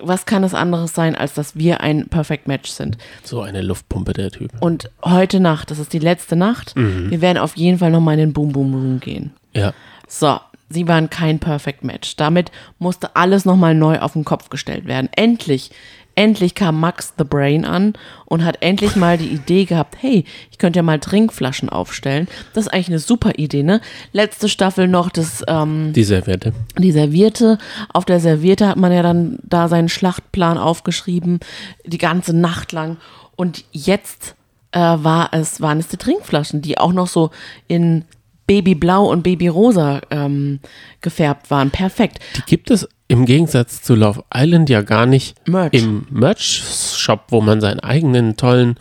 was 0.00 0.26
kann 0.26 0.44
es 0.44 0.54
anderes 0.54 0.94
sein, 0.94 1.16
als 1.16 1.34
dass 1.34 1.56
wir 1.56 1.80
ein 1.80 2.08
Perfect 2.08 2.46
Match 2.46 2.70
sind. 2.70 2.96
so 3.24 3.40
eine 3.40 3.62
Luftpumpe, 3.62 4.12
der 4.12 4.30
Typ. 4.30 4.52
Und 4.60 4.90
heute 5.04 5.40
Nacht, 5.40 5.70
das 5.70 5.78
ist 5.78 5.92
die 5.92 5.98
letzte 5.98 6.36
Nacht, 6.36 6.76
wir 6.76 7.20
werden 7.20 7.38
auf 7.38 7.56
jeden 7.56 7.78
Fall 7.78 7.90
nochmal 7.90 8.14
in 8.14 8.20
den 8.20 8.32
Boom 8.32 8.52
Boom 8.52 8.74
Room 8.74 9.00
gehen. 9.00 9.32
Ja. 9.52 9.72
So, 10.06 10.38
sie 10.68 10.88
waren 10.88 11.10
kein 11.10 11.38
Perfect 11.38 11.84
Match. 11.84 12.16
Damit 12.16 12.50
musste 12.78 13.16
alles 13.16 13.44
nochmal 13.44 13.74
neu 13.74 13.98
auf 13.98 14.14
den 14.14 14.24
Kopf 14.24 14.50
gestellt 14.50 14.86
werden. 14.86 15.08
Endlich, 15.14 15.70
endlich 16.14 16.54
kam 16.54 16.80
Max 16.80 17.14
the 17.18 17.24
Brain 17.24 17.64
an 17.64 17.94
und 18.26 18.44
hat 18.44 18.58
endlich 18.62 18.96
mal 18.96 19.18
die 19.18 19.28
Idee 19.28 19.64
gehabt, 19.64 19.96
hey, 20.00 20.24
ich 20.50 20.58
könnte 20.58 20.78
ja 20.78 20.82
mal 20.82 21.00
Trinkflaschen 21.00 21.68
aufstellen. 21.68 22.28
Das 22.52 22.66
ist 22.66 22.72
eigentlich 22.72 22.88
eine 22.88 22.98
super 22.98 23.32
Idee, 23.36 23.62
ne? 23.62 23.80
Letzte 24.12 24.48
Staffel 24.48 24.88
noch 24.88 25.10
das, 25.10 25.42
ähm, 25.48 25.92
Die 25.92 26.04
Serviette. 26.04 26.52
die 26.78 26.92
Serviette. 26.92 27.58
Auf 27.92 28.04
der 28.04 28.20
Serviette 28.20 28.68
hat 28.68 28.76
man 28.76 28.92
ja 28.92 29.02
dann 29.02 29.38
da 29.42 29.68
seinen 29.68 29.88
Schlachtplan 29.88 30.58
aufgeschrieben, 30.58 31.40
die 31.84 31.98
ganze 31.98 32.34
Nacht 32.34 32.72
lang. 32.72 32.96
Und 33.36 33.64
jetzt 33.72 34.36
äh, 34.70 34.78
war 34.78 35.30
es, 35.32 35.60
waren 35.60 35.78
es 35.78 35.88
die 35.88 35.96
Trinkflaschen, 35.96 36.62
die 36.62 36.78
auch 36.78 36.92
noch 36.92 37.08
so 37.08 37.30
in 37.68 38.04
Babyblau 38.46 39.04
und 39.10 39.22
Babyrosa 39.22 40.00
ähm, 40.10 40.60
gefärbt 41.00 41.50
waren. 41.50 41.70
Perfekt. 41.70 42.18
Die 42.36 42.42
gibt 42.42 42.70
es 42.70 42.88
im 43.08 43.24
Gegensatz 43.26 43.82
zu 43.82 43.94
Love 43.94 44.24
Island 44.34 44.68
ja 44.70 44.82
gar 44.82 45.06
nicht 45.06 45.36
Merch. 45.48 45.72
im 45.72 46.06
Merch-Shop, 46.10 47.24
wo 47.28 47.40
man 47.40 47.60
seinen 47.60 47.80
eigenen 47.80 48.36
tollen, 48.36 48.76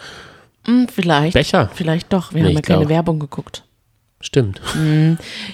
Hm, 0.66 0.88
vielleicht. 0.88 1.34
Becher. 1.34 1.70
Vielleicht 1.74 2.14
doch. 2.14 2.34
Wir 2.34 2.42
Nee, 2.44 2.50
haben 2.50 2.56
ja 2.56 2.62
keine 2.62 2.80
glaub. 2.82 2.90
Werbung 2.90 3.20
geguckt. 3.20 3.64
stimmt. 4.22 4.62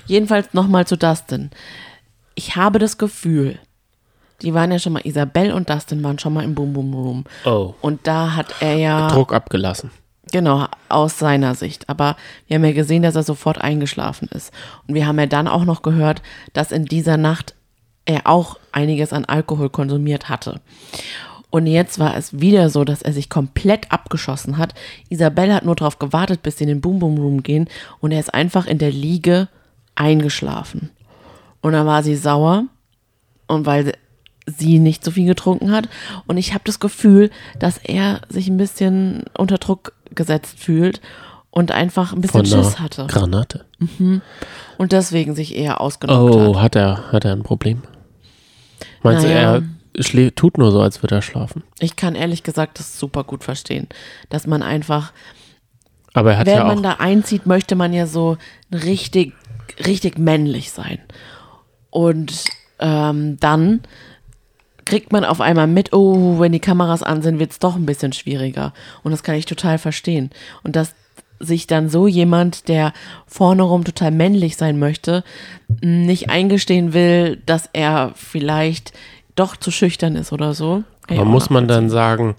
Jedenfalls 0.05 0.53
nochmal 0.53 0.85
zu 0.85 0.97
Dustin. 0.97 1.49
Ich 2.35 2.55
habe 2.55 2.77
das 2.77 2.99
Gefühl, 2.99 3.57
die 4.43 4.53
waren 4.53 4.71
ja 4.71 4.77
schon 4.77 4.93
mal, 4.93 5.01
Isabel 5.05 5.51
und 5.51 5.67
Dustin 5.69 6.03
waren 6.03 6.19
schon 6.19 6.33
mal 6.33 6.43
im 6.43 6.53
Boom 6.53 6.73
Boom 6.73 6.93
Room. 6.93 7.23
Oh. 7.43 7.73
Und 7.81 8.05
da 8.05 8.35
hat 8.35 8.53
er 8.59 8.75
ja. 8.75 9.07
Druck 9.07 9.33
abgelassen. 9.33 9.89
Genau, 10.31 10.67
aus 10.89 11.17
seiner 11.17 11.55
Sicht. 11.55 11.89
Aber 11.89 12.15
wir 12.47 12.55
haben 12.55 12.65
ja 12.65 12.73
gesehen, 12.73 13.03
dass 13.03 13.15
er 13.15 13.23
sofort 13.23 13.59
eingeschlafen 13.59 14.27
ist. 14.29 14.51
Und 14.87 14.95
wir 14.95 15.07
haben 15.07 15.19
ja 15.19 15.25
dann 15.25 15.47
auch 15.47 15.65
noch 15.65 15.81
gehört, 15.81 16.21
dass 16.53 16.71
in 16.71 16.85
dieser 16.85 17.17
Nacht 17.17 17.55
er 18.05 18.27
auch 18.27 18.59
einiges 18.71 19.13
an 19.13 19.25
Alkohol 19.25 19.69
konsumiert 19.69 20.29
hatte. 20.29 20.61
Und 21.51 21.65
jetzt 21.65 21.97
war 21.97 22.15
es 22.15 22.39
wieder 22.39 22.69
so, 22.69 22.83
dass 22.83 23.01
er 23.01 23.13
sich 23.13 23.29
komplett 23.29 23.91
abgeschossen 23.91 24.57
hat. 24.57 24.75
Isabelle 25.09 25.55
hat 25.55 25.65
nur 25.65 25.75
darauf 25.75 25.97
gewartet, 25.97 26.43
bis 26.43 26.57
sie 26.57 26.65
in 26.65 26.69
den 26.69 26.81
Boom 26.81 26.99
Boom 26.99 27.17
Room 27.17 27.43
gehen. 27.43 27.67
Und 27.99 28.11
er 28.11 28.19
ist 28.19 28.33
einfach 28.33 28.67
in 28.67 28.77
der 28.77 28.91
Liege 28.91 29.47
eingeschlafen. 29.95 30.91
Und 31.61 31.73
dann 31.73 31.87
war 31.87 32.03
sie 32.03 32.15
sauer. 32.15 32.65
Und 33.47 33.65
weil 33.65 33.93
sie 34.45 34.79
nicht 34.79 35.03
so 35.03 35.11
viel 35.11 35.25
getrunken 35.25 35.71
hat. 35.71 35.89
Und 36.27 36.37
ich 36.37 36.53
habe 36.53 36.63
das 36.65 36.79
Gefühl, 36.79 37.29
dass 37.57 37.77
er 37.77 38.21
sich 38.29 38.47
ein 38.47 38.57
bisschen 38.57 39.23
unter 39.37 39.57
Druck 39.57 39.93
gesetzt 40.15 40.59
fühlt 40.59 41.01
und 41.51 41.71
einfach 41.71 42.13
ein 42.13 42.21
bisschen 42.21 42.45
Schiss 42.45 42.79
hatte. 42.79 43.07
Granate. 43.07 43.65
Und 44.77 44.91
deswegen 44.91 45.35
sich 45.35 45.55
eher 45.55 45.81
ausgenockt 45.81 46.35
Oh, 46.35 46.55
hat. 46.55 46.61
hat 46.63 46.75
er, 46.75 47.11
hat 47.11 47.25
er 47.25 47.31
ein 47.33 47.43
Problem? 47.43 47.81
Meinst 49.01 49.25
Naja. 49.25 49.59
du, 49.59 50.21
er 50.21 50.35
tut 50.35 50.57
nur 50.57 50.71
so, 50.71 50.81
als 50.81 51.01
würde 51.01 51.15
er 51.15 51.21
schlafen? 51.21 51.63
Ich 51.79 51.95
kann 51.95 52.15
ehrlich 52.15 52.43
gesagt 52.43 52.79
das 52.79 52.99
super 52.99 53.23
gut 53.23 53.43
verstehen. 53.43 53.87
Dass 54.29 54.45
man 54.45 54.61
einfach, 54.61 55.11
Aber 56.13 56.33
er 56.33 56.37
hat 56.39 56.47
wenn 56.47 56.57
ja 56.57 56.63
man 56.65 56.83
da 56.83 56.93
einzieht, 56.99 57.45
möchte 57.45 57.75
man 57.75 57.93
ja 57.93 58.05
so 58.05 58.37
richtig, 58.71 59.33
richtig 59.85 60.17
männlich 60.19 60.71
sein. 60.71 60.99
Und 61.89 62.43
ähm, 62.79 63.37
dann 63.39 63.81
kriegt 64.89 65.11
man 65.11 65.23
auf 65.23 65.39
einmal 65.41 65.67
mit, 65.67 65.93
oh, 65.93 66.39
wenn 66.39 66.51
die 66.51 66.59
Kameras 66.59 67.03
an 67.03 67.21
sind, 67.21 67.39
wird 67.39 67.51
es 67.51 67.59
doch 67.59 67.75
ein 67.75 67.85
bisschen 67.85 68.11
schwieriger. 68.13 68.73
Und 69.03 69.11
das 69.11 69.23
kann 69.23 69.35
ich 69.35 69.45
total 69.45 69.77
verstehen. 69.77 70.31
Und 70.63 70.75
dass 70.75 70.93
sich 71.39 71.67
dann 71.67 71.87
so 71.89 72.07
jemand, 72.07 72.67
der 72.67 72.91
vorne 73.27 73.63
rum 73.63 73.83
total 73.85 74.11
männlich 74.11 74.57
sein 74.57 74.77
möchte, 74.79 75.23
nicht 75.81 76.29
eingestehen 76.29 76.91
will, 76.93 77.37
dass 77.45 77.69
er 77.71 78.11
vielleicht 78.15 78.91
doch 79.35 79.55
zu 79.55 79.71
schüchtern 79.71 80.15
ist 80.15 80.33
oder 80.33 80.53
so. 80.53 80.83
Aber 81.07 81.25
muss 81.25 81.49
man 81.49 81.67
dann 81.67 81.89
sagen, 81.89 82.35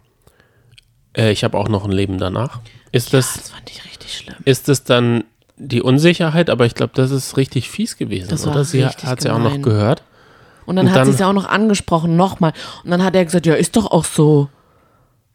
äh, 1.17 1.31
ich 1.31 1.45
habe 1.45 1.57
auch 1.57 1.69
noch 1.69 1.85
ein 1.85 1.93
Leben 1.93 2.19
danach? 2.19 2.61
Ist 2.93 3.15
das, 3.15 3.35
Das 3.35 3.51
fand 3.51 3.71
ich 3.71 3.85
richtig 3.85 4.15
schlimm. 4.15 4.35
ist 4.45 4.69
das 4.69 4.85
dann 4.85 5.25
die 5.57 5.81
Unsicherheit? 5.83 6.51
Aber 6.51 6.67
ich 6.67 6.75
glaube, 6.75 6.93
das 6.95 7.11
ist 7.11 7.37
richtig 7.37 7.71
fies 7.71 7.97
gewesen, 7.97 8.29
Das 8.29 8.47
oder? 8.47 8.65
Sie 8.65 8.85
hat 8.85 9.19
es 9.19 9.25
ja 9.25 9.35
auch 9.35 9.39
noch 9.39 9.63
gehört. 9.63 10.03
Und 10.71 10.77
dann 10.77 10.87
Und 10.87 10.93
hat 10.93 11.05
sie 11.05 11.11
es 11.11 11.19
ja 11.19 11.29
auch 11.29 11.33
noch 11.33 11.49
angesprochen, 11.49 12.15
nochmal. 12.15 12.53
Und 12.85 12.93
dann 12.93 13.03
hat 13.03 13.17
er 13.17 13.25
gesagt, 13.25 13.45
ja, 13.45 13.55
ist 13.55 13.75
doch 13.75 13.91
auch 13.91 14.05
so. 14.05 14.49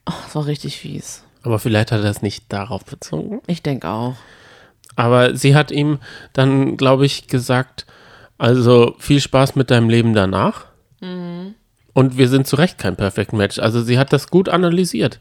Oh, 0.06 0.14
das 0.24 0.34
war 0.34 0.46
richtig 0.46 0.78
fies. 0.78 1.24
Aber 1.44 1.60
vielleicht 1.60 1.92
hat 1.92 2.06
er 2.06 2.10
es 2.10 2.22
nicht 2.22 2.46
darauf 2.54 2.86
bezogen. 2.86 3.42
Ich 3.46 3.62
denke 3.62 3.90
auch. 3.90 4.16
Aber 4.96 5.36
sie 5.36 5.54
hat 5.54 5.72
ihm 5.72 6.00
dann, 6.32 6.78
glaube 6.78 7.06
ich, 7.06 7.28
gesagt, 7.28 7.86
also 8.38 8.96
viel 8.98 9.20
Spaß 9.20 9.58
mit 9.58 9.72
deinem 9.72 9.90
Leben 9.90 10.14
danach. 10.14 10.68
Mhm. 11.02 11.56
Und 11.92 12.18
wir 12.18 12.30
sind 12.30 12.48
zu 12.48 12.56
Recht 12.56 12.78
kein 12.78 12.96
Perfect 12.96 13.34
Match. 13.34 13.60
Also 13.60 13.82
sie 13.82 14.00
hat 14.00 14.14
das 14.14 14.30
gut 14.30 14.48
analysiert. 14.48 15.20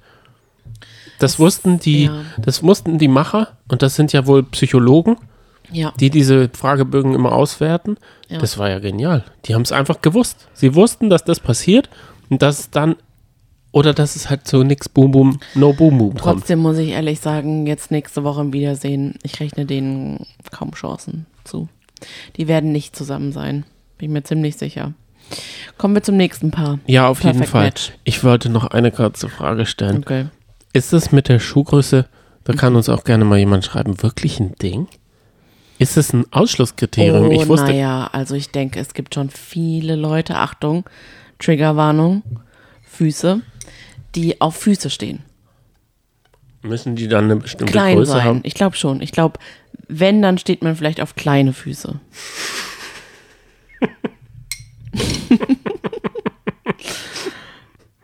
Das 1.19 1.41
wussten 1.41 1.81
die, 1.81 2.05
ja. 2.05 2.21
das 2.39 2.63
wussten 2.63 2.99
die 2.99 3.09
Macher 3.09 3.57
und 3.67 3.83
das 3.83 3.97
sind 3.97 4.13
ja 4.13 4.29
wohl 4.29 4.45
Psychologen, 4.45 5.17
Ja. 5.75 5.93
die 5.99 6.11
diese 6.11 6.49
Fragebögen 6.51 7.15
immer 7.15 7.33
auswerten. 7.33 7.97
Ja. 8.29 8.39
Das 8.39 8.59
war 8.59 8.71
ja 8.71 8.79
genial. 8.79 9.25
Die 9.45 9.55
haben 9.55 9.63
es 9.63 9.73
einfach 9.73 10.01
gewusst. 10.01 10.49
Sie 10.55 10.75
wussten, 10.75 11.11
dass 11.11 11.25
das 11.25 11.41
passiert 11.41 11.91
und 12.31 12.43
dass 12.43 12.61
es 12.61 12.71
dann 12.71 12.97
oder 13.73 13.93
dass 13.93 14.15
es 14.15 14.31
halt 14.31 14.47
zu 14.47 14.63
nix 14.63 14.89
Boom 14.89 15.11
Boom 15.11 15.41
No 15.55 15.73
Boom 15.73 15.99
Boom 15.99 16.11
kommt. 16.11 16.21
Trotzdem 16.21 16.61
muss 16.61 16.79
ich 16.79 16.91
ehrlich 16.91 17.19
sagen, 17.19 17.67
jetzt 17.67 17.91
nächste 17.91 18.23
Woche 18.23 18.41
im 18.41 18.53
Wiedersehen, 18.53 19.17
ich 19.25 19.41
rechne 19.41 19.67
denen 19.67 20.27
kaum 20.53 20.73
Chancen 20.73 21.27
zu. 21.43 21.69
Die 22.37 22.47
werden 22.47 22.71
nicht 22.71 22.95
zusammen 22.95 23.33
sein. 23.33 23.65
Bin 23.99 24.11
ich 24.11 24.13
mir 24.13 24.23
ziemlich 24.23 24.57
sicher. 24.57 24.95
Kommen 25.77 25.95
wir 25.95 26.03
zum 26.03 26.17
nächsten 26.17 26.51
Paar. 26.51 26.79
Ja, 26.87 27.09
auf 27.09 27.25
jeden 27.25 27.39
Perfect 27.39 27.51
Fall. 27.51 27.65
Match. 27.65 27.93
Ich 28.05 28.23
wollte 28.23 28.49
noch 28.49 28.67
eine 28.67 28.93
kurze 28.93 29.29
Frage 29.29 29.67
stellen. 29.67 29.99
Okay. 29.99 30.27
Ist 30.73 30.93
es 30.93 31.13
mit 31.13 31.29
der 31.29 31.39
Schuhgröße, 31.39 32.07
da 32.45 32.53
kann 32.53 32.77
uns 32.77 32.89
auch 32.89 33.05
gerne 33.05 33.25
mal 33.25 33.39
jemand 33.39 33.65
schreiben, 33.65 34.03
wirklich 34.03 34.39
ein 34.39 34.55
Ding? 34.63 34.87
Ist 35.79 35.97
es 35.97 36.13
ein 36.13 36.25
Ausschlusskriterium? 36.33 37.29
Oh, 37.29 37.33
ich 37.33 37.49
wusste. 37.49 37.69
Naja, 37.69 38.09
also 38.13 38.35
ich 38.35 38.51
denke, 38.51 38.79
es 38.79 38.95
gibt 38.95 39.15
schon 39.15 39.31
viele 39.31 39.97
Leute, 39.97 40.37
Achtung, 40.37 40.85
Triggerwarnung, 41.39 42.23
Füße, 42.85 43.41
die 44.15 44.41
auf 44.41 44.57
Füße 44.57 44.91
stehen. 44.91 45.25
Müssen 46.63 46.97
die 46.97 47.09
dann 47.09 47.25
eine 47.25 47.37
bestimmte 47.37 47.73
Klein 47.73 47.97
Größe 47.97 48.13
sein. 48.13 48.25
haben? 48.25 48.41
Ich 48.45 48.55
glaube 48.55 48.77
schon. 48.77 49.03
Ich 49.03 49.13
glaube, 49.13 49.39
wenn, 49.89 50.23
dann 50.23 50.39
steht 50.39 50.63
man 50.63 50.77
vielleicht 50.77 51.01
auf 51.01 51.15
kleine 51.17 51.53
Füße. 51.53 52.01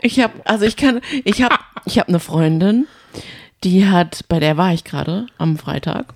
ich 0.02 0.20
habe, 0.20 0.34
also 0.44 0.66
ich 0.66 0.76
kann, 0.76 1.00
ich 1.24 1.42
habe, 1.42 1.54
ich 1.86 1.98
habe 1.98 2.08
eine 2.08 2.20
Freundin, 2.20 2.86
die 3.64 3.86
hat, 3.86 4.26
bei 4.28 4.40
der 4.40 4.56
war 4.58 4.74
ich 4.74 4.84
gerade 4.84 5.26
am 5.38 5.56
Freitag 5.56 6.12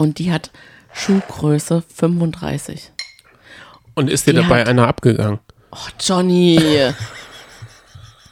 und 0.00 0.18
die 0.18 0.32
hat 0.32 0.50
Schuhgröße 0.92 1.82
35. 1.94 2.90
Und 3.94 4.08
ist 4.10 4.26
dir 4.26 4.32
Die 4.32 4.40
dabei 4.40 4.62
hat- 4.62 4.68
einer 4.68 4.88
abgegangen? 4.88 5.38
Oh, 5.72 5.76
Johnny. 6.00 6.56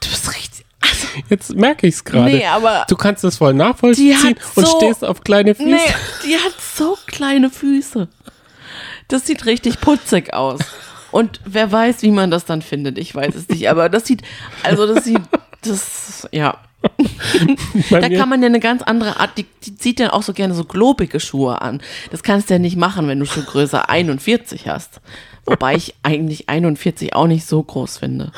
Du 0.01 0.09
bist 0.09 0.29
richtig. 0.33 0.65
Also, 0.81 1.07
Jetzt 1.29 1.55
merke 1.55 1.87
ich 1.87 1.95
es 1.95 2.03
gerade. 2.03 2.25
nee, 2.25 2.45
aber. 2.45 2.85
Du 2.89 2.95
kannst 2.95 3.23
das 3.23 3.37
voll 3.37 3.53
nachvollziehen 3.53 4.35
und 4.55 4.65
so- 4.67 4.77
stehst 4.77 5.05
auf 5.05 5.21
kleine 5.23 5.55
Füße. 5.55 5.69
Nee, 5.69 5.77
die 6.25 6.35
hat 6.35 6.53
so 6.59 6.97
kleine 7.05 7.49
Füße. 7.49 8.07
Das 9.09 9.25
sieht 9.25 9.45
richtig 9.45 9.79
putzig 9.81 10.33
aus. 10.33 10.59
Und 11.11 11.39
wer 11.45 11.71
weiß, 11.71 12.01
wie 12.03 12.11
man 12.11 12.29
das 12.31 12.45
dann 12.45 12.61
findet. 12.61 12.97
Ich 12.97 13.13
weiß 13.15 13.35
es 13.35 13.47
nicht. 13.49 13.69
Aber 13.69 13.89
das 13.89 14.05
sieht, 14.05 14.21
also 14.63 14.91
das 14.93 15.03
sieht, 15.05 15.21
das, 15.63 16.27
ja. 16.31 16.57
Da 17.89 18.09
kann 18.09 18.29
man 18.29 18.41
ja 18.41 18.47
eine 18.47 18.59
ganz 18.59 18.81
andere 18.81 19.19
Art, 19.19 19.37
die, 19.37 19.45
die 19.63 19.75
zieht 19.75 19.99
ja 19.99 20.13
auch 20.13 20.23
so 20.23 20.33
gerne 20.33 20.53
so 20.53 20.63
globige 20.63 21.19
Schuhe 21.19 21.61
an. 21.61 21.81
Das 22.11 22.23
kannst 22.23 22.49
du 22.49 22.55
ja 22.55 22.59
nicht 22.59 22.77
machen, 22.77 23.07
wenn 23.07 23.19
du 23.19 23.25
Schuhgröße 23.25 23.89
41 23.89 24.67
hast. 24.67 25.01
Wobei 25.45 25.75
ich 25.75 25.95
eigentlich 26.03 26.49
41 26.49 27.15
auch 27.15 27.27
nicht 27.27 27.45
so 27.45 27.61
groß 27.61 27.97
finde. 27.97 28.31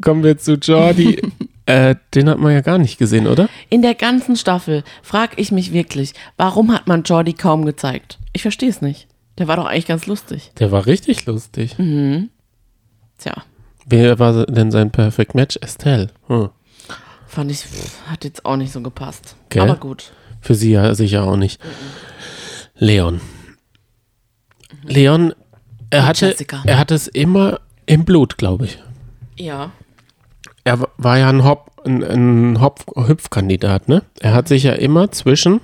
Kommen 0.00 0.24
wir 0.24 0.36
zu 0.38 0.54
Jordi. 0.54 1.22
äh, 1.66 1.94
den 2.14 2.28
hat 2.28 2.38
man 2.38 2.52
ja 2.52 2.60
gar 2.60 2.78
nicht 2.78 2.98
gesehen, 2.98 3.26
oder? 3.26 3.48
In 3.70 3.82
der 3.82 3.94
ganzen 3.94 4.36
Staffel 4.36 4.84
frage 5.02 5.34
ich 5.36 5.52
mich 5.52 5.72
wirklich, 5.72 6.12
warum 6.36 6.72
hat 6.72 6.86
man 6.86 7.02
Jordi 7.02 7.32
kaum 7.32 7.64
gezeigt? 7.64 8.18
Ich 8.32 8.42
verstehe 8.42 8.70
es 8.70 8.82
nicht. 8.82 9.06
Der 9.38 9.48
war 9.48 9.56
doch 9.56 9.66
eigentlich 9.66 9.86
ganz 9.86 10.06
lustig. 10.06 10.50
Der 10.58 10.70
war 10.72 10.86
richtig 10.86 11.26
lustig. 11.26 11.78
Mhm. 11.78 12.30
Tja, 13.18 13.42
Wer 13.88 14.18
war 14.18 14.46
denn 14.46 14.72
sein 14.72 14.90
Perfect 14.90 15.36
Match? 15.36 15.56
Estelle. 15.62 16.08
Hm. 16.26 16.50
Fand 17.26 17.50
ich, 17.50 17.64
hat 18.06 18.24
jetzt 18.24 18.44
auch 18.44 18.56
nicht 18.56 18.72
so 18.72 18.80
gepasst. 18.80 19.36
Gell? 19.48 19.62
Aber 19.62 19.76
gut. 19.76 20.12
Für 20.40 20.54
sie 20.54 20.72
ja 20.72 20.94
sicher 20.94 21.24
auch 21.24 21.36
nicht. 21.36 21.60
Leon. 22.76 23.20
Leon, 24.82 25.34
er 25.90 26.06
hatte, 26.06 26.26
Jessica. 26.26 26.62
er 26.64 26.78
hatte 26.78 26.94
es 26.94 27.08
immer 27.08 27.60
im 27.86 28.04
Blut, 28.04 28.38
glaube 28.38 28.66
ich. 28.66 28.78
Ja. 29.36 29.72
Er 30.64 30.86
war 30.96 31.18
ja 31.18 31.28
ein, 31.28 31.44
Hop, 31.44 31.70
ein, 31.84 32.02
ein 32.02 32.60
Hopf, 32.60 32.84
Hüpfkandidat, 32.96 33.88
ne? 33.88 34.02
Er 34.20 34.34
hat 34.34 34.48
sich 34.48 34.64
ja 34.64 34.72
immer 34.72 35.10
zwischen 35.12 35.60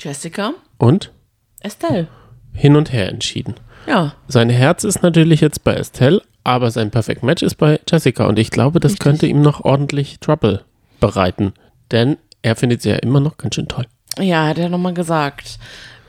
Jessica, 0.00 0.52
und 0.78 1.12
Estelle. 1.60 2.08
hin 2.52 2.76
und 2.76 2.92
her 2.92 3.08
entschieden. 3.08 3.54
Ja. 3.86 4.14
Sein 4.28 4.48
Herz 4.50 4.84
ist 4.84 5.02
natürlich 5.02 5.40
jetzt 5.40 5.64
bei 5.64 5.74
Estelle, 5.74 6.22
aber 6.48 6.70
sein 6.70 6.90
Perfect 6.90 7.22
Match 7.22 7.42
ist 7.42 7.56
bei 7.56 7.78
Jessica. 7.88 8.26
Und 8.26 8.38
ich 8.38 8.50
glaube, 8.50 8.80
das 8.80 8.92
Richtig. 8.92 9.04
könnte 9.04 9.26
ihm 9.26 9.42
noch 9.42 9.64
ordentlich 9.64 10.18
Trouble 10.18 10.64
bereiten. 10.98 11.52
Denn 11.90 12.16
er 12.40 12.56
findet 12.56 12.80
sie 12.80 12.88
ja 12.88 12.96
immer 12.96 13.20
noch 13.20 13.36
ganz 13.36 13.54
schön 13.54 13.68
toll. 13.68 13.84
Ja, 14.18 14.46
hat 14.46 14.58
er 14.58 14.70
nochmal 14.70 14.94
gesagt. 14.94 15.58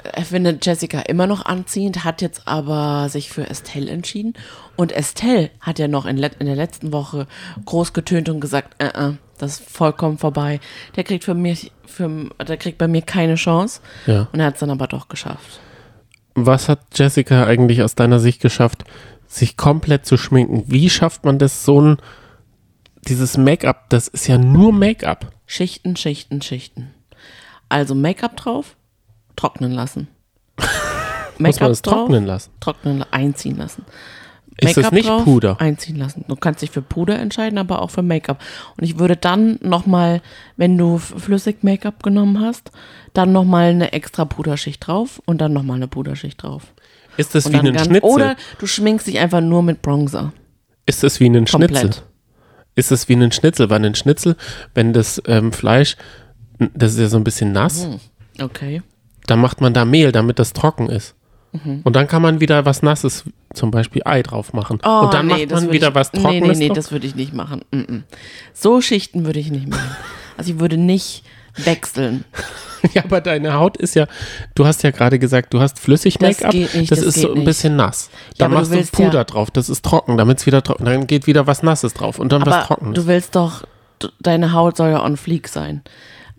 Er 0.01 0.23
findet 0.23 0.65
Jessica 0.65 0.99
immer 1.01 1.27
noch 1.27 1.45
anziehend, 1.45 2.05
hat 2.05 2.21
jetzt 2.21 2.47
aber 2.47 3.09
sich 3.09 3.29
für 3.29 3.49
Estelle 3.49 3.91
entschieden. 3.91 4.33
Und 4.77 4.93
Estelle 4.93 5.49
hat 5.59 5.77
ja 5.77 5.89
noch 5.89 6.05
in, 6.05 6.17
in 6.17 6.45
der 6.45 6.55
letzten 6.55 6.93
Woche 6.93 7.27
groß 7.65 7.91
getönt 7.91 8.29
und 8.29 8.39
gesagt, 8.39 8.81
äh, 8.81 8.87
äh, 8.87 9.13
das 9.37 9.59
ist 9.59 9.69
vollkommen 9.69 10.17
vorbei. 10.17 10.61
Der 10.95 11.03
kriegt 11.03 11.25
für 11.25 11.33
mich, 11.33 11.73
für, 11.85 12.29
der 12.47 12.55
kriegt 12.55 12.77
bei 12.77 12.87
mir 12.87 13.01
keine 13.01 13.35
Chance. 13.35 13.81
Ja. 14.07 14.29
Und 14.31 14.39
er 14.39 14.47
hat 14.47 14.53
es 14.53 14.61
dann 14.61 14.71
aber 14.71 14.87
doch 14.87 15.09
geschafft. 15.09 15.59
Was 16.35 16.69
hat 16.69 16.79
Jessica 16.95 17.45
eigentlich 17.45 17.83
aus 17.83 17.95
deiner 17.95 18.19
Sicht 18.19 18.41
geschafft, 18.41 18.85
sich 19.30 19.55
komplett 19.55 20.05
zu 20.05 20.17
schminken? 20.17 20.63
Wie 20.67 20.89
schafft 20.89 21.23
man 21.23 21.39
das 21.39 21.63
so 21.63 21.82
ein, 21.82 21.97
dieses 23.07 23.38
Make-up, 23.38 23.89
das 23.89 24.07
ist 24.09 24.27
ja 24.27 24.38
nur 24.38 24.73
Make-up. 24.73 25.32
Schichten, 25.45 25.95
Schichten, 25.95 26.41
Schichten. 26.41 26.93
Also 27.69 27.95
Make-up 27.95 28.36
drauf, 28.36 28.75
trocknen 29.36 29.71
lassen. 29.71 30.07
Muss 31.38 31.59
man 31.59 31.71
es 31.71 31.82
trocknen 31.82 32.25
lassen? 32.25 32.51
Trocknen, 32.59 33.05
einziehen 33.11 33.57
lassen. 33.57 33.86
Ist 34.61 34.75
das 34.75 34.91
nicht 34.91 35.07
drauf, 35.07 35.23
Puder? 35.23 35.61
Einziehen 35.61 35.95
lassen. 35.95 36.25
Du 36.27 36.36
kannst 36.36 36.61
dich 36.61 36.71
für 36.71 36.82
Puder 36.82 37.17
entscheiden, 37.17 37.57
aber 37.57 37.82
auch 37.82 37.91
für 37.91 38.01
Make-up. 38.01 38.39
Und 38.75 38.84
ich 38.84 38.99
würde 38.99 39.15
dann 39.15 39.57
nochmal, 39.61 40.21
wenn 40.57 40.77
du 40.77 40.97
flüssig 40.97 41.63
Make-up 41.63 42.03
genommen 42.03 42.41
hast, 42.41 42.71
dann 43.13 43.32
nochmal 43.32 43.69
eine 43.69 43.93
extra 43.93 44.25
Puderschicht 44.25 44.86
drauf 44.86 45.21
und 45.25 45.39
dann 45.39 45.53
nochmal 45.53 45.77
eine 45.77 45.88
Puderschicht 45.88 46.43
drauf. 46.43 46.73
Ist 47.20 47.36
das 47.36 47.45
Und 47.45 47.53
wie 47.53 47.57
ein 47.59 47.65
ganz- 47.74 47.86
Schnitzel? 47.88 48.09
Oder 48.09 48.36
du 48.59 48.65
schminkst 48.67 49.05
dich 49.07 49.20
einfach 49.20 49.41
nur 49.41 49.61
mit 49.61 49.82
Bronzer. 49.82 50.32
Ist 50.86 51.03
das 51.03 51.20
wie 51.20 51.28
ein 51.30 51.45
Komplett. 51.45 51.78
Schnitzel? 51.80 52.03
Ist 52.76 52.91
das 52.91 53.09
wie 53.09 53.13
ein 53.15 53.32
Schnitzel? 53.32 53.70
Weil 53.70 53.86
ein 53.86 53.95
Schnitzel, 53.95 54.36
wenn 54.74 54.93
das 54.93 55.22
ähm, 55.28 55.51
Fleisch, 55.51 55.97
das 56.74 56.93
ist 56.93 56.99
ja 56.99 57.07
so 57.09 57.17
ein 57.17 57.24
bisschen 57.24 57.51
nass, 57.51 57.84
Hm. 57.86 57.99
Okay. 58.41 58.82
dann 59.28 59.39
macht 59.41 59.59
man 59.61 59.74
da 59.74 59.84
Mehl, 59.86 60.11
damit 60.11 60.39
das 60.39 60.53
trocken 60.53 60.89
ist. 60.89 61.15
Mhm. 61.51 61.82
Und 61.84 61.95
dann 61.95 62.07
kann 62.07 62.22
man 62.22 62.39
wieder 62.39 62.65
was 62.65 62.84
Nasses, 62.84 63.24
zum 63.53 63.72
Beispiel 63.72 64.03
Ei 64.05 64.22
drauf 64.22 64.53
machen. 64.53 64.80
Oh, 64.86 65.01
und 65.05 65.13
dann 65.13 65.28
nee, 65.28 65.45
macht 65.47 65.51
man 65.51 65.72
wieder 65.72 65.89
ich, 65.89 65.95
was 65.95 66.13
Nee, 66.13 66.22
Trockenes 66.22 66.57
nee, 66.57 66.63
nee, 66.63 66.67
drauf. 66.67 66.76
das 66.78 66.91
würde 66.91 67.07
ich 67.07 67.15
nicht 67.15 67.34
machen. 67.34 67.63
Mm 67.72 67.78
-mm. 67.80 68.01
So 68.53 68.82
Schichten 68.82 69.26
würde 69.26 69.39
ich 69.39 69.49
nicht 69.51 69.67
machen. 69.67 69.89
Also 70.38 70.53
ich 70.53 70.59
würde 70.59 70.78
nicht 70.78 71.24
wechseln. 71.66 72.24
Ja, 72.93 73.03
aber 73.03 73.20
deine 73.20 73.55
Haut 73.55 73.76
ist 73.76 73.93
ja, 73.95 74.07
du 74.55 74.66
hast 74.66 74.84
ja 74.84 74.91
gerade 74.91 75.20
gesagt, 75.20 75.53
du 75.53 75.60
hast 75.60 75.80
flüssig 75.80 76.14
Das 76.18 76.39
Make-up, 76.39 76.53
nicht, 76.53 76.89
das, 76.89 76.99
das 76.99 77.07
ist 77.10 77.20
so 77.20 77.28
ein 77.28 77.34
nicht. 77.34 77.43
bisschen 77.43 77.76
nass. 77.76 78.10
Ja, 78.14 78.34
Da 78.38 78.47
du 78.47 78.53
machst 78.53 78.72
du 78.72 78.76
willst 78.78 78.91
Puder 78.93 79.14
ja- 79.16 79.24
drauf, 79.26 79.51
das 79.51 79.68
ist 79.68 79.84
trocken, 79.84 80.16
damit 80.18 80.39
es 80.39 80.45
wieder 80.45 80.64
trocken, 80.64 80.86
dann 80.86 81.05
geht 81.05 81.28
wieder 81.28 81.45
was 81.45 81.62
Nasses 81.62 81.93
drauf 81.93 82.20
und 82.20 82.32
dann 82.32 82.45
was 82.45 82.53
Aber 82.53 82.64
Trockenes. 82.68 82.93
du 82.95 83.05
willst 83.05 83.36
doch, 83.36 83.64
deine 84.22 84.53
Haut 84.53 84.78
soll 84.78 84.91
ja 84.91 85.03
on 85.03 85.18
fleek 85.18 85.49
sein. 85.49 85.82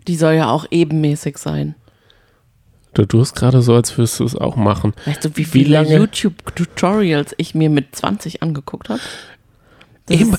Die 0.07 0.15
soll 0.15 0.33
ja 0.33 0.49
auch 0.49 0.65
ebenmäßig 0.71 1.37
sein. 1.37 1.75
Du 2.95 3.05
tust 3.05 3.35
gerade 3.35 3.61
so, 3.61 3.75
als 3.75 3.95
würdest 3.95 4.19
du 4.19 4.23
es 4.25 4.35
auch 4.35 4.55
machen. 4.55 4.93
Weißt 5.05 5.23
du, 5.23 5.29
wie 5.35 5.45
viele 5.45 5.79
YouTube-Tutorials 5.83 7.35
ich 7.37 7.53
mir 7.53 7.69
mit 7.69 7.95
20 7.95 8.41
angeguckt 8.41 8.89
habe? 8.89 8.99
Eben, 10.09 10.35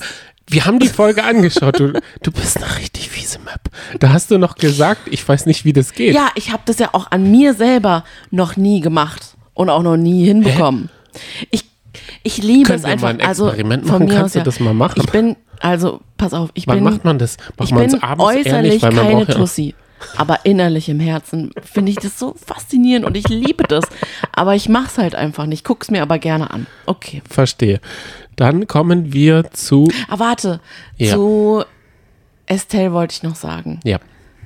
wir 0.47 0.65
haben 0.65 0.79
die 0.79 0.87
Folge 0.87 1.23
angeschaut. 1.23 1.79
Du, 1.79 1.93
du 2.21 2.31
bist 2.31 2.57
eine 2.57 2.77
richtig 2.77 3.09
fiese 3.09 3.39
Map. 3.39 3.61
Da 3.99 4.09
hast 4.11 4.29
du 4.31 4.37
noch 4.37 4.55
gesagt, 4.55 5.01
ich 5.09 5.27
weiß 5.27 5.45
nicht, 5.45 5.65
wie 5.65 5.73
das 5.73 5.93
geht. 5.93 6.13
Ja, 6.13 6.29
ich 6.35 6.51
habe 6.51 6.63
das 6.65 6.79
ja 6.79 6.89
auch 6.93 7.11
an 7.11 7.31
mir 7.31 7.53
selber 7.53 8.03
noch 8.29 8.57
nie 8.57 8.81
gemacht 8.81 9.35
und 9.53 9.69
auch 9.69 9.83
noch 9.83 9.97
nie 9.97 10.25
hinbekommen. 10.25 10.89
Ich, 11.51 11.65
ich 12.23 12.37
liebe 12.37 12.67
Können 12.67 12.79
es 12.79 12.83
wir 12.83 12.91
einfach. 12.91 13.07
mal 13.07 13.13
ein 13.13 13.21
also 13.21 13.47
Experiment 13.47 13.85
von 13.85 14.05
machen? 14.05 14.15
Kannst 14.15 14.35
du 14.35 14.39
ja. 14.39 14.45
das 14.45 14.59
mal 14.59 14.73
machen? 14.73 15.01
Ich 15.03 15.11
bin, 15.11 15.35
also 15.59 16.01
pass 16.17 16.33
auf, 16.33 16.49
ich 16.53 16.67
Wann 16.67 16.77
bin, 16.77 16.83
macht 16.83 17.05
man 17.05 17.19
das? 17.19 17.37
Macht 17.57 17.69
ich 17.69 17.75
man 17.75 17.85
es 17.85 17.93
bin 17.93 18.03
abends 18.03 18.25
äußerlich 18.25 18.47
ehrlich, 18.47 18.81
weil 18.81 18.93
man 18.93 19.07
keine 19.07 19.27
Tussi. 19.27 19.75
Aber 20.17 20.45
innerlich 20.45 20.89
im 20.89 20.99
Herzen 20.99 21.51
finde 21.61 21.91
ich 21.91 21.97
das 21.97 22.19
so 22.19 22.35
faszinierend 22.45 23.05
und 23.05 23.15
ich 23.15 23.29
liebe 23.29 23.63
das. 23.63 23.85
Aber 24.33 24.55
ich 24.55 24.69
mache 24.69 24.87
es 24.87 24.97
halt 24.97 25.15
einfach 25.15 25.45
nicht. 25.45 25.63
Guck's 25.63 25.89
mir 25.91 26.01
aber 26.01 26.19
gerne 26.19 26.51
an. 26.51 26.67
Okay. 26.85 27.21
Verstehe. 27.29 27.79
Dann 28.35 28.67
kommen 28.67 29.13
wir 29.13 29.51
zu. 29.51 29.89
Ah, 30.07 30.19
warte. 30.19 30.59
Ja. 30.97 31.13
Zu 31.13 31.63
Estelle 32.45 32.93
wollte 32.93 33.13
ich 33.13 33.23
noch 33.23 33.35
sagen. 33.35 33.79
Ja. 33.83 33.99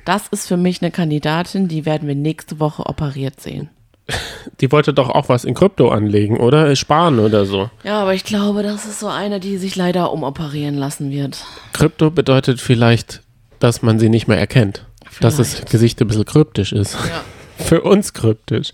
Das 0.06 0.28
ist 0.30 0.48
für 0.48 0.58
mich 0.58 0.82
eine 0.82 0.92
Kandidatin, 0.92 1.68
die 1.68 1.86
werden 1.86 2.08
wir 2.08 2.16
nächste 2.16 2.60
Woche 2.60 2.86
operiert 2.86 3.42
sehen. 3.42 3.70
Die 4.62 4.72
wollte 4.72 4.94
doch 4.94 5.10
auch 5.10 5.28
was 5.28 5.44
in 5.44 5.54
Krypto 5.54 5.90
anlegen, 5.90 6.38
oder? 6.38 6.74
Sparen 6.78 7.20
oder 7.20 7.46
so. 7.46 7.70
Ja, 7.84 8.02
aber 8.02 8.14
ich 8.14 8.24
glaube, 8.24 8.64
das 8.64 8.86
ist 8.86 9.02
so 9.02 9.08
eine, 9.08 9.42
die 9.42 9.58
sich 9.58 9.76
leider 9.76 10.14
umoperieren 10.14 10.76
lassen 10.76 11.12
wird. 11.12 11.46
Krypto 11.74 12.10
bedeutet 12.10 12.62
vielleicht, 12.62 13.22
dass 13.60 13.82
man 13.82 14.00
sie 14.00 14.08
nicht 14.08 14.28
mehr 14.30 14.40
erkennt. 14.40 14.86
Dass 15.20 15.38
das 15.38 15.56
Vielleicht. 15.56 15.72
Gesicht 15.72 16.02
ein 16.02 16.08
bisschen 16.08 16.26
kryptisch 16.26 16.72
ist. 16.72 16.94
Ja. 16.94 17.24
Für 17.66 17.82
uns 17.82 18.14
kryptisch. 18.14 18.72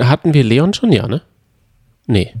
Hatten 0.00 0.34
wir 0.34 0.42
Leon 0.42 0.74
schon? 0.74 0.90
Ja, 0.90 1.06
ne? 1.06 1.22
Nee. 2.06 2.34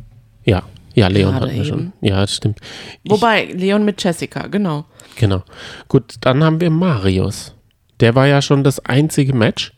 Ja. 0.44 0.64
Ja, 0.94 1.08
Leon 1.08 1.34
hatten 1.34 1.54
wir 1.54 1.64
schon. 1.64 1.92
Ja, 2.00 2.20
das 2.20 2.36
stimmt. 2.36 2.60
Ich, 3.02 3.10
Wobei, 3.10 3.46
Leon 3.46 3.84
mit 3.84 4.02
Jessica, 4.02 4.46
genau. 4.46 4.84
Genau. 5.16 5.42
Gut, 5.88 6.14
dann 6.20 6.42
haben 6.42 6.60
wir 6.60 6.70
Marius. 6.70 7.54
Der 8.00 8.14
war 8.14 8.26
ja 8.26 8.42
schon 8.42 8.64
das 8.64 8.80
einzige 8.80 9.34
Match 9.34 9.72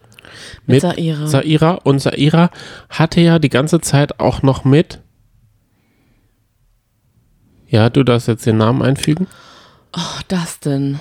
Mit 0.66 0.82
mit, 0.82 0.82
Saira. 0.82 1.26
Saira. 1.26 1.70
Und 1.84 2.00
Saira 2.00 2.50
hatte 2.90 3.20
ja 3.20 3.38
die 3.38 3.48
ganze 3.48 3.80
Zeit 3.80 4.20
auch 4.20 4.42
noch 4.42 4.64
mit. 4.64 5.00
Ja, 7.68 7.90
du 7.90 8.04
darfst 8.04 8.28
jetzt 8.28 8.46
den 8.46 8.58
Namen 8.58 8.82
einfügen. 8.82 9.26
Ach, 9.92 10.22
das 10.24 10.60
denn? 10.60 11.00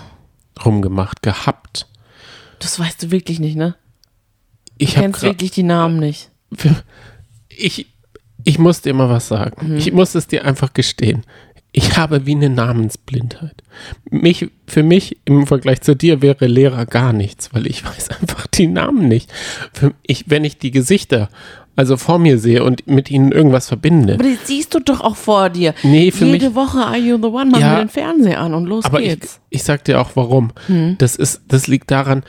Rumgemacht, 0.64 1.22
gehabt. 1.22 1.88
Das 2.60 2.80
weißt 2.80 3.04
du 3.04 3.12
wirklich 3.12 3.40
nicht, 3.40 3.56
ne? 3.56 3.76
Ich 4.78 4.94
Du 4.94 5.02
kennst 5.02 5.22
wirklich 5.22 5.52
die 5.52 5.64
Namen 5.64 6.00
nicht. 6.00 6.32
ich, 7.50 7.88
ich 8.46 8.58
muss 8.60 8.82
dir 8.82 8.94
mal 8.94 9.10
was 9.10 9.28
sagen. 9.28 9.72
Mhm. 9.72 9.78
Ich 9.78 9.92
muss 9.92 10.16
es 10.16 10.28
dir 10.28 10.46
einfach 10.46 10.74
gestehen. 10.74 11.24
ich 11.74 11.98
habe 11.98 12.26
wie 12.26 12.36
eine 12.36 12.50
Namensblindheit. 12.50 13.62
Mich, 14.10 14.50
für 14.66 14.82
mich 14.84 15.18
im 15.26 15.46
Vergleich 15.46 15.82
zu 15.82 15.94
dir 15.94 16.22
wäre 16.22 16.48
Lehrer 16.48 16.86
gar 16.86 17.12
nichts, 17.12 17.54
weil 17.54 17.68
ich 17.68 17.84
weiß 17.86 18.12
einfach 18.22 18.48
die 18.48 18.68
Namen 18.68 19.10
nicht. 19.10 19.30
Ich, 20.04 20.30
wenn 20.30 20.46
ich 20.46 20.58
die 20.58 20.72
Gesichter 20.72 21.28
also 21.78 21.98
vor 21.98 22.20
mir 22.20 22.38
sehe 22.40 22.64
und 22.64 22.88
mit 22.88 23.12
ihnen 23.12 23.34
irgendwas 23.34 23.68
verbinde. 23.68 24.14
Aber 24.14 24.24
die 24.24 24.38
siehst 24.42 24.74
du 24.74 24.80
doch 24.80 25.02
auch 25.02 25.18
vor 25.18 25.50
dir. 25.50 25.74
Nee, 25.84 26.12
für 26.12 26.24
Jede 26.24 26.46
mich. 26.48 26.56
Woche 26.56 26.78
Are 26.80 26.98
You 26.98 27.18
the 27.18 27.24
One 27.28 27.52
machen 27.52 27.60
Ja. 27.62 27.72
wir 27.76 27.80
den 27.84 27.90
Fernseher 27.90 28.40
an 28.40 28.54
und 28.54 28.66
los 28.68 28.86
Aber 28.86 29.02
ich, 29.02 29.10
geht's. 29.10 29.42
ich 29.50 29.64
sag 29.64 29.84
dir 29.84 30.00
auch 30.00 30.12
warum. 30.16 30.54
Das 31.00 31.18
ist, 31.18 31.42
das 31.50 31.68
liegt 31.68 31.92
daran, 31.92 32.24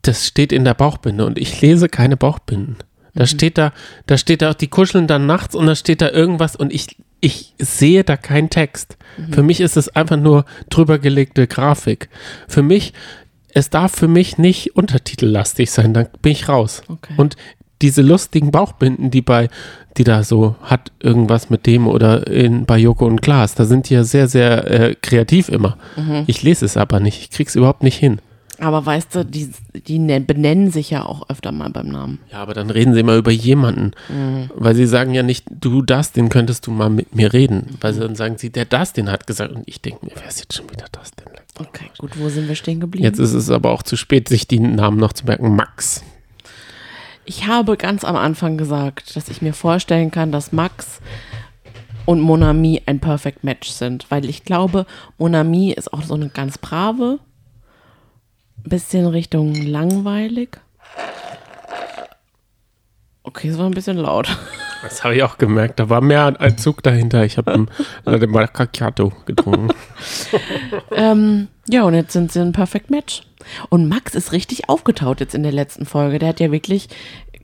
das 0.00 0.26
steht 0.26 0.50
in 0.52 0.64
der 0.64 0.72
Bauchbinde 0.72 1.26
und 1.26 1.38
ich 1.38 1.60
lese 1.60 1.90
keine 1.90 2.16
Bauchbinden. 2.16 2.76
Da 3.14 3.26
steht 3.26 3.58
da, 3.58 3.72
da 4.06 4.18
steht 4.18 4.42
da, 4.42 4.54
die 4.54 4.68
kuscheln 4.68 5.06
dann 5.06 5.26
nachts 5.26 5.54
und 5.54 5.66
da 5.66 5.74
steht 5.74 6.00
da 6.00 6.10
irgendwas 6.10 6.56
und 6.56 6.72
ich, 6.72 6.96
ich 7.20 7.54
sehe 7.58 8.04
da 8.04 8.16
keinen 8.16 8.50
Text. 8.50 8.96
Für 9.30 9.42
mich 9.42 9.60
ist 9.60 9.76
es 9.76 9.88
einfach 9.88 10.16
nur 10.16 10.44
drüber 10.68 10.98
gelegte 10.98 11.46
Grafik. 11.46 12.08
Für 12.48 12.62
mich, 12.62 12.92
es 13.50 13.70
darf 13.70 13.92
für 13.92 14.08
mich 14.08 14.38
nicht 14.38 14.74
untertitellastig 14.76 15.70
sein, 15.70 15.94
dann 15.94 16.08
bin 16.22 16.32
ich 16.32 16.48
raus. 16.48 16.82
Okay. 16.88 17.14
Und 17.16 17.36
diese 17.82 18.02
lustigen 18.02 18.50
Bauchbinden, 18.50 19.10
die 19.10 19.22
bei, 19.22 19.48
die 19.96 20.04
da 20.04 20.24
so 20.24 20.56
hat 20.62 20.90
irgendwas 21.00 21.50
mit 21.50 21.66
dem 21.66 21.86
oder 21.86 22.26
in, 22.26 22.64
bei 22.64 22.78
Joko 22.78 23.06
und 23.06 23.22
Klaas, 23.22 23.54
da 23.54 23.64
sind 23.64 23.88
die 23.88 23.94
ja 23.94 24.04
sehr, 24.04 24.28
sehr 24.28 24.70
äh, 24.70 24.94
kreativ 25.00 25.48
immer. 25.48 25.76
Ich 26.26 26.42
lese 26.42 26.64
es 26.64 26.76
aber 26.76 26.98
nicht, 27.00 27.20
ich 27.20 27.30
krieg's 27.30 27.54
überhaupt 27.54 27.82
nicht 27.82 27.98
hin. 27.98 28.20
Aber 28.60 28.84
weißt 28.84 29.14
du, 29.14 29.24
die, 29.24 29.50
die 29.86 29.98
ne- 29.98 30.20
benennen 30.20 30.70
sich 30.70 30.90
ja 30.90 31.04
auch 31.04 31.28
öfter 31.28 31.52
mal 31.52 31.70
beim 31.70 31.88
Namen. 31.88 32.20
Ja, 32.30 32.38
aber 32.38 32.54
dann 32.54 32.70
reden 32.70 32.94
sie 32.94 33.00
immer 33.00 33.16
über 33.16 33.30
jemanden, 33.30 33.92
weil 34.54 34.74
sie 34.74 34.86
sagen 34.86 35.14
ja 35.14 35.22
nicht, 35.22 35.46
du 35.50 35.82
das, 35.82 36.12
den 36.12 36.28
könntest 36.28 36.66
du 36.66 36.70
mal 36.70 36.90
mit 36.90 37.14
mir 37.14 37.32
reden, 37.32 37.76
weil 37.80 37.94
dann 37.94 38.14
sagen 38.14 38.38
sie, 38.38 38.50
der 38.50 38.64
das, 38.64 38.92
den 38.92 39.10
hat 39.10 39.26
gesagt 39.26 39.52
und 39.52 39.62
ich 39.66 39.80
denke 39.80 40.06
mir, 40.06 40.12
wer 40.14 40.28
ist 40.28 40.40
jetzt 40.40 40.54
schon 40.54 40.70
wieder 40.70 40.86
das 40.92 41.10
denn? 41.12 41.26
Okay, 41.58 41.90
gut, 41.98 42.18
wo 42.18 42.28
sind 42.28 42.48
wir 42.48 42.56
stehen 42.56 42.80
geblieben? 42.80 43.04
Jetzt 43.04 43.18
ist 43.20 43.32
es 43.32 43.50
aber 43.50 43.70
auch 43.70 43.82
zu 43.82 43.96
spät, 43.96 44.28
sich 44.28 44.48
die 44.48 44.58
Namen 44.58 44.96
noch 44.98 45.12
zu 45.12 45.24
merken. 45.24 45.54
Max. 45.54 46.02
Ich 47.24 47.46
habe 47.46 47.76
ganz 47.76 48.04
am 48.04 48.16
Anfang 48.16 48.58
gesagt, 48.58 49.16
dass 49.16 49.28
ich 49.28 49.40
mir 49.40 49.54
vorstellen 49.54 50.10
kann, 50.10 50.30
dass 50.32 50.52
Max 50.52 51.00
und 52.06 52.20
Monami 52.20 52.82
ein 52.86 53.00
Perfect 53.00 53.44
Match 53.44 53.70
sind, 53.70 54.10
weil 54.10 54.28
ich 54.28 54.44
glaube, 54.44 54.84
Monami 55.16 55.70
ist 55.72 55.92
auch 55.92 56.02
so 56.02 56.14
eine 56.14 56.28
ganz 56.28 56.58
brave, 56.58 57.18
bisschen 58.64 59.06
Richtung 59.06 59.54
langweilig. 59.54 60.58
Okay, 63.22 63.48
es 63.48 63.58
war 63.58 63.66
ein 63.66 63.72
bisschen 63.72 63.96
laut. 63.96 64.36
Das 64.82 65.02
habe 65.02 65.16
ich 65.16 65.22
auch 65.22 65.38
gemerkt. 65.38 65.80
Da 65.80 65.88
war 65.88 66.02
mehr 66.02 66.38
ein 66.40 66.58
Zug 66.58 66.82
dahinter. 66.82 67.24
Ich 67.24 67.38
habe 67.38 67.54
einen 67.54 67.70
Latte 68.04 68.26
Macchiato 68.26 69.12
getrunken. 69.24 69.68
ähm, 70.92 71.48
ja, 71.66 71.84
und 71.84 71.94
jetzt 71.94 72.12
sind 72.12 72.30
sie 72.30 72.40
ein 72.40 72.52
Perfect 72.52 72.90
Match. 72.90 73.22
Und 73.70 73.88
Max 73.88 74.14
ist 74.14 74.32
richtig 74.32 74.68
aufgetaut 74.68 75.20
jetzt 75.20 75.34
in 75.34 75.42
der 75.42 75.52
letzten 75.52 75.86
Folge. 75.86 76.18
Der 76.18 76.28
hat 76.28 76.40
ja 76.40 76.52
wirklich 76.52 76.88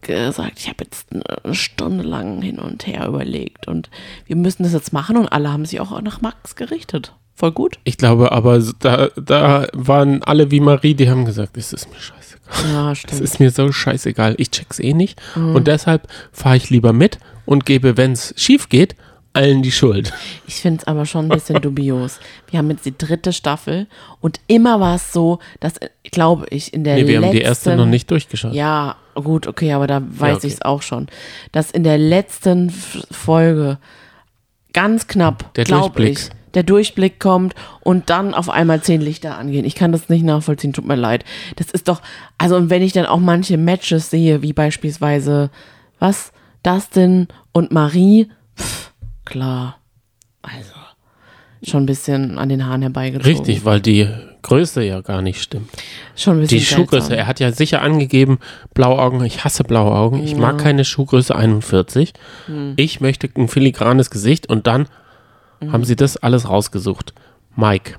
gesagt, 0.03 0.59
ich 0.59 0.69
habe 0.69 0.85
jetzt 0.85 1.09
eine 1.13 1.55
Stunde 1.55 2.05
lang 2.05 2.43
hin 2.43 2.59
und 2.59 2.87
her 2.87 3.07
überlegt 3.07 3.69
und 3.69 3.91
wir 4.27 4.37
müssen 4.37 4.63
das 4.63 4.73
jetzt 4.73 4.93
machen 4.93 5.17
und 5.17 5.29
alle 5.29 5.53
haben 5.53 5.67
sich 5.67 5.81
auch 5.81 6.01
nach 6.01 6.21
Max 6.21 6.57
gerichtet. 6.57 7.15
Voll 7.41 7.53
gut. 7.53 7.79
Ich 7.85 7.97
glaube 7.97 8.33
aber, 8.33 8.63
da, 8.81 9.09
da 9.17 9.67
waren 9.73 10.23
alle 10.23 10.51
wie 10.51 10.61
Marie, 10.61 10.93
die 10.95 11.09
haben 11.09 11.25
gesagt, 11.25 11.57
es 11.57 11.73
ist 11.73 11.89
mir 11.89 11.99
scheißegal. 11.99 12.71
Ja, 12.71 12.93
Es 12.93 12.99
stimmt. 12.99 13.21
ist 13.23 13.41
mir 13.41 13.51
so 13.51 13.73
scheißegal. 13.73 14.35
Ich 14.37 14.51
check's 14.51 14.79
eh 14.79 14.93
nicht. 14.93 15.19
Und 15.35 15.67
deshalb 15.67 16.07
fahre 16.33 16.59
ich 16.59 16.69
lieber 16.69 16.93
mit 16.93 17.19
und 17.47 17.65
gebe, 17.65 17.97
wenn 17.97 18.13
es 18.13 18.35
schief 18.37 18.69
geht, 18.69 18.95
allen 19.33 19.63
die 19.63 19.73
Schuld. 19.73 20.13
Ich 20.47 20.57
finde 20.57 20.81
es 20.83 20.87
aber 20.87 21.07
schon 21.07 21.27
ein 21.27 21.29
bisschen 21.31 21.63
dubios. 21.63 22.19
Wir 22.51 22.59
haben 22.59 22.69
jetzt 22.71 22.85
die 22.85 22.99
dritte 22.99 23.33
Staffel 23.33 23.87
und 24.21 24.39
immer 24.47 24.79
war 24.81 24.97
es 24.97 25.11
so, 25.15 25.39
dass, 25.61 25.79
äh, 25.79 25.89
glaube 26.11 26.45
ich, 26.51 26.75
in 26.75 26.85
der 26.85 26.97
Nee, 26.97 27.07
wir 27.07 27.21
letzten... 27.21 27.25
haben 27.27 27.33
die 27.37 27.43
erste 27.43 27.77
noch 27.77 27.87
nicht 27.87 28.11
durchgeschaut. 28.11 28.53
Ja, 28.53 28.97
gut, 29.15 29.47
okay, 29.47 29.73
aber 29.73 29.87
da 29.87 30.03
weiß 30.07 30.39
okay. 30.39 30.47
ich 30.49 30.53
es 30.55 30.63
auch 30.63 30.83
schon. 30.83 31.07
Dass 31.53 31.71
in 31.71 31.85
der 31.85 31.97
letzten 31.97 32.69
Folge 33.11 33.79
ganz 34.75 35.07
knapp, 35.07 35.55
Der 35.55 35.65
glaube 35.65 35.95
Durchblick. 36.03 36.19
ich, 36.19 36.40
der 36.55 36.63
Durchblick 36.63 37.21
kommt 37.21 37.55
und 37.81 38.11
dann 38.11 38.35
auf 38.35 38.49
einmal 38.49 38.83
zehn 38.83 39.01
Lichter 39.01 39.39
angehen. 39.39 39.65
Ich 39.65 39.75
kann 39.75 39.93
das 39.93 40.09
nicht 40.09 40.25
nachvollziehen, 40.25 40.73
tut 40.73 40.87
mir 40.87 40.97
leid. 40.97 41.25
Das 41.57 41.71
ist 41.71 41.89
doch, 41.89 42.03
also 42.39 42.57
und 42.57 42.71
wenn 42.71 42.83
ich 42.83 42.93
dann 42.93 43.07
auch 43.07 43.21
manche 43.21 43.57
Matches 43.57 44.11
sehe, 44.11 44.43
wie 44.43 44.53
beispielsweise, 44.53 45.51
was, 45.99 46.33
Dustin 46.63 47.29
und 47.53 47.73
Marie, 47.73 48.29
pff, 48.57 48.93
klar, 49.25 49.79
also 50.43 50.73
schon 51.63 51.83
ein 51.83 51.87
bisschen 51.87 52.39
an 52.39 52.49
den 52.49 52.67
Haaren 52.67 52.83
herbeigezogen. 52.83 53.37
Richtig, 53.37 53.65
weil 53.65 53.81
die 53.81 54.09
Größe 54.43 54.83
ja 54.83 55.01
gar 55.01 55.23
nicht 55.23 55.43
stimmt. 55.43 55.69
Schon 56.17 56.39
ein 56.39 56.41
bisschen 56.41 56.59
Die 56.59 56.65
Schuhgröße, 56.65 57.07
seltsam. 57.09 57.19
er 57.19 57.27
hat 57.27 57.41
ja 57.41 57.53
sicher 57.53 57.83
angegeben, 57.83 58.39
blaue 58.73 58.99
Augen, 58.99 59.23
ich 59.25 59.45
hasse 59.45 59.65
blaue 59.65 59.95
Augen, 59.95 60.23
ich 60.23 60.37
mag 60.37 60.59
keine 60.59 60.85
Schuhgröße 60.85 61.35
41. 61.35 62.13
Hm. 62.47 62.75
Ich 62.77 63.01
möchte 63.01 63.29
ein 63.37 63.49
filigranes 63.49 64.11
Gesicht 64.11 64.49
und 64.49 64.67
dann 64.67 64.87
haben 65.69 65.85
sie 65.85 65.97
das 65.97 66.17
alles 66.17 66.49
rausgesucht. 66.49 67.15
Mike. 67.57 67.97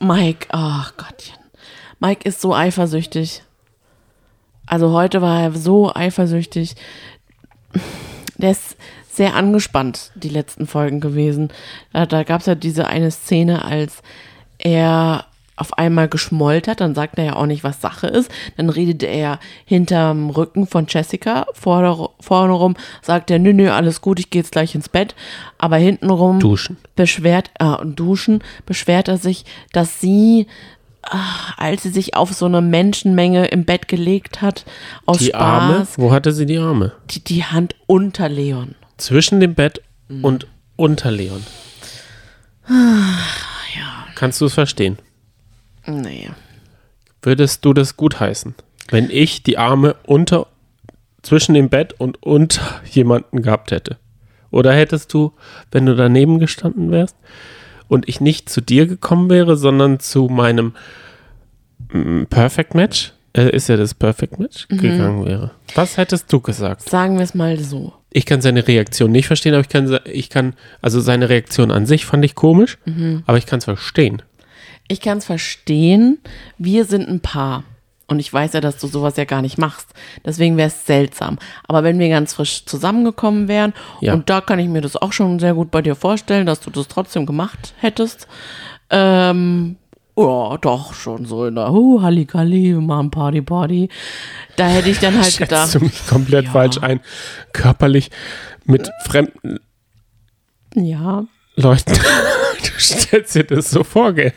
Mike, 0.00 0.48
ach 0.50 0.96
Gottchen. 0.96 1.38
Mike 2.00 2.28
ist 2.28 2.40
so 2.40 2.54
eifersüchtig. 2.54 3.42
Also 4.66 4.92
heute 4.92 5.22
war 5.22 5.42
er 5.42 5.52
so 5.52 5.94
eifersüchtig. 5.94 6.74
Der 8.36 8.50
ist 8.50 8.76
sehr 9.08 9.34
angespannt, 9.34 10.10
die 10.14 10.28
letzten 10.28 10.66
Folgen 10.66 11.00
gewesen. 11.00 11.50
Da, 11.92 12.06
da 12.06 12.22
gab 12.22 12.40
es 12.40 12.46
ja 12.46 12.54
diese 12.54 12.86
eine 12.86 13.10
Szene, 13.10 13.64
als 13.64 14.02
er 14.58 15.26
auf 15.56 15.76
einmal 15.78 16.08
geschmollt 16.08 16.66
hat, 16.66 16.80
dann 16.80 16.94
sagt 16.94 17.18
er 17.18 17.24
ja 17.24 17.36
auch 17.36 17.46
nicht, 17.46 17.62
was 17.62 17.80
Sache 17.80 18.06
ist. 18.06 18.30
Dann 18.56 18.70
redet 18.70 19.02
er 19.02 19.38
hinterm 19.64 20.30
Rücken 20.30 20.66
von 20.66 20.86
Jessica. 20.88 21.46
Vorne, 21.52 22.08
vorne 22.20 22.52
rum 22.54 22.74
sagt 23.02 23.30
er, 23.30 23.38
nö, 23.38 23.52
nö, 23.52 23.70
alles 23.70 24.00
gut, 24.00 24.18
ich 24.18 24.30
gehe 24.30 24.40
jetzt 24.42 24.52
gleich 24.52 24.74
ins 24.74 24.88
Bett. 24.88 25.14
Aber 25.58 25.76
hintenrum 25.76 26.40
Duschen. 26.40 26.78
beschwert, 26.96 27.50
ah, 27.58 27.74
und 27.74 27.96
duschen, 27.96 28.42
beschwert 28.66 29.08
er 29.08 29.18
sich, 29.18 29.44
dass 29.72 30.00
sie, 30.00 30.46
ah, 31.02 31.18
als 31.58 31.82
sie 31.82 31.90
sich 31.90 32.16
auf 32.16 32.32
so 32.32 32.46
eine 32.46 32.62
Menschenmenge 32.62 33.46
im 33.46 33.64
Bett 33.64 33.88
gelegt 33.88 34.40
hat, 34.40 34.64
aus 35.06 35.18
Die 35.18 35.34
Arme, 35.34 35.74
Spaß, 35.84 35.98
wo 35.98 36.12
hatte 36.12 36.32
sie 36.32 36.46
die 36.46 36.58
Arme? 36.58 36.92
die, 37.10 37.22
die 37.22 37.44
Hand 37.44 37.74
unter 37.86 38.28
Leon. 38.28 38.74
Zwischen 38.96 39.38
dem 39.40 39.54
Bett 39.54 39.82
Mhm. 40.08 40.24
und 40.24 40.46
unter 40.76 41.10
Leon. 41.10 41.42
Ja, 42.68 44.06
Kannst 44.14 44.40
du 44.40 44.46
es 44.46 44.54
verstehen? 44.54 44.98
Nee. 45.86 46.30
Würdest 47.22 47.64
du 47.64 47.72
das 47.72 47.96
gutheißen, 47.96 48.54
wenn 48.90 49.08
ich 49.10 49.42
die 49.42 49.56
Arme 49.58 49.94
unter, 50.04 50.48
zwischen 51.22 51.54
dem 51.54 51.68
Bett 51.68 51.94
und 51.98 52.20
unter 52.22 52.62
jemanden 52.90 53.42
gehabt 53.42 53.70
hätte? 53.70 53.98
Oder 54.50 54.72
hättest 54.74 55.14
du, 55.14 55.32
wenn 55.70 55.86
du 55.86 55.94
daneben 55.94 56.38
gestanden 56.38 56.90
wärst 56.90 57.16
und 57.88 58.08
ich 58.08 58.20
nicht 58.20 58.48
zu 58.48 58.60
dir 58.60 58.86
gekommen 58.86 59.30
wäre, 59.30 59.56
sondern 59.56 59.98
zu 60.00 60.26
meinem 60.26 60.74
mm, 61.92 62.24
Perfect 62.24 62.74
Match, 62.74 63.12
äh, 63.34 63.48
ist 63.54 63.68
ja 63.68 63.76
das 63.76 63.94
Perfect 63.94 64.38
Match, 64.38 64.66
Mhm. 64.70 64.78
gegangen 64.78 65.24
wäre? 65.24 65.52
Was 65.74 65.96
hättest 65.96 66.30
du 66.32 66.40
gesagt? 66.40 66.82
Sagen 66.82 67.16
wir 67.16 67.24
es 67.24 67.34
mal 67.34 67.58
so. 67.58 67.94
Ich 68.10 68.26
kann 68.26 68.42
seine 68.42 68.66
Reaktion 68.68 69.10
nicht 69.10 69.26
verstehen, 69.26 69.54
aber 69.54 69.62
ich 69.62 69.70
kann, 69.70 69.98
ich 70.04 70.28
kann, 70.28 70.54
also 70.82 71.00
seine 71.00 71.28
Reaktion 71.30 71.70
an 71.70 71.86
sich 71.86 72.04
fand 72.04 72.24
ich 72.24 72.34
komisch, 72.34 72.76
Mhm. 72.84 73.22
aber 73.26 73.38
ich 73.38 73.46
kann 73.46 73.58
es 73.60 73.64
verstehen. 73.64 74.20
Ich 74.92 75.00
kann 75.00 75.16
es 75.16 75.24
verstehen, 75.24 76.18
wir 76.58 76.84
sind 76.84 77.08
ein 77.08 77.20
Paar. 77.20 77.64
Und 78.08 78.18
ich 78.18 78.30
weiß 78.30 78.52
ja, 78.52 78.60
dass 78.60 78.76
du 78.76 78.86
sowas 78.88 79.16
ja 79.16 79.24
gar 79.24 79.40
nicht 79.40 79.56
machst. 79.56 79.88
Deswegen 80.22 80.58
wäre 80.58 80.68
es 80.68 80.84
seltsam. 80.84 81.38
Aber 81.66 81.82
wenn 81.82 81.98
wir 81.98 82.10
ganz 82.10 82.34
frisch 82.34 82.66
zusammengekommen 82.66 83.48
wären, 83.48 83.72
Ja. 84.00 84.12
und 84.12 84.28
da 84.28 84.42
kann 84.42 84.58
ich 84.58 84.68
mir 84.68 84.82
das 84.82 84.96
auch 84.96 85.14
schon 85.14 85.38
sehr 85.38 85.54
gut 85.54 85.70
bei 85.70 85.80
dir 85.80 85.94
vorstellen, 85.94 86.44
dass 86.44 86.60
du 86.60 86.68
das 86.68 86.88
trotzdem 86.88 87.24
gemacht 87.24 87.72
hättest. 87.78 88.28
Ähm, 88.90 89.76
ja, 90.14 90.58
doch, 90.58 90.92
schon 90.92 91.24
so 91.24 91.46
in 91.46 91.54
der 91.54 91.72
uh, 91.72 92.02
Halligalli, 92.02 92.74
wir 92.74 92.82
machen 92.82 93.10
Party, 93.10 93.40
Party. 93.40 93.88
Da 94.56 94.66
hätte 94.66 94.90
ich 94.90 94.98
dann 94.98 95.14
halt 95.14 95.24
Schätzt 95.32 95.38
gedacht, 95.38 95.74
du 95.74 95.80
mich 95.80 96.06
komplett 96.06 96.44
ja. 96.44 96.50
falsch 96.50 96.82
ein, 96.82 97.00
körperlich 97.54 98.10
mit 98.66 98.90
fremden 99.06 99.58
ja, 100.74 101.24
Leuten. 101.56 101.98
Stellst 102.82 103.34
dir 103.34 103.44
das 103.44 103.70
so 103.70 103.84
vor, 103.84 104.12
gell? 104.12 104.32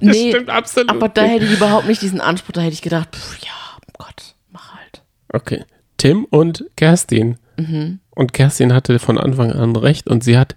nee, 0.00 0.30
stimmt 0.30 0.50
absolut. 0.50 0.90
aber 0.90 1.08
da 1.08 1.22
hätte 1.22 1.44
ich 1.44 1.52
überhaupt 1.52 1.86
nicht 1.86 2.02
diesen 2.02 2.20
Anspruch, 2.20 2.52
da 2.52 2.60
hätte 2.60 2.74
ich 2.74 2.82
gedacht, 2.82 3.14
pff, 3.14 3.38
ja, 3.44 3.52
Gott, 3.98 4.34
mach 4.50 4.74
halt. 4.74 5.02
Okay. 5.32 5.64
Tim 5.96 6.24
und 6.24 6.64
Kerstin. 6.76 7.38
Mhm. 7.56 8.00
Und 8.14 8.32
Kerstin 8.32 8.72
hatte 8.72 8.98
von 8.98 9.16
Anfang 9.18 9.52
an 9.52 9.76
recht 9.76 10.08
und 10.08 10.24
sie 10.24 10.36
hat 10.36 10.54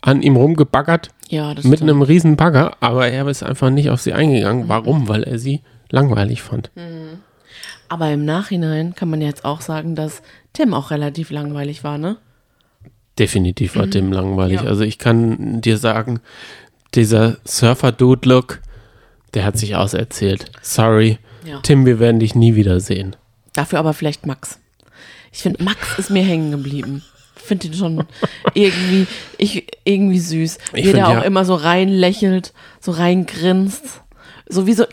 an 0.00 0.22
ihm 0.22 0.36
rumgebaggert 0.36 1.10
Ja, 1.28 1.48
mit 1.50 1.58
stimmt. 1.60 1.82
einem 1.82 2.02
riesen 2.02 2.36
Bagger, 2.36 2.76
aber 2.80 3.08
er 3.08 3.26
ist 3.28 3.42
einfach 3.42 3.70
nicht 3.70 3.90
auf 3.90 4.00
sie 4.00 4.12
eingegangen. 4.14 4.68
Warum? 4.68 5.08
Weil 5.08 5.22
er 5.24 5.38
sie 5.38 5.60
langweilig 5.90 6.42
fand. 6.42 6.70
Aber 7.88 8.10
im 8.10 8.24
Nachhinein 8.24 8.94
kann 8.94 9.10
man 9.10 9.20
jetzt 9.20 9.44
auch 9.44 9.60
sagen, 9.60 9.94
dass 9.94 10.22
Tim 10.52 10.74
auch 10.74 10.90
relativ 10.90 11.30
langweilig 11.30 11.84
war, 11.84 11.98
ne? 11.98 12.16
Definitiv 13.18 13.76
war 13.76 13.88
Tim 13.90 14.12
langweilig. 14.12 14.60
Mhm. 14.60 14.64
Ja. 14.66 14.70
Also 14.70 14.84
ich 14.84 14.98
kann 14.98 15.60
dir 15.60 15.78
sagen, 15.78 16.20
dieser 16.94 17.38
Surfer-Dude-Look, 17.44 18.60
der 19.34 19.44
hat 19.44 19.58
sich 19.58 19.76
auserzählt. 19.76 20.50
Sorry. 20.62 21.18
Ja. 21.44 21.60
Tim, 21.62 21.86
wir 21.86 21.98
werden 21.98 22.20
dich 22.20 22.34
nie 22.34 22.54
wiedersehen. 22.54 23.16
Dafür 23.54 23.78
aber 23.78 23.92
vielleicht 23.94 24.26
Max. 24.26 24.58
Ich 25.32 25.40
finde, 25.40 25.62
Max 25.62 25.98
ist 25.98 26.10
mir 26.10 26.22
hängen 26.22 26.50
geblieben. 26.50 27.02
Finde 27.36 27.68
ihn 27.68 27.74
schon 27.74 28.04
irgendwie, 28.54 29.06
ich, 29.38 29.66
irgendwie 29.84 30.18
süß. 30.18 30.58
Ich 30.74 30.86
Wie 30.86 30.92
der 30.92 30.92
find, 30.92 31.04
auch 31.06 31.12
ja- 31.14 31.22
immer 31.22 31.44
so 31.44 31.54
rein 31.54 31.88
lächelt, 31.88 32.52
so 32.80 32.92
rein 32.92 33.26
grinst. 33.26 34.02
Sowieso, 34.48 34.84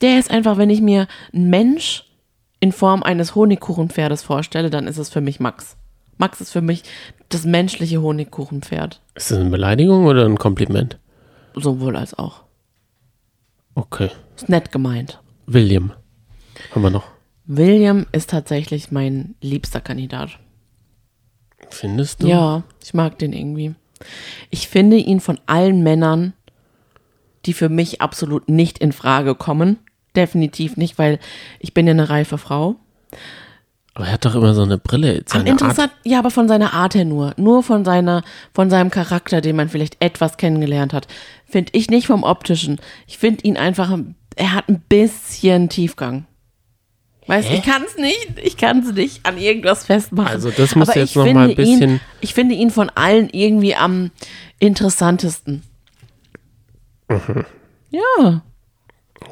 der 0.00 0.18
ist 0.18 0.30
einfach, 0.30 0.58
wenn 0.58 0.70
ich 0.70 0.80
mir 0.80 1.06
einen 1.32 1.50
Mensch 1.50 2.04
in 2.60 2.72
Form 2.72 3.02
eines 3.02 3.34
Honigkuchenpferdes 3.34 4.22
vorstelle, 4.22 4.70
dann 4.70 4.86
ist 4.86 4.98
es 4.98 5.08
für 5.10 5.20
mich 5.20 5.40
Max. 5.40 5.76
Max 6.18 6.40
ist 6.40 6.52
für 6.52 6.60
mich 6.60 6.82
das 7.34 7.44
menschliche 7.44 8.00
Honigkuchenpferd. 8.02 9.00
Ist 9.14 9.30
das 9.30 9.38
eine 9.38 9.50
Beleidigung 9.50 10.06
oder 10.06 10.24
ein 10.24 10.38
Kompliment? 10.38 10.98
Sowohl 11.54 11.96
als 11.96 12.14
auch. 12.14 12.42
Okay. 13.74 14.10
Ist 14.36 14.48
nett 14.48 14.72
gemeint. 14.72 15.20
William. 15.46 15.92
Haben 16.74 16.82
wir 16.82 16.90
noch. 16.90 17.04
William 17.44 18.06
ist 18.12 18.30
tatsächlich 18.30 18.90
mein 18.90 19.34
liebster 19.40 19.80
Kandidat. 19.80 20.38
Findest 21.70 22.22
du? 22.22 22.28
Ja, 22.28 22.62
ich 22.82 22.94
mag 22.94 23.18
den 23.18 23.32
irgendwie. 23.32 23.74
Ich 24.50 24.68
finde 24.68 24.96
ihn 24.96 25.20
von 25.20 25.40
allen 25.46 25.82
Männern, 25.82 26.34
die 27.46 27.52
für 27.52 27.68
mich 27.68 28.00
absolut 28.00 28.48
nicht 28.48 28.78
in 28.78 28.92
Frage 28.92 29.34
kommen, 29.34 29.78
definitiv 30.14 30.76
nicht, 30.76 30.98
weil 30.98 31.18
ich 31.58 31.74
bin 31.74 31.86
ja 31.86 31.92
eine 31.92 32.08
reife 32.08 32.38
Frau. 32.38 32.76
Aber 33.94 34.06
er 34.06 34.12
hat 34.12 34.24
doch 34.24 34.34
immer 34.34 34.54
so 34.54 34.62
eine 34.62 34.78
Brille. 34.78 35.22
Seine 35.26 35.50
Art. 35.50 35.60
interessant, 35.60 35.92
ja, 36.04 36.18
aber 36.18 36.30
von 36.30 36.48
seiner 36.48 36.72
Art 36.72 36.94
her 36.94 37.04
nur, 37.04 37.34
nur 37.36 37.62
von 37.62 37.84
seiner, 37.84 38.22
von 38.54 38.70
seinem 38.70 38.90
Charakter, 38.90 39.40
den 39.42 39.56
man 39.56 39.68
vielleicht 39.68 39.96
etwas 40.02 40.38
kennengelernt 40.38 40.92
hat, 40.94 41.06
finde 41.46 41.72
ich 41.74 41.90
nicht 41.90 42.06
vom 42.06 42.22
optischen. 42.22 42.80
Ich 43.06 43.18
finde 43.18 43.44
ihn 43.44 43.56
einfach, 43.58 43.98
er 44.36 44.54
hat 44.54 44.68
ein 44.70 44.80
bisschen 44.88 45.68
Tiefgang. 45.68 46.24
Weißt 47.26 47.50
du, 47.50 47.54
ich 47.54 47.62
kann 47.62 47.82
es 47.86 47.96
nicht, 47.96 48.30
ich 48.42 48.56
kann 48.56 48.78
es 48.80 48.92
nicht 48.92 49.24
an 49.26 49.36
irgendwas 49.38 49.84
festmachen. 49.86 50.30
Also 50.32 50.50
das 50.50 50.70
du 50.70 50.80
jetzt 50.80 51.14
noch 51.14 51.24
mal 51.32 51.50
ein 51.50 51.54
finde 51.54 51.62
ihn- 51.62 51.78
bisschen- 51.78 52.00
Ich 52.20 52.34
finde 52.34 52.54
ihn 52.54 52.70
von 52.70 52.90
allen 52.94 53.28
irgendwie 53.30 53.76
am 53.76 54.10
interessantesten. 54.58 55.62
Mhm. 57.08 57.44
Ja, 57.90 58.42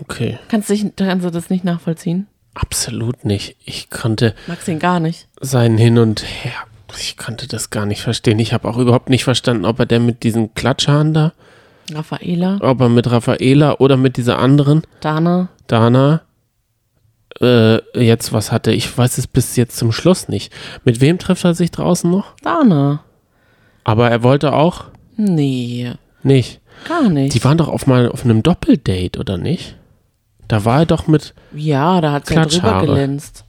Okay. 0.03 0.39
kannst, 0.49 0.69
dich, 0.69 0.85
kannst 0.97 1.25
du 1.25 1.31
das 1.31 1.51
nicht 1.51 1.65
nachvollziehen? 1.65 2.27
Absolut 2.55 3.25
nicht. 3.25 3.57
Ich 3.65 3.91
konnte 3.91 4.35
Magst 4.47 4.69
ihn 4.69 4.79
gar 4.79 5.01
nicht. 5.01 5.29
sein 5.41 5.79
Hin 5.79 5.99
und 5.99 6.23
Her. 6.25 6.53
Ich 6.99 7.17
konnte 7.17 7.47
das 7.47 7.71
gar 7.71 7.87
nicht 7.87 8.03
verstehen. 8.03 8.39
Ich 8.41 8.53
habe 8.53 8.69
auch 8.69 8.77
überhaupt 8.77 9.11
nicht 9.11 9.23
verstanden, 9.25 9.65
ob 9.65 9.79
er 9.79 9.87
der 9.87 10.01
mit 10.01 10.25
diesen 10.25 10.55
Klatschhahn 10.55 11.15
da, 11.15 11.33
Raffaela, 11.93 12.59
ob 12.61 12.81
er 12.81 12.89
mit 12.89 13.09
Raffaela 13.11 13.77
oder 13.79 13.97
mit 13.97 14.17
dieser 14.17 14.39
anderen, 14.41 14.83
Dana, 15.01 15.49
Dana, 15.69 16.23
äh, 17.41 17.79
jetzt 18.05 18.33
was 18.33 18.51
hatte. 18.51 18.73
Ich 18.73 18.97
weiß 18.99 19.19
es 19.19 19.29
bis 19.29 19.55
jetzt 19.55 19.77
zum 19.77 19.93
Schluss 19.93 20.29
nicht. 20.29 20.53
Mit 20.85 21.01
wem 21.01 21.19
trifft 21.19 21.45
er 21.45 21.55
sich 21.55 21.71
draußen 21.71 22.11
noch? 22.11 22.35
Dana. 22.43 23.05
Aber 23.85 24.11
er 24.11 24.23
wollte 24.25 24.53
auch 24.53 24.87
Nee, 25.17 25.93
nicht. 26.25 26.61
gar 26.89 27.09
nicht. 27.09 27.35
Die 27.35 27.45
waren 27.45 27.59
doch 27.59 27.69
auf 27.69 27.87
mal 27.87 28.09
auf 28.09 28.25
einem 28.25 28.43
Doppeldate, 28.43 29.19
oder 29.21 29.37
nicht? 29.39 29.77
Da 30.51 30.65
war 30.65 30.81
er 30.81 30.87
doch 30.87 31.07
mit. 31.07 31.33
Ja, 31.55 32.01
da 32.01 32.11
hat 32.11 32.27
sie 32.27 32.35
ja 32.35 32.45
drüber 32.45 32.81
gelinst. 32.81 33.45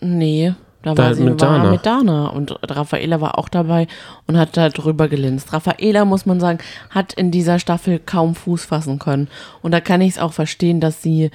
Nee, 0.00 0.54
da 0.80 0.94
Da 0.94 1.04
war 1.04 1.14
sie 1.14 1.22
mit 1.22 1.42
Dana. 1.42 1.70
mit 1.70 1.84
Dana 1.84 2.28
und 2.28 2.56
Raffaela 2.62 3.20
war 3.20 3.38
auch 3.38 3.50
dabei 3.50 3.86
und 4.26 4.38
hat 4.38 4.56
da 4.56 4.70
drüber 4.70 5.08
gelinst. 5.08 5.52
Raffaela, 5.52 6.06
muss 6.06 6.24
man 6.24 6.40
sagen, 6.40 6.60
hat 6.88 7.12
in 7.12 7.30
dieser 7.30 7.58
Staffel 7.58 7.98
kaum 7.98 8.34
Fuß 8.34 8.64
fassen 8.64 8.98
können. 8.98 9.28
Und 9.60 9.72
da 9.72 9.80
kann 9.80 10.00
ich 10.00 10.12
es 10.12 10.18
auch 10.18 10.32
verstehen, 10.32 10.80
dass 10.80 11.02
sie 11.02 11.30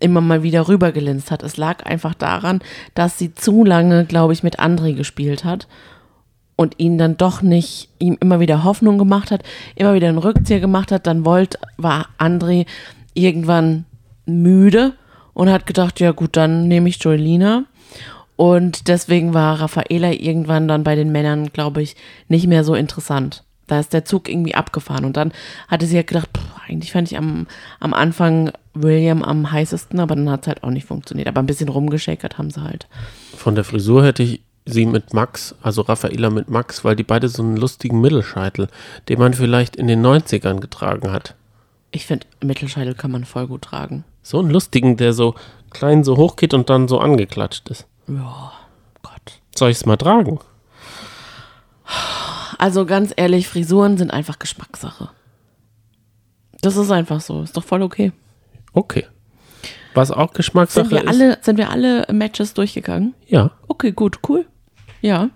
immer 0.00 0.22
mal 0.22 0.42
wieder 0.42 0.68
rüber 0.68 0.90
gelinst 0.90 1.30
hat. 1.30 1.42
Es 1.42 1.58
lag 1.58 1.84
einfach 1.84 2.14
daran, 2.14 2.60
dass 2.94 3.18
sie 3.18 3.34
zu 3.34 3.62
lange, 3.62 4.06
glaube 4.06 4.32
ich, 4.32 4.42
mit 4.42 4.58
André 4.58 4.94
gespielt 4.94 5.44
hat 5.44 5.68
und 6.56 6.78
ihn 6.78 6.96
dann 6.96 7.18
doch 7.18 7.42
nicht, 7.42 7.90
ihm 7.98 8.16
immer 8.20 8.40
wieder 8.40 8.64
Hoffnung 8.64 8.96
gemacht 8.96 9.30
hat, 9.30 9.42
immer 9.74 9.92
wieder 9.92 10.08
einen 10.08 10.16
Rückzieher 10.16 10.60
gemacht 10.60 10.92
hat, 10.92 11.06
dann 11.06 11.26
wollte, 11.26 11.58
war 11.76 12.06
André 12.18 12.64
irgendwann 13.12 13.84
müde 14.28 14.94
und 15.34 15.50
hat 15.50 15.66
gedacht, 15.66 16.00
ja 16.00 16.12
gut, 16.12 16.36
dann 16.36 16.68
nehme 16.68 16.88
ich 16.88 17.02
Joelina. 17.02 17.64
Und 18.36 18.86
deswegen 18.88 19.34
war 19.34 19.60
Raffaela 19.60 20.12
irgendwann 20.12 20.68
dann 20.68 20.84
bei 20.84 20.94
den 20.94 21.10
Männern, 21.10 21.52
glaube 21.52 21.82
ich, 21.82 21.96
nicht 22.28 22.46
mehr 22.46 22.62
so 22.62 22.74
interessant. 22.74 23.42
Da 23.66 23.80
ist 23.80 23.92
der 23.92 24.04
Zug 24.04 24.28
irgendwie 24.28 24.54
abgefahren. 24.54 25.04
Und 25.04 25.16
dann 25.16 25.32
hatte 25.66 25.86
sie 25.86 25.96
ja 25.96 26.02
gedacht, 26.02 26.30
pff, 26.36 26.68
eigentlich 26.68 26.92
fand 26.92 27.10
ich 27.10 27.18
am, 27.18 27.46
am 27.80 27.94
Anfang 27.94 28.52
William 28.74 29.22
am 29.22 29.50
heißesten, 29.50 29.98
aber 30.00 30.14
dann 30.14 30.30
hat 30.30 30.42
es 30.42 30.48
halt 30.48 30.62
auch 30.62 30.70
nicht 30.70 30.86
funktioniert. 30.86 31.28
Aber 31.28 31.40
ein 31.40 31.46
bisschen 31.46 31.68
rumgeschäkert 31.68 32.38
haben 32.38 32.50
sie 32.50 32.62
halt. 32.62 32.86
Von 33.36 33.54
der 33.54 33.64
Frisur 33.64 34.04
hätte 34.04 34.22
ich 34.22 34.40
sie 34.64 34.86
mit 34.86 35.14
Max, 35.14 35.54
also 35.62 35.82
Raffaela 35.82 36.30
mit 36.30 36.48
Max, 36.48 36.84
weil 36.84 36.96
die 36.96 37.02
beide 37.02 37.28
so 37.28 37.42
einen 37.42 37.56
lustigen 37.56 38.00
Mittelscheitel, 38.00 38.68
den 39.08 39.18
man 39.18 39.34
vielleicht 39.34 39.76
in 39.76 39.86
den 39.86 40.04
90ern 40.04 40.60
getragen 40.60 41.10
hat. 41.10 41.34
Ich 41.90 42.06
finde, 42.06 42.26
Mittelscheitel 42.42 42.94
kann 42.94 43.10
man 43.10 43.24
voll 43.24 43.46
gut 43.46 43.62
tragen. 43.62 44.04
So 44.28 44.40
einen 44.40 44.50
lustigen, 44.50 44.98
der 44.98 45.14
so 45.14 45.34
klein 45.70 46.04
so 46.04 46.18
hoch 46.18 46.36
geht 46.36 46.52
und 46.52 46.68
dann 46.68 46.86
so 46.86 46.98
angeklatscht 46.98 47.70
ist. 47.70 47.86
Ja, 48.08 48.52
Gott. 49.02 49.40
Soll 49.56 49.70
ich 49.70 49.78
es 49.78 49.86
mal 49.86 49.96
tragen? 49.96 50.38
Also 52.58 52.84
ganz 52.84 53.14
ehrlich, 53.16 53.48
Frisuren 53.48 53.96
sind 53.96 54.10
einfach 54.10 54.38
Geschmackssache. 54.38 55.08
Das 56.60 56.76
ist 56.76 56.90
einfach 56.90 57.22
so. 57.22 57.40
Ist 57.40 57.56
doch 57.56 57.64
voll 57.64 57.80
okay. 57.80 58.12
Okay. 58.74 59.06
Was 59.94 60.10
auch 60.10 60.34
Geschmackssache 60.34 60.88
Sind 60.88 60.94
wir 60.94 61.04
ist. 61.04 61.08
alle, 61.08 61.38
sind 61.40 61.56
wir 61.56 61.70
alle 61.70 62.04
Matches 62.12 62.52
durchgegangen? 62.52 63.14
Ja. 63.28 63.52
Okay, 63.66 63.92
gut, 63.92 64.18
cool. 64.28 64.44
Ja. 65.00 65.30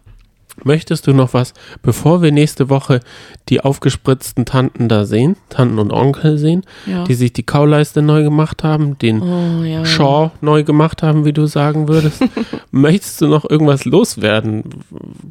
Möchtest 0.64 1.06
du 1.06 1.12
noch 1.12 1.34
was, 1.34 1.55
bevor 1.82 2.22
wir 2.22 2.32
nächste 2.32 2.68
Woche 2.70 3.01
die 3.48 3.60
aufgespritzten 3.60 4.44
Tanten 4.44 4.89
da 4.89 5.05
sehen, 5.05 5.36
Tanten 5.48 5.78
und 5.78 5.93
Onkel 5.93 6.39
sehen, 6.39 6.62
Ja. 6.86 7.05
die 7.05 7.14
sich 7.14 7.32
die 7.32 7.43
Kauleiste 7.43 8.02
neu 8.02 8.22
gemacht 8.22 8.62
haben, 8.64 8.98
den 8.98 9.22
Oh 9.22 9.62
ja. 9.64 9.84
Shaw 9.84 10.30
neu 10.40 10.62
gemacht 10.64 11.02
haben, 11.02 11.24
wie 11.24 11.32
du 11.32 11.47
sagen 11.47 11.89
würdest. 11.89 12.22
Möchtest 12.70 13.20
du 13.20 13.26
noch 13.28 13.48
irgendwas 13.48 13.84
loswerden, 13.84 14.62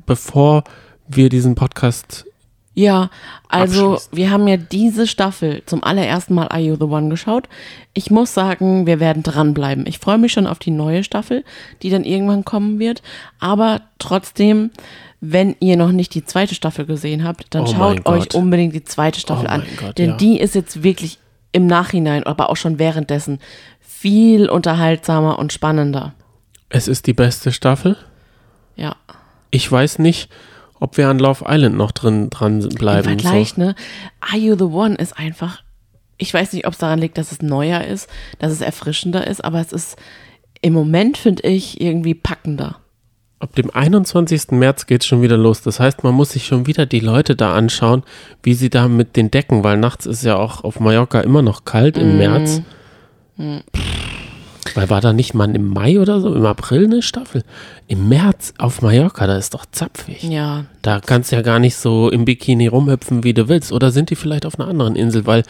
bevor 0.05 0.63
wir 1.07 1.29
diesen 1.29 1.55
Podcast 1.55 2.25
Ja, 2.73 3.09
also 3.49 3.99
wir 4.13 4.31
haben 4.31 4.47
ja 4.47 4.55
diese 4.55 5.05
Staffel 5.05 5.61
zum 5.65 5.83
allerersten 5.83 6.33
Mal 6.33 6.47
Are 6.47 6.61
You 6.61 6.75
the 6.75 6.83
One 6.85 7.09
geschaut. 7.09 7.49
Ich 7.93 8.09
muss 8.11 8.33
sagen, 8.33 8.85
wir 8.85 9.01
werden 9.01 9.23
dranbleiben. 9.23 9.85
Ich 9.87 9.99
freue 9.99 10.17
mich 10.17 10.31
schon 10.31 10.47
auf 10.47 10.57
die 10.59 10.71
neue 10.71 11.03
Staffel, 11.03 11.43
die 11.81 11.89
dann 11.89 12.05
irgendwann 12.05 12.45
kommen 12.45 12.79
wird. 12.79 13.01
Aber 13.39 13.81
trotzdem, 13.99 14.71
wenn 15.19 15.57
ihr 15.59 15.75
noch 15.75 15.91
nicht 15.91 16.13
die 16.13 16.23
zweite 16.23 16.55
Staffel 16.55 16.85
gesehen 16.85 17.25
habt, 17.25 17.53
dann 17.53 17.63
Oh 17.63 17.67
schaut 17.67 18.05
euch 18.05 18.29
Gott. 18.29 18.35
unbedingt 18.35 18.73
die 18.73 18.85
zweite 18.85 19.19
Staffel 19.19 19.47
Oh 19.49 19.53
an. 19.53 19.63
Gott, 19.77 19.97
denn 19.97 20.11
ja. 20.11 20.15
die 20.15 20.39
ist 20.39 20.55
jetzt 20.55 20.81
wirklich 20.81 21.19
im 21.51 21.67
Nachhinein, 21.67 22.23
aber 22.23 22.49
auch 22.49 22.55
schon 22.55 22.79
währenddessen 22.79 23.39
viel 23.81 24.49
unterhaltsamer 24.49 25.37
und 25.37 25.51
spannender. 25.51 26.13
Es 26.69 26.87
ist 26.87 27.05
die 27.05 27.13
beste 27.13 27.51
Staffel. 27.51 27.97
Ja. 28.77 28.95
Ich 29.49 29.69
weiß 29.69 29.99
nicht, 29.99 30.29
ob 30.81 30.97
wir 30.97 31.07
an 31.07 31.19
Love 31.19 31.45
Island 31.47 31.77
noch 31.77 31.91
drin 31.91 32.29
dran 32.29 32.67
bleiben. 32.69 33.07
Im 33.07 33.19
Vergleich, 33.19 33.55
ne? 33.55 33.75
Are 34.19 34.37
You 34.37 34.55
the 34.57 34.65
One 34.65 34.95
ist 34.95 35.17
einfach, 35.17 35.61
ich 36.17 36.33
weiß 36.33 36.51
nicht, 36.51 36.67
ob 36.67 36.73
es 36.73 36.79
daran 36.79 36.99
liegt, 36.99 37.17
dass 37.17 37.31
es 37.31 37.41
neuer 37.41 37.83
ist, 37.83 38.09
dass 38.39 38.51
es 38.51 38.61
erfrischender 38.61 39.25
ist, 39.27 39.45
aber 39.45 39.61
es 39.61 39.71
ist 39.71 39.97
im 40.61 40.73
Moment, 40.73 41.17
finde 41.17 41.43
ich, 41.43 41.79
irgendwie 41.79 42.15
packender. 42.15 42.75
So. 42.75 42.81
Ab 43.39 43.55
dem 43.55 43.71
21. 43.71 44.51
März 44.51 44.85
geht 44.85 45.01
es 45.01 45.07
schon 45.07 45.21
wieder 45.21 45.37
los. 45.37 45.61
Das 45.61 45.79
heißt, 45.79 46.03
man 46.03 46.13
muss 46.13 46.31
sich 46.31 46.45
schon 46.45 46.67
wieder 46.67 46.85
die 46.85 46.99
Leute 46.99 47.35
da 47.35 47.55
anschauen, 47.55 48.03
wie 48.43 48.53
sie 48.53 48.69
da 48.69 48.87
mit 48.87 49.15
den 49.15 49.31
Decken, 49.31 49.63
weil 49.63 49.77
nachts 49.77 50.05
ist 50.05 50.23
ja 50.23 50.35
auch 50.35 50.63
auf 50.63 50.79
Mallorca 50.79 51.21
immer 51.21 51.41
noch 51.41 51.65
kalt 51.65 51.97
im 51.97 52.17
März. 52.17 52.61
Weil 54.75 54.89
war 54.89 55.01
da 55.01 55.13
nicht 55.13 55.33
mal 55.33 55.53
im 55.55 55.67
Mai 55.67 55.99
oder 55.99 56.21
so, 56.21 56.33
im 56.33 56.45
April 56.45 56.85
eine 56.85 57.01
Staffel? 57.01 57.43
Im 57.87 58.07
März 58.09 58.53
auf 58.57 58.81
Mallorca, 58.81 59.27
da 59.27 59.35
ist 59.37 59.53
doch 59.53 59.65
zapfig. 59.71 60.23
Ja, 60.23 60.65
Da 60.81 60.99
kannst 60.99 61.31
du 61.31 61.35
ja 61.35 61.41
gar 61.41 61.59
nicht 61.59 61.75
so 61.75 62.09
im 62.09 62.25
Bikini 62.25 62.67
rumhüpfen, 62.67 63.23
wie 63.23 63.33
du 63.33 63.47
willst. 63.49 63.71
Oder 63.71 63.91
sind 63.91 64.09
die 64.09 64.15
vielleicht 64.15 64.45
auf 64.45 64.59
einer 64.59 64.69
anderen 64.69 64.95
Insel? 64.95 65.25
Weil 65.25 65.43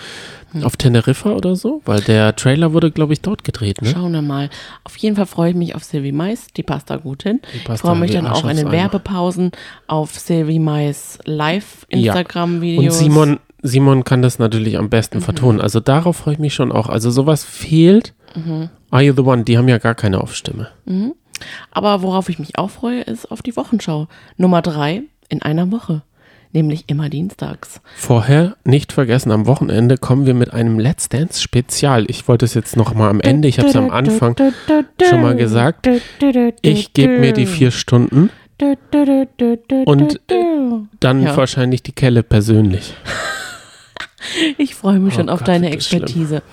Hm. 0.53 0.63
auf 0.65 0.75
Teneriffa 0.75 1.29
oder 1.31 1.55
so? 1.55 1.81
Weil 1.85 2.01
der 2.01 2.35
Trailer 2.35 2.73
wurde, 2.73 2.91
glaube 2.91 3.13
ich, 3.13 3.21
dort 3.21 3.43
gedreht, 3.45 3.81
ne? 3.81 3.89
schauen 3.89 4.11
wir 4.11 4.21
mal. 4.21 4.49
Auf 4.83 4.97
jeden 4.97 5.15
Fall 5.15 5.25
freue 5.25 5.51
ich 5.51 5.55
mich 5.55 5.75
auf 5.75 5.83
Sylvie 5.85 6.11
Mais, 6.11 6.47
die 6.57 6.63
passt 6.63 6.89
da 6.89 6.97
gut 6.97 7.23
hin. 7.23 7.39
Die 7.53 7.57
Ich 7.57 7.63
passt 7.63 7.81
freue 7.83 7.93
da 7.93 7.99
mich 7.99 8.11
dann 8.11 8.27
auch 8.27 8.43
in 8.49 8.57
den. 8.57 8.69
Werbepausen 8.71 9.51
auf 9.87 10.19
Sylvie 10.19 10.59
Mais 10.59 11.19
Ja. 11.25 11.33
Live-Instagram-Videos. 11.35 12.85
Und 12.85 12.91
Simon, 12.99 13.39
Simon 13.63 14.03
kann 14.03 14.21
das 14.21 14.39
natürlich 14.39 14.77
am 14.77 14.89
besten 14.89 15.19
Mhm. 15.19 15.21
vertonen. 15.21 15.61
Also 15.61 15.79
darauf 15.79 16.17
freue 16.17 16.33
ich 16.33 16.39
mich 16.39 16.53
schon 16.53 16.71
auch. 16.71 16.89
Also 16.89 17.11
sowas 17.11 17.43
fehlt. 17.43 18.13
Mhm. 18.35 18.69
Are 18.91 19.01
You 19.01 19.13
the 19.15 19.21
One? 19.23 19.43
Die 19.43 19.57
haben 19.57 19.67
ja 19.67 19.77
gar 19.77 19.95
keine 19.95 20.21
Off-Stimme. 20.21 20.67
Aber 21.71 22.01
worauf 22.01 22.29
ich 22.29 22.37
mich 22.39 22.57
auch 22.57 22.69
freue, 22.69 23.01
ist 23.01 23.31
auf 23.31 23.41
die 23.41 23.55
Wochenschau. 23.55 24.07
Nummer 24.37 24.61
drei 24.61 25.03
in 25.29 25.41
einer 25.41 25.71
Woche. 25.71 26.03
Nämlich 26.53 26.83
immer 26.89 27.07
dienstags. 27.07 27.79
Vorher, 27.95 28.57
nicht 28.65 28.91
vergessen, 28.91 29.31
am 29.31 29.47
Wochenende 29.47 29.97
kommen 29.97 30.25
wir 30.25 30.33
mit 30.33 30.51
einem 30.53 30.79
Let's 30.79 31.07
Dance 31.07 31.41
Spezial. 31.41 32.03
Ich 32.09 32.27
wollte 32.27 32.43
es 32.43 32.53
jetzt 32.53 32.75
noch 32.75 32.93
mal 32.93 33.09
am 33.09 33.21
Ende, 33.21 33.47
ich 33.47 33.57
habe 33.57 33.69
es 33.69 33.75
am 33.77 33.89
Anfang 33.89 34.35
schon 35.01 35.21
mal 35.21 35.37
gesagt. 35.37 35.87
Ich 36.61 36.91
gebe 36.91 37.19
mir 37.19 37.31
die 37.31 37.45
vier 37.45 37.71
Stunden 37.71 38.29
und 39.85 40.19
dann 40.99 41.23
Ja. 41.23 41.37
wahrscheinlich 41.37 41.83
die 41.83 41.93
Kelle 41.93 42.21
persönlich. 42.23 42.93
Ich 44.59 44.75
freue 44.75 44.99
mich 44.99 45.15
Oh 45.15 45.17
schon 45.17 45.29
auf 45.29 45.39
Gott, 45.39 45.47
deine. 45.47 45.71
Expertise. 45.71 46.43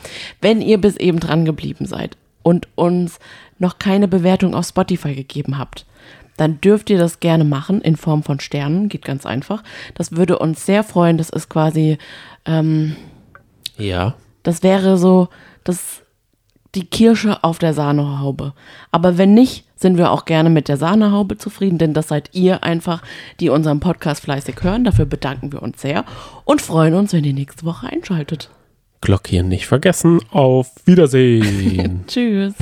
Wenn 0.41 0.63
ihr 0.63 0.79
bis 0.81 0.97
eben 0.97 1.21
dran 1.21 1.45
geblieben 1.45 1.85
seid 1.85 2.17
und 2.43 2.69
uns 2.75 3.19
noch 3.59 3.79
keine 3.79 4.09
Bewertung 4.09 4.55
auf 4.55 4.67
Spotify 4.67 5.15
gegeben 5.15 5.59
habt, 5.59 5.87
dann 6.37 6.61
dürft 6.61 6.89
ihr 6.91 6.99
das 6.99 7.21
gerne 7.21 7.45
machen 7.45 7.81
in 7.81 7.97
Form 7.97 8.23
von 8.23 8.39
Sternen. 8.39 8.89
Geht 8.89 9.05
ganz 9.05 9.27
einfach. 9.27 9.63
Das 9.95 10.13
würde 10.13 10.39
uns 10.39 10.65
sehr 10.65 10.85
freuen. 10.85 11.19
Das 11.19 11.31
ist 11.31 11.49
quasi, 11.49 11.99
ähm, 12.45 12.97
Ja. 13.77 14.15
das 14.45 14.63
wäre 14.63 14.97
so 14.99 15.29
das, 15.65 16.03
die 16.77 16.85
Kirsche 16.87 17.43
auf 17.43 17.59
der 17.59 17.75
Sahnehaube. 17.75 18.53
Aber 18.93 19.19
wenn 19.19 19.35
nicht, 19.35 19.65
sind 19.75 19.97
wir 19.97 20.11
auch 20.11 20.25
gerne 20.25 20.51
mit 20.51 20.69
der 20.69 20.77
Sahnehaube 20.77 21.39
zufrieden, 21.39 21.79
denn 21.79 21.95
das 21.95 22.09
seid 22.09 22.31
ihr 22.35 22.63
einfach, 22.65 23.03
die 23.41 23.49
unseren 23.49 23.81
Podcast 23.81 24.23
fleißig 24.23 24.57
hören. 24.63 24.85
Dafür 24.85 25.07
bedanken 25.07 25.53
wir 25.53 25.63
uns 25.63 25.81
sehr 25.81 26.05
und 26.45 26.61
freuen 26.63 26.95
uns, 26.95 27.13
wenn 27.13 27.25
ihr 27.25 27.33
nächste 27.35 27.65
Woche 27.65 27.89
einschaltet. 27.89 28.51
Glockieren 29.01 29.49
nicht 29.49 29.67
vergessen. 29.67 30.21
Auf 30.31 30.71
Wiedersehen. 30.85 32.05
Tschüss. 32.09 32.55